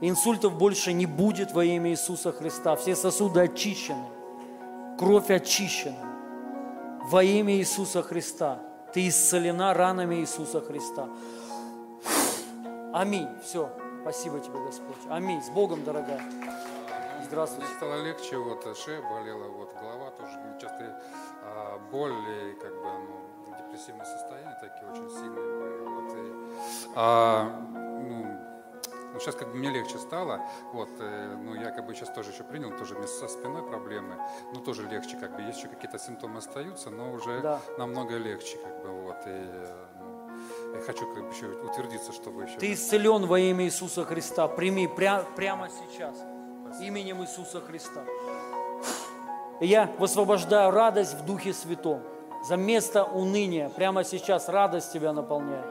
Инсультов 0.00 0.56
больше 0.56 0.92
не 0.92 1.06
будет 1.06 1.52
во 1.52 1.64
имя 1.64 1.90
Иисуса 1.90 2.32
Христа. 2.32 2.76
Все 2.76 2.94
сосуды 2.94 3.40
очищены. 3.40 4.06
Кровь 4.98 5.30
очищена. 5.30 6.06
Во 7.10 7.22
имя 7.22 7.54
Иисуса 7.54 8.02
Христа. 8.02 8.60
Ты 8.94 9.08
исцелена 9.08 9.74
ранами 9.74 10.16
Иисуса 10.16 10.60
Христа. 10.60 11.08
Аминь. 12.92 13.28
Все. 13.44 13.70
Спасибо 14.02 14.38
тебе, 14.38 14.58
Господь. 14.64 14.96
Аминь. 15.10 15.42
С 15.42 15.50
Богом, 15.50 15.82
дорогая. 15.84 16.22
Здравствуйте. 17.24 17.66
Мне 17.66 17.76
стало 17.76 18.02
легче, 18.02 18.38
вот 18.38 18.64
шея 18.78 19.02
болела, 19.02 19.48
вот 19.48 19.74
голова 19.78 20.10
тоже, 20.12 20.32
часто 20.60 21.02
а, 21.42 21.78
боль 21.90 22.12
и 22.12 22.54
как 22.54 22.72
бы 22.72 22.84
ну, 22.84 23.27
депрессивное 23.78 24.04
состояние 24.06 24.56
такие 24.60 24.90
очень 24.90 25.08
сильные 25.10 25.58
были. 25.58 25.88
Вот, 25.88 26.14
и, 26.16 26.92
а, 26.96 27.44
ну, 27.72 28.26
ну, 29.12 29.20
сейчас 29.20 29.34
как 29.36 29.48
бы 29.48 29.54
мне 29.54 29.70
легче 29.70 29.98
стало, 29.98 30.40
вот, 30.72 30.88
э, 31.00 31.36
ну, 31.42 31.54
я 31.54 31.70
как 31.70 31.86
бы 31.86 31.94
сейчас 31.94 32.10
тоже 32.10 32.30
еще 32.30 32.42
принял, 32.44 32.76
тоже 32.76 32.94
у 32.94 32.98
меня 32.98 33.06
со 33.06 33.28
спиной 33.28 33.62
проблемы, 33.62 34.16
ну, 34.52 34.60
тоже 34.60 34.82
легче, 34.88 35.16
как 35.16 35.34
бы, 35.36 35.42
есть 35.42 35.58
еще 35.58 35.68
какие-то 35.68 35.98
симптомы 35.98 36.38
остаются, 36.38 36.90
но 36.90 37.12
уже 37.12 37.40
Да. 37.40 37.60
намного 37.78 38.16
легче, 38.16 38.58
как 38.58 38.82
бы, 38.82 38.88
вот, 39.02 39.16
и, 39.26 39.30
э, 39.30 39.84
ну, 40.00 40.74
я 40.74 40.80
хочу 40.82 41.06
как 41.14 41.24
бы 41.24 41.30
еще 41.34 41.46
утвердиться, 41.46 42.12
чтобы 42.12 42.44
еще... 42.44 42.58
Ты 42.58 42.72
исцелен 42.72 43.26
во 43.26 43.38
имя 43.38 43.64
Иисуса 43.64 44.04
Христа. 44.04 44.46
Прими 44.48 44.86
пря- 44.86 45.24
прямо 45.34 45.68
сейчас. 45.68 46.16
Именем 46.80 47.22
Иисуса 47.22 47.60
Христа. 47.60 48.04
И 49.60 49.66
я 49.66 49.90
высвобождаю 49.98 50.70
радость 50.70 51.14
в 51.14 51.24
Духе 51.24 51.52
Святом. 51.52 52.02
За 52.42 52.56
место 52.56 53.04
уныния 53.04 53.68
прямо 53.68 54.04
сейчас 54.04 54.48
радость 54.48 54.92
тебя 54.92 55.12
наполняет. 55.12 55.66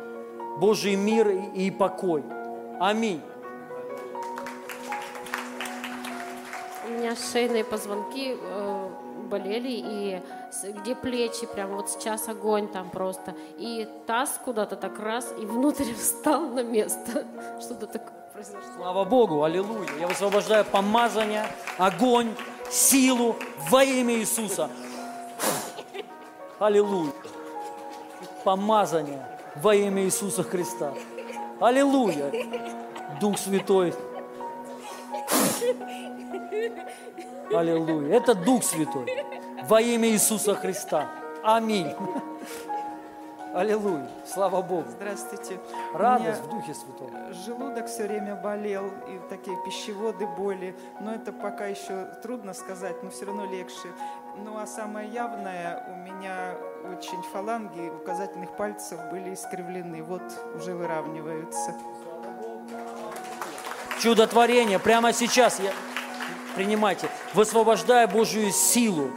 Божий 0.60 0.95
мир 0.95 1.30
и, 1.30 1.72
покой. 1.72 2.23
Аминь. 2.80 3.22
У 6.88 6.91
меня 6.91 7.15
шейные 7.15 7.64
позвонки 7.64 8.38
э, 8.39 8.89
болели, 9.27 9.69
и 9.69 10.22
где 10.81 10.95
плечи, 10.95 11.45
прям 11.45 11.76
вот 11.76 11.89
сейчас 11.89 12.27
огонь 12.27 12.68
там 12.68 12.89
просто. 12.89 13.35
И 13.57 13.88
таз 14.07 14.39
куда-то 14.44 14.76
так 14.76 14.99
раз, 14.99 15.34
и 15.39 15.45
внутрь 15.45 15.94
встал 15.98 16.48
на 16.48 16.64
место. 16.64 17.26
Что-то 17.61 17.88
такое 17.88 18.14
произошло. 18.34 18.61
Слава 18.76 19.03
Богу, 19.03 19.44
аллилуйя. 19.44 19.89
Я 19.99 20.07
высвобождаю 20.07 20.65
помазание, 20.65 21.45
огонь, 21.77 22.34
силу 22.69 23.35
во 23.69 23.84
имя 23.84 24.15
Иисуса. 24.15 24.69
Аллилуйя. 26.60 27.12
Помазание 28.44 29.24
во 29.56 29.76
имя 29.76 30.04
Иисуса 30.04 30.42
Христа. 30.42 30.94
Аллилуйя. 31.60 32.32
Дух 33.22 33.38
Святой. 33.38 33.94
Аллилуйя. 37.54 38.18
Это 38.18 38.34
Дух 38.34 38.64
Святой. 38.64 39.24
Во 39.66 39.80
имя 39.82 40.10
Иисуса 40.10 40.56
Христа. 40.56 41.10
Аминь. 41.44 41.94
Аллилуйя. 43.54 44.10
Слава 44.26 44.62
Богу. 44.62 44.86
Здравствуйте. 44.90 45.60
Радость 45.94 46.42
в 46.42 46.50
Духе 46.50 46.74
Святом. 46.74 47.34
Желудок 47.46 47.88
все 47.88 48.08
время 48.08 48.36
болел, 48.36 48.86
и 49.08 49.20
такие 49.30 49.58
пищеводы 49.66 50.26
боли. 50.26 50.76
Но 51.02 51.14
это 51.14 51.32
пока 51.32 51.68
еще 51.68 52.06
трудно 52.24 52.54
сказать, 52.54 53.02
но 53.04 53.10
все 53.10 53.26
равно 53.26 53.46
легче. 53.46 53.90
Ну 54.44 54.58
а 54.58 54.66
самое 54.66 55.10
явное, 55.10 55.84
у 55.88 55.96
меня 55.96 56.56
очень 56.96 57.22
фаланги 57.32 57.90
указательных 57.90 58.56
пальцев 58.56 59.00
были 59.12 59.34
искривлены. 59.34 60.04
Вот 60.04 60.24
уже 60.56 60.74
выравниваются. 60.74 61.76
чудотворение 64.02 64.80
прямо 64.80 65.14
сейчас. 65.14 65.60
Я... 65.60 65.72
Принимайте. 66.56 67.10
Высвобождая 67.34 68.08
Божью 68.08 68.52
силу 68.52 69.12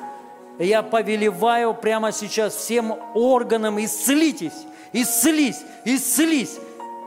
я 0.59 0.83
повелеваю 0.83 1.75
прямо 1.75 2.13
сейчас 2.13 2.55
всем 2.55 2.99
органам 3.15 3.83
исцелитесь, 3.83 4.67
исцелись, 4.93 5.63
исцелись. 5.85 6.59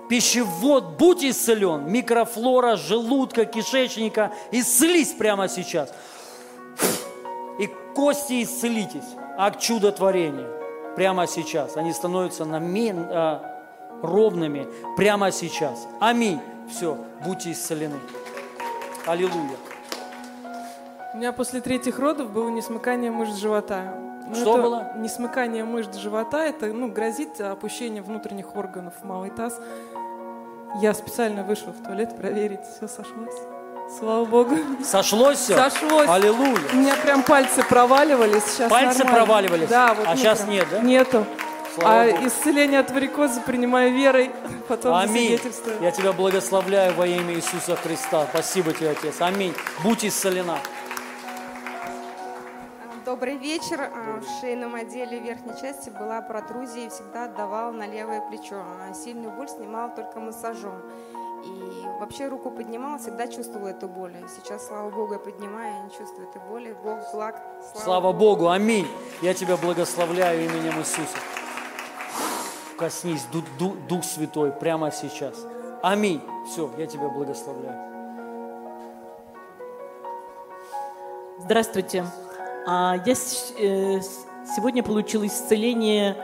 Пищевод, 0.10 0.98
будь 0.98 1.24
исцелен, 1.24 1.90
микрофлора, 1.90 2.76
желудка, 2.76 3.46
кишечника, 3.46 4.34
исцелись 4.52 5.14
прямо 5.14 5.48
сейчас. 5.48 5.94
Кости 7.96 8.44
исцелитесь, 8.44 9.16
акт 9.38 9.60
чудотворения 9.60 10.48
прямо 10.96 11.28
сейчас. 11.28 11.78
Они 11.78 11.94
становятся 11.94 12.46
на 12.46 12.60
мен, 12.60 13.08
а, 13.10 13.42
ровными 14.02 14.68
прямо 14.98 15.32
сейчас. 15.32 15.88
Аминь. 16.00 16.40
Все, 16.70 16.98
будьте 17.26 17.52
исцелены. 17.52 18.00
Аллилуйя. 19.06 19.58
У 21.14 21.18
меня 21.18 21.32
после 21.34 21.62
третьих 21.62 22.00
родов 22.00 22.32
было 22.32 22.50
несмыкание 22.50 23.12
мышц 23.12 23.36
живота. 23.36 23.94
Ну, 24.28 24.36
Что 24.36 24.54
это 24.54 24.62
было? 24.62 24.94
Несмыкание 24.98 25.64
мышц 25.64 25.96
живота, 25.98 26.44
это 26.44 26.68
ну, 26.68 26.92
грозит 26.92 27.40
опущение 27.40 28.02
внутренних 28.02 28.56
органов 28.56 28.94
в 29.02 29.06
малый 29.06 29.30
таз. 29.30 29.60
Я 30.82 30.94
специально 30.94 31.44
вышла 31.44 31.72
в 31.72 31.84
туалет 31.84 32.16
проверить, 32.16 32.62
все 32.62 32.88
сошлось. 32.88 33.53
Слава 33.90 34.26
Богу. 34.26 34.56
Сошлось 34.84 35.38
все? 35.38 35.56
Сошлось. 35.56 36.08
Аллилуйя. 36.10 36.58
У 36.74 36.76
меня 36.78 36.96
прям 36.96 37.24
пальцы 37.24 37.64
проваливались. 37.64 38.44
Сейчас 38.44 38.70
Пальцы 38.72 39.00
нормально. 39.04 39.26
проваливались? 39.26 39.70
Да, 39.70 39.94
вот 39.94 40.08
А 40.08 40.12
ну 40.12 40.18
щас 40.18 40.40
прям 40.40 40.50
нет, 40.52 40.68
да? 40.72 40.80
Нету. 40.80 41.26
Слава 41.76 42.02
а 42.04 42.12
Богу. 42.12 42.28
исцеление 42.28 42.80
от 42.80 42.92
варикоза 42.92 43.42
принимаю 43.42 43.94
верой, 43.94 44.32
потом 44.68 44.96
Аминь. 44.96 45.40
Я 45.82 45.92
тебя 45.92 46.12
благословляю 46.14 46.94
во 46.96 47.06
имя 47.08 47.34
Иисуса 47.34 47.76
Христа. 47.76 48.28
Спасибо 48.30 48.74
тебе, 48.74 48.92
Отец. 48.92 49.16
Аминь. 49.20 49.54
Будь 49.84 50.06
исцелена. 50.06 50.58
Добрый 53.06 53.38
вечер. 53.38 53.82
А, 53.82 54.20
В 54.22 54.40
шейном 54.42 54.76
отделе 54.76 55.20
верхней 55.20 55.54
части 55.60 55.90
была 55.90 56.22
протрузия 56.22 56.86
и 56.86 56.90
всегда 56.90 57.26
отдавал 57.26 57.74
на 57.74 57.86
левое 57.86 58.22
плечо. 58.22 58.56
А 58.90 58.94
Сильную 58.94 59.32
боль 59.32 59.50
снимал 59.50 59.94
только 59.94 60.20
массажом. 60.20 60.82
И 61.46 62.00
вообще 62.00 62.28
руку 62.28 62.50
поднимала, 62.52 62.98
всегда 62.98 63.28
чувствовала 63.28 63.70
эту 63.70 63.88
боль. 63.88 64.14
И 64.14 64.28
Сейчас, 64.28 64.68
слава 64.68 64.90
Богу, 64.90 65.14
я 65.14 65.20
поднимаю, 65.20 65.74
я 65.76 65.84
не 65.84 65.90
чувствую 65.90 66.28
этой 66.30 66.42
боли. 66.50 66.76
Бог 66.84 67.00
благ. 67.14 67.42
Слава 67.76 68.12
Богу. 68.14 68.50
Аминь. 68.50 68.88
Я 69.22 69.34
тебя 69.34 69.58
благословляю 69.58 70.46
именем 70.46 70.80
Иисуса. 70.80 71.18
Коснись, 72.78 73.24
Ду- 73.32 73.44
Ду- 73.60 73.78
Дух 73.88 74.04
Святой, 74.04 74.52
прямо 74.52 74.92
сейчас. 74.92 75.36
Аминь. 75.82 76.22
Все, 76.50 76.70
я 76.78 76.88
тебя 76.88 77.08
благословляю. 77.10 77.78
Здравствуйте. 81.40 82.06
А, 82.66 82.96
Я 83.06 83.14
э, 83.14 84.00
сегодня 84.56 84.84
получила 84.84 85.26
исцеление 85.28 86.16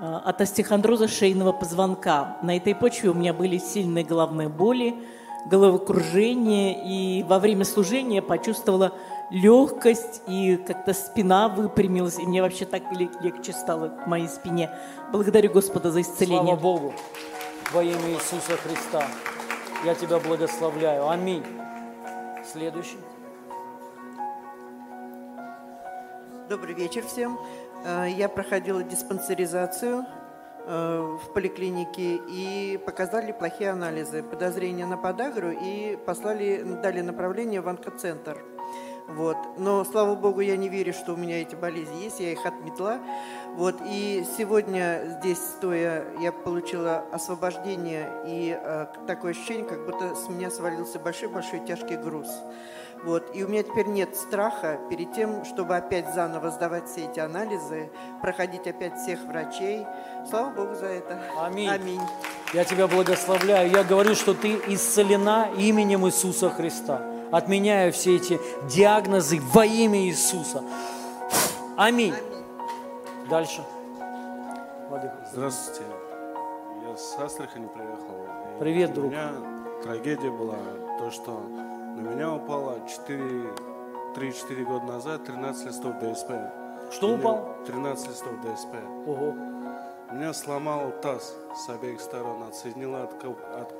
от 0.00 0.40
остеохондроза 0.40 1.08
шейного 1.08 1.52
позвонка. 1.52 2.36
На 2.42 2.56
этой 2.56 2.74
почве 2.74 3.10
у 3.10 3.14
меня 3.14 3.32
были 3.32 3.58
сильные 3.58 4.04
головные 4.04 4.48
боли, 4.48 4.94
головокружение, 5.46 6.84
и 6.84 7.22
во 7.24 7.38
время 7.38 7.64
служения 7.64 8.16
я 8.16 8.22
почувствовала 8.22 8.92
легкость, 9.30 10.22
и 10.26 10.56
как-то 10.56 10.92
спина 10.92 11.48
выпрямилась, 11.48 12.18
и 12.18 12.22
мне 12.22 12.42
вообще 12.42 12.64
так 12.64 12.82
лег- 12.92 13.20
легче 13.22 13.52
стало 13.52 13.88
в 13.88 14.06
моей 14.06 14.28
спине. 14.28 14.70
Благодарю 15.10 15.50
Господа 15.50 15.90
за 15.90 16.02
исцеление. 16.02 16.56
Слава 16.56 16.60
Богу. 16.60 16.94
Во 17.72 17.82
имя 17.82 18.10
Иисуса 18.10 18.56
Христа. 18.62 19.02
Я 19.84 19.94
тебя 19.94 20.18
благословляю. 20.18 21.08
Аминь. 21.08 21.44
Следующий. 22.50 22.98
Добрый 26.48 26.74
вечер 26.74 27.02
всем. 27.06 27.38
Э, 27.84 28.06
Я 28.08 28.28
проходила 28.28 28.82
диспансеризацию 28.82 30.04
э, 30.66 31.18
в 31.22 31.32
поликлинике 31.32 32.16
и 32.28 32.80
показали 32.84 33.32
плохие 33.32 33.70
анализы, 33.70 34.22
подозрения 34.22 34.86
на 34.86 34.96
подагру 34.96 35.50
и 35.50 35.96
послали, 36.06 36.62
дали 36.82 37.00
направление 37.00 37.60
в 37.60 37.68
онкоцентр. 37.68 38.38
Вот. 39.08 39.36
Но, 39.58 39.84
слава 39.84 40.14
богу, 40.14 40.40
я 40.40 40.56
не 40.56 40.68
верю, 40.68 40.92
что 40.92 41.14
у 41.14 41.16
меня 41.16 41.42
эти 41.42 41.56
болезни 41.56 42.04
есть, 42.04 42.20
я 42.20 42.32
их 42.32 42.46
отметла. 42.46 43.00
Вот. 43.56 43.76
И 43.84 44.24
сегодня 44.36 45.18
здесь, 45.18 45.38
стоя, 45.38 46.04
я 46.20 46.30
получила 46.32 47.04
освобождение 47.12 48.08
и 48.26 48.56
э, 48.58 48.86
такое 49.06 49.32
ощущение, 49.32 49.64
как 49.64 49.84
будто 49.84 50.14
с 50.14 50.28
меня 50.28 50.50
свалился 50.50 51.00
большой-большой 51.00 51.60
тяжкий 51.66 51.96
груз. 51.96 52.28
Вот. 53.04 53.34
И 53.34 53.42
у 53.42 53.48
меня 53.48 53.62
теперь 53.62 53.86
нет 53.86 54.14
страха 54.16 54.78
перед 54.88 55.12
тем, 55.12 55.44
чтобы 55.44 55.76
опять 55.76 56.14
заново 56.14 56.50
сдавать 56.50 56.88
все 56.88 57.06
эти 57.06 57.18
анализы, 57.18 57.90
проходить 58.20 58.66
опять 58.66 58.96
всех 58.98 59.20
врачей. 59.24 59.86
Слава 60.28 60.50
Богу 60.50 60.74
за 60.74 60.86
это. 60.86 61.20
Аминь. 61.40 61.68
Аминь. 61.68 62.00
Я 62.54 62.64
тебя 62.64 62.86
благословляю. 62.86 63.70
Я 63.70 63.82
говорю, 63.82 64.14
что 64.14 64.34
ты 64.34 64.54
исцелена 64.68 65.48
именем 65.56 66.06
Иисуса 66.06 66.50
Христа. 66.50 67.02
Отменяю 67.32 67.92
все 67.92 68.16
эти 68.16 68.38
диагнозы 68.68 69.40
во 69.40 69.64
имя 69.64 70.00
Иисуса. 70.00 70.62
Аминь. 71.76 72.14
Дальше. 73.28 73.64
Владыка. 74.88 75.16
Здравствуйте. 75.32 75.82
Я 76.86 76.96
с 76.96 77.18
Астрахани 77.18 77.66
приехал. 77.68 78.26
Привет, 78.60 78.90
у 78.90 78.94
друг. 78.94 79.12
меня 79.12 79.30
трагедия 79.82 80.30
была, 80.30 80.58
то, 80.98 81.10
что 81.10 81.40
на 82.02 82.08
меня 82.08 82.32
упало 82.32 82.78
4, 82.88 83.52
3-4 84.16 84.64
года 84.64 84.84
назад 84.86 85.24
13 85.24 85.66
листов 85.66 85.94
ДСП. 86.00 86.30
Что 86.92 87.06
У 87.08 87.16
меня 87.16 87.20
упало? 87.20 87.54
13 87.66 88.08
листов 88.08 88.32
ДСП. 88.42 88.74
Ого. 89.06 89.34
Меня 90.12 90.32
сломал 90.34 90.90
таз 91.00 91.34
с 91.56 91.68
обеих 91.70 92.00
сторон, 92.00 92.42
отсоединило 92.42 93.04
от, 93.04 93.14
коп- 93.14 93.44
от 93.54 93.72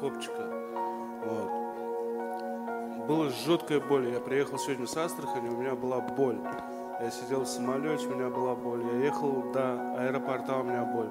копчика. 0.00 0.48
Вот. 1.24 3.06
Была 3.06 3.28
жуткая 3.28 3.80
боль. 3.80 4.08
Я 4.08 4.20
приехал 4.20 4.58
сегодня 4.58 4.86
с 4.86 4.96
Астрахани, 4.96 5.48
у 5.48 5.56
меня 5.56 5.74
была 5.74 6.00
боль. 6.00 6.38
Я 7.00 7.10
сидел 7.10 7.42
в 7.42 7.46
самолете, 7.48 8.06
у 8.08 8.14
меня 8.14 8.28
была 8.28 8.54
боль. 8.54 8.82
Я 8.84 9.04
ехал 9.06 9.42
до 9.52 9.94
аэропорта, 9.98 10.58
у 10.58 10.62
меня 10.62 10.84
боль. 10.84 11.10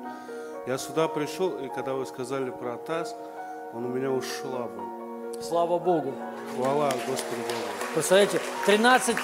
Я 0.68 0.78
сюда 0.78 1.08
пришел, 1.08 1.58
и 1.58 1.68
когда 1.70 1.94
вы 1.94 2.06
сказали 2.06 2.50
про 2.50 2.78
таз, 2.78 3.16
он 3.74 3.86
у 3.86 3.90
меня 3.90 4.12
ушла 4.12 4.68
боль. 4.68 4.91
Слава 5.42 5.80
Богу. 5.80 6.14
Хвала 6.56 6.92
Господу 7.08 7.42
Богу. 7.42 7.94
Представляете, 7.94 8.40
13 8.66 9.16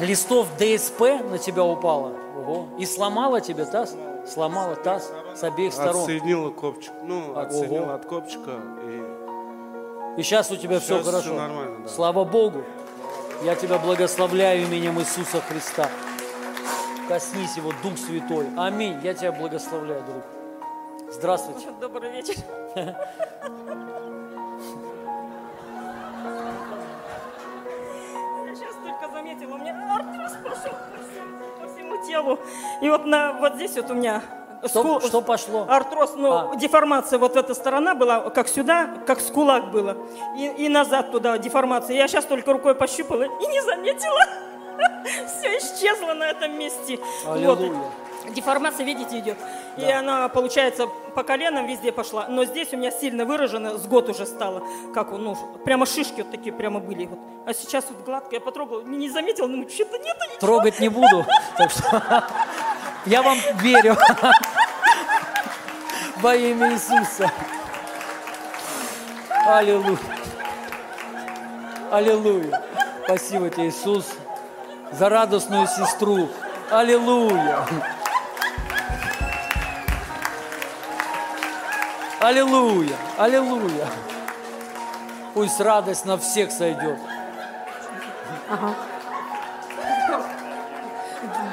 листов 0.00 0.48
ДСП 0.58 1.00
на 1.30 1.38
тебя 1.38 1.64
упало. 1.64 2.12
Ого. 2.36 2.68
И 2.78 2.86
сломала 2.86 3.40
тебе 3.40 3.64
таз? 3.64 3.96
Сломала 4.26 4.76
таз 4.76 5.10
с 5.34 5.42
обеих 5.44 5.72
сторон. 5.72 6.02
Отсоединила 6.02 6.50
копчик. 6.50 6.92
Ну, 7.04 7.36
отсоединила 7.38 7.94
от 7.94 8.04
копчика. 8.06 8.60
И 8.84 10.20
И 10.20 10.22
сейчас 10.22 10.50
у 10.50 10.56
тебя 10.56 10.78
все 10.80 10.98
Сейчас 10.98 11.06
хорошо. 11.06 11.22
всё 11.22 11.34
нормально, 11.34 11.78
да. 11.84 11.88
Слава 11.88 12.24
Богу. 12.24 12.62
Я 13.44 13.54
тебя 13.54 13.78
благословляю 13.78 14.62
именем 14.62 14.98
Иисуса 15.00 15.40
Христа. 15.40 15.88
Коснись 17.08 17.56
его, 17.56 17.72
Дух 17.82 17.96
Святой. 17.98 18.46
Аминь. 18.56 18.98
Я 19.02 19.14
тебя 19.14 19.32
благословляю, 19.32 20.02
друг. 20.04 20.24
Здравствуйте. 21.12 21.68
Добрый 21.80 22.10
вечер. 22.10 22.34
заметила, 29.46 29.54
у 29.54 29.58
меня 29.58 29.94
артроз 29.94 30.32
пошел 30.42 30.76
по 30.76 30.98
всему, 31.02 31.36
по 31.60 31.68
всему 31.68 32.06
телу. 32.06 32.38
И 32.82 32.88
вот, 32.90 33.06
на, 33.06 33.32
вот 33.34 33.54
здесь 33.54 33.76
вот 33.76 33.90
у 33.90 33.94
меня... 33.94 34.22
Что- 34.64 34.82
скул- 34.82 35.06
что 35.06 35.20
пошло? 35.20 35.66
Артроз, 35.68 36.14
ну, 36.16 36.32
А. 36.52 36.56
деформация, 36.56 37.18
вот 37.18 37.36
эта 37.36 37.54
сторона 37.54 37.94
была, 37.94 38.30
как 38.30 38.48
сюда, 38.48 38.88
как 39.06 39.20
с 39.20 39.30
кулак 39.30 39.70
было. 39.70 39.96
И, 40.36 40.46
и 40.46 40.68
назад 40.68 41.12
туда 41.12 41.36
деформация. 41.38 41.94
Я 41.96 42.08
сейчас 42.08 42.24
только 42.24 42.52
рукой 42.52 42.74
пощупала 42.74 43.22
и 43.24 43.46
не 43.46 43.62
заметила. 43.62 44.20
Все 45.04 45.58
исчезло 45.58 46.14
на 46.14 46.24
этом 46.24 46.58
месте. 46.58 46.98
Аллилуйя. 47.26 47.70
Вот. 47.70 47.86
Деформация, 48.34 48.84
видите, 48.84 49.18
идет. 49.18 49.38
И 49.76 49.90
она, 49.90 50.28
получается, 50.28 50.86
по 51.14 51.22
коленам 51.22 51.66
везде 51.66 51.92
пошла. 51.92 52.26
Но 52.28 52.44
здесь 52.44 52.72
у 52.72 52.76
меня 52.76 52.90
сильно 52.90 53.24
выражено, 53.24 53.78
с 53.78 53.86
год 53.86 54.08
уже 54.08 54.26
стало. 54.26 54.62
Как 54.94 55.12
он, 55.12 55.24
ну, 55.24 55.36
прямо 55.64 55.86
шишки 55.86 56.22
вот 56.22 56.30
такие 56.30 56.52
прямо 56.52 56.80
были. 56.80 57.06
Вот. 57.06 57.18
А 57.46 57.54
сейчас 57.54 57.84
вот 57.88 58.04
гладко, 58.04 58.34
я 58.34 58.40
потрогала, 58.40 58.82
не, 58.82 58.96
не 58.96 59.10
заметила, 59.10 59.46
ну, 59.46 59.68
что-то 59.68 59.98
нету 59.98 60.24
ничего. 60.24 60.40
Трогать 60.40 60.80
не 60.80 60.88
буду. 60.88 61.26
Так 61.56 61.70
что 61.70 62.24
я 63.06 63.22
вам 63.22 63.38
верю. 63.60 63.96
Во 66.16 66.34
имя 66.34 66.72
Иисуса. 66.72 67.30
Аллилуйя. 69.46 69.98
Аллилуйя. 71.90 72.62
Спасибо 73.04 73.48
тебе, 73.48 73.68
Иисус, 73.68 74.06
за 74.90 75.08
радостную 75.08 75.68
сестру. 75.68 76.28
Аллилуйя. 76.70 77.64
Аллилуйя. 82.18 82.96
Аллилуйя. 83.18 83.88
Пусть 85.34 85.60
радость 85.60 86.06
на 86.06 86.16
всех 86.16 86.50
сойдет. 86.50 86.98
Ага. 88.48 88.74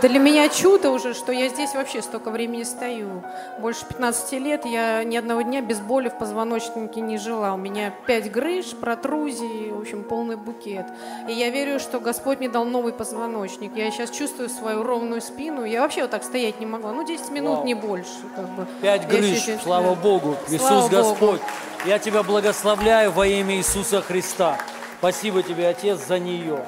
Для 0.04 0.20
меня 0.20 0.50
чудо 0.50 0.92
уже, 0.92 1.14
что 1.14 1.32
я 1.32 1.48
здесь 1.48 1.74
вообще 1.74 2.02
столько 2.02 2.30
времени 2.30 2.64
стою. 2.64 3.24
Больше 3.60 3.86
15 3.86 4.34
лет 4.34 4.66
я 4.66 5.02
ни 5.06 5.16
одного 5.16 5.44
дня 5.44 5.62
без 5.62 5.80
боли 5.80 6.10
в 6.10 6.18
позвоночнике 6.18 7.00
не 7.00 7.18
жила. 7.18 7.54
У 7.54 7.58
меня 7.58 7.94
пять 8.06 8.30
грыж, 8.30 8.76
протрузии, 8.76 9.70
в 9.72 9.80
общем, 9.80 10.04
полный 10.04 10.36
букет. 10.36 10.86
И 11.30 11.32
я 11.32 11.50
верю, 11.52 11.80
что 11.80 12.02
Господь 12.02 12.40
мне 12.40 12.50
дал 12.50 12.66
новый 12.66 12.92
позвоночник. 12.92 13.78
Я 13.78 13.90
сейчас 13.92 14.10
чувствую 14.10 14.50
свою 14.50 14.84
ровную 14.84 15.22
спину. 15.22 15.64
Я 15.64 15.82
вообще 15.82 16.02
вот 16.02 16.12
так 16.12 16.26
стоять 16.26 16.60
не 16.60 16.66
могла. 16.66 16.92
Ну, 16.92 17.06
10 17.06 17.32
минут, 17.32 17.60
Вау. 17.60 17.66
не 17.66 17.74
больше. 17.74 18.12
Как 18.36 18.50
бы. 18.50 18.68
Пять 18.82 19.04
Я 19.04 19.08
грыж, 19.08 19.40
сейчас- 19.40 19.64
слава. 19.64 19.96
Богу. 19.96 20.36
Иисус 20.50 20.68
Слава 20.68 20.90
Богу. 20.90 20.96
Господь. 20.96 21.42
Я 21.86 21.98
тебя 21.98 22.24
благословляю 22.24 23.12
во 23.12 23.26
имя 23.26 23.56
Иисуса 23.56 24.02
Христа. 24.02 24.58
Спасибо 25.00 25.44
тебе, 25.44 25.70
Отец, 25.70 26.06
за 26.06 26.20
нее. 26.20 26.60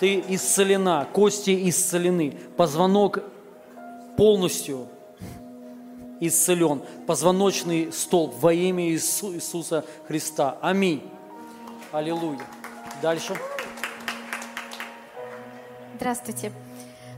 Ты 0.00 0.24
исцелена, 0.28 1.06
кости 1.12 1.68
исцелены, 1.68 2.32
позвонок 2.56 3.22
полностью 4.16 4.88
исцелен, 6.20 6.82
позвоночный 7.06 7.92
столб 7.92 8.34
во 8.40 8.50
имя 8.52 8.88
Иису- 8.88 9.34
Иисуса 9.34 9.84
Христа. 10.08 10.56
Аминь. 10.62 11.02
Аллилуйя. 11.92 12.40
Дальше. 13.02 13.36
Здравствуйте. 15.96 16.50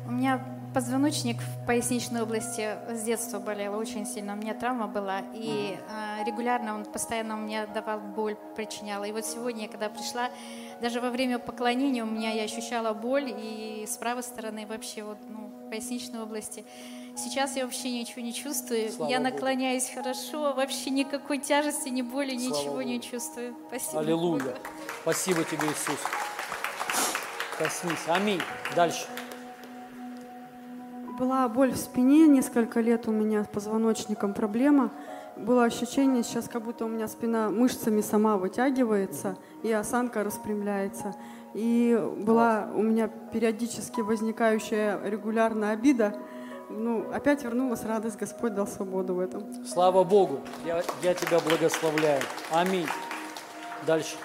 У 0.09 0.10
меня 0.10 0.44
позвоночник 0.73 1.36
в 1.40 1.66
поясничной 1.66 2.23
области 2.23 2.77
с 2.90 3.03
детства 3.03 3.39
болел 3.39 3.77
очень 3.77 4.07
сильно. 4.07 4.32
У 4.32 4.36
меня 4.36 4.55
травма 4.55 4.86
была, 4.86 5.20
и 5.35 5.77
э, 5.77 6.24
регулярно 6.24 6.74
он 6.74 6.85
постоянно 6.85 7.36
мне 7.36 7.66
давал 7.66 8.01
боль, 8.01 8.36
причинял. 8.57 9.05
И 9.05 9.12
вот 9.12 9.27
сегодня, 9.27 9.69
когда 9.69 9.89
пришла, 9.89 10.31
даже 10.81 11.01
во 11.01 11.11
время 11.11 11.39
поклонения 11.39 12.03
у 12.03 12.07
меня 12.07 12.31
я 12.31 12.44
ощущала 12.44 12.94
боль, 12.94 13.35
и 13.36 13.85
с 13.86 13.97
правой 13.97 14.23
стороны 14.23 14.66
вообще 14.66 15.03
вот, 15.03 15.19
ну, 15.28 15.49
в 15.49 15.70
поясничной 15.70 16.23
области. 16.23 16.65
Сейчас 17.16 17.57
я 17.57 17.65
вообще 17.65 17.90
ничего 17.90 18.23
не 18.23 18.32
чувствую. 18.32 18.90
Слава 18.90 19.11
я 19.11 19.19
Богу. 19.19 19.31
наклоняюсь 19.31 19.90
хорошо, 19.94 20.55
вообще 20.55 20.90
никакой 20.90 21.39
тяжести, 21.39 21.90
ни 21.90 22.01
боли, 22.03 22.36
Слава 22.39 22.59
ничего 22.59 22.74
Богу. 22.77 22.82
не 22.82 23.01
чувствую. 23.01 23.55
Спасибо. 23.69 24.01
Аллилуйя. 24.01 24.57
Спасибо 25.03 25.44
тебе, 25.44 25.66
Иисус. 25.69 26.01
Коснись. 27.59 28.09
Аминь. 28.09 28.40
Дальше. 28.74 29.07
Была 31.18 31.47
боль 31.48 31.72
в 31.72 31.76
спине, 31.76 32.26
несколько 32.26 32.80
лет 32.80 33.06
у 33.06 33.12
меня 33.12 33.44
с 33.44 33.48
позвоночником 33.48 34.32
проблема. 34.32 34.90
Было 35.36 35.64
ощущение, 35.64 36.22
сейчас 36.22 36.48
как 36.48 36.62
будто 36.62 36.84
у 36.84 36.89
меня 36.89 37.06
спина 37.06 37.51
мышцами 37.51 38.01
сама 38.01 38.36
вытягивается, 38.36 39.36
и 39.62 39.70
осанка 39.70 40.24
распрямляется. 40.24 41.14
И 41.55 42.01
была 42.18 42.70
у 42.74 42.82
меня 42.82 43.09
периодически 43.09 44.01
возникающая 44.01 45.01
регулярная 45.05 45.72
обида. 45.72 46.16
Ну, 46.70 47.05
опять 47.12 47.44
вернулась 47.44 47.84
радость, 47.84 48.18
Господь 48.18 48.55
дал 48.55 48.66
свободу 48.66 49.14
в 49.14 49.20
этом. 49.20 49.64
Слава 49.66 50.05
Богу. 50.05 50.40
Я, 50.64 50.82
я 51.02 51.12
тебя 51.12 51.40
благословляю. 51.40 52.22
Аминь. 52.51 52.86
Дальше. 53.86 54.16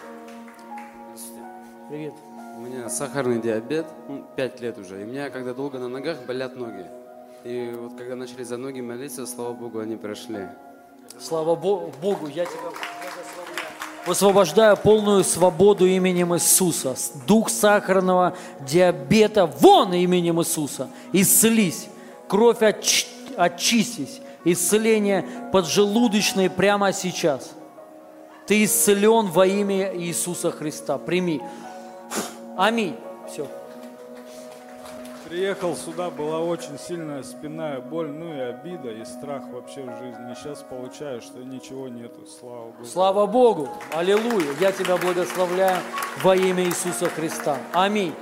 Привет. 1.89 2.13
У 2.57 2.59
меня 2.59 2.89
сахарный 2.89 3.39
диабет, 3.39 3.85
5 4.35 4.61
лет 4.61 4.79
уже. 4.79 4.99
И 5.01 5.03
у 5.03 5.07
меня, 5.07 5.29
когда 5.29 5.53
долго 5.53 5.77
на 5.77 5.87
ногах, 5.87 6.17
болят 6.25 6.55
ноги. 6.55 6.87
И 7.43 7.71
вот 7.79 7.95
когда 7.95 8.15
начали 8.15 8.41
за 8.41 8.57
ноги 8.57 8.81
молиться, 8.81 9.27
слава 9.27 9.53
Богу, 9.53 9.77
они 9.77 9.95
прошли. 9.95 10.47
Слава 11.19 11.55
Бо- 11.55 11.91
Богу, 12.01 12.25
я 12.27 12.45
тебя. 12.45 12.71
Высвобождаю 14.07 14.75
полную 14.75 15.23
свободу 15.23 15.85
именем 15.85 16.33
Иисуса. 16.33 16.95
Дух 17.27 17.49
сахарного 17.49 18.35
диабета 18.61 19.45
вон 19.45 19.93
именем 19.93 20.41
Иисуса. 20.41 20.89
Исцелись. 21.13 21.87
Кровь 22.27 22.63
отч- 22.63 23.05
очистись. 23.35 24.19
Исцеление 24.45 25.23
поджелудочное 25.51 26.49
прямо 26.49 26.91
сейчас. 26.91 27.51
Ты 28.47 28.63
исцелен 28.63 29.27
во 29.27 29.45
имя 29.45 29.95
Иисуса 29.95 30.49
Христа. 30.49 30.97
Прими. 30.97 31.39
Аминь. 32.57 32.95
Все. 33.31 33.47
Приехал 35.29 35.75
сюда, 35.75 36.09
была 36.09 36.39
очень 36.39 36.79
сильная 36.79 37.21
спинная 37.21 37.81
боль, 37.81 38.09
ну 38.09 38.33
и 38.33 38.39
обида, 38.39 38.89
и 38.89 39.05
страх 39.05 39.43
вообще 39.51 39.83
в 39.83 39.97
жизни. 39.99 40.31
И 40.31 40.35
сейчас 40.35 40.63
получаю, 40.63 41.21
что 41.21 41.37
ничего 41.39 41.87
нету, 41.87 42.25
слава 42.25 42.71
Богу. 42.71 42.85
Слава 42.85 43.25
Богу. 43.27 43.69
Аллилуйя. 43.93 44.53
Я 44.59 44.71
тебя 44.71 44.97
благословляю 44.97 45.77
во 46.23 46.35
имя 46.35 46.63
Иисуса 46.63 47.09
Христа. 47.09 47.57
Аминь. 47.73 48.15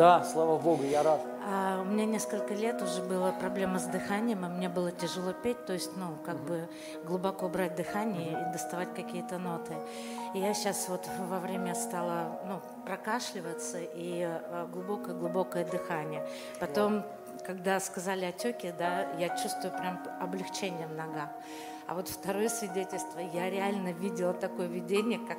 Да, 0.00 0.24
слава 0.24 0.56
Богу, 0.56 0.82
я 0.84 1.02
рад. 1.02 1.20
А, 1.46 1.82
у 1.82 1.84
меня 1.84 2.06
несколько 2.06 2.54
лет 2.54 2.80
уже 2.80 3.02
была 3.02 3.32
проблема 3.32 3.78
с 3.78 3.84
дыханием, 3.84 4.46
и 4.46 4.48
мне 4.48 4.70
было 4.70 4.90
тяжело 4.90 5.34
петь, 5.34 5.66
то 5.66 5.74
есть, 5.74 5.94
ну, 5.94 6.16
как 6.24 6.38
бы 6.38 6.70
глубоко 7.04 7.50
брать 7.50 7.76
дыхание 7.76 8.30
и 8.30 8.52
доставать 8.54 8.94
какие-то 8.94 9.36
ноты. 9.36 9.74
И 10.32 10.38
я 10.38 10.54
сейчас 10.54 10.88
вот 10.88 11.06
во 11.28 11.38
время 11.38 11.74
стала, 11.74 12.40
ну, 12.48 12.62
прокашливаться 12.86 13.76
и 13.78 14.22
а, 14.22 14.66
глубокое-глубокое 14.72 15.66
дыхание. 15.66 16.26
Потом, 16.60 17.02
когда 17.44 17.78
сказали 17.78 18.24
отеки, 18.24 18.72
да, 18.78 19.02
я 19.18 19.28
чувствую 19.36 19.70
прям 19.74 20.00
облегчение 20.18 20.86
в 20.86 20.94
ногах. 20.94 21.28
А 21.86 21.94
вот 21.94 22.08
второе 22.08 22.48
свидетельство, 22.48 23.18
я 23.34 23.50
реально 23.50 23.92
видела 23.92 24.32
такое 24.32 24.66
видение, 24.66 25.18
как, 25.18 25.36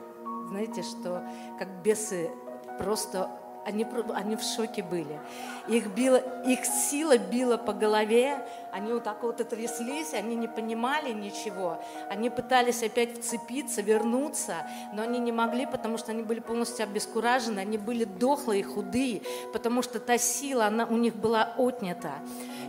знаете, 0.50 0.84
что 0.84 1.24
как 1.58 1.68
бесы 1.82 2.30
просто 2.78 3.28
они, 3.66 3.86
они 4.14 4.36
в 4.36 4.42
шоке 4.42 4.84
были. 4.84 5.20
Их, 5.68 5.88
било, 5.88 6.18
их 6.46 6.66
сила 6.66 7.18
била 7.18 7.58
по 7.58 7.74
голове, 7.74 8.38
они 8.72 8.94
вот 8.94 9.04
так 9.04 9.22
вот 9.24 9.38
тряслись, 9.38 10.14
они 10.14 10.36
не 10.36 10.48
понимали 10.48 11.12
ничего. 11.12 11.82
Они 12.10 12.30
пытались 12.30 12.84
опять 12.84 13.20
вцепиться, 13.20 13.82
вернуться, 13.82 14.56
но 14.94 15.04
они 15.04 15.20
не 15.20 15.32
могли, 15.32 15.66
потому 15.66 15.98
что 15.98 16.12
они 16.12 16.24
были 16.24 16.40
полностью 16.40 16.84
обескуражены, 16.84 17.60
они 17.60 17.78
были 17.78 18.06
дохлые, 18.06 18.64
худые, 18.64 19.22
потому 19.54 19.82
что 19.82 20.00
та 20.00 20.18
сила, 20.18 20.66
она 20.66 20.86
у 20.86 20.98
них 20.98 21.16
была 21.16 21.54
отнята. 21.58 22.14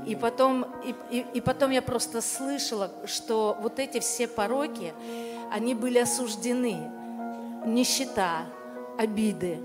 И 0.06 0.14
потом, 0.16 0.66
и, 0.84 0.94
и- 1.10 1.26
и 1.34 1.40
потом 1.40 1.70
я 1.70 1.80
просто 1.82 2.20
слышала, 2.20 2.90
что 3.06 3.56
вот 3.60 3.78
эти 3.78 4.00
все 4.00 4.26
пороки, 4.26 4.92
они 5.50 5.74
были 5.74 5.98
осуждены. 5.98 6.90
Нищета, 7.64 8.46
обиды, 8.98 9.60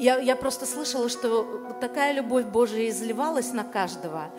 я, 0.00 0.18
я 0.18 0.34
просто 0.34 0.66
слышала, 0.66 1.08
что 1.08 1.46
такая 1.80 2.12
любовь 2.12 2.46
Божия 2.46 2.88
изливалась 2.88 3.52
на 3.52 3.64
каждого. 3.64 4.30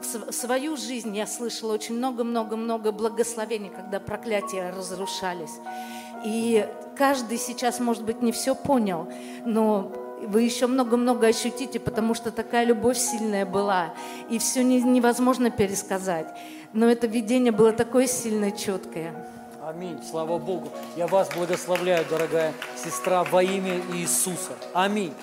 В 0.00 0.04
св- 0.04 0.34
свою 0.34 0.76
жизнь 0.76 1.14
я 1.16 1.26
слышала 1.26 1.74
очень 1.74 1.96
много-много-много 1.96 2.92
благословений, 2.92 3.70
когда 3.70 4.00
проклятия 4.00 4.70
разрушались. 4.70 5.52
И 6.24 6.66
каждый 6.96 7.38
сейчас, 7.38 7.80
может 7.80 8.04
быть, 8.04 8.22
не 8.22 8.32
все 8.32 8.54
понял, 8.54 9.08
но 9.44 9.92
вы 10.22 10.42
еще 10.42 10.66
много-много 10.66 11.26
ощутите, 11.26 11.80
потому 11.80 12.14
что 12.14 12.30
такая 12.30 12.64
любовь 12.64 12.98
сильная 12.98 13.46
была. 13.46 13.94
И 14.28 14.38
все 14.38 14.62
не- 14.62 14.82
невозможно 14.82 15.50
пересказать. 15.50 16.28
Но 16.72 16.86
это 16.86 17.06
видение 17.06 17.52
было 17.52 17.72
такое 17.72 18.06
сильное, 18.06 18.50
четкое. 18.52 19.29
Аминь. 19.70 20.00
Слава 20.02 20.38
Богу. 20.38 20.68
Я 20.96 21.06
вас 21.06 21.28
благословляю, 21.32 22.04
дорогая 22.10 22.52
сестра, 22.76 23.22
во 23.22 23.40
имя 23.40 23.80
Иисуса. 23.92 24.50
Аминь. 24.74 25.14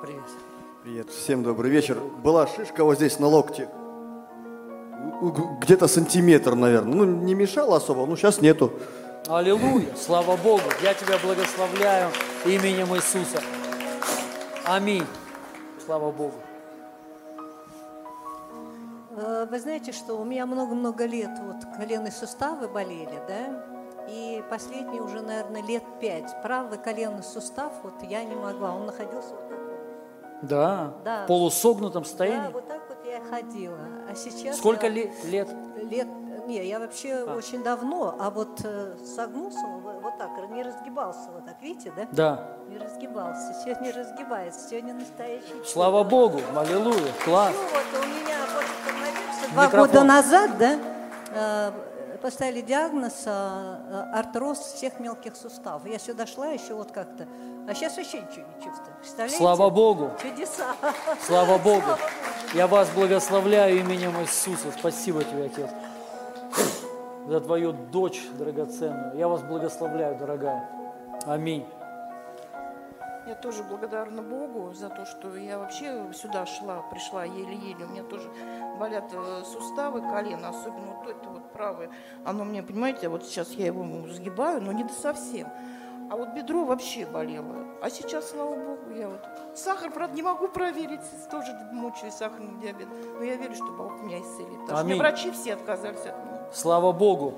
Привет. 0.00 0.24
Привет, 0.82 1.10
всем 1.10 1.42
добрый 1.42 1.70
вечер. 1.70 1.98
Была 2.24 2.46
шишка 2.46 2.82
вот 2.82 2.96
здесь 2.96 3.18
на 3.18 3.26
локте. 3.26 3.68
Где-то 5.60 5.86
сантиметр, 5.86 6.54
наверное. 6.54 6.94
Ну, 6.94 7.04
не 7.04 7.34
мешало 7.34 7.76
особо, 7.76 8.06
ну, 8.06 8.16
сейчас 8.16 8.40
нету. 8.40 8.72
Аллилуйя. 9.28 9.94
Слава 9.96 10.38
Богу. 10.38 10.62
Я 10.82 10.94
тебя 10.94 11.18
благословляю 11.22 12.10
именем 12.46 12.96
Иисуса. 12.96 13.42
Аминь. 14.64 15.04
Слава 15.84 16.10
Богу. 16.10 16.36
Э, 19.20 19.46
Вы 19.50 19.58
знаете, 19.60 19.92
что 19.92 20.14
у 20.14 20.24
меня 20.24 20.46
много-много 20.46 21.04
лет 21.06 21.30
вот 21.42 21.56
коленные 21.76 22.12
суставы 22.12 22.68
болели, 22.68 23.20
да? 23.28 23.64
И 24.08 24.42
последние 24.50 25.02
уже, 25.02 25.20
наверное, 25.20 25.62
лет 25.62 25.82
пять. 26.00 26.34
Правый 26.42 26.78
коленный 26.78 27.22
сустав, 27.22 27.72
вот 27.82 28.02
я 28.02 28.24
не 28.24 28.34
могла, 28.34 28.74
он 28.74 28.86
находился 28.86 29.34
вот 29.34 29.48
так 29.48 29.58
вот. 29.58 30.48
Да. 30.48 30.94
Да. 31.04 31.24
В 31.24 31.26
полусогнутом 31.28 32.02
Да, 32.02 32.08
состоянии. 32.08 32.52
вот 32.52 32.66
так 32.66 32.80
вот 32.88 32.98
я 33.06 33.20
ходила. 33.22 33.78
А 34.10 34.14
сейчас 34.14 34.56
Сколько 34.56 34.86
я- 34.86 34.92
ле- 34.92 35.12
лет? 35.24 35.48
Лет, 35.76 36.08
не, 36.46 36.64
я 36.66 36.80
вообще 36.80 37.24
А. 37.28 37.36
очень 37.36 37.62
давно, 37.62 38.16
а 38.18 38.30
вот 38.30 38.60
э, 38.64 38.96
согнулся 39.04 39.64
вот 40.02 40.16
так, 40.18 40.30
не 40.50 40.62
разгибался 40.62 41.30
вот 41.32 41.44
так, 41.44 41.60
видите, 41.62 41.92
да? 41.94 42.06
Да. 42.10 42.56
Не 42.68 42.78
разгибался, 42.78 43.54
сегодня 43.62 43.86
не 43.88 43.92
разгибается, 43.92 44.68
сегодня 44.68 44.94
настоящий 44.94 45.62
Слава 45.66 46.02
Богу. 46.04 46.40
Аллилуйя. 46.56 47.12
Класс. 47.24 47.54
ну 47.54 47.62
вот 47.62 48.04
у 48.04 48.08
меня 48.08 48.38
вот 48.54 48.64
два 49.52 49.66
Микрофон. 49.66 49.88
года 49.88 50.04
назад, 50.04 50.58
да, 50.58 50.78
э, 51.32 51.72
поставили 52.20 52.60
диагноз 52.60 53.22
а, 53.26 54.10
а, 54.12 54.18
артроз 54.18 54.58
всех 54.58 55.00
мелких 55.00 55.36
суставов. 55.36 55.86
Я 55.86 55.98
сюда 55.98 56.26
шла 56.26 56.48
еще 56.48 56.74
вот 56.74 56.92
как-то, 56.92 57.26
а 57.66 57.74
сейчас 57.74 57.96
вообще 57.96 58.18
ничего 58.18 58.46
не 58.46 58.64
чувствую. 58.64 58.94
Представляете? 59.00 59.38
Слава 59.38 59.70
Богу. 59.70 60.10
Чудеса. 60.20 60.74
Слава 61.26 61.58
Богу. 61.58 61.82
Я 62.52 62.66
вас 62.66 62.90
благословляю 62.90 63.80
именем 63.80 64.20
Иисуса. 64.20 64.70
Спасибо 64.78 65.24
тебе, 65.24 65.46
Отец, 65.46 65.70
за 67.26 67.40
твою 67.40 67.72
дочь 67.72 68.20
драгоценную. 68.38 69.16
Я 69.16 69.28
вас 69.28 69.42
благословляю, 69.42 70.16
дорогая. 70.18 70.68
Аминь. 71.26 71.66
Я 73.30 73.36
тоже 73.36 73.62
благодарна 73.62 74.22
Богу 74.22 74.74
за 74.74 74.88
то, 74.88 75.06
что 75.06 75.36
я 75.36 75.60
вообще 75.60 76.04
сюда 76.12 76.46
шла, 76.46 76.82
пришла 76.90 77.22
еле-еле. 77.22 77.84
У 77.84 77.88
меня 77.88 78.02
тоже 78.02 78.28
болят 78.76 79.04
э, 79.12 79.44
суставы, 79.44 80.00
колено, 80.00 80.48
особенно 80.48 80.94
вот 80.94 81.08
это 81.08 81.28
вот 81.28 81.52
правое. 81.52 81.90
Оно 82.24 82.42
мне, 82.42 82.60
понимаете, 82.64 83.08
вот 83.08 83.24
сейчас 83.24 83.52
я 83.52 83.66
его 83.66 83.84
сгибаю, 84.08 84.60
но 84.60 84.72
не 84.72 84.82
до 84.82 84.92
совсем. 84.92 85.46
А 86.10 86.16
вот 86.16 86.30
бедро 86.30 86.64
вообще 86.64 87.06
болело. 87.06 87.54
А 87.80 87.88
сейчас, 87.88 88.30
слава 88.30 88.56
Богу, 88.56 88.90
я 88.96 89.08
вот... 89.08 89.24
Сахар, 89.54 89.92
правда, 89.92 90.16
не 90.16 90.22
могу 90.22 90.48
проверить, 90.48 90.98
тоже 91.30 91.56
мучаюсь 91.70 92.14
сахарным 92.14 92.58
диабетом. 92.58 92.96
Но 93.16 93.22
я 93.22 93.36
верю, 93.36 93.54
что 93.54 93.66
Бог 93.66 94.02
меня 94.02 94.18
исцелит. 94.18 94.58
Потому 94.62 94.78
что 94.78 94.84
мне 94.86 94.94
Аминь. 94.94 94.98
врачи 94.98 95.30
все 95.30 95.54
отказались 95.54 96.00
от 96.00 96.18
меня. 96.18 96.40
Слава 96.52 96.90
Богу. 96.90 97.34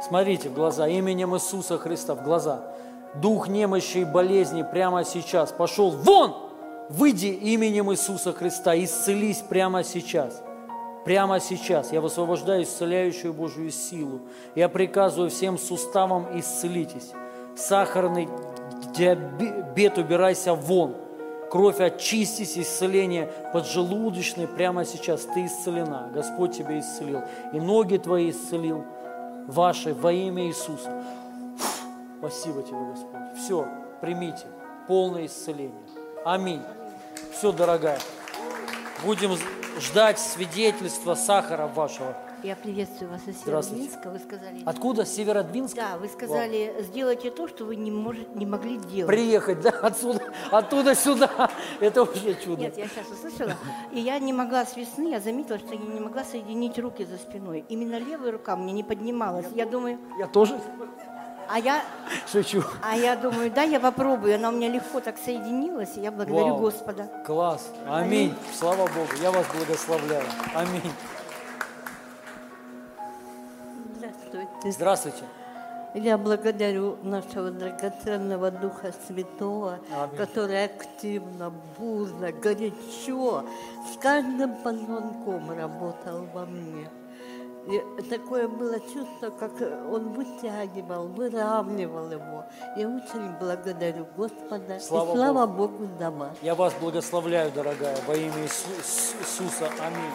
Смотрите 0.00 0.48
в 0.48 0.54
глаза, 0.54 0.86
именем 0.86 1.34
Иисуса 1.34 1.76
Христа 1.76 2.14
в 2.14 2.22
глаза. 2.22 2.72
Дух 3.14 3.48
немощи 3.48 3.98
и 3.98 4.04
болезни 4.04 4.62
прямо 4.62 5.04
сейчас 5.04 5.52
пошел 5.52 5.90
вон! 5.90 6.34
Выйди 6.90 7.26
именем 7.26 7.90
Иисуса 7.92 8.32
Христа, 8.32 8.76
исцелись 8.76 9.38
прямо 9.38 9.82
сейчас. 9.82 10.42
Прямо 11.04 11.40
сейчас 11.40 11.92
я 11.92 12.00
высвобождаю 12.00 12.64
исцеляющую 12.64 13.32
Божью 13.32 13.70
силу. 13.70 14.20
Я 14.54 14.68
приказываю 14.68 15.30
всем 15.30 15.58
суставам 15.58 16.26
исцелитесь. 16.38 17.12
Сахарный 17.56 18.28
диабет 18.94 19.98
убирайся 19.98 20.54
вон. 20.54 20.94
Кровь 21.50 21.80
очистись, 21.80 22.58
исцеление 22.58 23.30
поджелудочной 23.52 24.48
прямо 24.48 24.84
сейчас. 24.84 25.22
Ты 25.22 25.46
исцелена. 25.46 26.10
Господь 26.12 26.56
тебя 26.56 26.80
исцелил. 26.80 27.22
И 27.52 27.60
ноги 27.60 27.96
твои 27.96 28.30
исцелил. 28.30 28.84
Ваши 29.46 29.94
во 29.94 30.12
имя 30.12 30.46
Иисуса. 30.46 30.90
Спасибо 32.26 32.62
тебе, 32.62 32.78
Господь. 32.90 33.20
Все, 33.36 33.68
примите. 34.00 34.46
Полное 34.88 35.26
исцеление. 35.26 35.74
Аминь. 36.24 36.62
Все, 37.32 37.52
дорогая. 37.52 37.98
Будем 39.04 39.32
ждать 39.78 40.18
свидетельства 40.18 41.16
сахара 41.16 41.66
вашего. 41.66 42.16
Я 42.42 42.56
приветствую 42.56 43.10
вас 43.10 43.26
из. 43.26 43.42
Северодвинска. 43.42 44.10
Вы 44.10 44.18
сказали... 44.20 44.62
Откуда? 44.64 45.04
С 45.04 45.14
Северодвинска? 45.14 45.76
Да, 45.76 45.98
вы 45.98 46.08
сказали, 46.08 46.74
сделайте 46.80 47.30
то, 47.30 47.46
что 47.46 47.66
вы 47.66 47.76
не, 47.76 47.90
можете, 47.90 48.26
не 48.34 48.46
могли 48.46 48.78
делать. 48.78 49.06
Приехать, 49.06 49.60
да, 49.60 49.70
отсюда, 49.70 50.22
оттуда 50.50 50.94
сюда. 50.94 51.50
Это 51.80 52.04
уже 52.04 52.34
чудо. 52.42 52.62
Нет, 52.62 52.78
я 52.78 52.86
сейчас 52.86 53.06
услышала. 53.10 53.54
И 53.92 54.00
я 54.00 54.18
не 54.18 54.32
могла 54.32 54.64
с 54.64 54.76
весны, 54.76 55.08
я 55.10 55.20
заметила, 55.20 55.58
что 55.58 55.74
я 55.74 55.78
не 55.78 56.00
могла 56.00 56.24
соединить 56.24 56.78
руки 56.78 57.04
за 57.04 57.18
спиной. 57.18 57.66
Именно 57.68 57.98
левая 57.98 58.32
рука 58.32 58.56
мне 58.56 58.72
не 58.72 58.82
поднималась. 58.82 59.46
Я 59.54 59.66
думаю... 59.66 59.98
Я 60.18 60.26
тоже 60.26 60.58
А 61.48 61.58
я, 61.58 61.82
шучу. 62.30 62.62
а 62.82 62.96
я 62.96 63.16
думаю, 63.16 63.50
да, 63.50 63.62
я 63.62 63.80
попробую. 63.80 64.34
Она 64.36 64.48
у 64.48 64.52
меня 64.52 64.68
легко 64.68 65.00
так 65.00 65.16
соединилась, 65.18 65.96
и 65.96 66.00
я 66.00 66.10
благодарю 66.10 66.54
Вау. 66.54 66.58
Господа. 66.58 67.08
Класс. 67.26 67.70
Аминь. 67.88 68.34
Слава 68.56 68.86
Богу. 68.86 69.08
Я 69.20 69.30
вас 69.30 69.46
благословляю. 69.54 70.24
Аминь. 70.54 70.92
Здравствуйте. 73.96 74.72
Здравствуйте. 74.72 75.24
Я 75.94 76.18
благодарю 76.18 76.96
нашего 77.04 77.52
драгоценного 77.52 78.50
Духа 78.50 78.92
Святого, 79.06 79.78
Аминь. 79.92 80.16
который 80.16 80.64
активно, 80.64 81.52
бурно, 81.78 82.32
горячо, 82.32 83.44
с 83.92 83.96
каждым 84.00 84.56
позвонком 84.56 85.50
работал 85.56 86.26
во 86.34 86.46
мне. 86.46 86.88
И 87.66 87.80
такое 88.10 88.46
было 88.46 88.78
чувство, 88.78 89.30
как 89.30 89.52
он 89.90 90.12
вытягивал, 90.12 91.06
выравнивал 91.08 92.10
его. 92.10 92.44
Я 92.76 92.88
очень 92.88 93.30
благодарю 93.40 94.06
Господа. 94.16 94.78
Слава 94.80 95.12
и 95.12 95.16
слава 95.16 95.46
Богу. 95.46 95.78
Богу 95.78 95.88
за 95.98 96.10
вас. 96.10 96.30
Я 96.42 96.54
вас 96.54 96.74
благословляю, 96.74 97.50
дорогая, 97.52 97.96
во 98.06 98.14
имя 98.14 98.42
Иису- 98.42 98.68
Иисуса. 99.20 99.70
Аминь. 99.80 100.10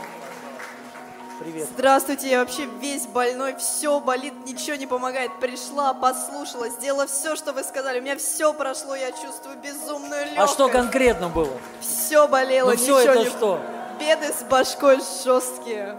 Привет. 1.40 1.68
Здравствуйте, 1.74 2.30
я 2.30 2.40
вообще 2.42 2.66
весь 2.82 3.08
больной, 3.08 3.56
все 3.56 4.00
болит, 4.02 4.34
ничего 4.46 4.76
не 4.76 4.86
помогает. 4.86 5.32
Пришла, 5.40 5.94
послушала, 5.94 6.68
сделала 6.70 7.08
все, 7.08 7.36
что 7.38 7.54
вы 7.54 7.64
сказали. 7.64 8.00
У 8.00 8.04
меня 8.04 8.18
все 8.18 8.54
прошло, 8.54 8.94
я 8.94 9.12
чувствую 9.12 9.58
безумную 9.64 10.26
легкость. 10.26 10.38
А 10.38 10.48
что 10.48 10.68
конкретно 10.68 11.30
было? 11.30 11.54
Все 11.80 12.28
болело, 12.28 12.72
Ну 12.72 12.76
всё 12.76 13.00
ничего 13.00 13.14
это 13.14 13.24
не... 13.24 13.30
что? 13.30 13.60
Беды 14.00 14.34
с 14.34 14.44
башкой 14.44 14.98
жесткие. 15.24 15.98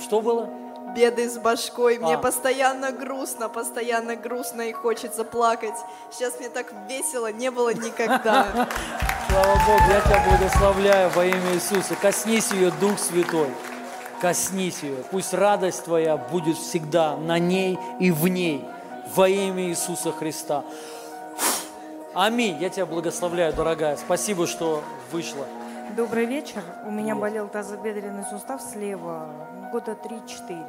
Что 0.00 0.20
было? 0.20 0.50
Беды 0.94 1.28
с 1.28 1.38
башкой. 1.38 1.98
Мне 1.98 2.14
А. 2.14 2.18
постоянно 2.18 2.92
грустно, 2.92 3.48
постоянно 3.48 4.16
грустно 4.16 4.62
и 4.62 4.72
хочется 4.72 5.24
плакать. 5.24 5.74
Сейчас 6.10 6.38
мне 6.38 6.48
так 6.48 6.72
весело 6.88 7.30
не 7.32 7.50
было 7.50 7.72
никогда. 7.72 8.68
Слава 9.30 9.54
Богу, 9.66 9.82
я 9.88 10.00
тебя 10.00 10.24
благословляю 10.28 11.10
во 11.10 11.24
имя 11.24 11.54
Иисуса. 11.54 11.94
Коснись 11.94 12.50
ее, 12.50 12.72
Дух 12.80 12.98
Святой. 12.98 13.48
Коснись 14.20 14.82
ее. 14.82 14.96
Пусть 15.10 15.32
радость 15.32 15.84
твоя 15.84 16.16
будет 16.16 16.56
всегда 16.58 17.16
на 17.16 17.38
ней 17.38 17.78
и 18.00 18.10
в 18.10 18.26
ней. 18.28 18.64
Во 19.14 19.28
имя 19.28 19.68
Иисуса 19.68 20.12
Христа. 20.12 20.64
Аминь. 22.12 22.58
Я 22.60 22.70
тебя 22.70 22.86
благословляю, 22.86 23.52
дорогая. 23.52 23.96
Спасибо, 23.96 24.46
что 24.46 24.82
вышла. 25.12 25.46
Добрый 25.96 26.24
вечер. 26.24 26.62
У 26.86 26.90
меня 26.90 27.16
болел 27.16 27.48
тазобедренный 27.48 28.22
сустав 28.24 28.62
слева 28.62 29.28
года 29.72 29.92
3-4. 29.92 30.64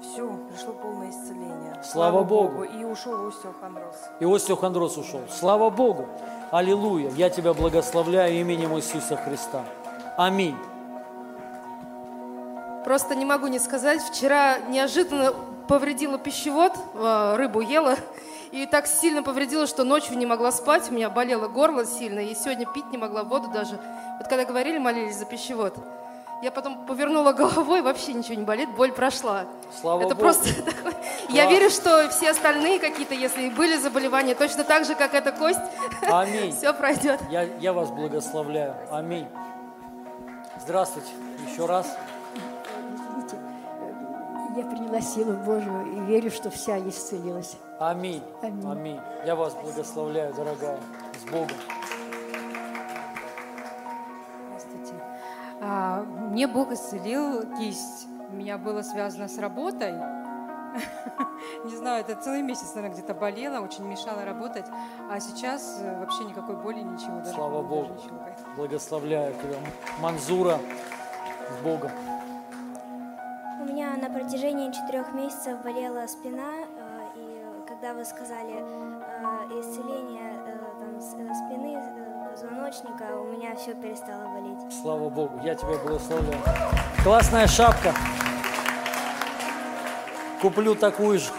Все, 0.00 0.28
пришло 0.50 0.72
полное 0.72 1.10
исцеление. 1.10 1.80
Слава 1.84 2.24
Богу. 2.24 2.64
И 2.64 2.84
ушел 2.84 3.28
остеохондроз. 3.28 3.94
И 4.18 4.24
остеохондроз 4.24 4.96
ушел. 4.96 5.20
Слава 5.30 5.70
Богу. 5.70 6.08
Аллилуйя. 6.50 7.10
Я 7.10 7.30
тебя 7.30 7.54
благословляю 7.54 8.34
именем 8.40 8.76
Иисуса 8.76 9.16
Христа. 9.16 9.64
Аминь. 10.16 10.56
Просто 12.84 13.14
не 13.14 13.24
могу 13.24 13.46
не 13.46 13.60
сказать. 13.60 14.00
Вчера 14.02 14.58
неожиданно 14.58 15.34
повредила 15.68 16.18
пищевод, 16.18 16.72
э, 16.94 17.36
рыбу 17.36 17.60
ела, 17.60 17.96
и 18.52 18.66
так 18.66 18.86
сильно 18.86 19.22
повредила, 19.22 19.66
что 19.66 19.84
ночью 19.84 20.16
не 20.18 20.26
могла 20.26 20.52
спать, 20.52 20.90
у 20.90 20.94
меня 20.94 21.10
болело 21.10 21.48
горло 21.48 21.84
сильно, 21.84 22.20
и 22.20 22.34
сегодня 22.34 22.66
пить 22.66 22.90
не 22.90 22.98
могла 22.98 23.22
воду 23.24 23.48
даже. 23.48 23.78
Вот 24.18 24.28
когда 24.28 24.44
говорили, 24.44 24.78
молились 24.78 25.16
за 25.16 25.24
пищевод, 25.24 25.74
я 26.42 26.50
потом 26.50 26.86
повернула 26.86 27.32
головой, 27.34 27.82
вообще 27.82 28.12
ничего 28.12 28.34
не 28.34 28.44
болит, 28.44 28.68
боль 28.76 28.92
прошла. 28.92 29.44
Слава 29.80 30.00
Это 30.00 30.10
Богу. 30.10 30.20
просто 30.20 30.62
такое- 30.64 30.94
Я 31.28 31.46
верю, 31.50 31.68
что 31.70 32.08
все 32.10 32.30
остальные 32.30 32.78
какие-то, 32.78 33.14
если 33.14 33.42
и 33.42 33.50
были 33.50 33.76
заболевания, 33.76 34.34
точно 34.34 34.64
так 34.64 34.84
же, 34.84 34.94
как 34.94 35.14
эта 35.14 35.32
кость, 35.32 35.60
Аминь. 36.08 36.52
все 36.56 36.72
пройдет. 36.72 37.20
Я, 37.30 37.42
я 37.42 37.72
вас 37.72 37.90
благословляю. 37.90 38.74
Аминь. 38.90 39.26
Здравствуйте. 40.60 41.08
Еще 41.50 41.66
раз. 41.66 41.86
Я 44.58 44.64
приняла 44.64 45.00
силу 45.00 45.34
Божию 45.34 45.86
и 45.86 46.00
верю, 46.00 46.32
что 46.32 46.50
вся 46.50 46.80
исцелилась. 46.80 47.56
Аминь. 47.78 48.24
Аминь. 48.42 48.68
Аминь. 48.68 49.00
Я 49.24 49.36
вас 49.36 49.54
благословляю, 49.54 50.34
дорогая. 50.34 50.80
С 51.20 51.30
Богом. 51.30 51.56
Здравствуйте. 54.48 54.94
А, 55.60 56.02
Мне 56.02 56.48
Бог 56.48 56.72
исцелил 56.72 57.42
кисть. 57.56 58.08
У 58.30 58.34
меня 58.34 58.58
было 58.58 58.82
связано 58.82 59.28
с 59.28 59.38
работой. 59.38 59.92
Не 61.64 61.76
знаю, 61.76 62.00
это 62.00 62.16
целый 62.20 62.42
месяц, 62.42 62.74
наверное, 62.74 62.96
где-то 62.98 63.14
болела, 63.14 63.60
очень 63.64 63.84
мешала 63.84 64.24
работать. 64.24 64.66
А 65.08 65.20
сейчас 65.20 65.78
э, 65.80 66.00
вообще 66.00 66.24
никакой 66.24 66.56
боли, 66.56 66.80
ничего. 66.80 67.18
Даже 67.20 67.30
Слава 67.30 67.58
даже 67.62 67.68
Богу. 67.68 67.94
щелкает. 68.02 68.38
Благословляю 68.56 69.34
тебя. 69.34 69.56
Манзура. 70.00 70.58
С 71.48 71.62
Богом. 71.62 71.92
У 73.68 73.70
меня 73.70 73.94
на 73.96 74.08
протяжении 74.08 74.72
четырех 74.72 75.12
месяцев 75.12 75.60
болела 75.62 76.06
спина, 76.06 76.52
э, 76.78 77.06
и 77.16 77.68
когда 77.68 77.92
вы 77.92 78.02
сказали 78.06 78.54
э, 78.54 79.60
исцеление 79.60 80.40
э, 80.46 80.56
там, 80.80 80.98
спины, 81.02 81.78
позвоночника, 82.30 83.18
у 83.20 83.24
меня 83.24 83.54
все 83.56 83.74
перестало 83.74 84.24
болеть. 84.28 84.74
Слава 84.80 85.10
Богу. 85.10 85.38
Я 85.44 85.54
тебя 85.54 85.76
благословляю. 85.84 86.40
Классная 87.04 87.46
шапка. 87.46 87.92
Куплю 90.40 90.74
такую 90.74 91.18
же. 91.18 91.30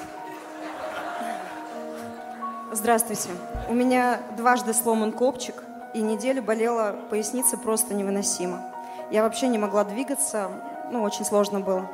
Здравствуйте. 2.72 3.30
У 3.68 3.73
меня 3.73 4.19
дважды 4.38 4.76
сломан 4.76 5.14
копчик, 5.14 5.64
и 5.95 6.01
неделю 6.01 6.43
болела 6.43 6.95
поясница 7.10 7.57
просто 7.57 7.95
невыносимо. 7.95 8.61
Я 9.10 9.23
вообще 9.23 9.47
не 9.47 9.57
могла 9.57 9.84
двигаться, 9.84 10.51
ну, 10.91 11.01
очень 11.01 11.26
сложно 11.26 11.60
было. 11.60 11.89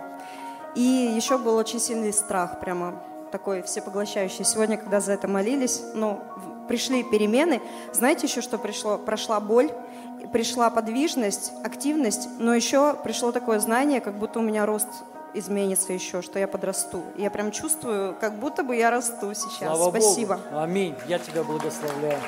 И 0.76 0.82
еще 0.82 1.38
был 1.38 1.56
очень 1.56 1.80
сильный 1.80 2.14
страх, 2.14 2.60
прямо 2.60 3.02
такой 3.32 3.62
всепоглощающий. 3.64 4.46
Сегодня, 4.46 4.78
когда 4.78 5.00
за 5.00 5.14
это 5.14 5.28
молились, 5.28 5.82
ну, 5.94 6.22
пришли 6.68 7.04
перемены. 7.04 7.62
Знаете 7.94 8.28
еще, 8.28 8.42
что 8.42 8.58
пришло? 8.58 8.98
Прошла 8.98 9.40
боль, 9.40 9.72
пришла 10.32 10.70
подвижность, 10.70 11.52
активность, 11.64 12.28
но 12.40 12.54
еще 12.54 12.94
пришло 12.94 13.32
такое 13.32 13.60
знание, 13.60 14.02
как 14.02 14.16
будто 14.16 14.40
у 14.40 14.42
меня 14.42 14.66
рост 14.66 14.88
изменится 15.34 15.92
еще, 15.94 16.22
что 16.22 16.40
я 16.40 16.48
подрасту. 16.48 17.04
Я 17.18 17.30
прям 17.30 17.52
чувствую, 17.52 18.16
как 18.20 18.36
будто 18.40 18.64
бы 18.64 18.76
я 18.76 18.90
расту 18.90 19.34
сейчас. 19.34 19.78
Слава 19.78 19.90
Спасибо. 19.92 20.36
Богу. 20.38 20.60
Аминь. 20.60 20.96
Я 21.08 21.20
тебя 21.20 21.44
благословляю. 21.44 22.20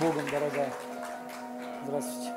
Богом, 0.00 0.24
дорогая. 0.30 0.70
Здравствуйте. 1.86 2.32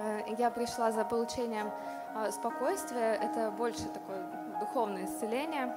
Э, 0.00 0.20
Я 0.38 0.50
пришла 0.50 0.92
за 0.92 1.04
получением 1.04 1.70
э, 2.14 2.30
спокойствия. 2.32 3.14
Это 3.14 3.50
больше 3.50 3.84
такое 3.88 4.22
духовное 4.60 5.04
исцеление, 5.04 5.74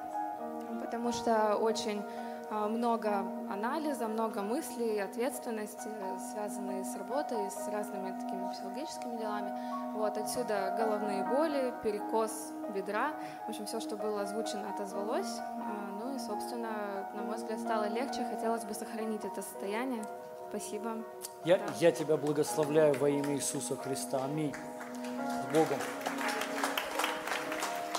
потому 0.80 1.12
что 1.12 1.56
очень 1.56 2.02
э, 2.50 2.66
много 2.66 3.24
анализа, 3.50 4.06
много 4.08 4.42
мыслей, 4.42 4.98
ответственности, 5.00 5.88
э, 5.88 6.18
связанные 6.32 6.84
с 6.84 6.96
работой, 6.96 7.50
с 7.50 7.68
разными 7.68 8.12
такими 8.20 8.48
психологическими 8.50 9.16
делами. 9.16 9.52
Вот 9.94 10.18
отсюда 10.18 10.74
головные 10.76 11.24
боли, 11.24 11.72
перекос 11.82 12.52
бедра. 12.74 13.12
В 13.46 13.50
общем, 13.50 13.66
все, 13.66 13.80
что 13.80 13.96
было 13.96 14.22
озвучено, 14.22 14.68
отозвалось. 14.70 15.38
Э, 15.38 15.84
Ну 16.04 16.14
и, 16.14 16.18
собственно, 16.18 17.08
на 17.14 17.22
мой 17.22 17.36
взгляд, 17.36 17.58
стало 17.60 17.88
легче. 17.88 18.24
Хотелось 18.30 18.64
бы 18.64 18.74
сохранить 18.74 19.24
это 19.24 19.42
состояние. 19.42 20.04
Спасибо. 20.50 20.90
Я, 21.44 21.58
я 21.80 21.90
тебя 21.90 22.16
благословляю 22.16 22.94
во 22.98 23.08
имя 23.08 23.34
Иисуса 23.34 23.74
Христа. 23.76 24.20
Аминь. 24.24 24.54
С 24.54 25.52
Богом. 25.52 25.78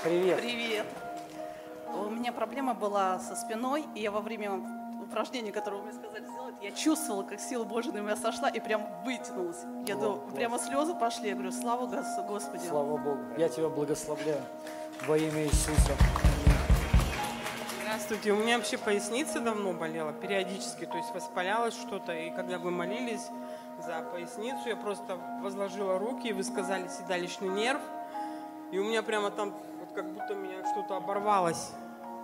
Привет. 0.05 0.39
Привет. 0.39 0.85
У 1.95 2.11
меня 2.11 2.31
проблема 2.31 2.75
была 2.75 3.17
со 3.17 3.35
спиной, 3.35 3.85
и 3.95 4.01
я 4.01 4.11
во 4.11 4.21
время 4.21 4.51
упражнения, 5.01 5.51
которое 5.51 5.77
вы 5.77 5.83
мне 5.85 5.93
сказали 5.93 6.23
сделать, 6.27 6.53
я 6.61 6.71
чувствовала, 6.73 7.23
как 7.23 7.39
сила 7.39 7.63
Божия 7.63 7.91
на 7.91 7.97
меня 8.01 8.15
сошла 8.15 8.49
и 8.49 8.59
прям 8.59 8.85
вытянулась. 9.03 9.57
Я 9.87 9.95
О, 9.95 9.99
думаю, 9.99 10.21
класс. 10.21 10.35
прямо 10.35 10.59
слезы 10.59 10.93
пошли. 10.93 11.29
Я 11.29 11.33
говорю, 11.33 11.51
слава 11.51 11.87
Гос- 11.87 12.27
Господи. 12.27 12.67
Слава 12.67 12.97
Богу. 12.97 13.17
Я 13.35 13.49
тебя 13.49 13.67
благословляю 13.67 14.43
во 15.07 15.17
имя 15.17 15.43
Иисуса. 15.45 15.93
Здравствуйте. 17.81 18.31
У 18.31 18.35
меня 18.35 18.57
вообще 18.57 18.77
поясница 18.77 19.39
давно 19.39 19.73
болела, 19.73 20.13
периодически, 20.13 20.85
то 20.85 20.97
есть 20.97 21.15
воспалялось 21.15 21.73
что-то. 21.73 22.13
И 22.13 22.29
когда 22.29 22.59
вы 22.59 22.69
молились 22.69 23.25
за 23.83 24.01
поясницу, 24.13 24.69
я 24.69 24.75
просто 24.75 25.17
возложила 25.41 25.97
руки, 25.97 26.27
и 26.27 26.33
вы 26.33 26.43
сказали 26.43 26.87
седалищный 26.89 27.49
нерв. 27.49 27.81
И 28.71 28.77
у 28.77 28.83
меня 28.83 29.01
прямо 29.03 29.29
там, 29.31 29.51
вот 29.51 29.61
как 29.95 30.05
будто 30.13 30.33
у 30.33 30.37
меня 30.37 30.63
что-то 30.71 30.97
оборвалось. 30.97 31.71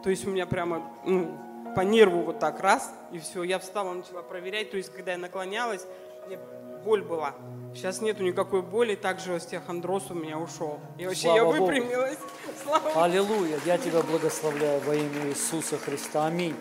То 0.04 0.10
есть 0.10 0.28
у 0.28 0.30
меня 0.30 0.46
прямо 0.46 0.92
ну, 1.06 1.38
по 1.76 1.82
нерву 1.82 2.24
вот 2.24 2.40
так 2.40 2.60
раз, 2.60 2.94
и 3.12 3.20
все. 3.20 3.44
Я 3.44 3.60
встала, 3.60 3.94
начала 3.94 4.22
проверять. 4.22 4.72
То 4.72 4.78
есть 4.78 4.92
когда 4.94 5.14
я 5.14 5.18
наклонялась, 5.18 5.86
мне 6.28 6.38
боль 6.84 7.02
была. 7.02 7.34
Сейчас 7.74 8.02
нету 8.02 8.24
никакой 8.24 8.62
боли, 8.62 8.96
также 8.96 9.36
остеохондроз 9.36 10.12
у 10.12 10.16
меня 10.16 10.38
ушел. 10.38 10.80
И 10.98 11.06
вообще 11.06 11.22
Слава 11.22 11.38
я 11.38 11.46
Богу. 11.46 11.66
выпрямилась. 11.66 12.18
Слава 12.64 12.90
Богу. 12.90 13.00
Аллилуйя. 13.00 13.60
Я 13.66 13.78
тебя 13.78 14.02
благословляю 14.02 14.82
во 14.82 14.96
имя 14.96 15.30
Иисуса 15.30 15.78
Христа. 15.78 16.26
Аминь. 16.26 16.56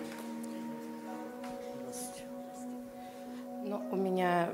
Ну, 3.65 3.83
у 3.91 3.97
меня 3.97 4.51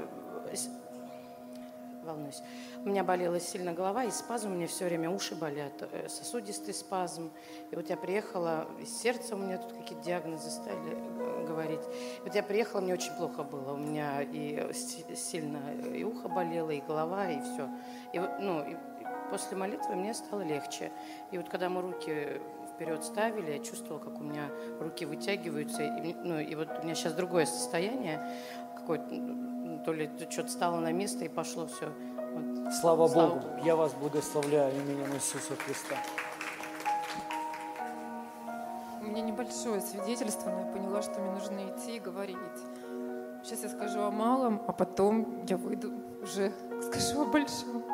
волнуюсь. 2.04 2.42
У 2.86 2.88
меня 2.88 3.02
болела 3.02 3.40
сильно 3.40 3.72
голова 3.72 4.04
и 4.04 4.12
спазм, 4.12 4.52
у 4.52 4.54
меня 4.54 4.68
все 4.68 4.84
время 4.84 5.10
уши 5.10 5.34
болят, 5.34 5.72
э, 5.90 6.08
сосудистый 6.08 6.72
спазм. 6.72 7.32
И 7.72 7.74
вот 7.74 7.90
я 7.90 7.96
приехала, 7.96 8.68
и 8.80 8.84
сердце 8.86 9.34
у 9.34 9.38
меня 9.38 9.58
тут 9.58 9.72
какие-то 9.72 10.04
диагнозы 10.04 10.48
стали 10.48 10.92
э, 10.94 11.46
говорить. 11.48 11.80
Вот 12.22 12.32
я 12.36 12.44
приехала, 12.44 12.80
мне 12.80 12.94
очень 12.94 13.12
плохо 13.14 13.42
было. 13.42 13.72
У 13.72 13.76
меня 13.76 14.22
и 14.22 14.72
си- 14.72 15.16
сильно 15.16 15.58
и 15.96 16.04
ухо 16.04 16.28
болело, 16.28 16.70
и 16.70 16.80
голова, 16.80 17.28
и 17.28 17.40
все. 17.40 17.68
И, 18.12 18.20
вот, 18.20 18.30
ну, 18.38 18.60
и 18.60 18.76
после 19.32 19.56
молитвы 19.56 19.96
мне 19.96 20.14
стало 20.14 20.42
легче. 20.42 20.92
И 21.32 21.38
вот 21.38 21.48
когда 21.48 21.68
мы 21.68 21.80
руки 21.80 22.40
вперед 22.72 23.02
ставили, 23.02 23.50
я 23.50 23.58
чувствовала, 23.58 23.98
как 23.98 24.20
у 24.20 24.22
меня 24.22 24.48
руки 24.78 25.06
вытягиваются. 25.06 25.82
И, 25.82 26.14
ну, 26.22 26.38
и 26.38 26.54
вот 26.54 26.68
у 26.80 26.84
меня 26.84 26.94
сейчас 26.94 27.14
другое 27.14 27.46
состояние, 27.46 28.24
какое-то, 28.76 29.08
то 29.84 29.92
ли 29.92 30.08
что-то 30.30 30.50
стало 30.50 30.78
на 30.78 30.92
место 30.92 31.24
и 31.24 31.28
пошло 31.28 31.66
все. 31.66 31.92
Слава 32.80 33.08
Богу. 33.08 33.40
Я 33.64 33.76
вас 33.76 33.94
благословляю 33.94 34.74
именем 34.76 35.14
Иисуса 35.14 35.56
Христа. 35.56 35.96
У 39.00 39.04
меня 39.04 39.22
небольшое 39.22 39.80
свидетельство, 39.80 40.50
но 40.50 40.60
я 40.60 40.66
поняла, 40.66 41.02
что 41.02 41.20
мне 41.20 41.30
нужно 41.30 41.70
идти 41.70 41.96
и 41.96 42.00
говорить. 42.00 42.36
Сейчас 43.44 43.62
я 43.62 43.68
скажу 43.68 44.00
о 44.00 44.10
малом, 44.10 44.60
а 44.66 44.72
потом 44.72 45.46
я 45.46 45.56
выйду 45.56 45.92
уже 46.22 46.52
скажу 46.82 47.22
о 47.22 47.24
большом. 47.26 47.84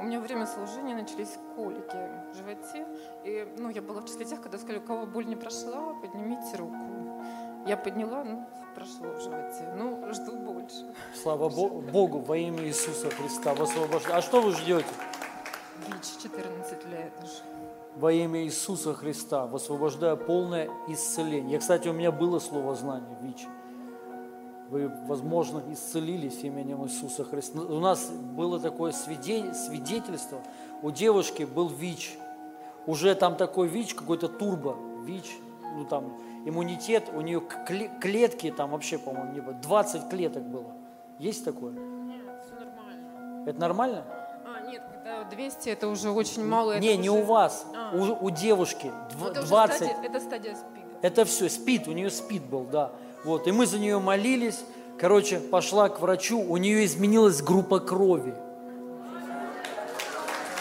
У 0.00 0.04
меня 0.04 0.18
время 0.18 0.46
служения 0.46 0.96
начались 0.96 1.38
колики 1.54 1.96
в 2.32 2.36
животе. 2.36 2.86
И 3.24 3.46
ну, 3.58 3.68
я 3.68 3.82
была 3.82 4.00
в 4.00 4.06
числе 4.06 4.24
тех, 4.24 4.40
когда 4.40 4.58
сказали, 4.58 4.78
у 4.78 4.82
кого 4.82 5.06
боль 5.06 5.26
не 5.26 5.36
прошла, 5.36 5.94
поднимите 6.00 6.56
руку. 6.56 7.22
Я 7.66 7.76
подняла, 7.76 8.24
ну, 8.24 8.44
прошло 8.74 9.06
в 9.16 9.20
животе. 9.22 9.72
Ну, 9.76 9.98
жду 10.12 10.32
больше. 10.36 10.84
Слава 11.14 11.48
Бо- 11.48 11.68
Богу 11.68 12.18
во 12.20 12.36
имя 12.36 12.64
Иисуса 12.64 13.10
Христа. 13.10 13.54
Высвобождаю. 13.54 14.16
А 14.18 14.22
что 14.22 14.40
вы 14.40 14.52
ждете? 14.52 14.84
ВИЧ 15.86 16.22
14 16.22 16.84
лет 16.86 17.12
уже. 17.22 17.32
Во 17.96 18.10
имя 18.12 18.42
Иисуса 18.44 18.94
Христа 18.94 19.46
высвобождаю 19.46 20.16
полное 20.16 20.70
исцеление. 20.88 21.52
Я, 21.52 21.58
кстати, 21.58 21.88
у 21.88 21.92
меня 21.92 22.10
было 22.10 22.38
слово 22.38 22.74
знание, 22.74 23.16
ВИЧ. 23.22 23.46
Вы, 24.70 24.90
возможно, 25.06 25.62
исцелились 25.70 26.42
именем 26.44 26.82
Иисуса 26.86 27.24
Христа. 27.24 27.60
У 27.60 27.80
нас 27.80 28.08
было 28.08 28.58
такое 28.58 28.92
свиде- 28.92 29.52
свидетельство. 29.52 30.40
У 30.80 30.90
девушки 30.90 31.42
был 31.42 31.68
ВИЧ. 31.68 32.16
Уже 32.86 33.14
там 33.14 33.36
такой 33.36 33.68
ВИЧ, 33.68 33.94
какой-то 33.94 34.28
турбо 34.28 34.76
ВИЧ. 35.04 35.36
Ну 35.76 35.84
там 35.84 36.16
иммунитет, 36.44 37.08
у 37.14 37.20
нее 37.20 37.40
кле- 37.68 37.90
клетки 38.00 38.50
там 38.50 38.70
вообще, 38.70 38.98
по-моему, 38.98 39.32
не 39.32 39.40
было. 39.40 39.54
20 39.54 40.08
клеток 40.08 40.42
было. 40.42 40.72
Есть 41.18 41.44
такое? 41.44 41.72
Нет, 41.72 42.20
все 42.44 42.54
нормально. 42.54 43.44
Это 43.50 43.60
нормально? 43.60 44.04
А, 44.44 44.68
нет, 44.70 44.82
когда 44.92 45.24
200, 45.24 45.68
это 45.70 45.88
уже 45.88 46.10
очень 46.10 46.44
мало. 46.44 46.78
не, 46.78 46.96
не 46.96 47.10
уже- 47.10 47.20
у 47.20 47.24
вас, 47.24 47.66
А. 47.74 47.94
у, 47.94 48.26
у 48.26 48.30
девушки. 48.30 48.90
Ну, 49.18 49.26
Дв- 49.26 49.30
это 49.30 49.40
уже 49.40 49.48
20. 49.48 49.76
стадия- 49.82 50.02
это 50.04 50.20
стадия 50.20 50.54
СПИДа. 50.54 50.86
Это 51.02 51.24
все, 51.24 51.48
спид, 51.48 51.88
у 51.88 51.92
нее 51.92 52.10
спид 52.10 52.44
был, 52.44 52.64
да. 52.64 52.92
Вот, 53.24 53.46
и 53.46 53.52
мы 53.52 53.66
за 53.66 53.78
нее 53.78 53.98
молились. 53.98 54.64
Короче, 54.98 55.38
пошла 55.40 55.88
к 55.88 56.00
врачу, 56.00 56.38
у 56.40 56.56
нее 56.58 56.84
изменилась 56.84 57.42
группа 57.42 57.80
крови. 57.80 58.34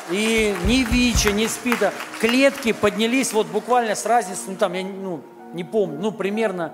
И 0.10 0.56
ни 0.66 0.84
ВИЧа, 0.84 1.32
ни 1.32 1.46
СПИДа. 1.48 1.94
Клетки 2.20 2.74
поднялись 2.74 3.32
вот 3.34 3.48
буквально 3.48 3.96
с 3.96 4.06
разницей, 4.06 4.44
ну 4.48 4.56
там, 4.58 4.74
я 4.74 4.84
ну, 4.84 5.22
не 5.54 5.64
помню, 5.64 5.98
ну 6.00 6.12
примерно, 6.12 6.74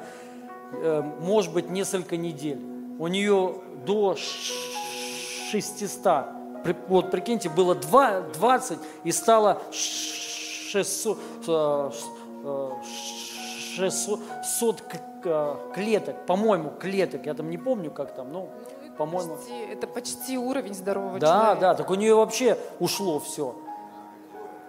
э, 0.74 1.02
может 1.22 1.54
быть, 1.54 1.70
несколько 1.70 2.18
недель. 2.18 2.60
У 2.99 3.08
нее 3.08 3.56
до 3.86 4.16
ш- 4.16 4.54
600, 5.52 6.26
При- 6.64 6.76
вот 6.88 7.12
прикиньте, 7.12 7.49
было 7.49 7.76
два- 7.76 8.22
20 8.22 8.80
и 9.04 9.12
стало 9.12 9.62
ш- 9.72 10.72
600, 10.72 11.18
э, 11.48 11.91
э, 12.44 12.70
600 13.76 14.82
клеток, 15.74 16.26
по-моему, 16.26 16.72
клеток, 16.80 17.26
я 17.26 17.34
там 17.34 17.49
не 17.49 17.58
помню, 17.58 17.91
как 17.91 18.16
там, 18.16 18.32
ну, 18.32 18.49
по-моему. 18.98 19.38
Это 19.72 19.86
почти 19.88 20.38
уровень 20.38 20.74
здорового 20.74 21.20
Да, 21.20 21.28
человека. 21.28 21.62
да, 21.62 21.76
так 21.76 21.90
у 21.91 21.95
нее 21.95 22.16
вообще 22.16 22.58
ушло 22.80 23.20
все. 23.20 23.56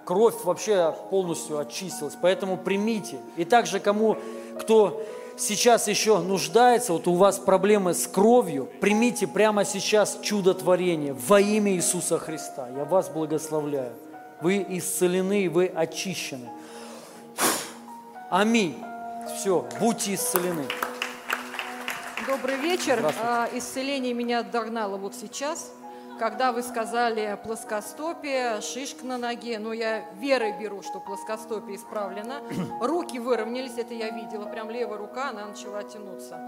Кровь 0.08 0.42
вообще 0.42 0.96
полностью 1.10 1.58
очистилась, 1.58 2.16
поэтому 2.18 2.56
примите. 2.56 3.18
И 3.36 3.44
также 3.44 3.78
кому, 3.78 4.16
кто 4.58 5.02
сейчас 5.36 5.86
еще 5.86 6.20
нуждается, 6.20 6.94
вот 6.94 7.06
у 7.08 7.12
вас 7.12 7.38
проблемы 7.38 7.92
с 7.92 8.06
кровью, 8.06 8.70
примите 8.80 9.26
прямо 9.26 9.66
сейчас 9.66 10.18
чудотворение 10.22 11.12
во 11.12 11.42
имя 11.42 11.72
Иисуса 11.72 12.18
Христа. 12.18 12.70
Я 12.74 12.86
вас 12.86 13.10
благословляю. 13.10 13.92
Вы 14.40 14.64
исцелены, 14.70 15.50
вы 15.50 15.66
очищены. 15.66 16.48
Аминь. 18.30 18.82
Все, 19.36 19.68
будьте 19.78 20.14
исцелены. 20.14 20.64
Добрый 22.26 22.56
вечер. 22.56 23.12
А, 23.22 23.46
Исцеление 23.52 24.14
меня 24.14 24.42
догнало 24.42 24.96
вот 24.96 25.14
сейчас, 25.14 25.70
когда 26.18 26.52
вы 26.52 26.62
сказали 26.62 27.38
плоскостопие, 27.44 28.60
шишка 28.60 29.06
на 29.06 29.18
ноге. 29.18 29.58
Но 29.58 29.72
я 29.72 30.04
верой 30.14 30.58
беру, 30.58 30.82
что 30.82 31.00
плоскостопие 31.00 31.76
исправлено. 31.76 32.40
Руки 32.80 33.18
выровнялись, 33.18 33.78
это 33.78 33.94
я 33.94 34.10
видела. 34.10 34.46
Прям 34.46 34.70
левая 34.70 34.98
рука, 34.98 35.30
она 35.30 35.46
начала 35.46 35.82
тянуться. 35.82 36.38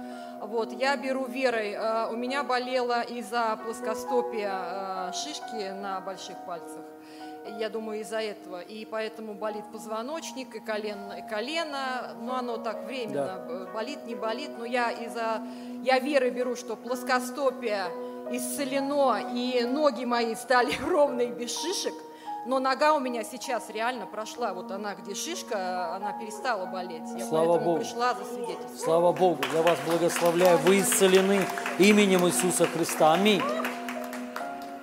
Вот, 0.43 0.73
я 0.73 0.97
беру 0.97 1.27
верой. 1.27 1.75
А, 1.79 2.09
У 2.13 2.17
меня 2.17 2.43
болело 2.43 3.03
из-за 3.03 3.59
плоскостопия 3.65 4.51
а, 4.53 5.13
шишки 5.13 5.71
на 5.73 6.01
больших 6.01 6.37
пальцах. 6.47 6.85
я 7.59 7.69
думаю, 7.71 8.01
из-за 8.01 8.21
этого. 8.21 8.61
И 8.61 8.85
поэтому 8.85 9.35
болит 9.35 9.65
позвоночник, 9.73 10.55
и 10.57 10.61
колено, 10.61 11.15
и 11.15 11.29
колено. 11.29 12.15
Ну, 12.21 12.33
оно 12.35 12.57
так 12.59 12.85
временно 12.85 13.41
Да. 13.49 13.73
болит, 13.73 14.05
не 14.07 14.15
болит. 14.15 14.51
Но 14.59 14.65
я 14.65 14.91
из-за... 14.91 15.43
Я 15.83 15.99
верой 15.99 16.31
беру, 16.31 16.57
что 16.57 16.77
плоскостопие 16.77 17.85
исцелено, 18.31 19.33
и 19.35 19.63
ноги 19.65 20.05
мои 20.05 20.35
стали 20.35 20.75
ровные, 20.87 21.29
без 21.29 21.51
шишек. 21.59 21.95
Но 22.47 22.59
нога 22.59 22.95
у 22.95 23.01
меня 23.01 23.23
сейчас 23.23 23.69
реально 23.69 24.07
прошла. 24.07 24.55
Вот 24.55 24.71
она, 24.71 24.95
где 24.95 25.15
шишка, 25.15 25.95
она 25.95 26.13
перестала 26.15 26.65
болеть. 26.65 27.03
Я 27.15 27.27
Слава 27.27 27.49
поэтому 27.49 27.65
Богу. 27.73 27.81
пришла 27.81 28.15
засвидетельствовать. 28.15 28.81
Слава 28.81 29.13
Богу, 29.13 29.43
я 29.53 29.63
вас 29.63 29.79
благословляю. 29.87 30.57
Вы 30.59 30.81
исцелены 30.81 31.45
именем 31.79 32.27
Иисуса 32.27 32.67
Христа. 32.67 33.13
Аминь. 33.13 33.43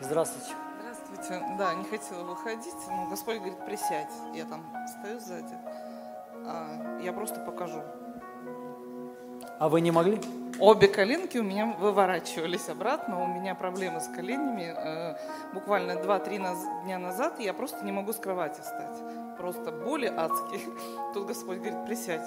Здравствуйте. 0.01 0.51
Здравствуйте. 0.79 1.55
Да, 1.57 1.73
не 1.73 1.83
хотела 1.85 2.23
выходить, 2.23 2.75
но 2.89 3.07
Господь 3.09 3.37
говорит, 3.37 3.65
присядь. 3.65 4.11
Я 4.35 4.45
там 4.45 4.63
стою 4.99 5.19
сзади. 5.19 5.57
А, 6.45 6.99
я 7.01 7.11
просто 7.11 7.39
покажу. 7.39 7.81
А 9.59 9.69
вы 9.69 9.81
не 9.81 9.91
могли? 9.91 10.19
Обе 10.59 10.87
коленки 10.87 11.37
у 11.37 11.43
меня 11.43 11.75
выворачивались 11.79 12.67
обратно. 12.69 13.23
У 13.23 13.27
меня 13.27 13.53
проблемы 13.55 13.99
с 13.99 14.07
коленями. 14.07 14.73
Э, 14.75 15.15
буквально 15.53 15.91
2-3 15.93 16.37
наз- 16.39 16.83
дня 16.83 16.97
назад 16.97 17.39
я 17.39 17.53
просто 17.53 17.83
не 17.85 17.91
могу 17.91 18.11
с 18.13 18.17
кровати 18.17 18.59
встать. 18.61 18.97
Просто 19.37 19.71
боли 19.71 20.07
адские. 20.07 20.61
Тут 21.13 21.27
Господь 21.27 21.57
говорит, 21.57 21.85
присядь. 21.85 22.23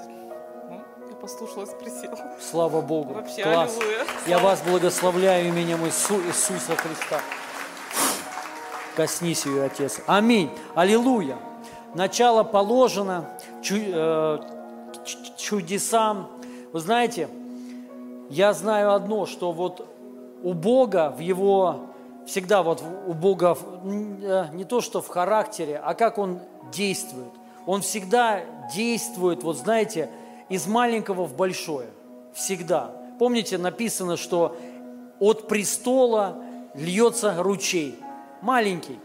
Ну, 0.68 0.80
я 1.08 1.16
послушалась, 1.16 1.70
присела. 1.74 2.18
Слава 2.40 2.80
Богу. 2.80 3.14
Вообще, 3.14 3.42
Класс. 3.42 3.76
аллилуйя. 3.76 4.04
Я 4.26 4.38
вас 4.38 4.60
благословляю 4.62 5.48
именем 5.48 5.84
Иису- 5.86 6.24
Иисуса 6.28 6.76
Христа. 6.76 7.20
Коснись 8.96 9.46
ее, 9.46 9.64
Отец. 9.64 10.00
Аминь. 10.06 10.50
Аллилуйя. 10.74 11.36
Начало 11.94 12.44
положено 12.44 13.24
э, 13.68 14.38
чудесам. 15.36 16.28
Вы 16.72 16.80
знаете, 16.80 17.28
я 18.28 18.52
знаю 18.52 18.92
одно, 18.92 19.26
что 19.26 19.50
вот 19.52 19.88
у 20.42 20.52
Бога 20.54 21.10
в 21.16 21.20
Его 21.20 21.80
всегда 22.26 22.62
вот 22.62 22.82
у 23.06 23.12
Бога 23.12 23.58
э, 23.84 24.46
не 24.52 24.64
то 24.64 24.80
что 24.80 25.02
в 25.02 25.08
характере, 25.08 25.80
а 25.84 25.94
как 25.94 26.18
Он 26.18 26.38
действует. 26.72 27.32
Он 27.66 27.82
всегда 27.82 28.40
действует, 28.72 29.42
вот 29.42 29.58
знаете, 29.58 30.10
из 30.48 30.66
маленького 30.66 31.24
в 31.24 31.34
большое. 31.34 31.88
Всегда. 32.32 32.92
Помните, 33.18 33.58
написано, 33.58 34.16
что 34.16 34.56
от 35.18 35.48
престола 35.48 36.36
льется 36.74 37.34
ручей. 37.38 37.98
Маленький. 38.42 38.98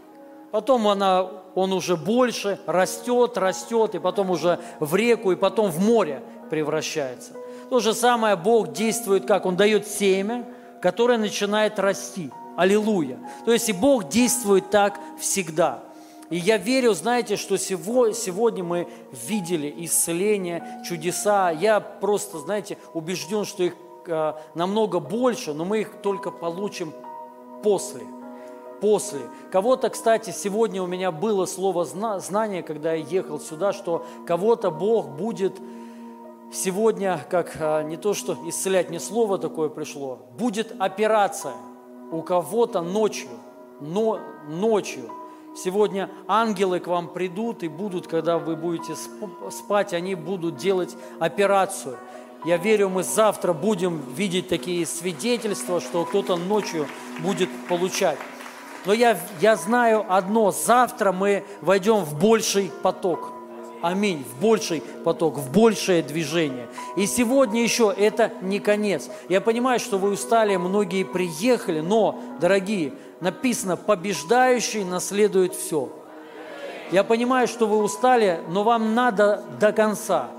Потом 0.52 0.86
она, 0.88 1.28
он 1.54 1.72
уже 1.72 1.96
больше 1.96 2.58
растет, 2.66 3.36
растет, 3.36 3.94
и 3.94 3.98
потом 3.98 4.30
уже 4.30 4.60
в 4.78 4.94
реку, 4.94 5.32
и 5.32 5.36
потом 5.36 5.70
в 5.70 5.80
море 5.80 6.22
превращается. 6.48 7.32
То 7.70 7.80
же 7.80 7.94
самое 7.94 8.36
Бог 8.36 8.72
действует 8.72 9.26
как? 9.26 9.46
Он 9.46 9.56
дает 9.56 9.86
семя, 9.86 10.46
которое 10.80 11.18
начинает 11.18 11.78
расти. 11.78 12.30
Аллилуйя. 12.56 13.18
То 13.44 13.52
есть 13.52 13.68
и 13.68 13.72
Бог 13.72 14.08
действует 14.08 14.70
так 14.70 14.98
всегда. 15.18 15.82
И 16.30 16.36
я 16.36 16.56
верю, 16.56 16.94
знаете, 16.94 17.36
что 17.36 17.56
сего- 17.56 18.12
сегодня 18.12 18.64
мы 18.64 18.88
видели 19.28 19.72
исцеление, 19.78 20.82
чудеса. 20.88 21.50
Я 21.50 21.80
просто, 21.80 22.38
знаете, 22.38 22.78
убежден, 22.94 23.44
что 23.44 23.62
их 23.62 23.74
э, 24.06 24.32
намного 24.54 24.98
больше, 24.98 25.52
но 25.52 25.64
мы 25.64 25.80
их 25.82 25.92
только 26.02 26.30
получим 26.30 26.92
после. 27.62 28.02
После. 28.80 29.20
Кого-то, 29.52 29.88
кстати, 29.88 30.30
сегодня 30.30 30.82
у 30.82 30.86
меня 30.86 31.12
было 31.12 31.46
слово 31.46 31.84
зна- 31.84 32.18
знание, 32.20 32.62
когда 32.62 32.92
я 32.94 33.04
ехал 33.04 33.38
сюда, 33.38 33.72
что 33.72 34.04
кого-то 34.26 34.70
Бог 34.70 35.08
будет 35.08 35.58
сегодня, 36.52 37.20
как 37.30 37.56
а, 37.60 37.82
не 37.82 37.96
то 37.96 38.14
что 38.14 38.36
исцелять, 38.46 38.90
не 38.90 38.98
слово 38.98 39.38
такое 39.38 39.68
пришло, 39.68 40.20
будет 40.38 40.74
операция 40.78 41.54
у 42.10 42.22
кого-то 42.22 42.82
ночью, 42.82 43.30
но 43.80 44.20
ночью. 44.48 45.10
Сегодня 45.56 46.10
ангелы 46.28 46.80
к 46.80 46.86
вам 46.86 47.08
придут 47.08 47.62
и 47.62 47.68
будут, 47.68 48.06
когда 48.06 48.38
вы 48.38 48.56
будете 48.56 48.92
сп- 48.92 49.50
спать, 49.50 49.94
они 49.94 50.14
будут 50.14 50.56
делать 50.56 50.94
операцию. 51.18 51.96
Я 52.44 52.58
верю, 52.58 52.90
мы 52.90 53.02
завтра 53.02 53.52
будем 53.54 54.02
видеть 54.14 54.48
такие 54.48 54.84
свидетельства, 54.86 55.80
что 55.80 56.04
кто-то 56.04 56.36
ночью 56.36 56.86
будет 57.20 57.48
получать. 57.68 58.18
Но 58.84 58.92
я, 58.92 59.18
я 59.40 59.56
знаю 59.56 60.04
одно, 60.08 60.52
завтра 60.52 61.10
мы 61.10 61.44
войдем 61.60 62.04
в 62.04 62.18
больший 62.18 62.70
поток. 62.82 63.32
Аминь, 63.86 64.24
в 64.24 64.40
больший 64.40 64.82
поток, 65.04 65.38
в 65.38 65.52
большее 65.52 66.02
движение. 66.02 66.66
И 66.96 67.06
сегодня 67.06 67.62
еще 67.62 67.94
это 67.96 68.32
не 68.42 68.58
конец. 68.58 69.08
Я 69.28 69.40
понимаю, 69.40 69.78
что 69.78 69.96
вы 69.96 70.10
устали, 70.10 70.56
многие 70.56 71.04
приехали, 71.04 71.78
но, 71.78 72.20
дорогие, 72.40 72.94
написано, 73.20 73.76
побеждающий 73.76 74.82
наследует 74.82 75.54
все. 75.54 75.88
Я 76.90 77.04
понимаю, 77.04 77.46
что 77.46 77.68
вы 77.68 77.76
устали, 77.76 78.40
но 78.48 78.64
вам 78.64 78.96
надо 78.96 79.44
до 79.60 79.70
конца, 79.70 80.30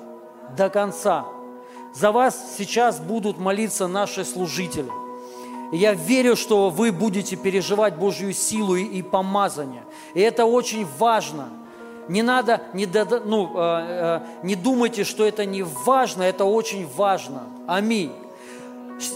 до 0.57 0.69
конца. 0.69 1.25
За 1.93 2.11
вас 2.11 2.57
сейчас 2.57 2.99
будут 2.99 3.39
молиться 3.39 3.87
наши 3.87 4.25
служители. 4.25 4.91
Я 5.71 5.93
верю, 5.93 6.35
что 6.35 6.69
вы 6.69 6.91
будете 6.91 7.37
переживать 7.37 7.95
Божью 7.95 8.33
силу 8.33 8.75
и 8.75 9.01
помазание. 9.01 9.85
И 10.15 10.19
это 10.19 10.43
очень 10.43 10.85
важно. 10.99 11.47
Не 12.09 12.21
надо, 12.21 12.61
не, 12.73 12.87
ну, 13.25 13.51
э, 13.55 13.59
э, 13.59 14.19
не 14.43 14.55
думайте, 14.55 15.03
что 15.03 15.25
это 15.25 15.45
не 15.45 15.63
важно, 15.63 16.23
это 16.23 16.45
очень 16.45 16.87
важно. 16.95 17.43
Аминь. 17.67 18.11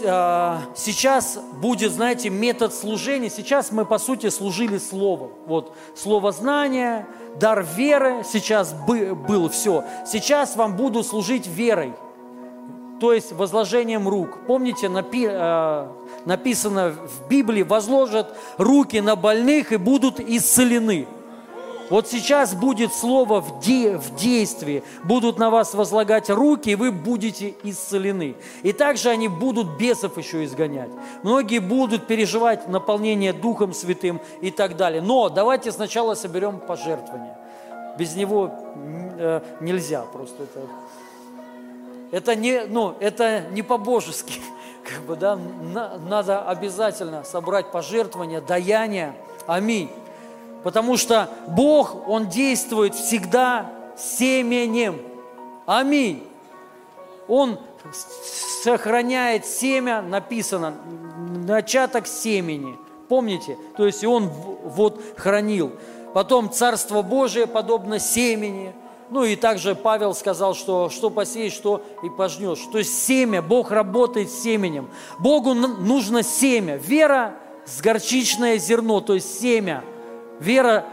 Э, 0.02 0.58
Сейчас 0.74 1.38
будет, 1.60 1.92
знаете, 1.92 2.30
метод 2.30 2.74
служения. 2.74 3.30
Сейчас 3.30 3.72
мы, 3.72 3.84
по 3.84 3.98
сути, 3.98 4.28
служили 4.28 4.78
словом. 4.78 5.30
Вот, 5.46 5.74
слово 5.96 6.32
знания, 6.32 7.06
дар 7.40 7.66
веры 7.76 8.22
сейчас 8.24 8.72
бы- 8.72 9.14
был, 9.14 9.48
все. 9.48 9.84
Сейчас 10.06 10.56
вам 10.56 10.76
буду 10.76 11.02
служить 11.02 11.46
верой 11.46 11.94
то 13.00 13.12
есть 13.12 13.32
возложением 13.32 14.08
рук. 14.08 14.38
Помните, 14.46 14.86
напи- 14.86 15.26
э, 15.28 15.88
написано 16.24 16.90
в 16.92 17.28
Библии, 17.28 17.64
возложат 17.64 18.32
руки 18.58 19.00
на 19.00 19.16
больных 19.16 19.72
и 19.72 19.76
будут 19.76 20.20
исцелены. 20.20 21.08
Вот 21.92 22.08
сейчас 22.08 22.54
будет 22.54 22.94
слово 22.94 23.42
в, 23.42 23.60
де- 23.60 23.98
в 23.98 24.16
действии. 24.16 24.82
Будут 25.04 25.38
на 25.38 25.50
вас 25.50 25.74
возлагать 25.74 26.30
руки, 26.30 26.70
и 26.70 26.74
вы 26.74 26.90
будете 26.90 27.54
исцелены. 27.64 28.34
И 28.62 28.72
также 28.72 29.10
они 29.10 29.28
будут 29.28 29.76
бесов 29.76 30.16
еще 30.16 30.42
изгонять. 30.46 30.88
Многие 31.22 31.58
будут 31.58 32.06
переживать 32.06 32.66
наполнение 32.66 33.34
Духом 33.34 33.74
Святым 33.74 34.22
и 34.40 34.50
так 34.50 34.78
далее. 34.78 35.02
Но 35.02 35.28
давайте 35.28 35.70
сначала 35.70 36.14
соберем 36.14 36.60
пожертвования. 36.60 37.36
Без 37.98 38.16
него 38.16 38.50
э, 39.18 39.42
нельзя 39.60 40.00
просто 40.00 40.44
это 40.44 40.60
это 42.10 42.34
не, 42.34 42.62
ну, 42.68 42.94
это 43.00 43.42
не 43.50 43.60
по-божески. 43.62 44.40
Как 44.82 45.02
бы, 45.02 45.14
да, 45.14 45.36
на- 45.36 45.98
надо 45.98 46.40
обязательно 46.40 47.22
собрать 47.22 47.70
пожертвования, 47.70 48.40
даяния. 48.40 49.14
Аминь. 49.46 49.90
Потому 50.62 50.96
что 50.96 51.28
Бог, 51.48 52.08
Он 52.08 52.28
действует 52.28 52.94
всегда 52.94 53.70
семенем. 53.96 55.00
Аминь. 55.66 56.22
Он 57.28 57.58
сохраняет 58.62 59.46
семя, 59.46 60.02
написано, 60.02 60.74
начаток 61.46 62.06
семени. 62.06 62.76
Помните? 63.08 63.56
То 63.76 63.86
есть 63.86 64.04
Он 64.04 64.28
вот 64.28 65.00
хранил. 65.16 65.72
Потом 66.14 66.50
Царство 66.50 67.02
Божие 67.02 67.46
подобно 67.46 67.98
семени. 67.98 68.74
Ну 69.10 69.24
и 69.24 69.36
также 69.36 69.74
Павел 69.74 70.14
сказал, 70.14 70.54
что 70.54 70.88
что 70.88 71.10
посеешь, 71.10 71.52
что 71.52 71.82
и 72.02 72.08
пожнешь. 72.08 72.60
То 72.70 72.78
есть 72.78 73.04
семя, 73.04 73.42
Бог 73.42 73.70
работает 73.70 74.30
с 74.30 74.42
семенем. 74.42 74.88
Богу 75.18 75.52
нужно 75.52 76.22
семя. 76.22 76.76
Вера 76.76 77.34
с 77.66 77.80
горчичное 77.82 78.56
зерно, 78.58 79.00
то 79.00 79.14
есть 79.14 79.38
семя. 79.40 79.84
Вера, 80.42 80.84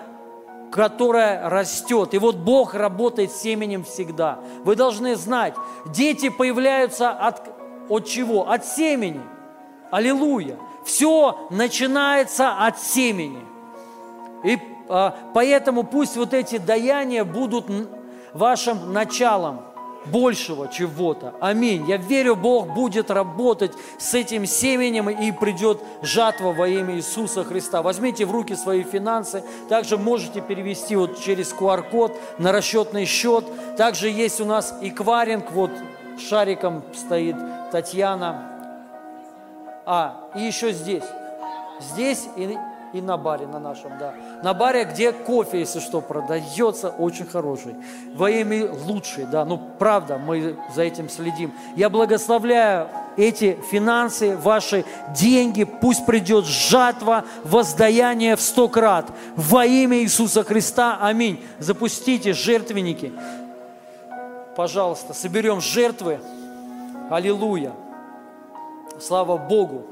которая 0.72 1.50
растет. 1.50 2.14
И 2.14 2.20
вот 2.20 2.36
Бог 2.36 2.74
работает 2.76 3.32
семенем 3.32 3.84
всегда. 3.84 4.40
Вы 4.64 4.76
должны 4.76 5.16
знать, 5.16 5.56
дети 5.88 6.30
появляются 6.30 7.10
от, 7.10 7.42
от 7.90 8.06
чего? 8.06 8.50
От 8.50 8.66
семени. 8.66 9.22
Аллилуйя. 9.92 10.58
Все 10.86 11.48
начинается 11.50 12.66
от 12.66 12.80
семени. 12.80 13.44
И 14.44 14.58
а, 14.88 15.16
поэтому 15.34 15.84
пусть 15.84 16.16
вот 16.18 16.34
эти 16.34 16.58
даяния 16.58 17.24
будут 17.24 17.66
вашим 18.34 18.94
началом. 18.94 19.62
Большего 20.06 20.68
чего-то. 20.68 21.34
Аминь. 21.40 21.88
Я 21.88 21.98
верю, 21.98 22.36
Бог 22.36 22.68
будет 22.74 23.12
работать 23.12 23.74
с 23.98 24.14
этим 24.14 24.46
семенем 24.46 25.10
и 25.10 25.32
придет 25.32 25.82
жатва 26.02 26.52
во 26.52 26.68
имя 26.68 26.96
Иисуса 26.96 27.44
Христа. 27.44 27.82
Возьмите 27.82 28.26
в 28.26 28.32
руки 28.32 28.56
свои 28.56 28.84
финансы. 28.84 29.44
Также 29.68 29.98
можете 29.98 30.42
перевести 30.42 30.96
вот 30.96 31.20
через 31.20 31.54
QR-код 31.54 32.16
на 32.38 32.52
расчетный 32.52 33.06
счет. 33.06 33.46
Также 33.78 34.10
есть 34.10 34.40
у 34.42 34.46
нас 34.46 34.78
эквайринг. 34.82 35.52
Вот 35.52 35.72
шариком 36.18 36.84
стоит 36.94 37.36
Татьяна. 37.72 38.46
А, 39.86 40.30
и 40.36 40.42
еще 40.42 40.72
здесь. 40.72 41.06
Здесь 41.80 42.28
и 42.36 42.58
и 42.94 43.02
на 43.02 43.18
баре 43.18 43.48
на 43.48 43.60
нашем, 43.60 43.98
да. 43.98 44.14
На 44.42 44.54
баре, 44.54 44.86
где 44.86 45.12
кофе, 45.12 45.60
если 45.60 45.82
что, 45.82 46.00
продается, 46.00 46.90
очень 46.90 47.26
хороший. 47.26 47.76
Во 48.14 48.30
имя 48.30 48.72
лучший, 48.72 49.26
да. 49.26 49.44
Ну, 49.44 49.62
правда, 49.78 50.18
мы 50.18 50.56
за 50.74 50.84
этим 50.84 51.10
следим. 51.10 51.54
Я 51.76 51.90
благословляю 51.90 52.88
эти 53.18 53.60
финансы, 53.70 54.38
ваши 54.38 54.86
деньги, 55.14 55.66
пусть 55.66 56.06
придет 56.06 56.46
жатва, 56.46 57.26
воздаяние 57.44 58.38
в 58.38 58.42
сто 58.42 58.70
крат. 58.70 59.08
Во 59.36 59.66
имя 59.66 59.98
Иисуса 59.98 60.46
Христа, 60.46 60.98
аминь. 61.02 61.44
Запустите 61.60 62.32
жертвенники. 62.32 63.12
Пожалуйста, 64.56 65.14
соберем 65.14 65.60
жертвы. 65.60 66.20
Аллилуйя. 67.10 67.74
Слава 69.02 69.36
Богу. 69.36 69.86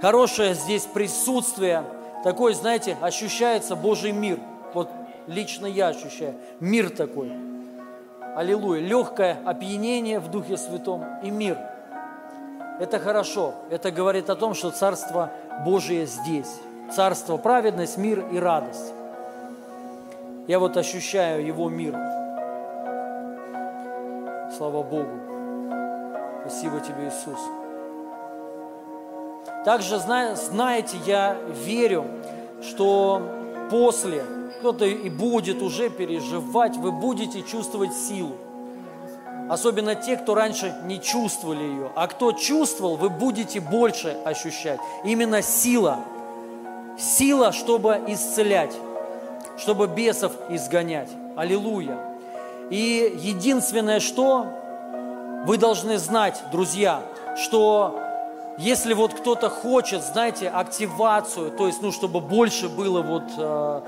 Хорошее 0.00 0.54
здесь 0.54 0.82
присутствие– 0.82 1.84
такой, 2.26 2.54
знаете, 2.54 2.96
ощущается 3.00 3.76
Божий 3.76 4.10
мир. 4.10 4.40
Вот 4.74 4.90
лично 5.28 5.64
я 5.64 5.86
ощущаю. 5.86 6.34
Мир 6.58 6.90
такой. 6.90 7.30
Аллилуйя. 8.34 8.80
Легкое 8.80 9.38
опьянение 9.44 10.18
в 10.18 10.28
Духе 10.28 10.56
Святом 10.56 11.04
и 11.22 11.30
мир. 11.30 11.56
Это 12.80 12.98
хорошо. 12.98 13.54
Это 13.70 13.92
говорит 13.92 14.28
о 14.28 14.34
том, 14.34 14.54
что 14.54 14.72
Царство 14.72 15.30
Божие 15.64 16.04
здесь. 16.06 16.52
Царство, 16.92 17.36
праведность, 17.36 17.96
мир 17.96 18.26
и 18.32 18.38
радость. 18.40 18.92
Я 20.48 20.58
вот 20.58 20.76
ощущаю 20.76 21.46
Его 21.46 21.68
мир. 21.68 21.92
Слава 24.56 24.82
Богу. 24.82 25.20
Спасибо 26.42 26.80
тебе, 26.80 27.06
Иисус. 27.06 27.38
Также, 29.66 29.98
знаете, 29.98 30.96
я 31.06 31.36
верю, 31.66 32.04
что 32.62 33.20
после 33.68 34.24
кто-то 34.60 34.84
и 34.84 35.10
будет 35.10 35.60
уже 35.60 35.90
переживать, 35.90 36.76
вы 36.76 36.92
будете 36.92 37.42
чувствовать 37.42 37.92
силу. 37.92 38.36
Особенно 39.50 39.96
те, 39.96 40.18
кто 40.18 40.36
раньше 40.36 40.72
не 40.84 41.00
чувствовали 41.00 41.64
ее. 41.64 41.90
А 41.96 42.06
кто 42.06 42.30
чувствовал, 42.30 42.94
вы 42.94 43.10
будете 43.10 43.58
больше 43.58 44.16
ощущать. 44.24 44.78
Именно 45.02 45.42
сила. 45.42 45.98
Сила, 46.96 47.50
чтобы 47.50 48.00
исцелять, 48.06 48.76
чтобы 49.58 49.88
бесов 49.88 50.30
изгонять. 50.48 51.10
Аллилуйя. 51.34 51.98
И 52.70 53.18
единственное, 53.18 53.98
что 53.98 54.46
вы 55.44 55.58
должны 55.58 55.98
знать, 55.98 56.40
друзья, 56.52 57.02
что 57.36 58.05
если 58.58 58.94
вот 58.94 59.14
кто-то 59.14 59.50
хочет, 59.50 60.02
знаете, 60.02 60.48
активацию, 60.48 61.50
то 61.50 61.66
есть, 61.66 61.82
ну, 61.82 61.92
чтобы 61.92 62.20
больше 62.20 62.68
было 62.68 63.02
вот, 63.02 63.24
э, 63.36 63.80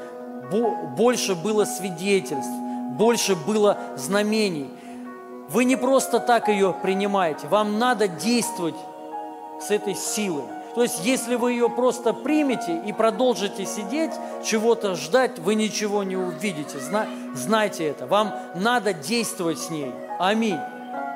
больше 0.96 1.34
было 1.34 1.64
свидетельств, 1.64 2.50
больше 2.92 3.34
было 3.34 3.78
знамений, 3.96 4.70
вы 5.48 5.64
не 5.64 5.76
просто 5.76 6.20
так 6.20 6.48
ее 6.48 6.74
принимаете, 6.82 7.46
вам 7.48 7.78
надо 7.78 8.08
действовать 8.08 8.74
с 9.60 9.70
этой 9.70 9.94
силой. 9.94 10.44
То 10.74 10.82
есть, 10.82 11.04
если 11.04 11.34
вы 11.34 11.52
ее 11.52 11.68
просто 11.68 12.12
примете 12.12 12.80
и 12.86 12.92
продолжите 12.92 13.66
сидеть, 13.66 14.12
чего-то 14.44 14.94
ждать, 14.94 15.38
вы 15.38 15.54
ничего 15.54 16.04
не 16.04 16.16
увидите. 16.16 16.78
Зна- 16.78 17.06
знайте 17.34 17.88
это. 17.88 18.06
Вам 18.06 18.34
надо 18.54 18.92
действовать 18.92 19.58
с 19.58 19.70
ней. 19.70 19.92
Аминь. 20.20 20.60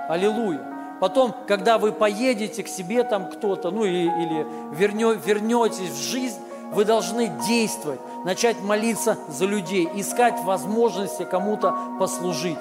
Аллилуйя. 0.08 0.71
Потом, 1.02 1.34
когда 1.48 1.78
вы 1.78 1.90
поедете 1.90 2.62
к 2.62 2.68
себе 2.68 3.02
там 3.02 3.28
кто-то, 3.28 3.72
ну 3.72 3.84
или, 3.84 4.04
или 4.04 4.46
вернё, 4.70 5.14
вернетесь 5.14 5.90
в 5.90 6.00
жизнь, 6.00 6.38
вы 6.72 6.84
должны 6.84 7.26
действовать, 7.44 7.98
начать 8.24 8.62
молиться 8.62 9.18
за 9.26 9.46
людей, 9.46 9.90
искать 9.96 10.38
возможности 10.44 11.24
кому-то 11.24 11.76
послужить. 11.98 12.60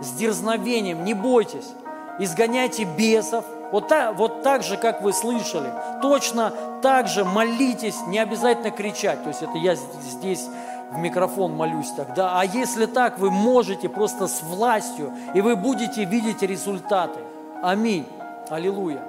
С 0.00 0.10
дерзновением, 0.12 1.04
не 1.04 1.12
бойтесь, 1.12 1.68
изгоняйте 2.18 2.84
бесов, 2.84 3.44
вот 3.72 3.88
так, 3.88 4.16
вот 4.16 4.42
так 4.42 4.62
же, 4.62 4.78
как 4.78 5.02
вы 5.02 5.12
слышали. 5.12 5.70
Точно 6.00 6.54
так 6.80 7.08
же 7.08 7.26
молитесь, 7.26 8.06
не 8.06 8.20
обязательно 8.20 8.70
кричать. 8.70 9.22
То 9.22 9.28
есть 9.28 9.42
это 9.42 9.58
я 9.58 9.74
здесь 9.74 10.46
в 10.90 10.96
микрофон 10.96 11.54
молюсь 11.54 11.90
тогда. 11.94 12.40
А 12.40 12.44
если 12.46 12.86
так, 12.86 13.18
вы 13.18 13.30
можете 13.30 13.90
просто 13.90 14.28
с 14.28 14.42
властью, 14.42 15.12
и 15.34 15.42
вы 15.42 15.56
будете 15.56 16.06
видеть 16.06 16.40
результаты. 16.40 17.20
Аминь. 17.62 18.04
Аллилуйя. 18.50 19.00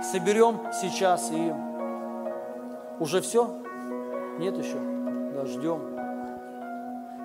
Соберем 0.00 0.60
сейчас 0.72 1.32
и 1.32 1.52
уже 3.00 3.20
все? 3.20 3.56
Нет 4.38 4.56
еще? 4.56 4.76
Да, 5.34 5.46
ждем. 5.46 5.80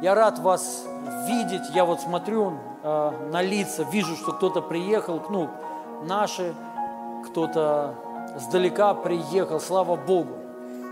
Я 0.01 0.15
рад 0.15 0.39
вас 0.39 0.87
видеть. 1.27 1.69
Я 1.75 1.85
вот 1.85 2.01
смотрю 2.01 2.53
э, 2.81 3.11
на 3.31 3.43
лица, 3.43 3.83
вижу, 3.83 4.15
что 4.15 4.31
кто-то 4.31 4.63
приехал, 4.63 5.21
ну, 5.29 5.47
наши, 6.05 6.55
кто-то 7.27 7.93
сдалека 8.37 8.95
приехал. 8.95 9.59
Слава 9.59 9.95
Богу. 9.95 10.33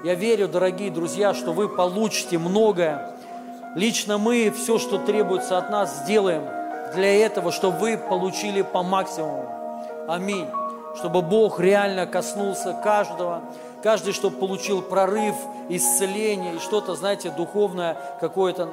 Я 0.03 0.13
верю, 0.13 0.47
дорогие 0.47 0.91
друзья, 0.91 1.33
что 1.33 1.53
вы 1.53 1.67
получите 1.67 2.37
многое. 2.37 3.15
Лично 3.73 4.19
мы 4.19 4.51
все, 4.51 4.77
что 4.77 4.99
требуется 4.99 5.57
от 5.57 5.71
нас, 5.71 6.03
сделаем– 6.03 6.43
для 6.93 7.25
этого, 7.25 7.51
чтобы 7.51 7.77
вы 7.77 7.97
получили 7.97 8.61
по 8.61 8.83
максимуму. 8.83 9.45
Аминь. 10.07 10.47
Чтобы 10.95 11.21
Бог 11.21 11.59
реально 11.59 12.05
коснулся 12.05 12.73
каждого, 12.73 13.41
каждый, 13.81 14.13
чтобы 14.13 14.37
получил 14.37 14.81
прорыв, 14.81 15.35
исцеление 15.69 16.55
и 16.55 16.59
что-то, 16.59 16.95
знаете, 16.95 17.31
духовное, 17.31 17.97
какое-то 18.19 18.67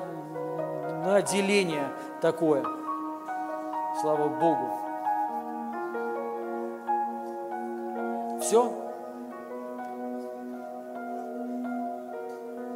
наделение 1.04 1.88
такое. 2.20 2.64
Слава 4.00 4.28
Богу. 4.28 4.88
Все? 8.40 8.72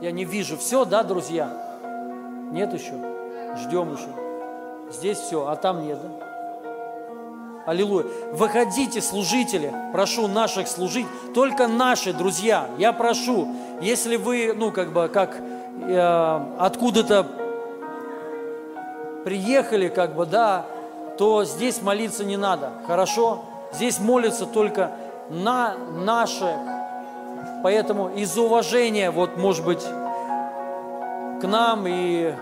Я 0.01 0.11
не 0.11 0.25
вижу. 0.25 0.57
Все, 0.57 0.85
да, 0.85 1.03
друзья? 1.03 1.49
Нет 2.51 2.73
еще? 2.73 2.95
Ждем 3.57 3.93
еще. 3.93 4.22
Здесь 4.91 5.19
все, 5.19 5.47
а 5.47 5.57
там 5.57 5.87
нет. 5.87 5.99
Да? 6.03 6.33
Аллилуйя. 7.65 8.07
Выходите, 8.33 9.01
служители, 9.01 9.73
прошу 9.93 10.27
наших 10.27 10.67
служить, 10.67 11.07
только 11.33 11.69
наши 11.69 12.13
друзья. 12.13 12.67
Я 12.77 12.93
прошу, 12.93 13.49
если 13.81 14.17
вы, 14.17 14.53
ну, 14.55 14.73
как 14.73 14.93
бы, 14.93 15.09
как 15.09 15.37
э, 15.39 16.41
откуда-то 16.59 17.27
приехали, 19.25 19.89
как 19.89 20.17
бы, 20.17 20.27
да, 20.27 20.67
то 21.19 21.45
здесь 21.45 21.81
молиться 21.83 22.25
не 22.25 22.37
надо, 22.37 22.73
хорошо? 22.87 23.45
Здесь 23.73 24.01
молятся 24.01 24.47
только 24.47 24.91
на 25.31 25.77
наши. 25.77 26.53
Поэтому 27.63 28.09
из 28.09 28.37
уважения, 28.37 29.13
вот, 29.13 29.37
может 29.37 29.65
быть, 29.65 29.85
к 31.41 31.45
нам 31.45 31.87
и 31.87 32.35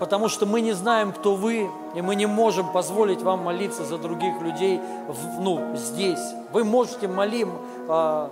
потому 0.00 0.30
что 0.30 0.46
мы 0.46 0.62
не 0.62 0.72
знаем, 0.72 1.12
кто 1.12 1.34
вы, 1.34 1.70
и 1.94 2.00
мы 2.00 2.16
не 2.16 2.24
можем 2.24 2.72
позволить 2.72 3.20
вам 3.20 3.44
молиться 3.44 3.84
за 3.84 3.98
других 3.98 4.40
людей 4.40 4.80
ну, 5.38 5.76
здесь. 5.76 6.34
Вы 6.52 6.64
можете 6.64 7.06
молим, 7.06 7.52
а, 7.86 8.30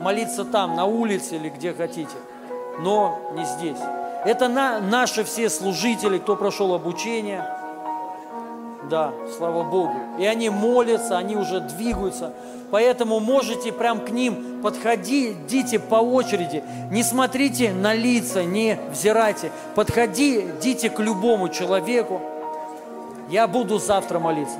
молиться 0.00 0.46
там, 0.46 0.74
на 0.74 0.86
улице 0.86 1.36
или 1.36 1.50
где 1.50 1.74
хотите, 1.74 2.16
но 2.80 3.18
не 3.34 3.44
здесь. 3.44 3.78
Это 4.24 4.48
на, 4.48 4.80
наши 4.80 5.22
все 5.22 5.50
служители, 5.50 6.18
кто 6.18 6.34
прошел 6.34 6.74
обучение. 6.74 7.44
Да, 8.88 9.12
слава 9.36 9.64
Богу. 9.64 9.94
И 10.18 10.26
они 10.26 10.48
молятся, 10.48 11.18
они 11.18 11.36
уже 11.36 11.60
двигаются. 11.60 12.32
Поэтому 12.70 13.20
можете 13.20 13.72
прям 13.72 14.00
к 14.00 14.10
ним 14.10 14.60
подходите 14.62 15.78
по 15.78 15.96
очереди. 15.96 16.62
Не 16.90 17.02
смотрите 17.02 17.72
на 17.72 17.94
лица, 17.94 18.44
не 18.44 18.78
взирайте. 18.90 19.50
Подходите 19.74 20.90
к 20.90 21.00
любому 21.00 21.48
человеку. 21.48 22.20
Я 23.28 23.46
буду 23.46 23.78
завтра 23.78 24.18
молиться. 24.18 24.58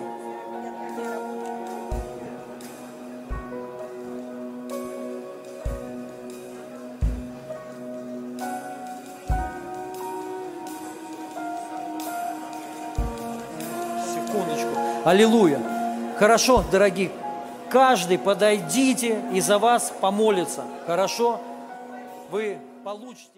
Аллилуйя. 15.07 15.63
Хорошо, 16.19 16.65
дорогие, 16.73 17.13
каждый 17.71 18.19
подойдите 18.19 19.23
и 19.33 19.41
за 19.41 19.61
вас 19.61 19.93
помолится. 20.01 20.65
Хорошо? 20.85 21.41
Вы 22.33 22.59
получите. 22.83 23.36